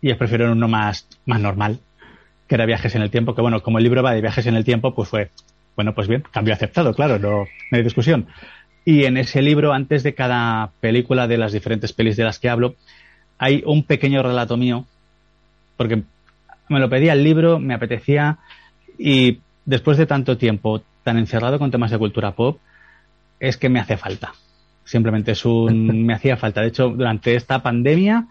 y 0.00 0.08
ellos 0.08 0.18
prefirieron 0.18 0.56
uno 0.56 0.68
más, 0.68 1.06
más 1.26 1.40
normal. 1.40 1.78
que 2.46 2.54
era 2.54 2.66
Viajes 2.66 2.94
en 2.94 3.02
el 3.02 3.10
Tiempo, 3.10 3.34
que 3.34 3.42
bueno, 3.42 3.62
como 3.62 3.78
el 3.78 3.84
libro 3.84 4.02
va 4.02 4.14
de 4.14 4.22
viajes 4.22 4.46
en 4.46 4.56
el 4.56 4.64
tiempo, 4.64 4.94
pues 4.94 5.08
fue, 5.08 5.30
bueno, 5.76 5.94
pues 5.94 6.08
bien, 6.08 6.24
cambio 6.32 6.54
aceptado, 6.54 6.94
claro, 6.94 7.18
no, 7.18 7.44
no 7.70 7.76
hay 7.76 7.82
discusión. 7.82 8.26
Y 8.84 9.04
en 9.04 9.18
ese 9.18 9.42
libro, 9.42 9.74
antes 9.74 10.02
de 10.02 10.14
cada 10.14 10.70
película 10.80 11.28
de 11.28 11.36
las 11.36 11.52
diferentes 11.52 11.92
pelis 11.92 12.16
de 12.16 12.24
las 12.24 12.38
que 12.38 12.48
hablo, 12.48 12.74
hay 13.36 13.62
un 13.66 13.84
pequeño 13.84 14.22
relato 14.22 14.56
mío, 14.56 14.86
porque 15.76 16.02
me 16.68 16.80
lo 16.80 16.88
pedía 16.88 17.12
el 17.12 17.22
libro, 17.22 17.58
me 17.58 17.74
apetecía, 17.74 18.38
y 18.98 19.40
después 19.68 19.98
de 19.98 20.06
tanto 20.06 20.38
tiempo 20.38 20.80
tan 21.04 21.18
encerrado 21.18 21.58
con 21.58 21.70
temas 21.70 21.90
de 21.90 21.98
cultura 21.98 22.32
pop, 22.32 22.58
es 23.38 23.58
que 23.58 23.68
me 23.68 23.78
hace 23.78 23.98
falta. 23.98 24.32
Simplemente 24.84 25.32
es 25.32 25.44
un. 25.44 26.06
me 26.06 26.14
hacía 26.14 26.38
falta. 26.38 26.62
De 26.62 26.68
hecho, 26.68 26.88
durante 26.88 27.34
esta 27.34 27.62
pandemia, 27.62 28.26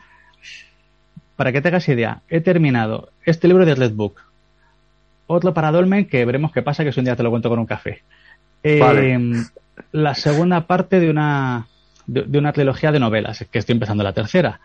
para 1.35 1.51
que 1.51 1.61
te 1.61 1.67
hagas 1.67 1.87
idea, 1.89 2.21
he 2.27 2.41
terminado 2.41 3.11
este 3.23 3.47
libro 3.47 3.65
de 3.65 3.75
Red 3.75 3.93
Book. 3.93 4.15
Otro 5.27 5.53
para 5.53 5.71
Dolmen, 5.71 6.05
que 6.05 6.25
veremos 6.25 6.51
qué 6.51 6.63
pasa, 6.63 6.83
que 6.83 6.89
es 6.89 6.97
un 6.97 7.05
día 7.05 7.15
te 7.15 7.21
lo 7.21 7.29
cuento 7.29 7.49
con 7.49 7.59
un 7.59 7.67
café. 7.67 8.01
Eh, 8.63 8.79
Vale. 8.79 9.19
La 9.91 10.15
segunda 10.15 10.65
parte 10.65 10.99
de 10.99 11.11
una, 11.11 11.67
de, 12.07 12.23
de 12.23 12.39
una 12.39 12.51
trilogía 12.51 12.91
de 12.91 12.99
novelas, 12.99 13.45
que 13.51 13.59
estoy 13.59 13.73
empezando 13.73 14.03
la 14.03 14.13
tercera. 14.13 14.59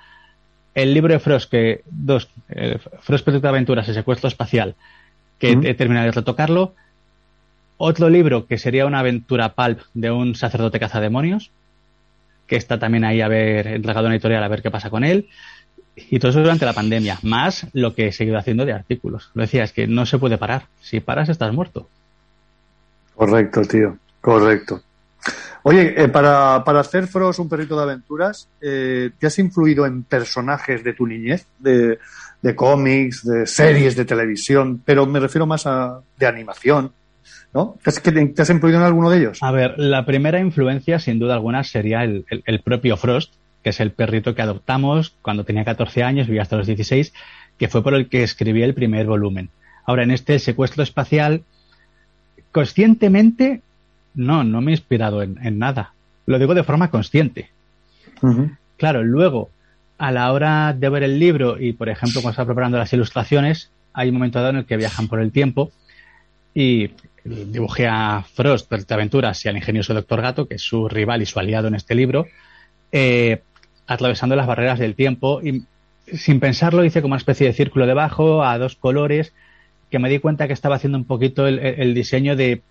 El 0.75 0.95
libro 0.95 1.13
de 1.13 1.19
Frost, 1.19 1.51
que 1.51 1.83
dos, 1.85 2.31
eh, 2.49 2.79
Frost 3.01 3.29
Aventuras, 3.29 3.87
el 3.89 3.95
secuestro 3.95 4.29
espacial, 4.29 4.75
que 5.43 5.59
he 5.71 5.75
terminado 5.75 6.07
de 6.07 6.13
retocarlo. 6.13 6.73
Otro 7.77 8.09
libro 8.09 8.47
que 8.47 8.59
sería 8.59 8.87
una 8.87 9.01
aventura 9.01 9.55
pulp 9.55 9.81
de 9.93 10.13
un 10.13 10.37
sacerdote 10.37 10.79
cazademonios, 10.79 11.51
que 12.47 12.55
está 12.55 12.79
también 12.79 13.05
ahí 13.05 13.21
a 13.21 13.27
ver, 13.27 13.67
entregado 13.67 14.07
en 14.07 14.13
editorial 14.13 14.45
a 14.45 14.49
ver 14.49 14.63
qué 14.63 14.71
pasa 14.71 14.89
con 14.89 15.03
él. 15.03 15.29
Y 15.97 16.21
todo 16.21 16.31
eso 16.31 16.41
durante 16.41 16.65
la 16.65 16.75
pandemia, 16.75 17.19
más 17.23 17.67
lo 17.73 17.93
que 17.93 18.07
he 18.07 18.13
seguido 18.13 18.39
haciendo 18.39 18.65
de 18.65 18.73
artículos. 18.73 19.31
Lo 19.35 19.43
decía, 19.43 19.65
es 19.65 19.73
que 19.73 19.89
no 19.89 20.07
se 20.07 20.19
puede 20.19 20.39
parar. 20.39 20.67
Si 20.81 21.01
paras, 21.01 21.29
estás 21.29 21.53
muerto. 21.53 21.89
Correcto, 23.17 23.63
tío. 23.63 23.99
Correcto. 24.21 24.81
Oye, 25.65 26.05
eh, 26.05 26.09
para, 26.09 26.63
para 26.65 26.81
hacer 26.81 27.09
Frost 27.09 27.41
un 27.41 27.49
perrito 27.49 27.77
de 27.77 27.83
aventuras, 27.83 28.49
eh, 28.61 29.11
¿te 29.19 29.27
has 29.27 29.39
influido 29.41 29.87
en 29.87 30.05
personajes 30.05 30.85
de 30.85 30.93
tu 30.93 31.07
niñez? 31.07 31.47
De, 31.59 31.99
de 32.43 32.55
cómics, 32.57 33.25
de 33.25 33.47
series 33.47 33.97
de 33.97 34.05
televisión, 34.05 34.83
pero 34.85 35.07
me 35.07 35.21
refiero 35.21 35.47
más 35.47 35.67
a 35.67 36.01
de 36.19 36.27
animación, 36.27 36.93
¿no? 37.55 37.77
¿Te 37.83 37.91
has, 37.91 38.03
te, 38.03 38.11
influido 38.53 38.79
en 38.79 38.85
alguno 38.85 39.11
de 39.11 39.19
ellos? 39.19 39.39
A 39.43 39.51
ver, 39.53 39.75
la 39.79 40.05
primera 40.05 40.41
influencia, 40.41 40.99
sin 40.99 41.19
duda 41.21 41.35
alguna, 41.35 41.63
sería 41.65 42.03
el, 42.05 42.25
el- 42.31 42.43
el 42.47 42.61
propio 42.61 42.97
Frost, 42.97 43.33
que 43.63 43.71
es 43.71 43.79
el 43.81 43.93
perrito 43.93 44.35
que 44.35 44.43
adoptamos 44.43 45.15
cuando 45.23 45.45
tenía 45.45 45.65
14 45.65 46.03
años, 46.03 46.27
vivía 46.27 46.43
hasta 46.43 46.57
los 46.57 46.67
16, 46.67 47.13
que 47.59 47.69
fue 47.69 47.83
por 47.83 47.95
el 47.95 48.09
que 48.09 48.25
escribí 48.25 48.63
el 48.63 48.75
primer 48.75 49.07
volumen. 49.07 49.51
Ahora, 49.87 50.03
en 50.03 50.11
este, 50.11 50.39
secuestro 50.41 50.83
espacial, 50.83 51.43
conscientemente, 52.51 53.63
no, 54.15 54.45
no 54.45 54.61
me 54.61 54.73
he 54.73 54.75
inspirado 54.75 55.23
en, 55.23 55.39
en 55.43 55.59
nada. 55.59 55.93
Lo 56.27 56.39
digo 56.39 56.55
de 56.55 56.65
forma 56.65 56.91
consciente. 56.91 57.51
Claro, 58.77 59.03
luego, 59.05 59.51
a 60.03 60.11
la 60.11 60.33
hora 60.33 60.73
de 60.73 60.89
ver 60.89 61.05
el 61.05 61.21
libro 61.21 61.61
y, 61.61 61.75
por 61.75 61.89
ejemplo, 61.89 62.23
cuando 62.23 62.33
está 62.33 62.45
preparando 62.45 62.77
las 62.77 62.93
ilustraciones, 62.93 63.71
hay 63.93 64.09
un 64.09 64.15
momento 64.15 64.41
dado 64.41 64.51
en 64.51 64.57
el 64.57 64.65
que 64.65 64.77
viajan 64.77 65.07
por 65.07 65.21
el 65.21 65.31
tiempo 65.31 65.71
y 66.53 66.91
dibujé 67.25 67.87
a 67.87 68.25
Frost, 68.35 68.73
Aventuras, 68.91 69.45
y 69.45 69.49
al 69.49 69.57
ingenioso 69.57 69.95
Doctor 69.95 70.21
Gato, 70.21 70.49
que 70.49 70.57
es 70.57 70.63
su 70.63 70.89
rival 70.89 71.23
y 71.23 71.27
su 71.27 71.39
aliado 71.39 71.69
en 71.69 71.77
este 71.77 71.95
libro, 71.95 72.27
eh, 72.91 73.43
atravesando 73.87 74.35
las 74.35 74.49
barreras 74.49 74.81
del 74.81 74.97
tiempo 74.97 75.41
y 75.41 75.63
sin 76.13 76.41
pensarlo 76.41 76.85
hice 76.85 77.01
como 77.01 77.13
una 77.13 77.19
especie 77.19 77.47
de 77.47 77.53
círculo 77.53 77.87
debajo 77.87 78.43
a 78.43 78.59
dos 78.59 78.75
colores 78.75 79.33
que 79.89 80.01
me 80.01 80.11
di 80.11 80.19
cuenta 80.19 80.49
que 80.49 80.53
estaba 80.53 80.75
haciendo 80.75 80.99
un 80.99 81.05
poquito 81.05 81.47
el, 81.47 81.61
el 81.61 81.95
diseño 81.95 82.35
de 82.35 82.63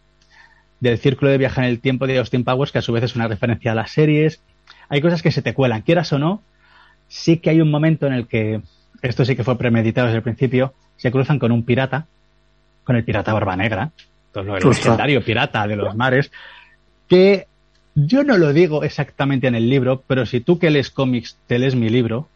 del 0.81 0.97
círculo 0.97 1.31
de 1.31 1.37
viaje 1.37 1.61
en 1.61 1.67
el 1.67 1.79
tiempo 1.79 2.07
de 2.07 2.17
Austin 2.17 2.43
Powers, 2.43 2.73
que 2.73 2.79
a 2.79 2.81
su 2.81 2.91
vez 2.91 3.05
es 3.05 3.15
una 3.15 3.29
referencia 3.29 3.71
a 3.71 3.75
las 3.75 3.91
series. 3.91 4.41
Hay 4.89 4.99
cosas 4.99 5.21
que 5.21 5.31
se 5.31 5.41
te 5.41 5.53
cuelan, 5.53 5.83
quieras 5.83 6.11
o 6.11 6.19
no. 6.19 6.41
Sí 7.13 7.37
que 7.37 7.49
hay 7.49 7.59
un 7.59 7.69
momento 7.69 8.07
en 8.07 8.13
el 8.13 8.25
que, 8.25 8.61
esto 9.01 9.25
sí 9.25 9.35
que 9.35 9.43
fue 9.43 9.57
premeditado 9.57 10.07
desde 10.07 10.17
el 10.17 10.23
principio, 10.23 10.73
se 10.95 11.11
cruzan 11.11 11.39
con 11.39 11.51
un 11.51 11.63
pirata, 11.65 12.05
con 12.85 12.95
el 12.95 13.03
pirata 13.03 13.33
Barba 13.33 13.57
Negra, 13.57 13.91
todo 14.31 14.43
lo- 14.45 14.55
el 14.55 14.61
legendario 14.87 15.21
pirata 15.23 15.67
de 15.67 15.75
los 15.75 15.93
mares, 15.97 16.31
que 17.09 17.47
yo 17.95 18.23
no 18.23 18.37
lo 18.37 18.53
digo 18.53 18.83
exactamente 18.85 19.47
en 19.47 19.55
el 19.55 19.69
libro, 19.69 20.01
pero 20.07 20.25
si 20.25 20.39
tú 20.39 20.57
que 20.57 20.69
lees 20.69 20.89
cómics 20.89 21.35
te 21.47 21.59
lees 21.59 21.75
mi 21.75 21.89
libro, 21.89 22.29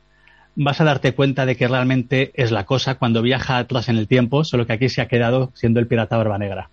vas 0.58 0.82
a 0.82 0.84
darte 0.84 1.14
cuenta 1.14 1.46
de 1.46 1.56
que 1.56 1.70
realmente 1.70 2.32
es 2.34 2.52
la 2.52 2.66
cosa 2.66 2.96
cuando 2.96 3.22
viaja 3.22 3.58
atrás 3.58 3.88
en 3.88 3.98
el 3.98 4.10
tiempo, 4.10 4.44
solo 4.44 4.68
que 4.68 4.74
aquí 4.74 4.90
se 4.90 5.00
ha 5.02 5.08
quedado 5.08 5.52
siendo 5.54 5.80
el 5.80 5.88
pirata 5.88 6.18
Barba 6.18 6.38
Negra. 6.38 6.70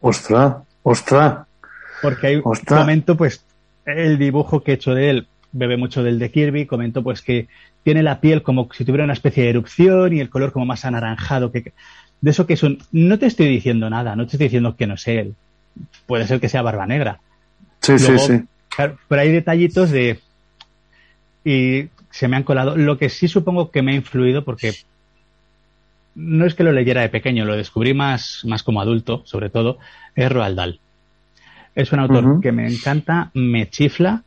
Ostras, 0.00 0.58
ostras. 0.84 1.46
Porque 2.02 2.28
hay 2.28 2.36
un 2.36 2.42
momento, 2.78 3.16
pues, 3.16 3.44
el 3.84 4.16
dibujo 4.18 4.62
que 4.62 4.70
he 4.72 4.74
hecho 4.74 4.94
de 4.94 5.10
él 5.10 5.26
bebe 5.54 5.76
mucho 5.76 6.02
del 6.02 6.18
de 6.18 6.30
Kirby, 6.30 6.66
comento 6.66 7.02
pues 7.02 7.22
que 7.22 7.48
tiene 7.82 8.02
la 8.02 8.20
piel 8.20 8.42
como 8.42 8.68
si 8.72 8.84
tuviera 8.84 9.04
una 9.04 9.12
especie 9.14 9.44
de 9.44 9.50
erupción 9.50 10.12
y 10.12 10.20
el 10.20 10.28
color 10.28 10.52
como 10.52 10.66
más 10.66 10.84
anaranjado 10.84 11.50
que 11.50 11.72
de 12.20 12.30
eso 12.30 12.46
que 12.46 12.54
es 12.54 12.62
un 12.62 12.78
no 12.92 13.18
te 13.18 13.26
estoy 13.26 13.46
diciendo 13.46 13.88
nada, 13.88 14.16
no 14.16 14.26
te 14.26 14.36
estoy 14.36 14.46
diciendo 14.46 14.76
que 14.76 14.86
no 14.86 14.94
es 14.94 15.08
él. 15.08 15.34
Puede 16.06 16.26
ser 16.26 16.40
que 16.40 16.48
sea 16.48 16.62
barba 16.62 16.86
negra. 16.86 17.20
Sí, 17.80 17.98
sí, 17.98 18.08
Luego, 18.08 18.26
sí. 18.26 18.40
claro, 18.68 18.98
pero 19.08 19.22
hay 19.22 19.30
detallitos 19.30 19.90
de 19.90 20.18
y 21.44 21.88
se 22.10 22.28
me 22.28 22.36
han 22.36 22.42
colado. 22.42 22.76
Lo 22.76 22.98
que 22.98 23.08
sí 23.08 23.28
supongo 23.28 23.70
que 23.70 23.82
me 23.82 23.92
ha 23.92 23.96
influido 23.96 24.44
porque 24.44 24.72
no 26.14 26.46
es 26.46 26.54
que 26.54 26.64
lo 26.64 26.72
leyera 26.72 27.02
de 27.02 27.08
pequeño, 27.08 27.44
lo 27.44 27.56
descubrí 27.56 27.94
más, 27.94 28.42
más 28.44 28.62
como 28.62 28.80
adulto, 28.80 29.22
sobre 29.26 29.50
todo, 29.50 29.78
es 30.14 30.30
Roald 30.30 30.56
Dahl. 30.56 30.80
Es 31.74 31.92
un 31.92 31.98
autor 31.98 32.40
que 32.40 32.52
me 32.52 32.66
encanta, 32.66 33.30
me 33.34 33.68
chifla. 33.68 34.22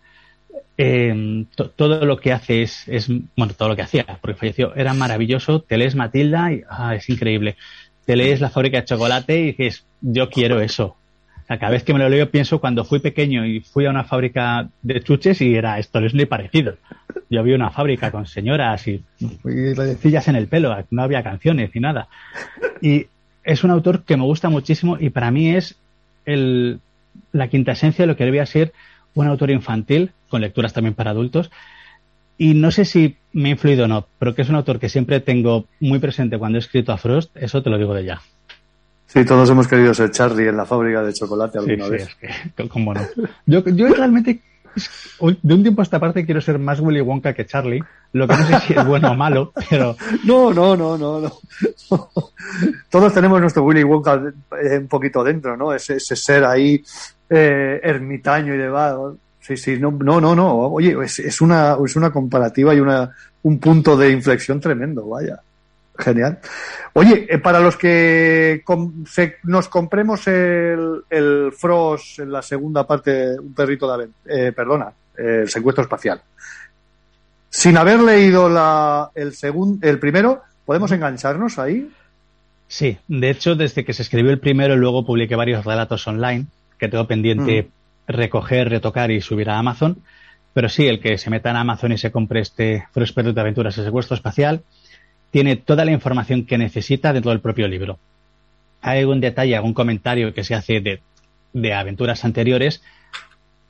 To- 1.56 1.70
todo 1.72 2.06
lo 2.06 2.18
que 2.18 2.32
hace 2.34 2.62
es, 2.62 3.10
bueno, 3.36 3.54
todo 3.54 3.70
lo 3.70 3.76
que 3.76 3.82
hacía, 3.82 4.06
porque 4.22 4.38
falleció, 4.38 4.76
era 4.76 4.94
maravilloso. 4.94 5.62
Te 5.62 5.78
lees 5.78 5.96
Matilda 5.96 6.54
y 6.54 6.62
ah, 6.70 6.96
es 6.96 7.10
increíble. 7.10 7.56
Te 8.06 8.16
lees 8.16 8.40
La 8.40 8.50
fábrica 8.50 8.80
de 8.80 8.86
chocolate 8.86 9.40
y 9.40 9.46
dices, 9.48 9.86
yo 10.02 10.30
quiero 10.30 10.62
eso. 10.62 10.96
Cada 11.48 11.70
vez 11.70 11.84
que 11.84 11.94
me 11.94 12.00
lo 12.00 12.10
leo 12.10 12.30
pienso 12.30 12.60
cuando 12.60 12.84
fui 12.84 13.00
pequeño 13.00 13.46
y 13.46 13.62
fui 13.62 13.86
a 13.86 13.90
una 13.90 14.04
fábrica 14.04 14.68
de 14.82 15.02
chuches 15.02 15.42
y 15.42 15.56
era 15.56 15.80
esto 15.80 16.00
es 16.00 16.14
ni 16.14 16.26
parecido. 16.26 16.76
Yo 17.30 17.42
vi 17.42 17.54
una 17.54 17.72
fábrica 17.72 18.12
con 18.12 18.26
señoras 18.26 18.86
y, 18.88 19.02
redecillas 19.44 20.28
en 20.28 20.36
el 20.36 20.48
pelo, 20.48 20.76
no 20.92 21.02
había 21.02 21.24
canciones 21.24 21.72
ni 21.74 21.80
nada. 21.80 22.10
Y 22.82 23.08
es 23.46 23.64
un 23.64 23.72
autor 23.72 24.04
que 24.04 24.18
me 24.18 24.24
gusta 24.24 24.50
muchísimo 24.50 24.98
y 25.00 25.10
para 25.10 25.32
mí 25.32 25.56
es 25.56 25.78
el, 26.26 26.82
la 27.32 27.48
quinta 27.48 27.72
esencia 27.72 28.04
de 28.04 28.08
lo 28.08 28.18
que 28.18 28.26
debía 28.26 28.46
ser 28.46 28.74
un 29.22 29.28
autor 29.28 29.52
infantil, 29.52 30.12
con 30.30 30.42
lecturas 30.42 30.74
también 30.74 30.94
para 30.94 31.12
adultos. 31.12 31.52
Y 32.38 32.54
no 32.54 32.70
sé 32.72 32.86
si 32.86 33.18
me 33.34 33.50
ha 33.50 33.52
influido 33.54 33.86
o 33.86 33.88
no, 33.88 34.08
pero 34.20 34.36
que 34.36 34.44
es 34.44 34.50
un 34.50 34.56
autor 34.56 34.80
que 34.80 34.90
siempre 34.90 35.20
tengo 35.22 35.66
muy 35.80 36.00
presente 36.00 36.38
cuando 36.38 36.58
he 36.58 36.60
escrito 36.60 36.92
a 36.92 36.98
Frost, 36.98 37.36
eso 37.36 37.64
te 37.64 37.70
lo 37.70 37.78
digo 37.78 37.94
de 37.94 38.06
ya. 38.06 38.22
Sí, 39.08 39.24
todos 39.26 39.50
hemos 39.50 39.68
querido 39.68 39.94
ser 39.94 40.12
Charlie 40.12 40.50
en 40.50 40.58
la 40.58 40.66
fábrica 40.66 41.02
de 41.02 41.14
chocolate 41.14 41.60
Sí, 41.60 41.70
alguna 41.72 41.86
sí, 41.86 41.92
vez. 41.92 42.02
es 42.22 42.54
que, 42.56 42.68
cómo 42.70 42.94
no. 42.94 43.02
Yo, 43.46 43.64
yo 43.70 43.88
realmente, 43.88 44.42
de 45.42 45.54
un 45.54 45.62
tiempo 45.62 45.82
a 45.82 45.84
esta 45.84 46.00
parte, 46.00 46.26
quiero 46.26 46.42
ser 46.42 46.60
más 46.60 46.80
Willy 46.80 47.02
Wonka 47.02 47.34
que 47.34 47.46
Charlie. 47.46 47.84
Lo 48.14 48.28
que 48.28 48.38
no 48.38 48.48
sé 48.48 48.60
si 48.62 48.74
es 48.74 48.86
bueno 48.86 49.12
o 49.12 49.16
malo, 49.16 49.52
pero 49.70 49.96
No, 50.26 50.54
no, 50.54 50.76
no, 50.76 50.98
no, 50.98 51.20
no. 51.20 51.40
Todos 52.90 53.14
tenemos 53.14 53.42
nuestro 53.42 53.64
Willy 53.64 53.84
Wonka 53.84 54.22
eh, 54.62 54.78
un 54.78 54.88
poquito 54.88 55.24
dentro, 55.24 55.58
¿no? 55.58 55.74
Ese, 55.74 55.96
ese 55.96 56.16
ser 56.16 56.46
ahí 56.46 56.82
eh, 57.30 57.80
ermitaño 57.84 58.56
y. 58.56 58.58
¿no? 58.58 59.18
Sí, 59.40 59.56
sí, 59.56 59.80
no, 59.80 59.92
no, 59.92 60.20
no, 60.20 60.36
no. 60.36 60.58
Oye, 60.70 60.96
es, 61.04 61.20
es 61.20 61.42
una, 61.42 61.78
es 61.84 61.96
una 61.96 62.12
comparativa 62.12 62.76
y 62.76 62.80
una, 62.80 63.10
un 63.44 63.60
punto 63.60 63.96
de 63.96 64.12
inflexión 64.12 64.60
tremendo, 64.60 65.08
vaya. 65.08 65.40
Genial. 65.98 66.40
Oye, 66.94 67.26
eh, 67.30 67.38
para 67.40 67.60
los 67.60 67.76
que 67.78 68.62
com- 68.64 69.06
se- 69.06 69.38
nos 69.44 69.68
compremos 69.68 70.28
el, 70.28 71.02
el 71.10 71.52
Frost 71.58 72.20
en 72.20 72.32
la 72.32 72.42
segunda 72.42 72.86
parte, 72.86 73.40
un 73.40 73.54
perrito 73.54 73.88
de 73.88 73.94
aven- 74.06 74.14
eh, 74.28 74.52
perdona, 74.52 74.92
eh, 75.18 75.40
el 75.44 75.50
secuestro 75.50 75.84
espacial. 75.84 76.22
Sin 77.50 77.78
haber 77.78 78.00
leído 78.02 78.50
la, 78.50 79.10
el, 79.16 79.32
segun- 79.34 79.80
el 79.82 80.00
primero, 80.00 80.42
¿podemos 80.66 80.92
engancharnos 80.92 81.58
ahí? 81.58 81.90
Sí, 82.68 82.98
de 83.08 83.30
hecho, 83.30 83.56
desde 83.56 83.86
que 83.86 83.94
se 83.94 84.02
escribió 84.04 84.32
el 84.32 84.40
primero, 84.40 84.76
luego 84.76 85.06
publiqué 85.06 85.36
varios 85.36 85.66
relatos 85.66 86.06
online 86.08 86.46
que 86.78 86.90
tengo 86.90 87.08
pendiente 87.08 87.70
recoger, 88.08 88.70
retocar 88.70 89.10
y 89.12 89.22
subir 89.22 89.50
a 89.50 89.58
Amazon. 89.58 89.98
Pero 90.54 90.70
sí, 90.70 90.88
el 90.88 91.00
que 91.00 91.18
se 91.18 91.30
meta 91.30 91.50
en 91.52 91.56
Amazon 91.56 91.92
y 91.92 91.98
se 91.98 92.12
compre 92.12 92.42
este 92.42 92.88
Frost 92.92 93.14
Perdido 93.16 93.34
de 93.34 93.42
Aventuras, 93.42 93.78
el 93.78 93.86
secuestro 93.86 94.16
espacial, 94.16 94.62
tiene 95.32 95.56
toda 95.56 95.86
la 95.86 95.92
información 95.92 96.46
que 96.46 96.58
necesita 96.58 97.14
dentro 97.14 97.32
del 97.32 97.42
propio 97.42 97.68
libro. 97.68 98.00
Hay 98.82 99.00
algún 99.00 99.20
detalle, 99.20 99.56
algún 99.56 99.74
comentario 99.74 100.34
que 100.34 100.44
se 100.44 100.56
hace 100.56 100.80
de, 100.80 101.02
de 101.54 101.74
aventuras 101.74 102.24
anteriores, 102.26 102.82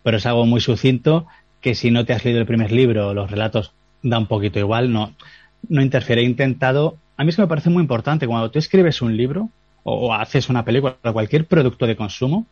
pero 0.04 0.18
es 0.18 0.26
algo 0.26 0.46
muy 0.46 0.62
sucinto 0.62 1.28
que 1.62 1.76
si 1.76 1.92
no 1.92 2.06
te 2.06 2.14
has 2.14 2.24
leído 2.24 2.40
el 2.40 2.46
primer 2.46 2.72
libro 2.72 3.14
los 3.14 3.32
relatos 3.32 3.74
da 4.04 4.20
un 4.20 4.28
poquito 4.28 4.60
igual, 4.60 4.92
no, 4.92 5.14
no 5.68 5.82
interfiere. 5.82 6.22
He 6.22 6.26
intentado 6.26 6.98
a 7.18 7.24
mí 7.24 7.30
es 7.30 7.36
que 7.36 7.42
me 7.42 7.48
parece 7.48 7.72
muy 7.72 7.82
importante. 7.82 8.28
Cuando 8.28 8.52
tú 8.52 8.60
escribes 8.60 9.02
un 9.02 9.18
libro 9.18 9.50
o, 9.84 10.08
o 10.08 10.14
haces 10.14 10.50
una 10.50 10.64
película 10.64 10.98
o 11.04 11.14
cualquier 11.14 11.48
producto 11.48 11.88
de 11.88 11.96
consumo, 11.96 12.46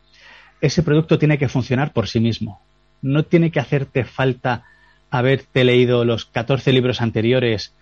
ese 0.59 0.81
producto 0.81 1.19
tiene 1.19 1.37
que 1.37 1.47
funcionar 1.47 1.93
por 1.93 2.07
sí 2.07 2.19
mismo. 2.19 2.59
No 3.01 3.23
tiene 3.23 3.51
que 3.51 3.59
hacerte 3.59 4.03
falta 4.03 4.63
haberte 5.11 5.63
leído 5.63 6.03
los 6.03 6.25
14 6.25 6.73
libros 6.73 6.99
anteriores 6.99 7.75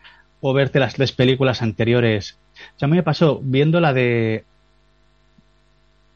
o 0.45 0.53
verte 0.53 0.77
las 0.79 0.93
tres 0.93 1.13
películas 1.13 1.61
anteriores. 1.61 2.37
O 2.75 2.79
sea, 2.79 2.87
a 2.87 2.89
mí 2.89 2.97
me 2.97 3.03
pasó 3.03 3.39
viendo 3.41 3.79
la 3.79 3.93
de. 3.93 4.43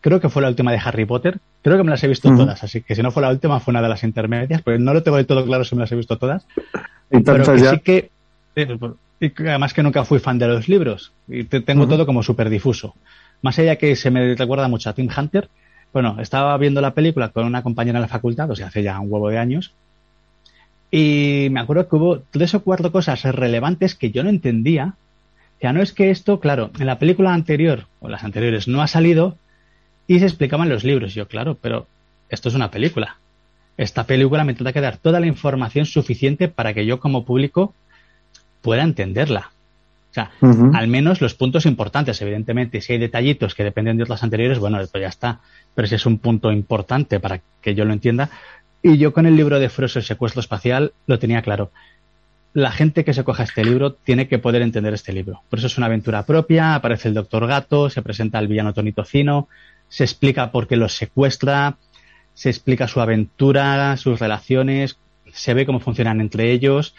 Creo 0.01 0.19
que 0.21 0.29
fue 0.29 0.41
la 0.41 0.49
última 0.49 0.71
de 0.71 0.79
Harry 0.83 1.05
Potter. 1.05 1.39
Creo 1.63 1.77
que 1.77 1.83
me 1.83 1.89
las 1.91 2.03
he 2.03 2.07
visto 2.07 2.29
todas, 2.35 2.63
así 2.63 2.81
que 2.81 2.93
si 2.95 3.01
no 3.01 3.11
fue 3.11 3.21
la 3.23 3.29
última, 3.29 3.59
fue 3.59 3.71
una 3.71 3.81
de 3.81 3.89
las 3.89 4.03
intermedias, 4.03 4.61
porque 4.61 4.79
no 4.79 4.93
lo 4.93 5.01
tengo 5.03 5.17
del 5.17 5.25
todo 5.25 5.43
claro 5.45 5.63
si 5.63 5.75
me 5.75 5.81
las 5.81 5.91
he 5.91 5.95
visto 5.95 6.17
todas. 6.17 6.45
Y 7.11 7.19
Pero 7.21 7.43
que 7.43 7.59
ya. 7.59 7.71
sí 7.71 7.79
que. 7.79 8.11
y 9.19 9.31
además 9.47 9.73
que 9.73 9.83
nunca 9.83 10.03
fui 10.05 10.19
fan 10.19 10.37
de 10.39 10.47
los 10.47 10.67
libros. 10.69 11.11
Y 11.27 11.45
te- 11.45 11.61
tengo 11.61 11.87
todo 11.87 12.05
como 12.05 12.21
súper 12.23 12.49
difuso. 12.49 12.95
Más 13.41 13.57
allá 13.59 13.75
que 13.77 13.95
se 13.95 14.11
me 14.11 14.35
recuerda 14.35 14.67
mucho 14.67 14.89
a 14.89 14.93
Tim 14.93 15.09
Hunter. 15.15 15.49
Bueno, 15.93 16.17
estaba 16.19 16.57
viendo 16.57 16.81
la 16.81 16.93
película 16.93 17.29
con 17.29 17.45
una 17.45 17.63
compañera 17.63 17.97
en 17.97 18.01
la 18.03 18.07
facultad, 18.07 18.51
o 18.51 18.55
sea, 18.55 18.67
hace 18.67 18.83
ya 18.83 18.99
un 18.99 19.11
huevo 19.11 19.29
de 19.29 19.37
años. 19.39 19.73
Y 20.91 21.47
me 21.51 21.59
acuerdo 21.59 21.87
que 21.87 21.95
hubo 21.95 22.19
tres 22.31 22.53
o 22.53 22.61
cuatro 22.61 22.91
cosas 22.91 23.23
relevantes 23.23 23.95
que 23.95 24.11
yo 24.11 24.23
no 24.23 24.29
entendía. 24.29 24.93
Ya 25.61 25.73
no 25.73 25.81
es 25.81 25.91
que 25.91 26.11
esto, 26.11 26.39
claro, 26.39 26.71
en 26.79 26.85
la 26.85 26.99
película 26.99 27.33
anterior, 27.33 27.87
o 27.99 28.09
las 28.09 28.23
anteriores, 28.23 28.67
no 28.67 28.81
ha 28.81 28.87
salido 28.87 29.37
y 30.05 30.19
se 30.19 30.25
explicaban 30.25 30.69
los 30.69 30.83
libros. 30.83 31.13
Yo, 31.13 31.27
claro, 31.27 31.57
pero 31.59 31.87
esto 32.29 32.49
es 32.49 32.55
una 32.55 32.71
película. 32.71 33.17
Esta 33.77 34.05
película 34.05 34.43
me 34.43 34.53
tendrá 34.53 34.73
que 34.73 34.81
dar 34.81 34.97
toda 34.97 35.19
la 35.19 35.27
información 35.27 35.85
suficiente 35.85 36.47
para 36.47 36.73
que 36.73 36.85
yo 36.85 36.99
como 36.99 37.25
público 37.25 37.73
pueda 38.61 38.83
entenderla. 38.83 39.51
O 40.09 40.13
sea, 40.13 40.31
al 40.73 40.87
menos 40.87 41.21
los 41.21 41.35
puntos 41.35 41.65
importantes, 41.67 42.19
evidentemente, 42.21 42.81
si 42.81 42.93
hay 42.93 42.99
detallitos 42.99 43.53
que 43.53 43.63
dependen 43.63 43.97
de 43.97 44.03
otras 44.03 44.23
anteriores, 44.23 44.57
bueno, 44.57 44.77
pues 44.91 45.01
ya 45.01 45.09
está. 45.09 45.41
Pero 45.75 45.87
si 45.87 45.95
es 45.95 46.05
un 46.07 46.17
punto 46.17 46.51
importante 46.51 47.19
para 47.19 47.41
que 47.61 47.75
yo 47.75 47.85
lo 47.85 47.93
entienda. 47.93 48.31
Y 48.87 48.97
yo 48.97 49.11
con 49.11 49.25
el 49.25 49.35
libro 49.35 49.59
de 49.59 49.67
Frost, 49.69 49.97
el 49.97 50.03
secuestro 50.03 50.39
espacial, 50.39 50.93
lo 51.07 51.19
tenía 51.19 51.41
claro. 51.41 51.71
La 52.53 52.71
gente 52.71 53.03
que 53.03 53.13
se 53.13 53.25
coja 53.25 53.43
este 53.43 53.65
libro 53.65 53.93
tiene 53.93 54.29
que 54.29 54.39
poder 54.39 54.61
entender 54.61 54.93
este 54.93 55.11
libro. 55.11 55.41
Por 55.49 55.59
eso 55.59 55.67
es 55.67 55.77
una 55.77 55.87
aventura 55.87 56.23
propia, 56.25 56.73
aparece 56.73 57.09
el 57.09 57.13
Doctor 57.13 57.47
Gato, 57.47 57.89
se 57.89 58.01
presenta 58.01 58.39
el 58.39 58.47
villano 58.47 58.73
Tony 58.73 58.93
Tocino, 58.93 59.49
se 59.89 60.05
explica 60.05 60.51
por 60.51 60.67
qué 60.67 60.77
los 60.77 60.93
secuestra, 60.95 61.75
se 62.33 62.49
explica 62.49 62.87
su 62.87 63.01
aventura, 63.01 63.97
sus 63.97 64.19
relaciones, 64.19 64.97
se 65.33 65.53
ve 65.53 65.65
cómo 65.65 65.81
funcionan 65.81 66.21
entre 66.21 66.51
ellos, 66.53 66.95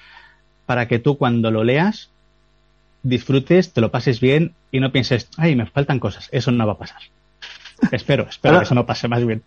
para 0.66 0.89
que 0.89 0.98
tú 0.98 1.16
cuando 1.16 1.51
lo 1.51 1.65
leas 1.65 2.10
disfrutes, 3.02 3.73
te 3.73 3.81
lo 3.81 3.90
pases 3.90 4.20
bien 4.20 4.55
y 4.70 4.81
no 4.81 4.93
pienses, 4.93 5.31
ay, 5.39 5.56
me 5.56 5.65
faltan 5.65 6.01
cosas. 6.01 6.28
Eso 6.32 6.51
no 6.51 6.66
va 6.66 6.74
a 6.74 6.78
pasar. 6.78 7.01
espero, 7.93 8.27
espero 8.28 8.52
Ahora- 8.55 8.60
que 8.60 8.66
eso 8.66 8.74
no 8.74 8.85
pase 8.85 9.09
más 9.09 9.24
bien. 9.24 9.43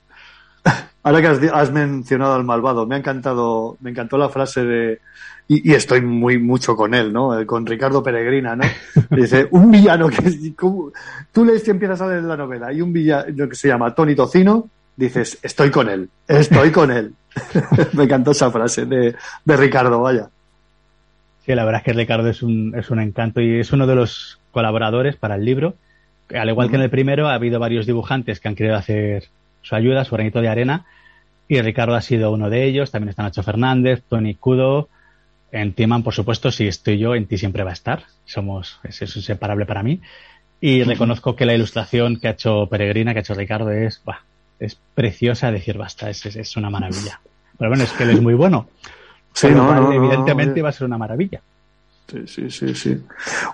Ahora 1.04 1.22
que 1.22 1.28
has, 1.28 1.40
has 1.54 1.72
mencionado 1.72 2.36
al 2.36 2.44
malvado, 2.44 2.86
me 2.86 2.96
ha 2.96 3.00
encantado, 3.00 3.76
me 3.82 3.90
encantó 3.90 4.18
la 4.20 4.30
frase 4.30 4.64
de, 4.64 5.00
y, 5.48 5.72
y 5.72 5.74
estoy 5.74 6.02
muy 6.02 6.38
mucho 6.38 6.76
con 6.76 6.94
él, 6.94 7.12
¿no? 7.12 7.40
Eh, 7.40 7.46
Con 7.48 7.66
Ricardo 7.66 8.04
Peregrina, 8.04 8.56
¿no? 8.56 8.64
Dice, 9.10 9.48
un 9.52 9.72
villano 9.72 10.10
que, 10.10 10.54
como- 10.56 10.92
tú 11.32 11.44
lees 11.44 11.64
que 11.64 11.72
empiezas 11.72 12.02
a 12.02 12.08
leer 12.08 12.24
la 12.24 12.38
novela 12.38 12.72
y 12.72 12.82
un 12.82 12.94
villano 12.94 13.50
que 13.50 13.56
se 13.56 13.68
llama 13.68 13.96
Tony 13.96 14.14
Tocino, 14.16 14.70
dices, 14.96 15.40
estoy 15.42 15.72
con 15.72 15.90
él, 15.90 16.08
estoy 16.28 16.70
con 16.72 16.92
él. 16.92 17.14
me 17.94 18.04
encantó 18.04 18.32
esa 18.32 18.52
frase 18.52 18.86
de, 18.86 19.16
de 19.46 19.58
Ricardo, 19.58 20.02
vaya. 20.02 20.30
Sí, 21.46 21.56
la 21.56 21.66
verdad 21.66 21.80
es 21.82 21.86
que 21.86 21.94
Ricardo 21.94 22.28
es 22.30 22.44
un, 22.44 22.76
es 22.78 22.92
un 22.92 23.00
encanto 23.00 23.42
y 23.42 23.60
es 23.60 23.72
uno 23.74 23.88
de 23.88 23.96
los 23.96 24.40
colaboradores 24.52 25.16
para 25.16 25.36
el 25.36 25.46
libro. 25.46 25.74
Al 26.30 26.50
igual 26.50 26.70
que 26.70 26.76
en 26.76 26.84
el 26.84 26.92
primero, 26.92 27.28
ha 27.28 27.34
habido 27.34 27.60
varios 27.60 27.88
dibujantes 27.88 28.40
que 28.40 28.48
han 28.48 28.56
querido 28.56 28.76
hacer 28.76 29.30
su 29.62 29.76
ayuda, 29.76 30.06
su 30.06 30.16
granito 30.16 30.42
de 30.42 30.50
arena, 30.50 30.86
y 31.48 31.62
Ricardo 31.62 31.96
ha 31.96 32.02
sido 32.02 32.32
uno 32.32 32.50
de 32.50 32.64
ellos. 32.64 32.92
También 32.92 33.10
está 33.10 33.24
Nacho 33.24 33.44
Fernández, 33.44 34.04
Tony 34.08 34.36
Cudo. 34.36 34.88
En 35.52 35.74
Timan, 35.74 36.02
por 36.02 36.14
supuesto, 36.14 36.50
si 36.50 36.66
estoy 36.66 36.98
yo, 36.98 37.14
en 37.14 37.26
ti 37.26 37.38
siempre 37.38 37.64
va 37.64 37.72
a 37.72 37.74
estar. 37.74 38.04
Somos, 38.24 38.80
es, 38.84 39.02
es 39.02 39.16
inseparable 39.18 39.66
para 39.66 39.84
mí. 39.84 40.00
Y 40.62 40.84
reconozco 40.84 41.36
que 41.36 41.46
la 41.46 41.54
ilustración 41.54 42.20
que 42.20 42.30
ha 42.30 42.32
hecho 42.32 42.68
Peregrina, 42.68 43.12
que 43.12 43.20
ha 43.20 43.22
hecho 43.22 43.34
Ricardo, 43.34 43.70
es, 43.72 44.02
buah, 44.06 44.20
es 44.60 44.80
preciosa 44.96 45.52
decir 45.52 45.78
basta, 45.78 46.10
es, 46.10 46.26
es, 46.26 46.38
es 46.38 46.56
una 46.56 46.70
maravilla. 46.70 47.20
Pero 47.58 47.70
bueno, 47.70 47.84
es 47.84 47.92
que 47.92 48.04
él 48.04 48.12
es 48.12 48.22
muy 48.22 48.36
bueno. 48.36 48.70
Sí, 49.34 49.50
no, 49.50 49.68
cual, 49.68 49.84
no, 49.84 49.94
evidentemente 49.94 50.60
no, 50.60 50.64
va 50.64 50.70
a 50.70 50.74
ser 50.74 50.88
una 50.88 50.98
maravilla. 50.98 51.42
Sí, 52.12 52.28
sí, 52.28 52.50
sí, 52.50 52.76
sí. 52.76 53.02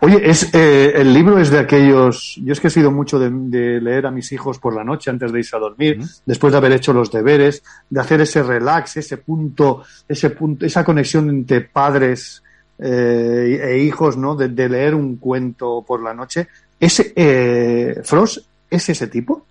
Oye, 0.02 0.20
es, 0.28 0.52
eh, 0.56 0.94
el 0.96 1.14
libro 1.14 1.38
es 1.38 1.52
de 1.52 1.60
aquellos. 1.60 2.40
Yo 2.44 2.54
es 2.54 2.60
que 2.60 2.70
he 2.70 2.72
sido 2.72 2.92
mucho 2.92 3.20
de, 3.20 3.30
de 3.30 3.80
leer 3.80 4.08
a 4.08 4.12
mis 4.12 4.32
hijos 4.32 4.58
por 4.58 4.76
la 4.76 4.84
noche 4.84 5.12
antes 5.12 5.32
de 5.32 5.38
irse 5.38 5.56
a 5.56 5.60
dormir, 5.60 6.00
después 6.26 6.52
de 6.52 6.58
haber 6.58 6.72
hecho 6.72 6.92
los 6.92 7.12
deberes, 7.12 7.62
de 7.88 8.02
hacer 8.02 8.20
ese 8.22 8.42
relax, 8.42 8.98
ese 8.98 9.18
punto, 9.18 9.84
ese 10.08 10.32
punto, 10.32 10.66
esa 10.66 10.84
conexión 10.84 11.30
entre 11.30 11.62
padres 11.62 12.42
eh, 12.80 13.60
e 13.62 13.78
hijos, 13.78 14.18
¿no? 14.18 14.36
De, 14.36 14.50
de 14.50 14.70
leer 14.70 14.96
un 14.96 15.18
cuento 15.18 15.86
por 15.88 16.02
la 16.02 16.16
noche. 16.16 16.48
Ese 16.80 17.14
eh, 17.16 18.02
Frost 18.04 18.40
es 18.72 18.90
ese 18.90 19.06
tipo. 19.06 19.46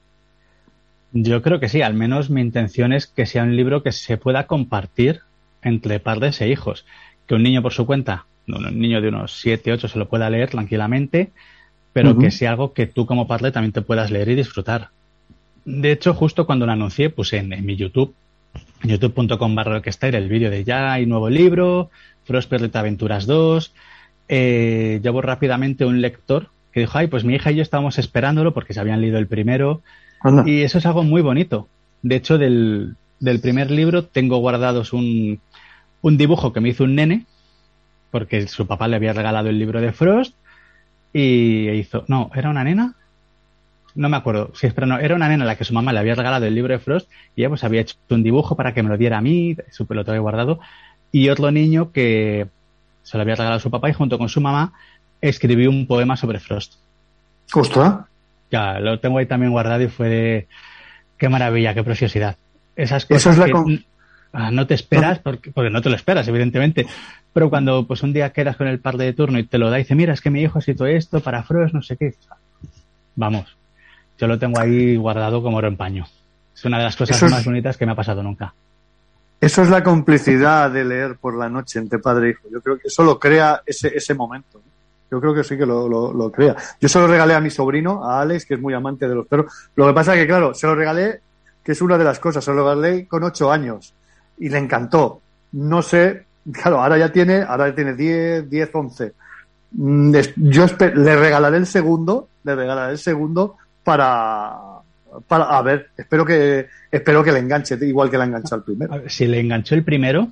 Yo 1.12 1.42
creo 1.42 1.60
que 1.60 1.68
sí, 1.68 1.80
al 1.80 1.94
menos 1.94 2.28
mi 2.28 2.40
intención 2.40 2.92
es 2.92 3.06
que 3.06 3.24
sea 3.24 3.44
un 3.44 3.54
libro 3.54 3.84
que 3.84 3.92
se 3.92 4.16
pueda 4.16 4.48
compartir 4.48 5.20
entre 5.62 6.00
padres 6.00 6.40
e 6.40 6.48
hijos. 6.48 6.84
Que 7.28 7.36
un 7.36 7.44
niño 7.44 7.62
por 7.62 7.72
su 7.72 7.86
cuenta, 7.86 8.26
un 8.46 8.78
niño 8.78 9.00
de 9.00 9.08
unos 9.08 9.38
7, 9.40 9.72
8 9.72 9.88
se 9.88 9.98
lo 9.98 10.08
pueda 10.08 10.30
leer 10.30 10.50
tranquilamente, 10.50 11.30
pero 11.92 12.18
que 12.18 12.30
sea 12.30 12.50
algo 12.50 12.72
que 12.72 12.86
tú 12.86 13.06
como 13.06 13.26
padre 13.26 13.52
también 13.52 13.72
te 13.72 13.82
puedas 13.82 14.10
leer 14.10 14.28
y 14.28 14.34
disfrutar. 14.34 14.90
De 15.64 15.92
hecho, 15.92 16.14
justo 16.14 16.46
cuando 16.46 16.66
lo 16.66 16.72
anuncié, 16.72 17.10
puse 17.10 17.38
en, 17.38 17.52
en 17.52 17.64
mi 17.64 17.74
YouTube, 17.74 18.14
youtube.com 18.84 19.54
barra 19.54 19.82
el 20.02 20.28
vídeo 20.28 20.50
de 20.50 20.64
ya 20.64 20.92
hay 20.92 21.06
nuevo 21.06 21.28
libro, 21.28 21.90
Frostpierrita 22.24 22.80
Aventuras 22.80 23.26
2. 23.26 23.72
Eh, 24.28 25.00
llevo 25.02 25.22
rápidamente 25.22 25.84
un 25.84 26.00
lector 26.00 26.48
que 26.72 26.80
dijo, 26.80 26.98
ay, 26.98 27.06
pues 27.06 27.24
mi 27.24 27.34
hija 27.34 27.52
y 27.52 27.56
yo 27.56 27.62
estábamos 27.62 27.98
esperándolo 27.98 28.52
porque 28.52 28.74
se 28.74 28.80
habían 28.80 29.00
leído 29.00 29.18
el 29.18 29.26
primero. 29.26 29.82
Anda. 30.20 30.44
Y 30.46 30.62
eso 30.62 30.78
es 30.78 30.86
algo 30.86 31.02
muy 31.02 31.22
bonito. 31.22 31.68
De 32.02 32.16
hecho, 32.16 32.36
del, 32.38 32.96
del 33.20 33.40
primer 33.40 33.70
libro 33.70 34.04
tengo 34.04 34.36
guardados 34.38 34.92
un, 34.92 35.40
un 36.02 36.16
dibujo 36.16 36.52
que 36.52 36.60
me 36.60 36.68
hizo 36.68 36.84
un 36.84 36.94
nene, 36.94 37.24
porque 38.10 38.46
su 38.48 38.66
papá 38.66 38.88
le 38.88 38.96
había 38.96 39.12
regalado 39.12 39.48
el 39.48 39.58
libro 39.58 39.80
de 39.80 39.92
Frost 39.92 40.34
y 41.12 41.68
hizo, 41.70 42.04
no, 42.08 42.30
¿era 42.34 42.50
una 42.50 42.64
nena? 42.64 42.94
No 43.94 44.08
me 44.08 44.16
acuerdo, 44.16 44.50
sí, 44.54 44.68
pero 44.74 44.86
no, 44.86 44.98
era 44.98 45.14
una 45.14 45.28
nena 45.28 45.44
a 45.44 45.46
la 45.46 45.56
que 45.56 45.64
su 45.64 45.72
mamá 45.72 45.92
le 45.92 45.98
había 45.98 46.14
regalado 46.14 46.44
el 46.46 46.54
libro 46.54 46.72
de 46.72 46.78
Frost 46.78 47.10
y 47.34 47.42
ella 47.42 47.48
pues 47.48 47.64
había 47.64 47.80
hecho 47.80 47.96
un 48.10 48.22
dibujo 48.22 48.56
para 48.56 48.74
que 48.74 48.82
me 48.82 48.90
lo 48.90 48.98
diera 48.98 49.18
a 49.18 49.22
mí, 49.22 49.56
su 49.70 49.86
lo 49.88 50.04
tengo 50.04 50.20
guardado, 50.20 50.60
y 51.12 51.28
otro 51.30 51.50
niño 51.50 51.92
que 51.92 52.46
se 53.02 53.16
lo 53.16 53.22
había 53.22 53.36
regalado 53.36 53.56
a 53.56 53.60
su 53.60 53.70
papá 53.70 53.88
y 53.88 53.94
junto 53.94 54.18
con 54.18 54.28
su 54.28 54.40
mamá 54.40 54.72
escribió 55.20 55.70
un 55.70 55.86
poema 55.86 56.16
sobre 56.16 56.40
Frost. 56.40 56.74
Ostras. 57.54 58.00
Ya, 58.50 58.78
lo 58.80 59.00
tengo 59.00 59.18
ahí 59.18 59.26
también 59.26 59.52
guardado 59.52 59.82
y 59.82 59.88
fue 59.88 60.08
de 60.08 60.48
qué 61.16 61.28
maravilla, 61.28 61.74
qué 61.74 61.82
preciosidad. 61.82 62.36
Esas 62.76 63.06
Esa 63.08 63.30
es 63.30 63.38
la 63.38 63.46
que 63.46 63.84
no 64.52 64.66
te 64.66 64.74
esperas, 64.74 65.18
porque, 65.18 65.50
porque 65.50 65.70
no 65.70 65.80
te 65.82 65.88
lo 65.90 65.96
esperas, 65.96 66.26
evidentemente. 66.28 66.86
Pero 67.32 67.50
cuando 67.50 67.86
pues 67.86 68.02
un 68.02 68.12
día 68.12 68.30
quedas 68.32 68.56
con 68.56 68.66
el 68.66 68.78
par 68.80 68.96
de 68.96 69.12
turno 69.12 69.38
y 69.38 69.44
te 69.44 69.58
lo 69.58 69.70
da 69.70 69.78
y 69.78 69.82
dice, 69.82 69.94
mira, 69.94 70.12
es 70.14 70.20
que 70.20 70.30
mi 70.30 70.42
hijo 70.42 70.58
ha 70.58 70.60
escrito 70.60 70.86
esto 70.86 71.20
para 71.20 71.42
Frost, 71.42 71.74
no 71.74 71.82
sé 71.82 71.96
qué. 71.96 72.14
Vamos, 73.14 73.56
yo 74.18 74.26
lo 74.26 74.38
tengo 74.38 74.58
ahí 74.60 74.96
guardado 74.96 75.42
como 75.42 75.56
oro 75.58 75.68
en 75.68 75.76
paño. 75.76 76.06
Es 76.54 76.64
una 76.64 76.78
de 76.78 76.84
las 76.84 76.96
cosas 76.96 77.22
es- 77.22 77.30
más 77.30 77.44
bonitas 77.44 77.76
que 77.76 77.86
me 77.86 77.92
ha 77.92 77.96
pasado 77.96 78.22
nunca. 78.22 78.54
Eso 79.40 79.62
es 79.62 79.68
la 79.68 79.82
complicidad 79.82 80.70
de 80.70 80.84
leer 80.84 81.16
por 81.16 81.36
la 81.36 81.48
noche 81.50 81.78
entre 81.78 81.98
padre 81.98 82.28
e 82.28 82.30
hijo. 82.30 82.48
Yo 82.50 82.60
creo 82.62 82.76
que 82.78 82.88
eso 82.88 83.04
lo 83.04 83.18
crea 83.18 83.60
ese, 83.66 83.88
ese 83.94 84.14
momento. 84.14 84.62
Yo 85.10 85.20
creo 85.20 85.34
que 85.34 85.44
sí 85.44 85.56
que 85.58 85.66
lo, 85.66 85.86
lo, 85.88 86.12
lo 86.12 86.32
crea. 86.32 86.56
Yo 86.80 86.88
se 86.88 86.98
lo 86.98 87.06
regalé 87.06 87.34
a 87.34 87.40
mi 87.40 87.50
sobrino, 87.50 88.02
a 88.10 88.22
Alex, 88.22 88.46
que 88.46 88.54
es 88.54 88.60
muy 88.60 88.72
amante 88.72 89.06
de 89.06 89.14
los 89.14 89.26
perros. 89.26 89.52
Lo 89.76 89.86
que 89.86 89.92
pasa 89.92 90.14
es 90.14 90.20
que, 90.22 90.26
claro, 90.26 90.54
se 90.54 90.66
lo 90.66 90.74
regalé, 90.74 91.20
que 91.62 91.72
es 91.72 91.82
una 91.82 91.98
de 91.98 92.04
las 92.04 92.18
cosas, 92.18 92.42
se 92.42 92.52
lo 92.52 92.62
regalé 92.74 93.06
con 93.06 93.22
ocho 93.24 93.52
años 93.52 93.92
y 94.38 94.48
le 94.48 94.58
encantó. 94.58 95.20
No 95.52 95.82
sé, 95.82 96.24
claro, 96.52 96.80
ahora 96.82 96.98
ya 96.98 97.10
tiene, 97.12 97.42
ahora 97.42 97.68
ya 97.68 97.74
tiene 97.74 97.94
10, 97.94 98.50
10, 98.50 98.70
11. 98.72 99.12
Mm, 99.72 100.10
des- 100.10 100.32
Yo 100.36 100.66
le 100.78 101.16
regalaré 101.16 101.56
el 101.56 101.66
segundo, 101.66 102.28
le 102.44 102.54
regalaré 102.54 102.92
el 102.92 102.98
segundo 102.98 103.56
para, 103.84 104.54
para, 105.28 105.44
a 105.44 105.62
ver, 105.62 105.90
espero 105.96 106.24
que, 106.24 106.66
espero 106.90 107.22
que 107.24 107.32
le 107.32 107.38
enganche, 107.38 107.76
igual 107.82 108.10
que 108.10 108.18
le 108.18 108.24
enganchó 108.24 108.54
al 108.56 108.62
primero. 108.64 108.92
A 108.94 108.98
ver, 108.98 109.10
Si 109.10 109.26
le 109.26 109.40
enganchó 109.40 109.74
el 109.74 109.84
primero, 109.84 110.28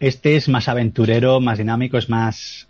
este 0.00 0.36
es 0.36 0.48
más 0.48 0.68
aventurero, 0.68 1.40
más 1.40 1.58
dinámico, 1.58 1.96
es 1.98 2.08
más. 2.08 2.68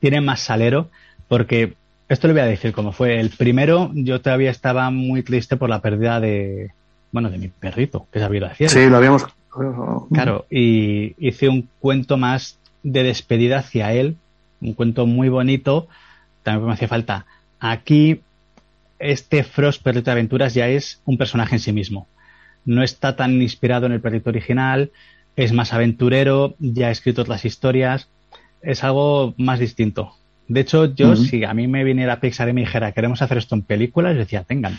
tiene 0.00 0.20
más 0.20 0.40
salero, 0.40 0.90
porque 1.28 1.74
esto 2.08 2.26
le 2.26 2.32
voy 2.34 2.42
a 2.42 2.46
decir 2.46 2.72
como 2.72 2.92
fue. 2.92 3.18
El 3.20 3.30
primero, 3.30 3.90
yo 3.94 4.20
todavía 4.20 4.50
estaba 4.50 4.90
muy 4.90 5.22
triste 5.22 5.56
por 5.56 5.70
la 5.70 5.80
pérdida 5.80 6.20
de. 6.20 6.72
bueno, 7.12 7.30
de 7.30 7.38
mi 7.38 7.48
perrito, 7.48 8.06
que 8.12 8.18
se 8.18 8.24
había 8.24 8.38
ido 8.40 8.54
cielo. 8.54 8.70
Sí, 8.72 8.86
lo 8.90 8.96
habíamos. 8.98 9.24
Claro, 10.12 10.46
y 10.50 11.14
hice 11.18 11.48
un 11.48 11.68
cuento 11.80 12.16
más 12.16 12.58
de 12.82 13.02
despedida 13.02 13.58
hacia 13.58 13.92
él, 13.92 14.16
un 14.60 14.74
cuento 14.74 15.06
muy 15.06 15.28
bonito, 15.28 15.88
también 16.42 16.66
me 16.66 16.72
hacía 16.74 16.88
falta. 16.88 17.26
Aquí, 17.60 18.20
este 18.98 19.44
Frost 19.44 19.82
Perrito 19.82 20.06
de 20.06 20.12
Aventuras 20.12 20.54
ya 20.54 20.68
es 20.68 21.00
un 21.04 21.18
personaje 21.18 21.56
en 21.56 21.60
sí 21.60 21.72
mismo. 21.72 22.06
No 22.64 22.82
está 22.82 23.16
tan 23.16 23.40
inspirado 23.42 23.86
en 23.86 23.92
el 23.92 24.00
perrito 24.00 24.30
original, 24.30 24.90
es 25.36 25.52
más 25.52 25.72
aventurero, 25.72 26.54
ya 26.58 26.88
ha 26.88 26.90
escrito 26.90 27.22
otras 27.22 27.44
historias, 27.44 28.08
es 28.62 28.82
algo 28.84 29.34
más 29.36 29.58
distinto. 29.58 30.14
De 30.48 30.60
hecho, 30.60 30.94
yo, 30.94 31.16
si 31.16 31.44
a 31.44 31.54
mí 31.54 31.66
me 31.66 31.84
viniera 31.84 32.20
Pixar 32.20 32.48
y 32.48 32.52
me 32.52 32.62
dijera, 32.62 32.92
queremos 32.92 33.22
hacer 33.22 33.38
esto 33.38 33.54
en 33.54 33.62
películas, 33.62 34.12
yo 34.12 34.20
decía, 34.20 34.44
tengan, 34.44 34.78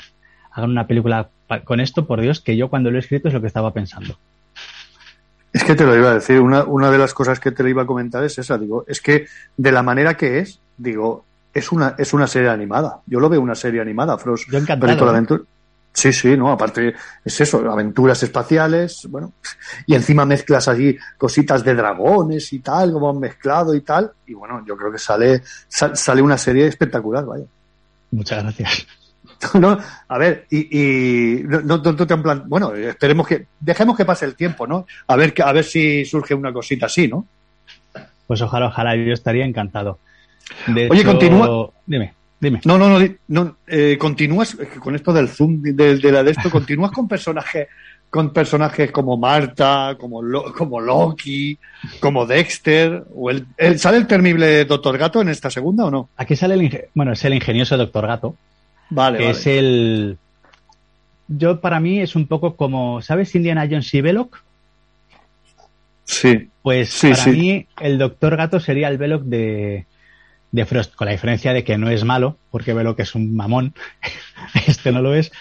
hagan 0.52 0.70
una 0.70 0.88
película 0.88 1.30
con 1.64 1.80
esto, 1.80 2.06
por 2.06 2.22
Dios, 2.22 2.40
que 2.40 2.56
yo 2.56 2.70
cuando 2.70 2.92
lo 2.92 2.98
he 2.98 3.00
escrito 3.00 3.28
es 3.28 3.34
lo 3.34 3.42
que 3.42 3.48
estaba 3.48 3.74
pensando. 3.74 4.18
Es 5.56 5.64
que 5.64 5.74
te 5.76 5.86
lo 5.86 5.96
iba 5.96 6.12
a 6.12 6.16
decir, 6.16 6.40
una, 6.42 6.64
una 6.66 6.92
de 6.92 6.98
las 6.98 7.14
cosas 7.14 7.40
que 7.40 7.52
te 7.52 7.64
lo 7.64 7.70
iba 7.70 7.84
a 7.84 7.86
comentar 7.86 8.24
es 8.24 8.38
esa, 8.38 8.58
digo, 8.58 8.84
es 8.88 9.00
que 9.00 9.26
de 9.56 9.72
la 9.72 9.82
manera 9.84 10.16
que 10.16 10.40
es, 10.40 10.60
digo, 10.78 11.24
es 11.54 11.72
una, 11.72 11.96
es 11.98 12.14
una 12.14 12.28
serie 12.28 12.50
animada. 12.50 13.00
Yo 13.06 13.20
lo 13.22 13.30
veo 13.30 13.40
una 13.40 13.56
serie 13.56 13.80
animada, 13.80 14.18
Frost. 14.18 14.50
Yo 14.52 14.58
encantado, 14.58 14.92
¿eh? 14.92 15.10
Aventura. 15.10 15.44
Sí, 15.94 16.12
sí, 16.12 16.36
no, 16.36 16.52
aparte 16.52 16.94
es 17.24 17.40
eso, 17.40 17.72
aventuras 17.72 18.22
espaciales, 18.22 19.08
bueno, 19.10 19.32
y 19.86 19.96
encima 19.96 20.26
mezclas 20.26 20.68
allí 20.68 20.98
cositas 21.18 21.64
de 21.64 21.74
dragones 21.74 22.52
y 22.52 22.60
tal, 22.60 22.92
como 22.92 23.10
han 23.10 23.20
mezclado 23.22 23.74
y 23.74 23.80
tal, 23.80 24.12
y 24.28 24.34
bueno, 24.34 24.62
yo 24.68 24.76
creo 24.76 24.92
que 24.92 24.98
sale, 25.00 25.42
sal- 25.70 25.96
sale 25.96 26.22
una 26.22 26.38
serie 26.38 26.68
espectacular, 26.68 27.24
vaya. 27.26 27.46
Muchas 28.12 28.44
gracias. 28.44 28.86
No, 29.60 29.78
a 30.08 30.18
ver, 30.18 30.46
y, 30.50 30.78
y 30.80 31.44
no, 31.44 31.62
no, 31.62 31.78
no 31.78 31.96
te 32.08 32.14
han 32.14 32.24
plan- 32.24 32.44
bueno, 32.48 32.74
esperemos 32.74 33.28
que, 33.28 33.46
dejemos 33.60 33.96
que 33.98 34.06
pase 34.06 34.26
el 34.26 34.36
tiempo, 34.36 34.66
¿no? 34.68 34.86
A 35.08 35.16
ver, 35.16 35.34
que- 35.34 35.44
a 35.44 35.52
ver 35.52 35.64
si 35.64 36.06
surge 36.06 36.34
una 36.34 36.52
cosita 36.54 36.88
así, 36.88 37.08
¿no? 37.08 37.26
Pues 38.28 38.42
ojalá, 38.42 38.68
ojalá, 38.68 38.96
yo 38.96 39.14
estaría 39.14 39.46
encantado. 39.46 40.00
De 40.68 40.90
Oye, 40.90 41.02
hecho- 41.02 41.12
continúa. 41.12 41.70
Dime, 41.86 42.14
dime. 42.40 42.62
No, 42.66 42.78
no, 42.78 43.00
no, 43.00 43.08
no 43.28 43.56
eh, 43.68 43.98
continúas 44.00 44.58
con 44.80 44.96
esto 44.96 45.14
del 45.14 45.30
zoom 45.30 45.62
de, 45.62 45.98
de 45.98 46.12
la 46.12 46.24
de 46.24 46.32
esto, 46.32 46.50
continúas 46.50 46.92
con 46.92 47.08
personajes 47.08 47.68
con 48.08 48.32
personajes 48.32 48.92
como 48.92 49.18
Marta, 49.18 49.98
como 50.00 50.22
Lo- 50.22 50.54
como 50.54 50.80
Loki, 50.80 51.58
como 52.00 52.26
Dexter, 52.26 53.04
o 53.14 53.30
el, 53.30 53.46
el- 53.58 53.78
¿sale 53.78 53.98
el 53.98 54.08
temible 54.08 54.64
Doctor 54.64 54.98
Gato 54.98 55.22
en 55.22 55.28
esta 55.28 55.50
segunda 55.50 55.84
o 55.86 55.92
no? 55.92 56.10
Aquí 56.16 56.36
sale 56.38 56.54
el, 56.54 56.86
bueno, 56.94 57.12
es 57.12 57.26
el 57.26 57.34
ingenioso 57.34 57.76
Doctor 57.76 58.08
Gato. 58.08 58.36
Vale, 58.90 59.18
que 59.18 59.24
vale. 59.26 59.38
es 59.38 59.48
el. 59.48 60.18
Yo, 61.28 61.60
para 61.60 61.80
mí, 61.80 62.00
es 62.02 62.16
un 62.16 62.28
poco 62.28 62.56
como. 62.56 63.02
¿Sabes 63.02 63.34
Indiana 63.36 63.68
Jones 63.70 63.94
y 63.94 64.02
Belloc? 64.02 64.44
Sí. 66.04 66.50
Pues 66.62 66.90
Sí, 66.90 67.10
para 67.12 67.24
sí. 67.24 67.30
mí, 67.32 67.68
el 67.80 67.98
Doctor 67.98 68.36
Gato 68.38 68.60
sería 68.60 68.88
el 68.90 68.98
Belloc 68.98 69.24
de, 69.24 69.86
de 70.52 70.66
Frost, 70.66 70.96
con 70.96 71.06
la 71.06 71.12
diferencia 71.12 71.54
de 71.54 71.64
que 71.64 71.78
no 71.78 71.90
es 71.90 72.04
malo, 72.04 72.38
porque 72.52 72.74
Belloc 72.74 73.00
es 73.00 73.16
un 73.16 73.36
mamón, 73.36 73.74
este 74.68 74.92
no 74.92 75.02
lo 75.02 75.16
es, 75.16 75.32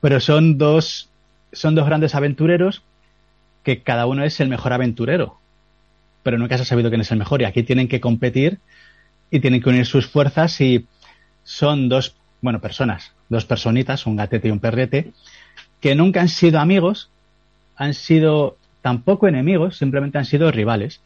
pero 0.00 0.20
son 0.20 0.58
dos, 0.58 1.08
son 1.52 1.74
dos 1.74 1.86
grandes 1.86 2.14
aventureros 2.14 2.82
que 3.62 3.82
cada 3.82 4.06
uno 4.06 4.24
es 4.24 4.38
el 4.40 4.48
mejor 4.48 4.72
aventurero, 4.72 5.38
pero 6.22 6.38
nunca 6.38 6.56
se 6.56 6.62
ha 6.62 6.66
sabido 6.66 6.90
quién 6.90 7.00
es 7.00 7.10
el 7.10 7.18
mejor, 7.18 7.42
y 7.42 7.44
aquí 7.44 7.62
tienen 7.62 7.88
que 7.88 8.00
competir 8.00 8.58
y 9.30 9.40
tienen 9.40 9.62
que 9.62 9.68
unir 9.70 9.86
sus 9.86 10.06
fuerzas 10.06 10.60
y 10.60 10.86
son 11.44 11.88
dos, 11.88 12.14
bueno, 12.40 12.60
personas, 12.60 13.12
dos 13.28 13.44
personitas, 13.44 14.06
un 14.06 14.16
gatete 14.16 14.48
y 14.48 14.50
un 14.50 14.60
perrete, 14.60 15.12
que 15.80 15.94
nunca 15.94 16.20
han 16.20 16.28
sido 16.28 16.60
amigos, 16.60 17.10
han 17.76 17.94
sido 17.94 18.56
tampoco 18.82 19.28
enemigos, 19.28 19.76
simplemente 19.76 20.18
han 20.18 20.24
sido 20.24 20.50
rivales. 20.50 21.00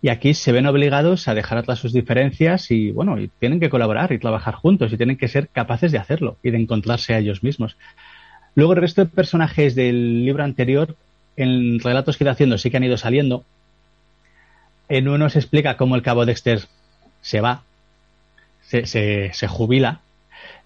Y 0.00 0.08
aquí 0.08 0.34
se 0.34 0.52
ven 0.52 0.66
obligados 0.66 1.28
a 1.28 1.34
dejar 1.34 1.58
atrás 1.58 1.78
sus 1.78 1.92
diferencias 1.92 2.70
y, 2.70 2.90
bueno, 2.90 3.18
y 3.18 3.28
tienen 3.38 3.58
que 3.58 3.70
colaborar 3.70 4.12
y 4.12 4.18
trabajar 4.18 4.54
juntos 4.54 4.92
y 4.92 4.96
tienen 4.96 5.16
que 5.16 5.28
ser 5.28 5.48
capaces 5.48 5.92
de 5.92 5.98
hacerlo 5.98 6.36
y 6.42 6.50
de 6.50 6.58
encontrarse 6.58 7.14
a 7.14 7.18
ellos 7.18 7.42
mismos. 7.42 7.76
Luego 8.54 8.74
el 8.74 8.80
resto 8.80 9.02
de 9.04 9.10
personajes 9.10 9.74
del 9.74 10.24
libro 10.24 10.44
anterior, 10.44 10.94
en 11.36 11.80
relatos 11.80 12.16
que 12.16 12.24
ido 12.24 12.30
haciendo, 12.30 12.58
sí 12.58 12.70
que 12.70 12.76
han 12.76 12.84
ido 12.84 12.96
saliendo. 12.96 13.44
En 14.88 15.08
uno 15.08 15.30
se 15.30 15.38
explica 15.38 15.76
cómo 15.76 15.96
el 15.96 16.02
cabo 16.02 16.26
Dexter 16.26 16.60
se 17.20 17.40
va, 17.40 17.62
se, 18.62 18.86
se, 18.86 19.32
se 19.32 19.48
jubila. 19.48 20.00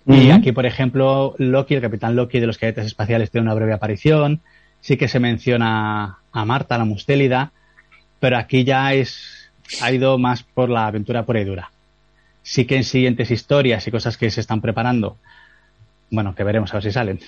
Y 0.08 0.30
aquí, 0.30 0.52
por 0.52 0.64
ejemplo, 0.64 1.34
Loki, 1.36 1.74
el 1.74 1.82
capitán 1.82 2.16
Loki 2.16 2.40
de 2.40 2.46
los 2.46 2.56
cadetes 2.56 2.86
espaciales, 2.86 3.30
tiene 3.30 3.44
una 3.44 3.54
breve 3.54 3.74
aparición. 3.74 4.40
Sí 4.80 4.96
que 4.96 5.06
se 5.06 5.20
menciona 5.20 6.18
a 6.32 6.44
Marta, 6.46 6.78
la 6.78 6.86
mustélida, 6.86 7.52
pero 8.18 8.38
aquí 8.38 8.64
ya 8.64 8.94
es 8.94 9.50
ha 9.82 9.92
ido 9.92 10.16
más 10.16 10.42
por 10.42 10.70
la 10.70 10.86
aventura 10.86 11.26
pura 11.26 11.40
y 11.40 11.44
dura. 11.44 11.70
Sí 12.42 12.64
que 12.64 12.76
en 12.76 12.84
siguientes 12.84 13.30
historias 13.30 13.86
y 13.86 13.90
cosas 13.90 14.16
que 14.16 14.30
se 14.30 14.40
están 14.40 14.62
preparando, 14.62 15.18
bueno, 16.10 16.34
que 16.34 16.44
veremos 16.44 16.72
a 16.72 16.76
ver 16.76 16.84
si 16.84 16.92
salen, 16.92 17.20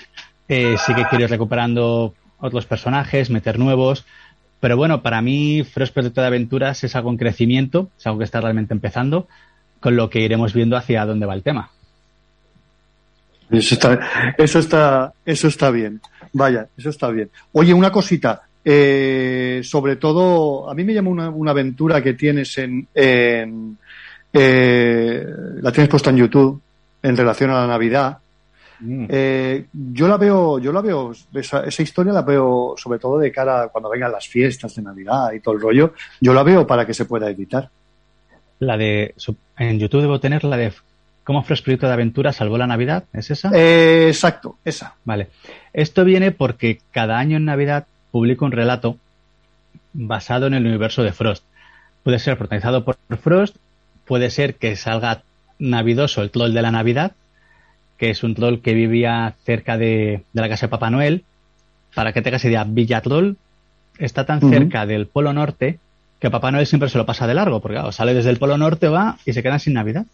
eh, 0.49 0.77
sí 0.79 0.95
que 0.95 1.05
quiero 1.05 1.25
ir 1.25 1.31
recuperando 1.31 2.15
otros 2.39 2.65
personajes, 2.65 3.29
meter 3.29 3.59
nuevos, 3.59 4.07
pero 4.61 4.79
bueno, 4.79 5.03
para 5.03 5.21
mí 5.21 5.65
Frost 5.65 5.93
Protector 5.93 6.23
de 6.23 6.29
Aventuras 6.29 6.83
es 6.83 6.97
algo 6.97 7.11
en 7.11 7.19
crecimiento, 7.19 7.91
es 7.99 8.07
algo 8.07 8.19
que 8.19 8.25
está 8.25 8.41
realmente 8.41 8.73
empezando, 8.73 9.29
con 9.81 9.97
lo 9.97 10.09
que 10.09 10.21
iremos 10.21 10.55
viendo 10.55 10.77
hacia 10.77 11.05
dónde 11.05 11.27
va 11.27 11.35
el 11.35 11.43
tema. 11.43 11.71
Eso 13.51 13.75
está, 13.75 14.35
eso 14.39 14.59
está, 14.59 15.13
eso 15.25 15.49
está 15.49 15.71
bien. 15.71 16.01
Vaya, 16.33 16.69
eso 16.77 16.91
está 16.91 17.09
bien. 17.11 17.31
Oye, 17.53 17.75
una 17.75 17.91
cosita. 17.91 18.43
eh, 18.65 19.61
sobre 19.65 19.97
todo, 19.97 20.71
a 20.71 20.75
mí 20.75 20.85
me 20.85 20.95
llama 20.95 21.11
una, 21.11 21.31
una 21.31 21.51
aventura 21.51 22.03
que 22.03 22.13
tienes 22.15 22.57
en, 22.59 22.87
en 22.95 23.79
eh, 24.33 25.27
la 25.63 25.73
tienes 25.73 25.89
puesta 25.89 26.11
en 26.11 26.17
YouTube 26.17 26.61
en 27.03 27.17
relación 27.17 27.51
a 27.51 27.61
la 27.63 27.67
Navidad. 27.67 28.19
Eh, 28.83 29.67
yo 29.73 30.09
la 30.09 30.17
veo, 30.17 30.59
yo 30.59 30.73
la 30.73 30.81
veo, 30.81 31.13
esa, 31.35 31.65
esa 31.65 31.83
historia 31.83 32.15
la 32.15 32.23
veo 32.23 32.75
sobre 32.79 32.99
todo 32.99 33.19
de 33.19 33.31
cara 33.31 33.65
a 33.65 33.69
cuando 33.69 33.91
vengan 33.91 34.11
las 34.13 34.27
fiestas 34.27 34.75
de 34.75 34.83
Navidad 34.83 35.33
y 35.33 35.41
todo 35.41 35.55
el 35.55 35.61
rollo. 35.61 35.93
Yo 36.21 36.33
la 36.33 36.43
veo 36.43 36.67
para 36.67 36.87
que 36.87 36.95
se 36.95 37.05
pueda 37.05 37.29
editar. 37.29 37.69
La 38.59 38.77
de 38.77 39.15
en 39.59 39.79
YouTube 39.79 40.03
debo 40.03 40.21
tener 40.21 40.45
la 40.45 40.57
de 40.57 40.73
cómo 41.31 41.45
Frost 41.45 41.63
Proyecto 41.63 41.87
de 41.87 41.93
Aventura 41.93 42.33
salvó 42.33 42.59
la 42.59 42.67
Navidad, 42.67 43.05
¿es 43.13 43.31
esa? 43.31 43.53
Eh, 43.55 44.09
exacto, 44.09 44.57
esa. 44.65 44.97
Vale. 45.05 45.29
Esto 45.73 46.05
viene 46.05 46.33
porque 46.33 46.81
cada 46.91 47.21
año 47.21 47.37
en 47.37 47.45
Navidad 47.45 47.87
publico 48.11 48.47
un 48.47 48.51
relato 48.51 48.97
basado 49.93 50.49
en 50.49 50.55
el 50.55 50.67
universo 50.67 51.05
de 51.05 51.13
Frost. 51.13 51.45
Puede 52.03 52.19
ser 52.19 52.37
protagonizado 52.37 52.85
por 52.85 52.97
Frost, 53.23 53.59
puede 54.07 54.29
ser 54.31 54.57
que 54.57 54.75
salga 54.75 55.23
navidoso 55.61 56.21
el 56.23 56.33
troll 56.33 56.53
de 56.53 56.63
la 56.63 56.73
Navidad, 56.73 57.13
que 57.97 58.11
es 58.11 58.25
un 58.25 58.35
troll 58.35 58.59
que 58.61 58.75
vivía 58.75 59.37
cerca 59.45 59.79
de, 59.79 60.25
de 60.33 60.41
la 60.41 60.49
casa 60.49 60.67
de 60.67 60.71
Papá 60.71 60.91
Noel. 60.91 61.23
Para 61.95 62.13
que 62.13 62.23
tengas 62.23 62.45
idea, 62.45 62.65
Villa 62.65 63.03
Troll 63.03 63.37
está 63.99 64.27
tan 64.27 64.41
cerca 64.41 64.85
del 64.85 65.07
Polo 65.07 65.33
Norte 65.33 65.79
que 66.19 66.29
Papá 66.29 66.51
Noel 66.51 66.67
siempre 66.67 66.89
se 66.89 66.99
lo 66.99 67.07
pasa 67.07 67.29
de 67.29 67.35
largo, 67.35 67.61
porque 67.61 67.77
claro, 67.77 67.93
sale 67.93 68.15
desde 68.15 68.31
el 68.31 68.39
Polo 68.39 68.59
Norte, 68.59 68.89
va 68.89 69.17
y 69.25 69.33
se 69.33 69.45
quedan 69.45 69.61
sin 69.61 69.75
Navidad. 69.75 70.07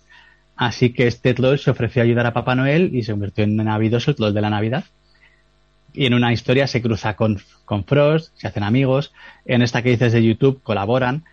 Así 0.56 0.90
que 0.90 1.06
este 1.06 1.34
troll 1.34 1.58
se 1.58 1.70
ofreció 1.70 2.02
a 2.02 2.04
ayudar 2.04 2.26
a 2.26 2.32
Papá 2.32 2.54
Noel 2.54 2.94
y 2.94 3.02
se 3.02 3.12
convirtió 3.12 3.44
en 3.44 3.56
navidoso 3.56 4.10
el 4.10 4.16
troll 4.16 4.34
de 4.34 4.40
la 4.40 4.50
Navidad. 4.50 4.84
Y 5.92 6.06
en 6.06 6.14
una 6.14 6.32
historia 6.32 6.66
se 6.66 6.82
cruza 6.82 7.14
con, 7.14 7.40
con 7.64 7.84
Frost, 7.84 8.32
se 8.36 8.48
hacen 8.48 8.62
amigos. 8.62 9.12
En 9.44 9.62
esta 9.62 9.82
que 9.82 9.90
dices 9.90 10.12
de 10.12 10.24
YouTube 10.24 10.62
colaboran. 10.62 11.24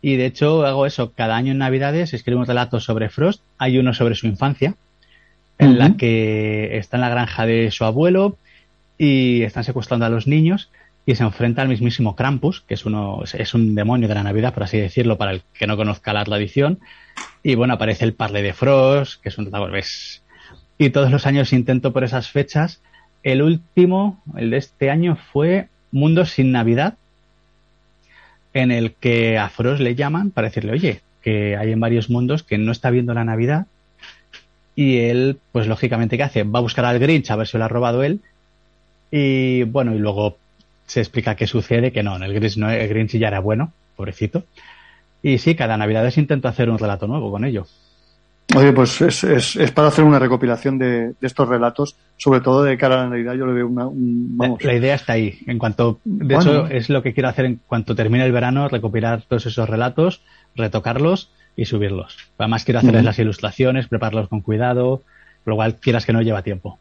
Y 0.00 0.16
de 0.16 0.26
hecho 0.26 0.66
hago 0.66 0.86
eso. 0.86 1.12
Cada 1.12 1.36
año 1.36 1.52
en 1.52 1.58
Navidades 1.58 2.12
escribo 2.12 2.40
un 2.40 2.46
relato 2.46 2.80
sobre 2.80 3.08
Frost. 3.08 3.42
Hay 3.58 3.78
uno 3.78 3.94
sobre 3.94 4.16
su 4.16 4.26
infancia, 4.26 4.74
en 5.58 5.78
la 5.78 5.96
que 5.96 6.76
está 6.76 6.96
en 6.96 7.02
la 7.02 7.08
granja 7.08 7.46
de 7.46 7.70
su 7.70 7.84
abuelo 7.84 8.36
y 8.98 9.42
están 9.42 9.64
secuestrando 9.64 10.06
a 10.06 10.08
los 10.08 10.26
niños 10.26 10.70
y 11.04 11.14
se 11.16 11.24
enfrenta 11.24 11.62
al 11.62 11.68
mismísimo 11.68 12.14
Krampus, 12.14 12.60
que 12.60 12.74
es 12.74 12.86
uno 12.86 13.22
es 13.24 13.54
un 13.54 13.74
demonio 13.74 14.08
de 14.08 14.14
la 14.14 14.22
Navidad, 14.22 14.54
por 14.54 14.62
así 14.62 14.78
decirlo, 14.78 15.18
para 15.18 15.32
el 15.32 15.42
que 15.52 15.66
no 15.66 15.76
conozca 15.76 16.12
la 16.12 16.24
tradición. 16.24 16.78
Y 17.42 17.56
bueno, 17.56 17.74
aparece 17.74 18.04
el 18.04 18.14
Parle 18.14 18.42
de 18.42 18.52
Frost, 18.52 19.20
que 19.20 19.28
es 19.28 19.38
un 19.38 19.50
es- 19.74 20.22
Y 20.78 20.90
todos 20.90 21.10
los 21.10 21.26
años 21.26 21.52
intento 21.52 21.92
por 21.92 22.04
esas 22.04 22.28
fechas. 22.28 22.80
El 23.22 23.42
último, 23.42 24.22
el 24.36 24.50
de 24.50 24.58
este 24.58 24.90
año, 24.90 25.16
fue 25.32 25.68
Mundos 25.90 26.30
sin 26.30 26.52
Navidad, 26.52 26.94
en 28.54 28.70
el 28.70 28.92
que 28.94 29.38
a 29.38 29.48
Frost 29.48 29.80
le 29.80 29.94
llaman 29.94 30.30
para 30.30 30.48
decirle, 30.48 30.72
oye, 30.72 31.00
que 31.22 31.56
hay 31.56 31.72
en 31.72 31.80
varios 31.80 32.10
mundos 32.10 32.42
que 32.42 32.58
no 32.58 32.72
está 32.72 32.90
viendo 32.90 33.14
la 33.14 33.24
Navidad. 33.24 33.66
Y 34.74 34.98
él, 34.98 35.38
pues 35.52 35.66
lógicamente, 35.66 36.16
¿qué 36.16 36.22
hace? 36.22 36.42
Va 36.44 36.58
a 36.60 36.62
buscar 36.62 36.84
al 36.84 36.98
Grinch 36.98 37.30
a 37.30 37.36
ver 37.36 37.46
si 37.46 37.58
lo 37.58 37.64
ha 37.64 37.68
robado 37.68 38.02
él. 38.02 38.20
Y 39.10 39.64
bueno, 39.64 39.94
y 39.94 39.98
luego 39.98 40.38
se 40.92 41.00
explica 41.00 41.34
qué 41.34 41.46
sucede, 41.46 41.90
que 41.92 42.02
no, 42.02 42.16
en 42.16 42.22
el 42.22 42.34
Grinch, 42.34 42.56
no, 42.58 42.70
el 42.70 42.88
Grinch 42.88 43.12
ya 43.16 43.28
era 43.28 43.40
bueno, 43.40 43.72
pobrecito. 43.96 44.44
Y 45.22 45.38
sí, 45.38 45.54
cada 45.54 45.76
Navidad 45.76 46.12
intento 46.16 46.48
hacer 46.48 46.68
un 46.68 46.78
relato 46.78 47.06
nuevo 47.06 47.30
con 47.30 47.44
ello. 47.44 47.66
Oye, 48.54 48.72
pues 48.72 49.00
es, 49.00 49.24
es, 49.24 49.56
es 49.56 49.70
para 49.70 49.88
hacer 49.88 50.04
una 50.04 50.18
recopilación 50.18 50.76
de, 50.76 51.08
de 51.08 51.14
estos 51.22 51.48
relatos, 51.48 51.96
sobre 52.18 52.40
todo 52.40 52.62
de 52.62 52.76
cara 52.76 52.96
a 53.00 53.04
la 53.04 53.08
Navidad. 53.08 53.34
Yo 53.34 53.46
le 53.46 53.52
veo 53.54 53.66
una. 53.68 53.86
un- 53.86 54.36
vamos. 54.36 54.62
La 54.64 54.74
idea 54.74 54.94
está 54.96 55.14
ahí. 55.14 55.38
En 55.46 55.58
cuanto, 55.58 56.00
de 56.04 56.34
Bueno. 56.34 56.50
hecho, 56.50 56.66
es 56.66 56.90
lo 56.90 57.02
que 57.02 57.14
quiero 57.14 57.28
hacer 57.30 57.46
en 57.46 57.60
cuanto 57.66 57.94
termine 57.94 58.26
el 58.26 58.32
verano, 58.32 58.68
recopilar 58.68 59.22
todos 59.26 59.46
esos 59.46 59.68
relatos, 59.70 60.20
retocarlos 60.54 61.30
y 61.56 61.64
subirlos. 61.64 62.18
Además 62.36 62.64
quiero 62.64 62.80
hacerles 62.80 63.00
Ujú. 63.00 63.06
las 63.06 63.18
ilustraciones, 63.20 63.86
prepararlos 63.86 64.28
con 64.28 64.40
cuidado, 64.42 65.02
lo 65.46 65.54
cual 65.54 65.76
quieras 65.76 66.04
que 66.04 66.12
no 66.12 66.20
lleva 66.20 66.42
tiempo. 66.42 66.78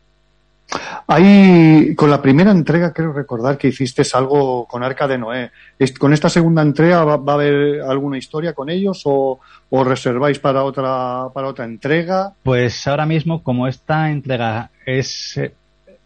Hay, 1.08 1.94
con 1.96 2.10
la 2.10 2.22
primera 2.22 2.52
entrega 2.52 2.94
creo 2.94 3.12
recordar 3.12 3.58
que 3.58 3.68
hiciste 3.68 4.04
algo 4.14 4.66
con 4.66 4.84
Arca 4.84 5.08
de 5.08 5.18
Noé. 5.18 5.52
¿Con 6.00 6.14
esta 6.14 6.30
segunda 6.30 6.62
entrega 6.62 7.04
va, 7.04 7.18
va 7.18 7.34
a 7.34 7.36
haber 7.36 7.82
alguna 7.82 8.18
historia 8.18 8.54
con 8.54 8.70
ellos 8.70 9.02
o, 9.06 9.40
o 9.70 9.84
reserváis 9.84 10.40
para 10.40 10.64
otra, 10.64 11.28
para 11.34 11.48
otra 11.48 11.66
entrega? 11.66 12.34
Pues 12.44 12.88
ahora 12.88 13.06
mismo, 13.06 13.44
como 13.44 13.68
esta 13.68 14.10
entrega 14.10 14.70
es... 14.86 15.38
eh, 15.38 15.54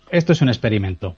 Esto 0.10 0.34
es 0.34 0.42
un 0.42 0.50
experimento. 0.50 1.16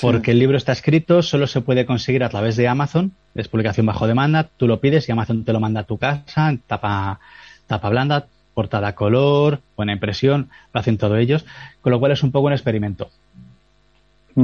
Porque 0.00 0.30
el 0.30 0.38
libro 0.38 0.56
está 0.56 0.70
escrito, 0.70 1.20
solo 1.20 1.48
se 1.48 1.62
puede 1.62 1.84
conseguir 1.84 2.22
a 2.22 2.28
través 2.28 2.54
de 2.56 2.68
Amazon, 2.68 3.12
es 3.34 3.48
publicación 3.48 3.86
bajo 3.86 4.06
demanda, 4.06 4.48
tú 4.56 4.68
lo 4.68 4.78
pides 4.80 5.08
y 5.08 5.12
Amazon 5.12 5.44
te 5.44 5.52
lo 5.52 5.58
manda 5.58 5.80
a 5.80 5.84
tu 5.84 5.98
casa, 5.98 6.48
en 6.48 6.58
tapa, 6.58 7.18
tapa 7.66 7.88
blanda, 7.88 8.26
portada 8.54 8.88
a 8.88 8.94
color, 8.94 9.60
buena 9.76 9.92
impresión, 9.92 10.48
lo 10.72 10.80
hacen 10.80 10.98
todos 10.98 11.18
ellos, 11.18 11.46
con 11.80 11.92
lo 11.92 11.98
cual 12.00 12.12
es 12.12 12.22
un 12.22 12.32
poco 12.32 12.46
un 12.48 12.52
experimento. 12.52 13.10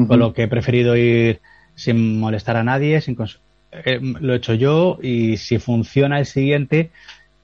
Con 0.09 0.19
lo 0.19 0.33
que 0.33 0.43
he 0.45 0.49
preferido 0.49 0.97
ir 0.97 1.41
sin 1.75 2.19
molestar 2.19 2.57
a 2.57 2.65
nadie, 2.65 3.01
sin 3.01 3.17
cons- 3.17 3.39
eh, 3.73 3.99
lo 4.01 4.33
he 4.33 4.37
hecho 4.37 4.55
yo 4.55 4.99
y 5.03 5.37
si 5.37 5.59
funciona 5.59 6.19
el 6.19 6.27
siguiente, 6.27 6.91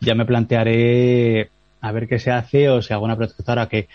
ya 0.00 0.14
me 0.14 0.24
plantearé 0.24 1.50
a 1.80 1.92
ver 1.92 2.08
qué 2.08 2.18
se 2.18 2.30
hace 2.30 2.68
o 2.68 2.82
si 2.82 2.92
hago 2.92 3.04
una 3.04 3.16
protectora 3.16 3.68
que. 3.68 3.88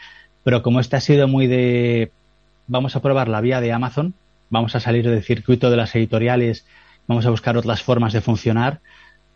Pero 0.44 0.62
como 0.62 0.80
este 0.80 0.96
ha 0.96 1.02
sido 1.02 1.28
muy 1.28 1.48
de. 1.48 2.12
Vamos 2.68 2.96
a 2.96 3.02
probar 3.02 3.28
la 3.28 3.42
vía 3.42 3.60
de 3.62 3.72
Amazon, 3.74 4.14
vamos 4.50 4.76
a 4.76 4.80
salir 4.80 5.10
del 5.10 5.24
circuito 5.24 5.70
de 5.70 5.78
las 5.78 5.96
editoriales, 5.96 6.66
vamos 7.08 7.26
a 7.26 7.30
buscar 7.30 7.58
otras 7.58 7.82
formas 7.82 8.14
de 8.14 8.22
funcionar, 8.22 8.80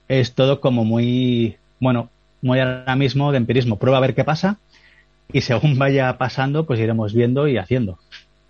es 0.08 0.34
todo 0.34 0.62
como 0.62 0.86
muy. 0.86 1.58
Bueno, 1.80 2.10
muy 2.42 2.60
ahora 2.60 2.96
mismo 2.96 3.32
de 3.32 3.38
empirismo. 3.38 3.78
Prueba 3.78 3.98
a 3.98 4.02
ver 4.02 4.16
qué 4.16 4.24
pasa 4.24 4.58
y 5.32 5.42
según 5.42 5.78
vaya 5.78 6.18
pasando, 6.18 6.66
pues 6.66 6.80
iremos 6.80 7.14
viendo 7.14 7.48
y 7.48 7.58
haciendo. 7.58 8.00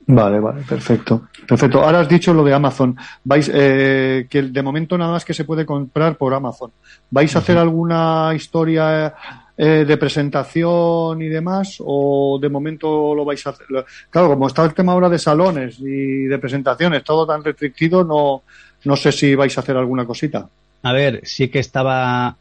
Vale, 0.07 0.39
vale, 0.39 0.61
perfecto. 0.67 1.27
Perfecto. 1.47 1.81
Ahora 1.83 1.99
has 1.99 2.09
dicho 2.09 2.33
lo 2.33 2.43
de 2.43 2.53
Amazon. 2.53 2.97
Vais, 3.23 3.49
eh, 3.53 4.27
que 4.29 4.41
de 4.41 4.61
momento 4.63 4.97
nada 4.97 5.11
más 5.11 5.23
que 5.23 5.33
se 5.33 5.45
puede 5.45 5.65
comprar 5.65 6.17
por 6.17 6.33
Amazon. 6.33 6.71
¿Vais 7.09 7.33
a 7.35 7.39
hacer 7.39 7.57
alguna 7.57 8.31
historia 8.35 9.13
eh, 9.55 9.85
de 9.87 9.97
presentación 9.97 11.21
y 11.21 11.27
demás? 11.27 11.77
¿O 11.79 12.39
de 12.41 12.49
momento 12.49 13.13
lo 13.13 13.23
vais 13.23 13.45
a 13.45 13.51
hacer? 13.51 13.67
Claro, 14.09 14.29
como 14.29 14.47
está 14.47 14.65
el 14.65 14.73
tema 14.73 14.93
ahora 14.93 15.07
de 15.07 15.19
salones 15.19 15.79
y 15.79 16.25
de 16.25 16.39
presentaciones, 16.39 17.03
todo 17.03 17.27
tan 17.27 17.43
restrictido, 17.43 18.03
no, 18.03 18.41
no 18.83 18.95
sé 18.95 19.11
si 19.11 19.35
vais 19.35 19.55
a 19.57 19.61
hacer 19.61 19.77
alguna 19.77 20.05
cosita. 20.05 20.49
A 20.83 20.93
ver, 20.93 21.21
sí 21.23 21.49
que 21.49 21.59
estaba. 21.59 22.35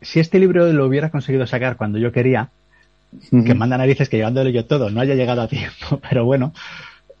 Si 0.00 0.20
este 0.20 0.38
libro 0.38 0.72
lo 0.72 0.86
hubiera 0.86 1.10
conseguido 1.10 1.46
sacar 1.46 1.76
cuando 1.76 1.98
yo 1.98 2.12
quería, 2.12 2.50
que 3.30 3.54
manda 3.54 3.78
narices 3.78 4.08
que 4.08 4.18
llevándolo 4.18 4.50
yo 4.50 4.66
todo 4.66 4.90
no 4.90 5.00
haya 5.00 5.14
llegado 5.14 5.42
a 5.42 5.48
tiempo, 5.48 6.00
pero 6.08 6.24
bueno, 6.24 6.52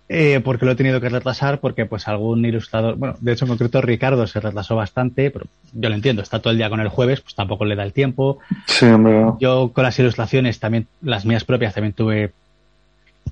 eh, 0.08 0.40
porque 0.42 0.64
lo 0.64 0.72
he 0.72 0.76
tenido 0.76 1.00
que 1.00 1.08
retrasar, 1.08 1.60
porque 1.60 1.84
pues 1.86 2.08
algún 2.08 2.44
ilustrador, 2.44 2.96
bueno, 2.96 3.16
de 3.20 3.32
hecho 3.32 3.44
en 3.44 3.50
concreto 3.50 3.80
Ricardo 3.82 4.26
se 4.26 4.40
retrasó 4.40 4.76
bastante, 4.76 5.30
pero 5.30 5.46
yo 5.72 5.88
lo 5.88 5.94
entiendo, 5.94 6.22
está 6.22 6.40
todo 6.40 6.50
el 6.50 6.58
día 6.58 6.70
con 6.70 6.80
el 6.80 6.88
jueves, 6.88 7.20
pues 7.20 7.34
tampoco 7.34 7.64
le 7.64 7.76
da 7.76 7.82
el 7.82 7.92
tiempo. 7.92 8.38
Sí, 8.66 8.86
hombre. 8.86 9.24
Yo 9.38 9.72
con 9.72 9.84
las 9.84 9.98
ilustraciones 9.98 10.60
también, 10.60 10.86
las 11.02 11.26
mías 11.26 11.44
propias 11.44 11.74
también 11.74 11.92
tuve 11.92 12.32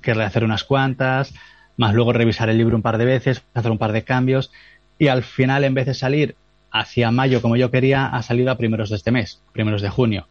que 0.01 0.13
rehacer 0.13 0.43
unas 0.43 0.63
cuantas, 0.63 1.33
más 1.77 1.95
luego 1.95 2.13
revisar 2.13 2.49
el 2.49 2.57
libro 2.57 2.75
un 2.75 2.83
par 2.83 2.97
de 2.97 3.05
veces, 3.05 3.41
hacer 3.55 3.71
un 3.71 3.79
par 3.79 3.91
de 3.91 4.03
cambios, 4.03 4.51
y 4.99 5.07
al 5.07 5.23
final 5.23 5.63
en 5.63 5.73
vez 5.73 5.87
de 5.87 5.93
salir 5.95 6.35
hacia 6.79 7.11
mayo 7.11 7.41
como 7.41 7.55
yo 7.55 7.71
quería, 7.71 8.07
ha 8.07 8.21
salido 8.23 8.51
a 8.51 8.57
primeros 8.57 8.89
de 8.89 8.95
este 8.95 9.11
mes, 9.11 9.41
primeros 9.53 9.81
de 9.81 9.89
junio. 9.89 10.27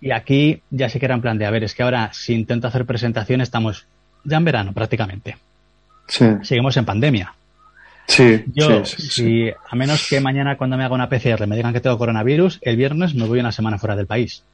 Y 0.00 0.10
aquí 0.10 0.62
ya 0.70 0.88
sí 0.88 0.98
que 0.98 1.06
era 1.06 1.14
en 1.14 1.22
plan 1.22 1.38
de, 1.38 1.46
a 1.46 1.50
ver, 1.50 1.64
es 1.64 1.74
que 1.74 1.82
ahora 1.82 2.10
si 2.12 2.34
intento 2.34 2.68
hacer 2.68 2.84
presentación 2.84 3.40
estamos 3.40 3.86
ya 4.24 4.36
en 4.36 4.44
verano 4.44 4.72
prácticamente. 4.72 5.38
Sí. 6.06 6.26
Seguimos 6.42 6.76
en 6.76 6.84
pandemia. 6.84 7.34
Sí, 8.06 8.44
Yo, 8.54 8.84
sí, 8.86 9.02
sí, 9.02 9.08
si 9.08 9.50
a 9.50 9.76
menos 9.76 10.06
que 10.08 10.20
mañana 10.20 10.56
cuando 10.56 10.78
me 10.78 10.84
haga 10.84 10.94
una 10.94 11.10
PCR 11.10 11.46
me 11.46 11.56
digan 11.56 11.74
que 11.74 11.80
tengo 11.80 11.98
coronavirus, 11.98 12.58
el 12.62 12.76
viernes 12.76 13.14
me 13.14 13.26
voy 13.26 13.40
una 13.40 13.52
semana 13.52 13.78
fuera 13.78 13.96
del 13.96 14.06
país. 14.06 14.44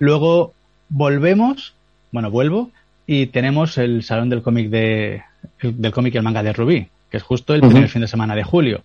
Luego 0.00 0.52
volvemos, 0.88 1.74
bueno, 2.10 2.30
vuelvo 2.30 2.70
y 3.06 3.26
tenemos 3.26 3.78
el 3.78 4.02
salón 4.02 4.28
del 4.28 4.42
cómic 4.42 4.70
de 4.70 5.22
del 5.62 5.92
cómic 5.92 6.14
y 6.14 6.18
el 6.18 6.24
manga 6.24 6.42
de 6.42 6.52
Rubí, 6.52 6.88
que 7.10 7.16
es 7.16 7.22
justo 7.22 7.54
el 7.54 7.60
primer 7.60 7.88
fin 7.88 8.02
de 8.02 8.08
semana 8.08 8.34
de 8.34 8.42
julio. 8.42 8.82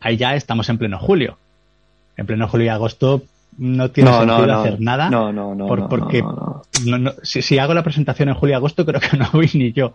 Ahí 0.00 0.16
ya 0.16 0.34
estamos 0.34 0.68
en 0.68 0.78
pleno 0.78 0.98
julio. 0.98 1.38
En 2.16 2.26
pleno 2.26 2.48
julio 2.48 2.66
y 2.66 2.68
agosto 2.70 3.22
no 3.58 3.90
tiene 3.90 4.10
No, 4.10 4.24
no, 4.24 4.36
sentido 4.36 4.54
no. 4.54 4.60
hacer 4.60 4.80
nada. 4.80 5.10
No, 5.10 5.32
no, 5.32 5.54
no, 5.54 5.66
por- 5.66 5.80
no, 5.80 5.88
porque 5.88 6.22
no, 6.22 6.62
no, 6.84 6.98
no, 6.98 7.12
si, 7.22 7.42
si 7.42 7.58
hago 7.58 7.74
la 7.74 7.82
presentación 7.82 8.28
en 8.28 8.34
julio 8.36 8.54
y 8.54 8.56
agosto, 8.56 8.84
creo 8.86 9.00
que 9.00 9.16
no 9.16 9.28
voy 9.32 9.50
ni 9.54 9.72
yo. 9.72 9.94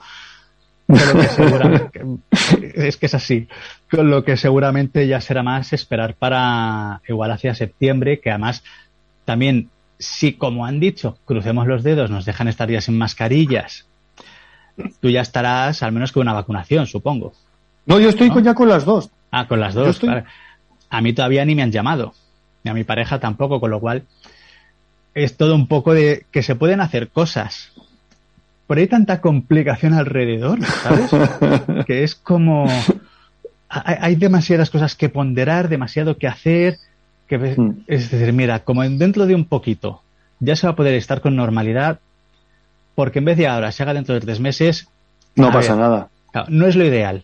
Que 0.88 0.98
seguramente, 1.30 2.02
es 2.76 2.98
que 2.98 3.06
es 3.06 3.14
así. 3.14 3.48
Con 3.90 4.10
lo 4.10 4.24
que 4.26 4.36
seguramente 4.36 5.08
ya 5.08 5.22
será 5.22 5.42
más 5.44 5.72
esperar 5.72 6.16
para 6.16 7.02
igual 7.08 7.32
hacia 7.32 7.56
septiembre, 7.56 8.20
que 8.20 8.30
además 8.32 8.64
también, 9.24 9.70
si 9.98 10.34
como 10.34 10.66
han 10.66 10.82
dicho, 10.82 11.18
crucemos 11.24 11.68
los 11.68 11.84
dedos, 11.84 12.10
nos 12.12 12.26
dejan 12.26 12.50
estar 12.50 12.70
ya 12.70 12.82
sin 12.82 12.98
mascarillas, 12.98 13.86
tú 15.00 15.10
ya 15.10 15.22
estarás 15.22 15.84
al 15.84 15.94
menos 15.94 16.12
con 16.12 16.22
una 16.24 16.34
vacunación, 16.34 16.86
supongo. 16.86 17.32
No, 17.86 18.00
yo 18.00 18.10
estoy 18.10 18.30
con- 18.30 18.44
ya 18.44 18.54
con 18.54 18.68
las 18.68 18.84
dos. 18.84 19.10
Ah, 19.34 19.48
con 19.48 19.60
las 19.60 19.74
dos. 19.74 19.90
estoy- 19.90 20.10
vale. 20.10 20.24
A 20.90 21.02
mí 21.02 21.12
todavía 21.14 21.44
ni 21.44 21.56
me 21.56 21.64
han 21.64 21.72
llamado, 21.72 22.14
ni 22.64 22.70
a 22.72 22.74
mi 22.74 22.84
pareja 22.84 23.20
tampoco, 23.20 23.60
con 23.60 23.72
lo 23.72 23.80
cual 23.80 24.04
es 25.16 25.36
todo 25.38 25.56
un 25.56 25.68
poco 25.68 25.94
de 25.94 26.26
que 26.32 26.44
se 26.44 26.56
pueden 26.56 26.82
hacer 26.82 27.10
cosas. 27.10 27.72
Pero 28.68 28.80
hay 28.80 28.88
tanta 28.88 29.20
complicación 29.22 29.94
alrededor, 29.94 30.64
¿sabes? 30.66 31.10
que 31.88 32.04
es 32.04 32.16
como... 32.16 32.68
Hay, 33.70 34.16
demasiadas 34.16 34.70
cosas 34.70 34.96
que 34.96 35.10
ponderar, 35.10 35.68
demasiado 35.68 36.18
que 36.18 36.28
hacer, 36.28 36.78
que 37.28 37.38
ves- 37.38 37.58
es 37.88 38.12
decir, 38.12 38.32
mira, 38.32 38.60
como 38.60 38.84
en- 38.84 39.00
dentro 39.00 39.26
de 39.26 39.34
un 39.34 39.46
poquito 39.46 40.02
ya 40.40 40.56
se 40.56 40.68
va 40.68 40.74
a 40.74 40.76
poder 40.76 40.94
estar 40.94 41.22
con 41.22 41.36
normalidad, 41.36 42.00
porque 42.94 43.18
en 43.20 43.26
vez 43.26 43.38
de 43.38 43.48
ahora 43.48 43.72
se 43.72 43.82
haga 43.82 43.96
dentro 43.96 44.14
de 44.14 44.22
tres 44.22 44.40
meses, 44.40 44.88
No 45.36 45.52
pasa 45.52 45.74
ver, 45.74 45.82
nada. 45.82 46.10
Claro, 46.32 46.48
no 46.52 46.68
es 46.68 46.76
lo 46.76 46.86
ideal. 46.86 47.24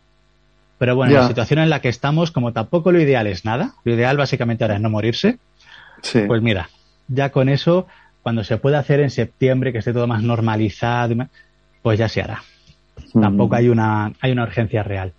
Pero 0.79 0.95
bueno, 0.95 1.13
Ya. 1.13 1.21
la 1.21 1.27
situación 1.27 1.59
en 1.59 1.69
la 1.69 1.81
que 1.81 1.89
estamos, 1.89 2.31
como 2.31 2.51
tampoco 2.53 2.91
lo 2.91 2.99
ideal 2.99 3.27
es 3.27 3.45
nada, 3.45 3.73
lo 3.83 3.93
ideal 3.93 4.17
básicamente 4.17 4.63
ahora 4.63 4.75
es 4.75 4.81
no 4.81 4.89
morirse, 4.89 5.37
Sí. 6.01 6.21
pues 6.25 6.41
mira, 6.41 6.69
ya 7.07 7.31
con 7.31 7.49
eso, 7.49 7.85
cuando 8.23 8.43
se 8.43 8.57
pueda 8.57 8.79
hacer 8.79 8.99
en 9.01 9.09
septiembre, 9.11 9.71
que 9.71 9.79
esté 9.79 9.93
todo 9.93 10.07
más 10.07 10.23
normalizado, 10.23 11.27
pues 11.83 11.99
ya 11.99 12.09
se 12.09 12.21
hará. 12.21 12.41
Tampoco 13.13 13.55
hay 13.55 13.69
una, 13.69 14.11
hay 14.21 14.31
una 14.31 14.43
urgencia 14.43 14.81
real. 14.83 15.13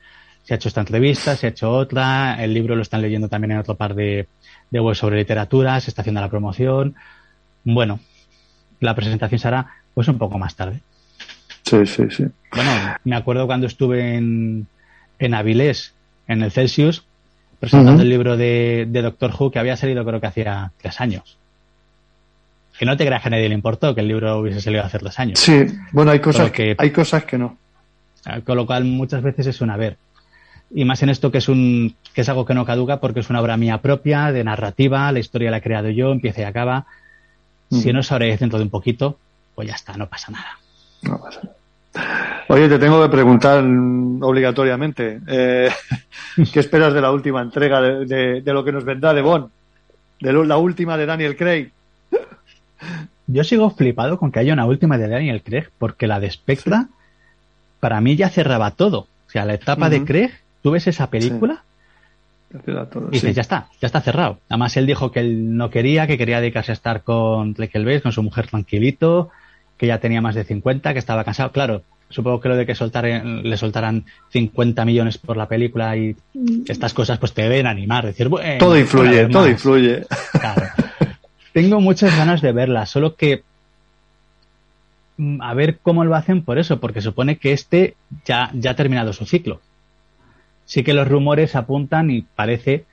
Se 0.44 0.54
ha 0.54 0.56
hecho 0.56 0.68
esta 0.68 0.80
entrevista, 0.80 1.36
se 1.36 1.46
ha 1.46 1.50
hecho 1.50 1.70
otra, 1.70 2.42
el 2.42 2.52
libro 2.54 2.74
lo 2.74 2.82
están 2.82 3.02
leyendo 3.02 3.28
también 3.28 3.52
en 3.52 3.58
otro 3.58 3.74
par 3.76 3.94
de, 3.94 4.26
de 4.70 4.80
webs 4.80 4.98
sobre 4.98 5.16
literatura, 5.18 5.78
se 5.80 5.90
está 5.90 6.02
haciendo 6.02 6.20
la 6.20 6.28
promoción. 6.30 6.94
Bueno, 7.64 8.00
la 8.80 8.94
presentación 8.94 9.38
se 9.38 9.48
hará 9.48 9.66
pues 9.94 10.08
un 10.08 10.16
poco 10.18 10.38
más 10.38 10.56
tarde. 10.56 10.80
Sí, 11.64 11.84
sí, 11.86 12.04
sí. 12.10 12.24
Bueno, 12.54 12.70
me 13.04 13.16
acuerdo 13.16 13.46
cuando 13.46 13.66
estuve 13.66 14.14
en, 14.16 14.66
en 15.20 15.34
Avilés, 15.34 15.94
en 16.26 16.42
el 16.42 16.50
Celsius, 16.50 17.04
presentando 17.60 18.02
el 18.02 18.08
libro 18.10 18.36
de, 18.36 18.86
de 18.88 19.02
Doctor 19.02 19.32
Who 19.38 19.50
que 19.52 19.58
había 19.60 19.76
salido 19.76 20.04
creo 20.04 20.20
que 20.20 20.26
hacía 20.26 20.72
tres 20.80 21.00
años. 21.00 21.36
Que 22.78 22.86
no 22.86 22.96
te 22.96 23.04
creas 23.04 23.20
que 23.22 23.28
a 23.28 23.30
nadie 23.32 23.48
le 23.48 23.54
importó 23.54 23.94
que 23.94 24.00
el 24.00 24.08
libro 24.08 24.38
hubiese 24.38 24.60
salido 24.60 24.82
hace 24.82 24.98
tres 24.98 25.18
años. 25.18 25.38
Sí, 25.38 25.66
bueno, 25.92 26.10
hay 26.10 26.20
cosas, 26.20 26.50
que- 26.50 26.74
hay 26.78 26.90
cosas 26.90 27.24
que 27.24 27.36
no. 27.38 27.58
Ah, 28.24 28.40
Con 28.40 28.56
lo 28.56 28.66
cual 28.66 28.84
muchas 28.84 29.22
veces 29.22 29.46
es 29.46 29.60
un 29.60 29.70
haber. 29.70 29.96
Y 30.74 30.84
más 30.84 31.02
en 31.02 31.10
esto 31.10 31.30
que 31.30 31.38
es 31.38 31.48
un 31.48 31.94
que 32.14 32.20
es 32.22 32.28
algo 32.28 32.46
que 32.46 32.54
no 32.54 32.64
caduca 32.64 33.00
porque 33.00 33.20
es 33.20 33.28
una 33.30 33.40
obra 33.40 33.56
mía 33.56 33.78
propia, 33.82 34.32
de 34.32 34.44
narrativa, 34.44 35.10
la 35.12 35.18
historia 35.18 35.50
la 35.50 35.58
he 35.58 35.62
creado 35.62 35.90
yo, 35.90 36.10
empieza 36.12 36.40
y 36.40 36.44
acaba. 36.44 36.86
Si 37.70 37.92
no 37.92 38.02
sabréis 38.02 38.40
dentro 38.40 38.58
de 38.58 38.64
un 38.64 38.70
poquito, 38.70 39.18
pues 39.54 39.68
ya 39.68 39.74
está, 39.74 39.96
no 39.96 40.08
pasa 40.08 40.32
nada. 40.32 40.58
No 41.02 41.20
pasa 41.20 41.40
nada. 41.44 41.56
Oye, 42.48 42.68
te 42.68 42.78
tengo 42.78 43.02
que 43.02 43.08
preguntar 43.08 43.62
obligatoriamente, 43.64 45.20
eh, 45.26 45.70
¿qué 46.52 46.60
esperas 46.60 46.94
de 46.94 47.00
la 47.00 47.10
última 47.10 47.42
entrega 47.42 47.80
de, 47.80 48.06
de- 48.06 48.40
de 48.42 48.52
lo 48.52 48.64
que 48.64 48.72
nos 48.72 48.84
vendrá 48.84 49.12
de 49.14 49.22
Bond? 49.22 49.48
De 50.20 50.32
lo- 50.32 50.44
la 50.44 50.56
última 50.56 50.96
de 50.96 51.06
Daniel 51.06 51.36
Craig. 51.36 51.70
Yo 53.26 53.44
sigo 53.44 53.70
flipado 53.70 54.18
con 54.18 54.32
que 54.32 54.40
haya 54.40 54.52
una 54.52 54.66
última 54.66 54.98
de 54.98 55.08
Daniel 55.08 55.42
Craig, 55.42 55.66
porque 55.78 56.06
la 56.06 56.18
de 56.20 56.30
Spectra, 56.30 56.88
para 57.78 58.00
mí 58.00 58.16
ya 58.16 58.28
cerraba 58.28 58.72
todo. 58.72 59.00
O 59.26 59.30
sea, 59.30 59.44
la 59.44 59.54
etapa 59.54 59.88
de. 59.88 60.04
Craig, 60.04 60.30
tú 60.62 60.72
ves 60.72 60.86
esa 60.88 61.08
película 61.10 61.62
y 62.52 63.10
dices, 63.12 63.30
Sí. 63.30 63.32
ya 63.34 63.42
está, 63.42 63.68
ya 63.80 63.86
está 63.86 64.00
cerrado. 64.00 64.38
Además, 64.48 64.76
él 64.76 64.86
dijo 64.86 65.12
que 65.12 65.20
él 65.20 65.56
no 65.56 65.70
quería, 65.70 66.08
que 66.08 66.18
quería 66.18 66.40
dedicarse 66.40 66.72
a 66.72 66.74
estar 66.74 67.02
con 67.04 67.54
Base, 67.54 68.00
con 68.02 68.10
su 68.12 68.22
mujer 68.24 68.48
tranquilito, 68.48 69.30
que 69.80 69.86
ya 69.86 69.98
tenía 69.98 70.20
más 70.20 70.34
de 70.34 70.44
50, 70.44 70.92
que 70.92 70.98
estaba 70.98 71.24
cansado. 71.24 71.50
Claro, 71.52 71.82
Supongo 72.12 72.40
que 72.40 72.48
lo 72.48 72.56
de 72.56 72.66
que 72.66 72.74
soltaren- 72.74 73.42
le 73.42 73.56
soltaran 73.56 74.04
50 74.30 74.84
millones 74.84 75.16
por 75.16 75.36
la 75.36 75.46
película 75.46 75.96
y 75.96 76.16
estas 76.66 76.92
cosas 76.92 77.18
pues 77.18 77.32
te 77.32 77.42
deben 77.42 77.68
animar, 77.68 78.04
decir, 78.04 78.28
bueno, 78.28 78.58
todo 78.58 78.76
influye, 78.76 79.26
todo 79.28 79.48
influye. 79.48 80.04
Tengo 81.52 81.80
muchas 81.80 82.16
ganas 82.16 82.40
de 82.42 82.50
verla, 82.50 82.84
solo 82.86 83.14
que 83.14 83.44
mm, 85.18 85.40
a 85.40 85.54
ver 85.54 85.78
cómo 85.82 86.04
lo 86.04 86.16
hacen 86.16 86.42
por 86.42 86.58
eso, 86.58 86.80
porque 86.80 87.00
supone 87.00 87.36
que 87.38 87.52
este 87.52 87.94
ya, 88.24 88.50
ya 88.54 88.72
ha 88.72 88.76
terminado 88.76 89.12
su 89.12 89.24
ciclo. 89.24 89.60
Sí 90.64 90.82
que 90.82 90.94
los 90.94 91.06
rumores 91.06 91.54
apuntan 91.54 92.10
y 92.10 92.22
parece 92.22 92.86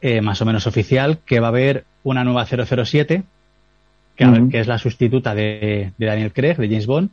eh, 0.00 0.20
más 0.22 0.42
o 0.42 0.44
menos 0.44 0.66
oficial 0.66 1.18
que 1.24 1.38
va 1.38 1.46
a 1.46 1.50
haber 1.50 1.84
una 2.02 2.24
nueva 2.24 2.46
007, 2.46 3.22
que, 4.16 4.60
es 4.60 4.66
la 4.66 4.78
sustituta 4.78 5.34
de, 5.34 5.92
de 5.96 6.06
Daniel 6.06 6.32
Craig, 6.32 6.56
de 6.56 6.68
James 6.68 6.86
Bond, 6.86 7.10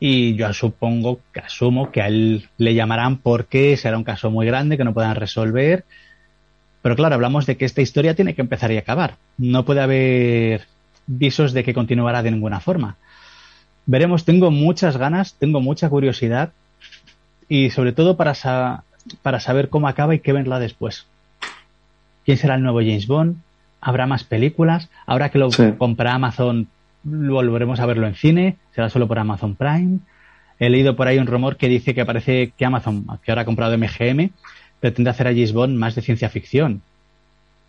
y 0.00 0.34
yo 0.34 0.52
supongo 0.52 1.20
que 1.32 1.40
asumo 1.40 1.92
que 1.92 2.02
a 2.02 2.08
él 2.08 2.48
le 2.58 2.74
llamarán 2.74 3.18
porque 3.18 3.76
será 3.76 3.96
un 3.96 4.04
caso 4.04 4.30
muy 4.30 4.46
grande 4.46 4.76
que 4.76 4.84
no 4.84 4.94
puedan 4.94 5.14
resolver. 5.14 5.84
Pero 6.82 6.96
claro, 6.96 7.14
hablamos 7.14 7.46
de 7.46 7.56
que 7.56 7.64
esta 7.64 7.82
historia 7.82 8.16
tiene 8.16 8.34
que 8.34 8.40
empezar 8.42 8.72
y 8.72 8.76
acabar. 8.78 9.14
No 9.38 9.64
puede 9.64 9.80
haber 9.80 10.66
visos 11.06 11.52
de 11.52 11.62
que 11.62 11.74
continuará 11.74 12.22
de 12.24 12.32
ninguna 12.32 12.58
forma. 12.58 12.96
Veremos, 13.86 14.24
tengo 14.24 14.50
muchas 14.50 14.96
ganas, 14.96 15.34
tengo 15.34 15.60
mucha 15.60 15.88
curiosidad 15.88 16.50
y 17.48 17.70
sobre 17.70 17.92
todo 17.92 18.16
para, 18.16 18.34
sa- 18.34 18.82
para 19.22 19.38
saber 19.38 19.68
cómo 19.68 19.86
acaba 19.86 20.14
y 20.16 20.18
qué 20.20 20.32
verla 20.32 20.58
después. 20.58 21.06
¿Quién 22.24 22.38
será 22.38 22.56
el 22.56 22.62
nuevo 22.62 22.80
James 22.80 23.06
Bond? 23.06 23.36
¿Habrá 23.82 24.06
más 24.06 24.24
películas? 24.24 24.88
Ahora 25.06 25.28
que 25.30 25.38
lo 25.38 25.48
compra 25.76 26.14
Amazon, 26.14 26.68
volveremos 27.02 27.80
a 27.80 27.86
verlo 27.86 28.06
en 28.06 28.14
cine. 28.14 28.56
¿Será 28.74 28.88
solo 28.88 29.06
por 29.08 29.18
Amazon 29.18 29.56
Prime? 29.56 29.98
He 30.58 30.70
leído 30.70 30.96
por 30.96 31.08
ahí 31.08 31.18
un 31.18 31.26
rumor 31.26 31.56
que 31.56 31.68
dice 31.68 31.92
que 31.94 32.06
parece 32.06 32.52
que 32.56 32.64
Amazon, 32.64 33.04
que 33.22 33.32
ahora 33.32 33.42
ha 33.42 33.44
comprado 33.44 33.76
MGM, 33.76 34.30
pretende 34.80 35.10
hacer 35.10 35.26
a 35.26 35.32
Bond 35.52 35.76
más 35.76 35.94
de 35.96 36.02
ciencia 36.02 36.28
ficción. 36.30 36.80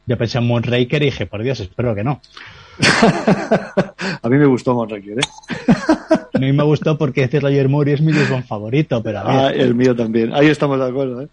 Yo 0.06 0.18
pensé 0.18 0.38
en 0.38 0.48
Moonraker 0.48 1.02
y 1.02 1.06
dije, 1.06 1.26
por 1.26 1.42
Dios, 1.42 1.60
espero 1.60 1.96
que 1.96 2.04
no. 2.04 2.22
A 4.22 4.30
mí 4.30 4.38
me 4.38 4.46
gustó 4.46 4.74
Monraker, 4.76 5.20
¿eh? 5.20 5.74
A 6.34 6.40
mí 6.40 6.52
me 6.52 6.64
gustó 6.64 6.98
porque 6.98 7.24
este 7.24 7.40
Roger 7.40 7.70
Moore 7.70 7.94
es 7.94 8.02
mi 8.02 8.12
Bond 8.12 8.46
favorito, 8.46 9.02
pero 9.02 9.20
a 9.20 9.24
ver, 9.24 9.36
Ah, 9.36 9.50
el 9.50 9.76
mío 9.76 9.96
también. 9.96 10.34
Ahí 10.34 10.48
estamos 10.48 10.80
de 10.80 10.88
acuerdo, 10.88 11.22
¿eh? 11.22 11.28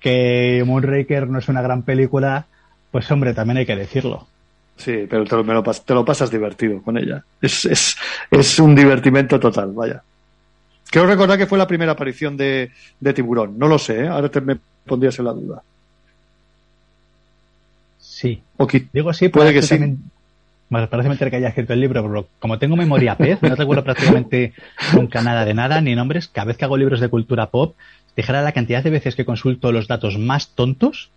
que 0.00 0.64
Moonraker 0.66 1.28
no 1.28 1.38
es 1.38 1.48
una 1.48 1.62
gran 1.62 1.82
película, 1.82 2.46
pues 2.92 3.10
hombre, 3.10 3.34
también 3.34 3.56
hay 3.56 3.66
que 3.66 3.74
decirlo. 3.74 4.28
Sí, 4.76 5.06
pero 5.10 5.24
te 5.24 5.34
lo, 5.36 5.42
me 5.44 5.52
lo 5.54 5.64
pas- 5.64 5.82
te 5.84 5.92
lo 5.94 6.04
pasas 6.04 6.30
divertido 6.30 6.80
con 6.82 6.96
ella. 6.96 7.24
Es, 7.40 7.64
es, 7.64 7.96
es 8.30 8.58
un 8.60 8.74
divertimento 8.74 9.38
total, 9.40 9.72
vaya. 9.72 10.02
Quiero 10.90 11.06
recordar 11.08 11.38
que 11.38 11.46
fue 11.46 11.58
la 11.58 11.66
primera 11.66 11.92
aparición 11.92 12.36
de, 12.36 12.70
de 13.00 13.12
Tiburón. 13.14 13.58
No 13.58 13.66
lo 13.66 13.78
sé, 13.78 14.04
¿eh? 14.04 14.08
ahora 14.08 14.28
te 14.28 14.40
me 14.40 14.58
pondrías 14.86 15.18
en 15.18 15.24
la 15.24 15.32
duda. 15.32 15.62
Sí. 17.98 18.42
O 18.56 18.66
Digo 18.92 19.12
sí, 19.12 19.28
puede 19.28 19.52
que 19.52 19.62
sí. 19.62 19.70
también- 19.70 19.98
Bueno, 20.68 20.88
parece 20.88 21.08
mentira 21.08 21.30
que 21.30 21.36
haya 21.36 21.48
escrito 21.48 21.72
el 21.72 21.80
libro, 21.80 22.02
pero 22.02 22.28
como 22.38 22.58
tengo 22.58 22.76
memoria 22.76 23.16
pez, 23.16 23.42
no 23.42 23.54
recuerdo 23.54 23.84
prácticamente 23.84 24.52
nunca 24.94 25.20
nada 25.22 25.44
de 25.44 25.54
nada, 25.54 25.80
ni 25.80 25.94
nombres. 25.94 26.28
Cada 26.28 26.46
vez 26.46 26.56
que 26.56 26.64
hago 26.64 26.76
libros 26.76 27.00
de 27.00 27.08
cultura 27.08 27.46
pop, 27.50 27.74
dijera 28.16 28.42
la 28.42 28.52
cantidad 28.52 28.82
de 28.82 28.90
veces 28.90 29.14
que 29.14 29.24
consulto 29.24 29.70
los 29.72 29.86
datos 29.88 30.18
más 30.18 30.48
tontos, 30.48 31.10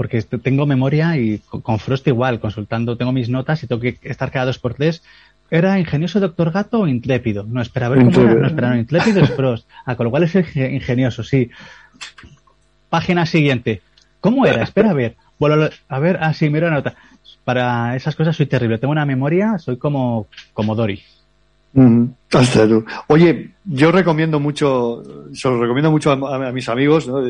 porque 0.00 0.22
tengo 0.22 0.64
memoria 0.64 1.14
y 1.18 1.40
con 1.50 1.78
Frost 1.78 2.06
igual, 2.08 2.40
consultando, 2.40 2.96
tengo 2.96 3.12
mis 3.12 3.28
notas 3.28 3.62
y 3.62 3.66
tengo 3.66 3.82
que 3.82 3.98
estar 4.00 4.30
cada 4.30 4.46
dos 4.46 4.58
por 4.58 4.72
tres. 4.72 5.02
¿Era 5.50 5.78
ingenioso 5.78 6.20
Doctor 6.20 6.52
Gato 6.52 6.80
o 6.80 6.88
intrépido? 6.88 7.44
No, 7.44 7.60
espera, 7.60 7.84
a 7.84 7.88
ver 7.90 7.98
cómo 7.98 8.08
era. 8.08 8.20
Intrépido. 8.20 8.40
No, 8.40 8.46
espera, 8.46 8.68
no, 8.70 8.76
intrépido 8.78 9.20
es 9.22 9.30
Frost. 9.34 9.68
Ah, 9.84 9.96
con 9.96 10.04
lo 10.04 10.10
cual 10.10 10.22
es 10.22 10.34
inge- 10.34 10.72
ingenioso, 10.72 11.22
sí. 11.22 11.50
Página 12.88 13.26
siguiente. 13.26 13.82
¿Cómo 14.20 14.46
era? 14.46 14.62
Espera 14.62 14.88
a 14.88 14.94
ver. 14.94 15.16
Vuelvo 15.38 15.68
a 15.90 15.98
ver, 15.98 16.18
ah, 16.22 16.32
sí, 16.32 16.48
miro 16.48 16.68
la 16.70 16.76
nota. 16.76 16.94
Para 17.44 17.94
esas 17.94 18.16
cosas 18.16 18.34
soy 18.34 18.46
terrible. 18.46 18.78
Tengo 18.78 18.92
una 18.92 19.04
memoria, 19.04 19.58
soy 19.58 19.76
como, 19.76 20.28
como 20.54 20.74
Dory. 20.74 21.02
Ujú. 21.72 22.10
Hasta 22.32 22.66
tú. 22.68 22.84
Oye, 23.08 23.50
yo 23.64 23.90
recomiendo 23.92 24.38
mucho, 24.38 25.02
se 25.32 25.48
lo 25.48 25.60
recomiendo 25.60 25.90
mucho 25.90 26.12
a, 26.12 26.52
mis 26.52 26.68
amigos, 26.68 27.08
¿no? 27.08 27.20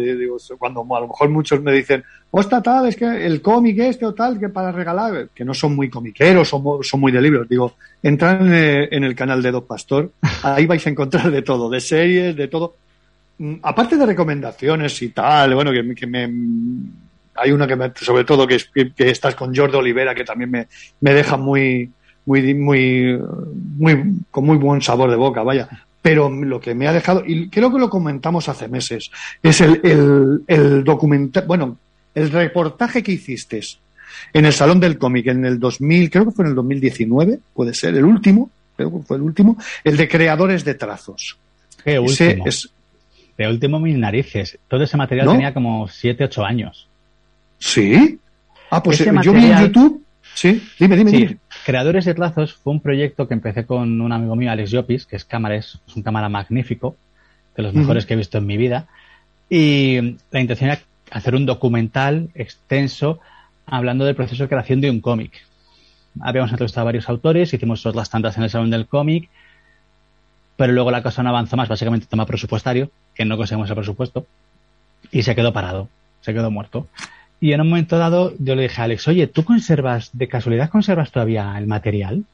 Cuando 0.58 0.80
a 0.94 1.00
lo 1.00 1.08
mejor 1.08 1.28
muchos 1.30 1.62
me 1.62 1.72
dicen, 1.72 2.04
hostia, 2.30 2.60
tal, 2.60 2.86
es 2.86 2.96
que 2.96 3.26
el 3.26 3.40
cómic 3.40 3.78
este 3.78 4.04
o 4.06 4.14
tal, 4.14 4.38
que 4.38 4.48
para 4.50 4.72
regalar, 4.72 5.28
que 5.34 5.44
no 5.44 5.54
son 5.54 5.74
muy 5.74 5.88
comiqueros, 5.88 6.48
son, 6.48 6.62
mu- 6.62 6.82
son 6.82 7.00
muy 7.00 7.12
de 7.12 7.20
libros. 7.22 7.48
Digo, 7.48 7.74
entran 8.02 8.52
en, 8.52 9.04
el 9.04 9.14
canal 9.14 9.42
de 9.42 9.50
Doc 9.50 9.66
Pastor, 9.66 10.12
ahí 10.42 10.66
vais 10.66 10.86
a 10.86 10.90
encontrar 10.90 11.30
de 11.30 11.42
todo, 11.42 11.68
de 11.70 11.80
series, 11.80 12.36
de 12.36 12.48
todo. 12.48 12.76
Mm, 13.38 13.54
Aparte 13.62 13.96
de 13.96 14.06
recomendaciones 14.06 15.00
y 15.02 15.10
tal, 15.10 15.54
bueno, 15.54 15.72
que, 15.72 15.94
que 15.94 16.06
me, 16.06 16.30
hay 17.34 17.52
una 17.52 17.66
que 17.66 17.76
me, 17.76 17.92
sobre 17.96 18.24
todo 18.24 18.46
que, 18.46 18.58
que, 18.74 18.92
que 18.92 19.10
estás 19.10 19.34
con 19.34 19.54
Jordi 19.54 19.76
Olivera, 19.76 20.14
que 20.14 20.24
también 20.24 20.50
me, 20.50 20.68
me 21.00 21.14
deja 21.14 21.36
muy, 21.38 21.90
muy, 22.38 22.54
muy, 22.54 23.18
muy, 23.76 24.02
con 24.30 24.44
muy 24.46 24.56
buen 24.56 24.80
sabor 24.82 25.10
de 25.10 25.16
boca, 25.16 25.42
vaya. 25.42 25.68
Pero 26.02 26.30
lo 26.30 26.60
que 26.60 26.74
me 26.74 26.86
ha 26.88 26.92
dejado, 26.92 27.22
y 27.26 27.48
creo 27.50 27.72
que 27.72 27.78
lo 27.78 27.90
comentamos 27.90 28.48
hace 28.48 28.68
meses, 28.68 29.10
es 29.42 29.60
el, 29.60 29.80
el, 29.84 30.42
el 30.46 30.84
documental, 30.84 31.44
bueno, 31.46 31.76
el 32.14 32.30
reportaje 32.30 33.02
que 33.02 33.12
hiciste 33.12 33.60
en 34.32 34.44
el 34.46 34.52
Salón 34.52 34.80
del 34.80 34.96
Cómic 34.98 35.26
en 35.26 35.44
el 35.44 35.58
2000, 35.58 36.10
creo 36.10 36.24
que 36.26 36.30
fue 36.30 36.44
en 36.44 36.50
el 36.50 36.54
2019, 36.54 37.38
puede 37.54 37.74
ser, 37.74 37.94
el 37.96 38.04
último, 38.04 38.50
creo 38.76 38.90
que 38.96 39.02
fue 39.04 39.16
el 39.18 39.22
último, 39.22 39.56
el 39.84 39.96
de 39.96 40.08
creadores 40.08 40.64
de 40.64 40.74
trazos. 40.74 41.36
Qué 41.84 41.96
Ese 41.96 42.28
último. 42.28 42.46
es- 42.46 42.70
De 43.36 43.48
último 43.48 43.80
mis 43.80 43.96
narices. 43.96 44.58
Todo 44.68 44.82
ese 44.84 44.96
material 44.98 45.26
¿No? 45.26 45.32
tenía 45.32 45.54
como 45.54 45.88
7, 45.88 46.24
8 46.24 46.44
años. 46.44 46.86
¿Sí? 47.58 48.18
Ah, 48.70 48.82
pues 48.82 49.00
Ese 49.00 49.10
eh, 49.10 49.14
yo 49.22 49.32
vi 49.32 49.44
en 49.50 49.58
YouTube. 49.60 50.02
Sí, 50.34 50.62
dime, 50.78 50.96
dime, 50.96 51.10
Sí, 51.10 51.16
dime. 51.18 51.36
Creadores 51.64 52.04
de 52.04 52.14
Trazos 52.14 52.54
fue 52.54 52.72
un 52.72 52.80
proyecto 52.80 53.28
que 53.28 53.34
empecé 53.34 53.66
con 53.66 54.00
un 54.00 54.12
amigo 54.12 54.36
mío, 54.36 54.50
Alex 54.50 54.70
Llopis, 54.70 55.06
que 55.06 55.16
es 55.16 55.24
cámara, 55.24 55.56
es, 55.56 55.78
un 55.94 56.02
cámara 56.02 56.28
magnífico, 56.28 56.96
de 57.56 57.62
los 57.62 57.74
mejores 57.74 58.06
que 58.06 58.14
he 58.14 58.16
visto 58.16 58.38
en 58.38 58.46
mi 58.46 58.56
vida. 58.56 58.86
Y 59.48 60.16
la 60.30 60.40
intención 60.40 60.70
era 60.70 60.80
hacer 61.10 61.34
un 61.34 61.44
documental 61.44 62.30
extenso 62.34 63.20
hablando 63.66 64.04
del 64.04 64.14
proceso 64.14 64.44
de 64.44 64.48
creación 64.48 64.80
de 64.80 64.90
un 64.90 65.00
cómic. 65.00 65.32
Habíamos 66.20 66.50
entrevistado 66.50 66.82
a 66.82 66.84
varios 66.86 67.08
autores, 67.08 67.52
hicimos 67.52 67.84
otras 67.86 68.10
tantas 68.10 68.36
en 68.36 68.44
el 68.44 68.50
Salón 68.50 68.70
del 68.70 68.86
Cómic, 68.86 69.28
pero 70.56 70.72
luego 70.72 70.90
la 70.90 71.02
cosa 71.02 71.22
no 71.22 71.30
avanzó 71.30 71.56
más, 71.56 71.68
básicamente 71.68 72.06
tema 72.06 72.26
presupuestario, 72.26 72.90
que 73.14 73.24
no 73.24 73.36
conseguimos 73.36 73.70
el 73.70 73.76
presupuesto, 73.76 74.26
y 75.10 75.22
se 75.22 75.34
quedó 75.34 75.52
parado, 75.52 75.88
se 76.20 76.34
quedó 76.34 76.50
muerto. 76.50 76.88
Y 77.40 77.52
en 77.52 77.60
un 77.62 77.70
momento 77.70 77.98
dado 77.98 78.34
yo 78.38 78.54
le 78.54 78.62
dije 78.62 78.80
a 78.80 78.84
Alex, 78.84 79.08
oye, 79.08 79.26
¿tú 79.26 79.44
conservas, 79.44 80.10
de 80.12 80.28
casualidad 80.28 80.68
conservas 80.68 81.10
todavía 81.10 81.56
el 81.56 81.66
material? 81.66 82.24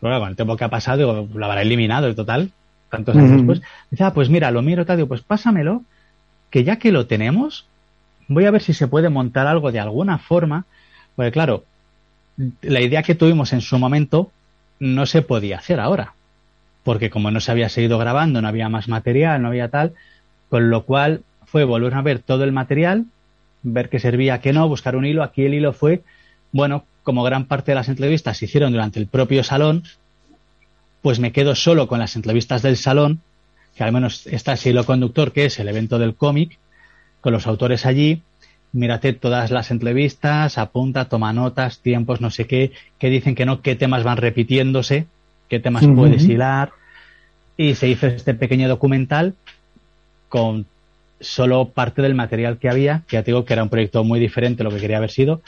Bueno, 0.00 0.18
con 0.18 0.30
el 0.30 0.36
tiempo 0.36 0.56
que 0.56 0.64
ha 0.64 0.70
pasado, 0.70 0.98
digo, 0.98 1.28
lo 1.34 1.46
habrá 1.46 1.62
eliminado 1.62 2.06
el 2.06 2.14
total, 2.14 2.50
tantos 2.90 3.16
años 3.16 3.32
después. 3.32 3.62
Dice, 3.90 4.04
ah, 4.04 4.14
pues 4.14 4.30
mira, 4.30 4.50
lo 4.50 4.62
miro, 4.62 4.86
tal, 4.86 4.96
digo, 4.96 5.08
pues 5.08 5.20
pásamelo, 5.20 5.82
que 6.50 6.64
ya 6.64 6.76
que 6.76 6.92
lo 6.92 7.06
tenemos, 7.06 7.66
voy 8.28 8.46
a 8.46 8.50
ver 8.50 8.62
si 8.62 8.72
se 8.72 8.88
puede 8.88 9.08
montar 9.08 9.46
algo 9.46 9.72
de 9.72 9.80
alguna 9.80 10.18
forma, 10.18 10.64
porque 11.14 11.32
claro, 11.32 11.64
la 12.62 12.80
idea 12.80 13.02
que 13.02 13.14
tuvimos 13.14 13.52
en 13.52 13.60
su 13.60 13.78
momento 13.78 14.30
no 14.78 15.06
se 15.06 15.22
podía 15.22 15.58
hacer 15.58 15.80
ahora, 15.80 16.14
porque 16.82 17.10
como 17.10 17.30
no 17.30 17.40
se 17.40 17.50
había 17.50 17.68
seguido 17.68 17.98
grabando, 17.98 18.40
no 18.40 18.48
había 18.48 18.68
más 18.68 18.88
material, 18.88 19.42
no 19.42 19.48
había 19.48 19.68
tal, 19.68 19.94
con 20.48 20.70
lo 20.70 20.84
cual 20.84 21.22
fue 21.46 21.64
volver 21.64 21.94
a 21.94 22.02
ver 22.02 22.18
todo 22.20 22.44
el 22.44 22.52
material, 22.52 23.06
ver 23.72 23.88
qué 23.88 23.98
servía, 23.98 24.40
qué 24.40 24.52
no, 24.52 24.68
buscar 24.68 24.96
un 24.96 25.04
hilo. 25.04 25.22
Aquí 25.22 25.44
el 25.44 25.54
hilo 25.54 25.72
fue, 25.72 26.02
bueno, 26.52 26.84
como 27.02 27.22
gran 27.22 27.46
parte 27.46 27.72
de 27.72 27.76
las 27.76 27.88
entrevistas 27.88 28.38
se 28.38 28.46
hicieron 28.46 28.72
durante 28.72 28.98
el 28.98 29.06
propio 29.06 29.42
salón, 29.44 29.82
pues 31.02 31.20
me 31.20 31.32
quedo 31.32 31.54
solo 31.54 31.86
con 31.88 31.98
las 31.98 32.16
entrevistas 32.16 32.62
del 32.62 32.76
salón, 32.76 33.20
que 33.76 33.84
al 33.84 33.92
menos 33.92 34.26
está 34.26 34.54
ese 34.54 34.70
hilo 34.70 34.84
conductor 34.84 35.32
que 35.32 35.44
es 35.44 35.58
el 35.58 35.68
evento 35.68 35.98
del 35.98 36.14
cómic, 36.14 36.58
con 37.20 37.32
los 37.32 37.46
autores 37.46 37.86
allí, 37.86 38.22
mírate 38.72 39.12
todas 39.12 39.50
las 39.50 39.70
entrevistas, 39.70 40.58
apunta, 40.58 41.08
toma 41.08 41.32
notas, 41.32 41.80
tiempos, 41.80 42.20
no 42.20 42.30
sé 42.30 42.46
qué, 42.46 42.72
qué 42.98 43.10
dicen 43.10 43.34
que 43.34 43.46
no, 43.46 43.62
qué 43.62 43.74
temas 43.74 44.04
van 44.04 44.16
repitiéndose, 44.16 45.06
qué 45.48 45.60
temas 45.60 45.86
puedes 45.86 46.24
hilar, 46.24 46.70
y 47.56 47.74
se 47.74 47.88
hizo 47.88 48.06
este 48.06 48.34
pequeño 48.34 48.68
documental 48.68 49.34
con 50.28 50.66
solo 51.20 51.70
parte 51.70 52.02
del 52.02 52.14
material 52.14 52.58
que 52.58 52.68
había, 52.68 53.02
que 53.08 53.16
ya 53.16 53.22
te 53.22 53.30
digo 53.30 53.44
que 53.44 53.52
era 53.54 53.62
un 53.62 53.68
proyecto 53.68 54.04
muy 54.04 54.20
diferente 54.20 54.62
a 54.62 54.64
lo 54.64 54.70
que 54.70 54.80
quería 54.80 54.98
haber 54.98 55.10
sido, 55.10 55.40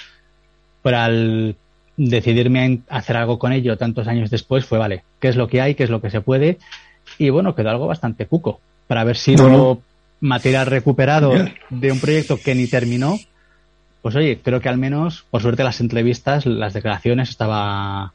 pero 0.83 0.99
al 0.99 1.57
decidirme 1.97 2.81
a 2.89 2.99
hacer 2.99 3.17
algo 3.17 3.39
con 3.39 3.53
ello 3.53 3.77
tantos 3.77 4.07
años 4.09 4.31
después 4.31 4.65
fue, 4.65 4.79
vale, 4.79 5.03
¿qué 5.21 5.29
es 5.29 5.37
lo 5.37 5.49
que 5.49 5.61
hay? 5.61 5.75
¿Qué 5.75 5.85
es 5.85 5.91
lo 5.91 6.01
que 6.01 6.11
se 6.11 6.21
puede? 6.21 6.59
Y 7.19 7.31
bueno, 7.31 7.55
quedó 7.55 7.71
algo 7.71 7.87
bastante 7.87 8.27
cuco, 8.27 8.61
para 8.87 9.01
haber 9.03 9.17
sido 9.17 9.43
Bueno. 9.49 9.83
material 10.21 10.67
recuperado 10.67 11.33
de 11.71 11.93
un 11.93 12.01
proyecto 12.01 12.41
que 12.41 12.55
ni 12.55 12.67
terminó, 12.67 13.19
pues 14.03 14.15
oye, 14.17 14.41
creo 14.43 14.61
que 14.61 14.69
al 14.69 14.79
menos, 14.79 15.25
por 15.31 15.43
suerte 15.43 15.65
las 15.65 15.81
entrevistas, 15.81 16.47
las 16.47 16.73
declaraciones, 16.73 17.31
estaba 17.31 18.13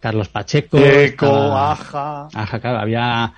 Carlos 0.00 0.28
Pacheco, 0.28 0.78
Eco, 0.78 1.26
estaba- 1.26 1.72
Aja. 1.72 2.28
Ajá, 2.32 2.58
claro, 2.60 2.78
había 2.78 3.32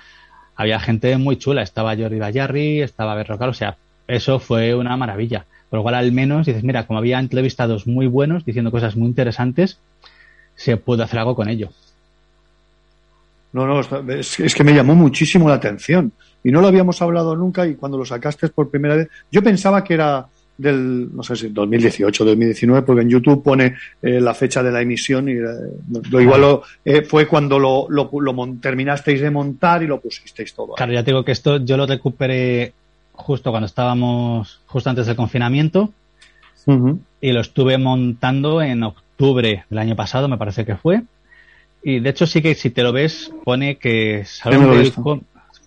había 0.59 0.77
gente 0.77 1.17
muy 1.17 1.37
chula. 1.37 1.61
Estaba 1.61 1.95
Jordi 1.95 2.19
Bayarri, 2.19 2.81
estaba 2.81 3.15
Berrocal, 3.15 3.49
o 3.49 3.53
sea, 3.53 3.77
eso 4.09 4.39
fue 4.39 4.75
una 4.75 4.97
maravilla. 4.97 5.45
Por 5.69 5.79
lo 5.79 5.83
cual, 5.83 5.95
al 5.95 6.11
menos 6.11 6.45
dices, 6.45 6.65
mira, 6.65 6.85
como 6.85 6.99
había 6.99 7.17
entrevistados 7.17 7.87
muy 7.87 8.07
buenos 8.07 8.43
diciendo 8.43 8.69
cosas 8.69 8.97
muy 8.97 9.07
interesantes, 9.07 9.79
se 10.55 10.75
pudo 10.75 11.03
hacer 11.03 11.19
algo 11.19 11.33
con 11.33 11.47
ello. 11.47 11.69
No, 13.53 13.65
no, 13.65 13.79
es 14.09 14.53
que 14.53 14.63
me 14.65 14.73
llamó 14.73 14.95
muchísimo 14.95 15.47
la 15.47 15.55
atención. 15.55 16.11
Y 16.43 16.51
no 16.51 16.59
lo 16.59 16.67
habíamos 16.67 17.01
hablado 17.01 17.37
nunca 17.37 17.65
y 17.65 17.75
cuando 17.75 17.97
lo 17.97 18.03
sacaste 18.03 18.49
por 18.49 18.69
primera 18.69 18.97
vez, 18.97 19.07
yo 19.31 19.41
pensaba 19.41 19.81
que 19.81 19.93
era 19.93 20.27
del, 20.59 21.15
no 21.15 21.23
sé 21.23 21.35
si 21.37 21.49
2018, 21.49 22.25
2019, 22.25 22.85
porque 22.85 23.01
en 23.03 23.09
YouTube 23.09 23.41
pone 23.41 23.75
eh, 24.01 24.19
la 24.19 24.33
fecha 24.33 24.61
de 24.61 24.71
la 24.71 24.81
emisión 24.81 25.29
y 25.29 25.33
eh, 25.33 25.43
lo 26.11 26.19
igual 26.21 26.41
lo, 26.41 26.63
eh, 26.83 27.01
fue 27.01 27.27
cuando 27.27 27.57
lo, 27.57 27.87
lo, 27.89 28.09
lo 28.19 28.33
mon- 28.33 28.59
terminasteis 28.59 29.21
de 29.21 29.31
montar 29.31 29.81
y 29.83 29.87
lo 29.87 29.99
pusisteis 30.01 30.53
todo. 30.53 30.73
Claro, 30.73 30.91
ya 30.91 31.03
te 31.03 31.11
digo 31.11 31.23
que 31.23 31.31
esto 31.31 31.57
yo 31.57 31.77
lo 31.77 31.85
recuperé 31.85 32.73
justo 33.13 33.51
cuando 33.51 33.67
estábamos, 33.67 34.59
justo 34.67 34.89
antes 34.89 35.07
del 35.07 35.15
confinamiento, 35.15 35.93
y 37.21 37.31
lo 37.31 37.39
estuve 37.41 37.77
montando 37.77 38.61
en 38.61 38.83
octubre 38.83 39.63
del 39.69 39.79
año 39.79 39.95
pasado, 39.95 40.27
me 40.27 40.37
parece 40.37 40.65
que 40.65 40.75
fue. 40.75 41.01
Y 41.81 41.99
de 41.99 42.09
hecho 42.09 42.27
sí 42.27 42.41
que 42.41 42.53
si 42.53 42.69
te 42.69 42.83
lo 42.83 42.91
ves 42.91 43.31
pone 43.45 43.77
que 43.77 44.23
Salón 44.25 44.61
del 44.75 44.91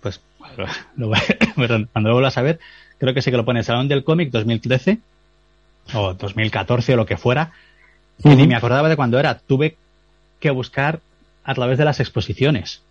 pues 0.01 0.21
lo 0.97 1.11
perdón, 1.55 1.89
cuando 1.91 2.09
lo 2.09 2.15
vuelvas 2.15 2.37
a 2.37 2.41
ver, 2.43 2.59
creo 2.97 3.13
que 3.13 3.21
sí 3.21 3.31
que 3.31 3.37
lo 3.37 3.45
pone 3.45 3.63
Salón 3.63 3.87
del 3.87 4.03
Cómic 4.03 4.31
2013 4.31 4.99
o 5.93 6.13
2014 6.13 6.93
o 6.93 6.97
lo 6.97 7.05
que 7.05 7.17
fuera. 7.17 7.51
Y 8.23 8.29
ni 8.29 8.47
me 8.47 8.55
acordaba 8.55 8.89
de 8.89 8.95
cuando 8.95 9.19
era. 9.19 9.37
Tuve 9.39 9.75
que 10.39 10.51
buscar 10.51 10.99
a 11.43 11.53
través 11.53 11.77
de 11.77 11.85
las 11.85 11.99
exposiciones. 11.99 12.81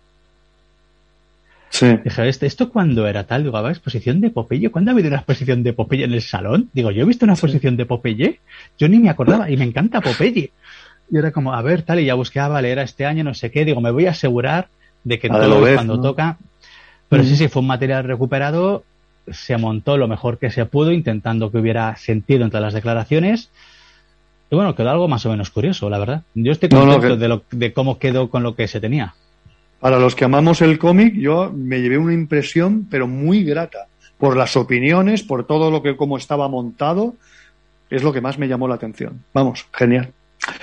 Sí. 1.69 1.87
Dije, 2.03 2.29
¿esto, 2.29 2.45
¿esto 2.45 2.69
cuándo 2.69 3.07
era 3.07 3.23
tal? 3.25 3.43
Digo, 3.43 3.57
¿había 3.57 3.71
exposición 3.71 4.21
de 4.21 4.29
Popeye? 4.29 4.69
¿Cuándo 4.69 4.91
ha 4.91 4.93
habido 4.93 5.07
una 5.07 5.17
exposición 5.17 5.63
de 5.63 5.73
Popeye 5.73 6.03
en 6.03 6.13
el 6.13 6.21
salón? 6.21 6.69
Digo, 6.71 6.91
¿yo 6.91 7.01
he 7.01 7.05
visto 7.05 7.25
una 7.25 7.33
exposición 7.33 7.77
de 7.77 7.87
Popeye? 7.87 8.39
Yo 8.77 8.87
ni 8.87 8.99
me 8.99 9.09
acordaba 9.09 9.49
y 9.49 9.57
me 9.57 9.63
encanta 9.65 9.99
Popeye. 9.99 10.51
Y 11.11 11.17
era 11.17 11.31
como, 11.31 11.53
a 11.53 11.61
ver, 11.63 11.81
tal, 11.81 11.99
y 11.99 12.05
ya 12.05 12.13
busqué, 12.13 12.39
ah, 12.39 12.47
vale, 12.47 12.71
era 12.71 12.83
este 12.83 13.07
año, 13.07 13.23
no 13.23 13.33
sé 13.33 13.49
qué. 13.49 13.65
Digo, 13.65 13.81
me 13.81 13.89
voy 13.89 14.05
a 14.05 14.11
asegurar 14.11 14.67
de 15.03 15.17
que 15.17 15.27
A 15.27 15.31
todo 15.31 15.47
lo 15.47 15.61
vez, 15.61 15.75
cuando 15.75 15.95
¿no? 15.97 16.03
toca. 16.03 16.37
Pero 17.09 17.23
sí, 17.23 17.35
sí, 17.35 17.47
fue 17.47 17.61
un 17.61 17.67
material 17.67 18.03
recuperado. 18.03 18.83
Se 19.31 19.57
montó 19.57 19.97
lo 19.97 20.07
mejor 20.07 20.37
que 20.37 20.49
se 20.51 20.65
pudo, 20.65 20.91
intentando 20.91 21.51
que 21.51 21.57
hubiera 21.57 21.95
sentido 21.95 22.43
entre 22.43 22.59
las 22.59 22.73
declaraciones. 22.73 23.49
Y 24.51 24.55
bueno, 24.55 24.75
quedó 24.75 24.89
algo 24.91 25.07
más 25.07 25.25
o 25.25 25.29
menos 25.31 25.49
curioso, 25.49 25.89
la 25.89 25.97
verdad. 25.97 26.23
Yo 26.35 26.51
estoy 26.51 26.69
No, 26.69 26.85
no, 26.85 26.91
contento 26.93 27.15
que- 27.15 27.21
de, 27.21 27.27
lo, 27.27 27.43
de 27.51 27.73
cómo 27.73 27.97
quedó 27.99 28.29
con 28.29 28.43
lo 28.43 28.55
que 28.55 28.67
se 28.67 28.79
tenía. 28.81 29.15
Para 29.79 29.99
los 29.99 30.15
que 30.15 30.25
amamos 30.25 30.61
el 30.61 30.77
cómic, 30.77 31.15
yo 31.15 31.51
me 31.53 31.81
llevé 31.81 31.97
una 31.97 32.13
impresión, 32.13 32.87
pero 32.89 33.07
muy 33.07 33.43
grata, 33.43 33.87
por 34.17 34.37
las 34.37 34.55
opiniones, 34.55 35.23
por 35.23 35.45
todo 35.45 35.71
lo 35.71 35.81
que 35.81 35.95
como 35.97 36.17
estaba 36.17 36.47
montado, 36.47 37.15
es 37.89 38.03
lo 38.03 38.13
que 38.13 38.21
más 38.21 38.37
me 38.37 38.47
llamó 38.47 38.67
la 38.67 38.75
atención. 38.75 39.23
Vamos, 39.33 39.65
genial. 39.73 40.11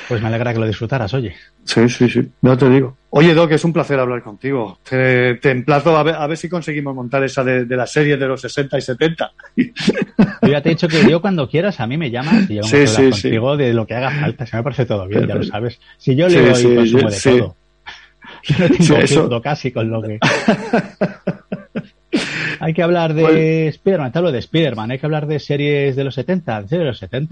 Pues 0.08 0.20
me 0.20 0.28
alegra 0.28 0.52
que 0.52 0.58
lo 0.60 0.66
disfrutaras, 0.66 1.12
oye. 1.14 1.34
Sí, 1.64 1.88
sí, 1.88 2.08
sí, 2.08 2.28
ya 2.42 2.56
te 2.56 2.68
digo. 2.68 2.96
Oye, 3.10 3.34
Doc, 3.34 3.50
es 3.52 3.64
un 3.64 3.72
placer 3.72 3.98
hablar 3.98 4.22
contigo. 4.22 4.78
Te, 4.88 5.34
te 5.36 5.50
emplazo 5.50 5.96
a 5.96 6.02
ver, 6.02 6.14
a 6.14 6.26
ver 6.26 6.36
si 6.36 6.48
conseguimos 6.48 6.94
montar 6.94 7.22
esa 7.24 7.42
de, 7.44 7.64
de 7.64 7.76
la 7.76 7.86
serie 7.86 8.16
de 8.16 8.26
los 8.26 8.40
60 8.40 8.78
y 8.78 8.80
70. 8.80 9.32
Yo 9.56 10.48
ya 10.48 10.60
te 10.62 10.68
he 10.68 10.72
dicho 10.72 10.88
que 10.88 11.08
yo 11.08 11.20
cuando 11.20 11.48
quieras 11.48 11.80
a 11.80 11.86
mí 11.86 11.96
me 11.96 12.10
llamas 12.10 12.48
y 12.50 12.56
yo 12.56 12.62
Sí, 12.62 12.76
me 12.76 12.86
sí, 12.86 12.96
hablar 12.96 13.14
sí. 13.14 13.22
contigo 13.22 13.56
de 13.56 13.72
lo 13.74 13.86
que 13.86 13.94
haga 13.94 14.10
falta. 14.10 14.46
Se 14.46 14.56
me 14.56 14.62
parece 14.62 14.86
todo 14.86 15.06
bien, 15.06 15.26
ya 15.26 15.34
lo 15.34 15.42
sabes. 15.44 15.78
Si 15.98 16.14
yo 16.16 16.28
Sí, 16.30 16.36
leo 16.36 16.54
sí, 16.54 16.68
y 16.68 16.74
consumo 16.76 17.10
de 17.10 17.16
sí. 17.16 17.38
todo. 17.38 17.56
Yo 18.44 18.54
no 18.58 18.68
tengo 18.68 18.82
Sí, 18.84 18.94
eso- 18.94 19.42
casi 19.42 19.70
con 19.70 19.90
lo 19.90 20.00
que... 20.02 20.18
hay 22.60 22.74
que 22.74 22.82
hablar 22.82 23.14
de 23.14 23.22
Pues- 23.22 23.74
Spider-Man, 23.76 24.12
te 24.12 24.18
hablo 24.18 24.32
de 24.32 24.38
Spider-Man, 24.38 24.90
hay 24.90 24.98
que 24.98 25.06
hablar 25.06 25.26
de 25.26 25.38
series 25.38 25.96
de 25.96 26.04
los 26.04 26.14
70, 26.14 26.62
de 26.62 26.78
los 26.84 26.98
70. 26.98 27.28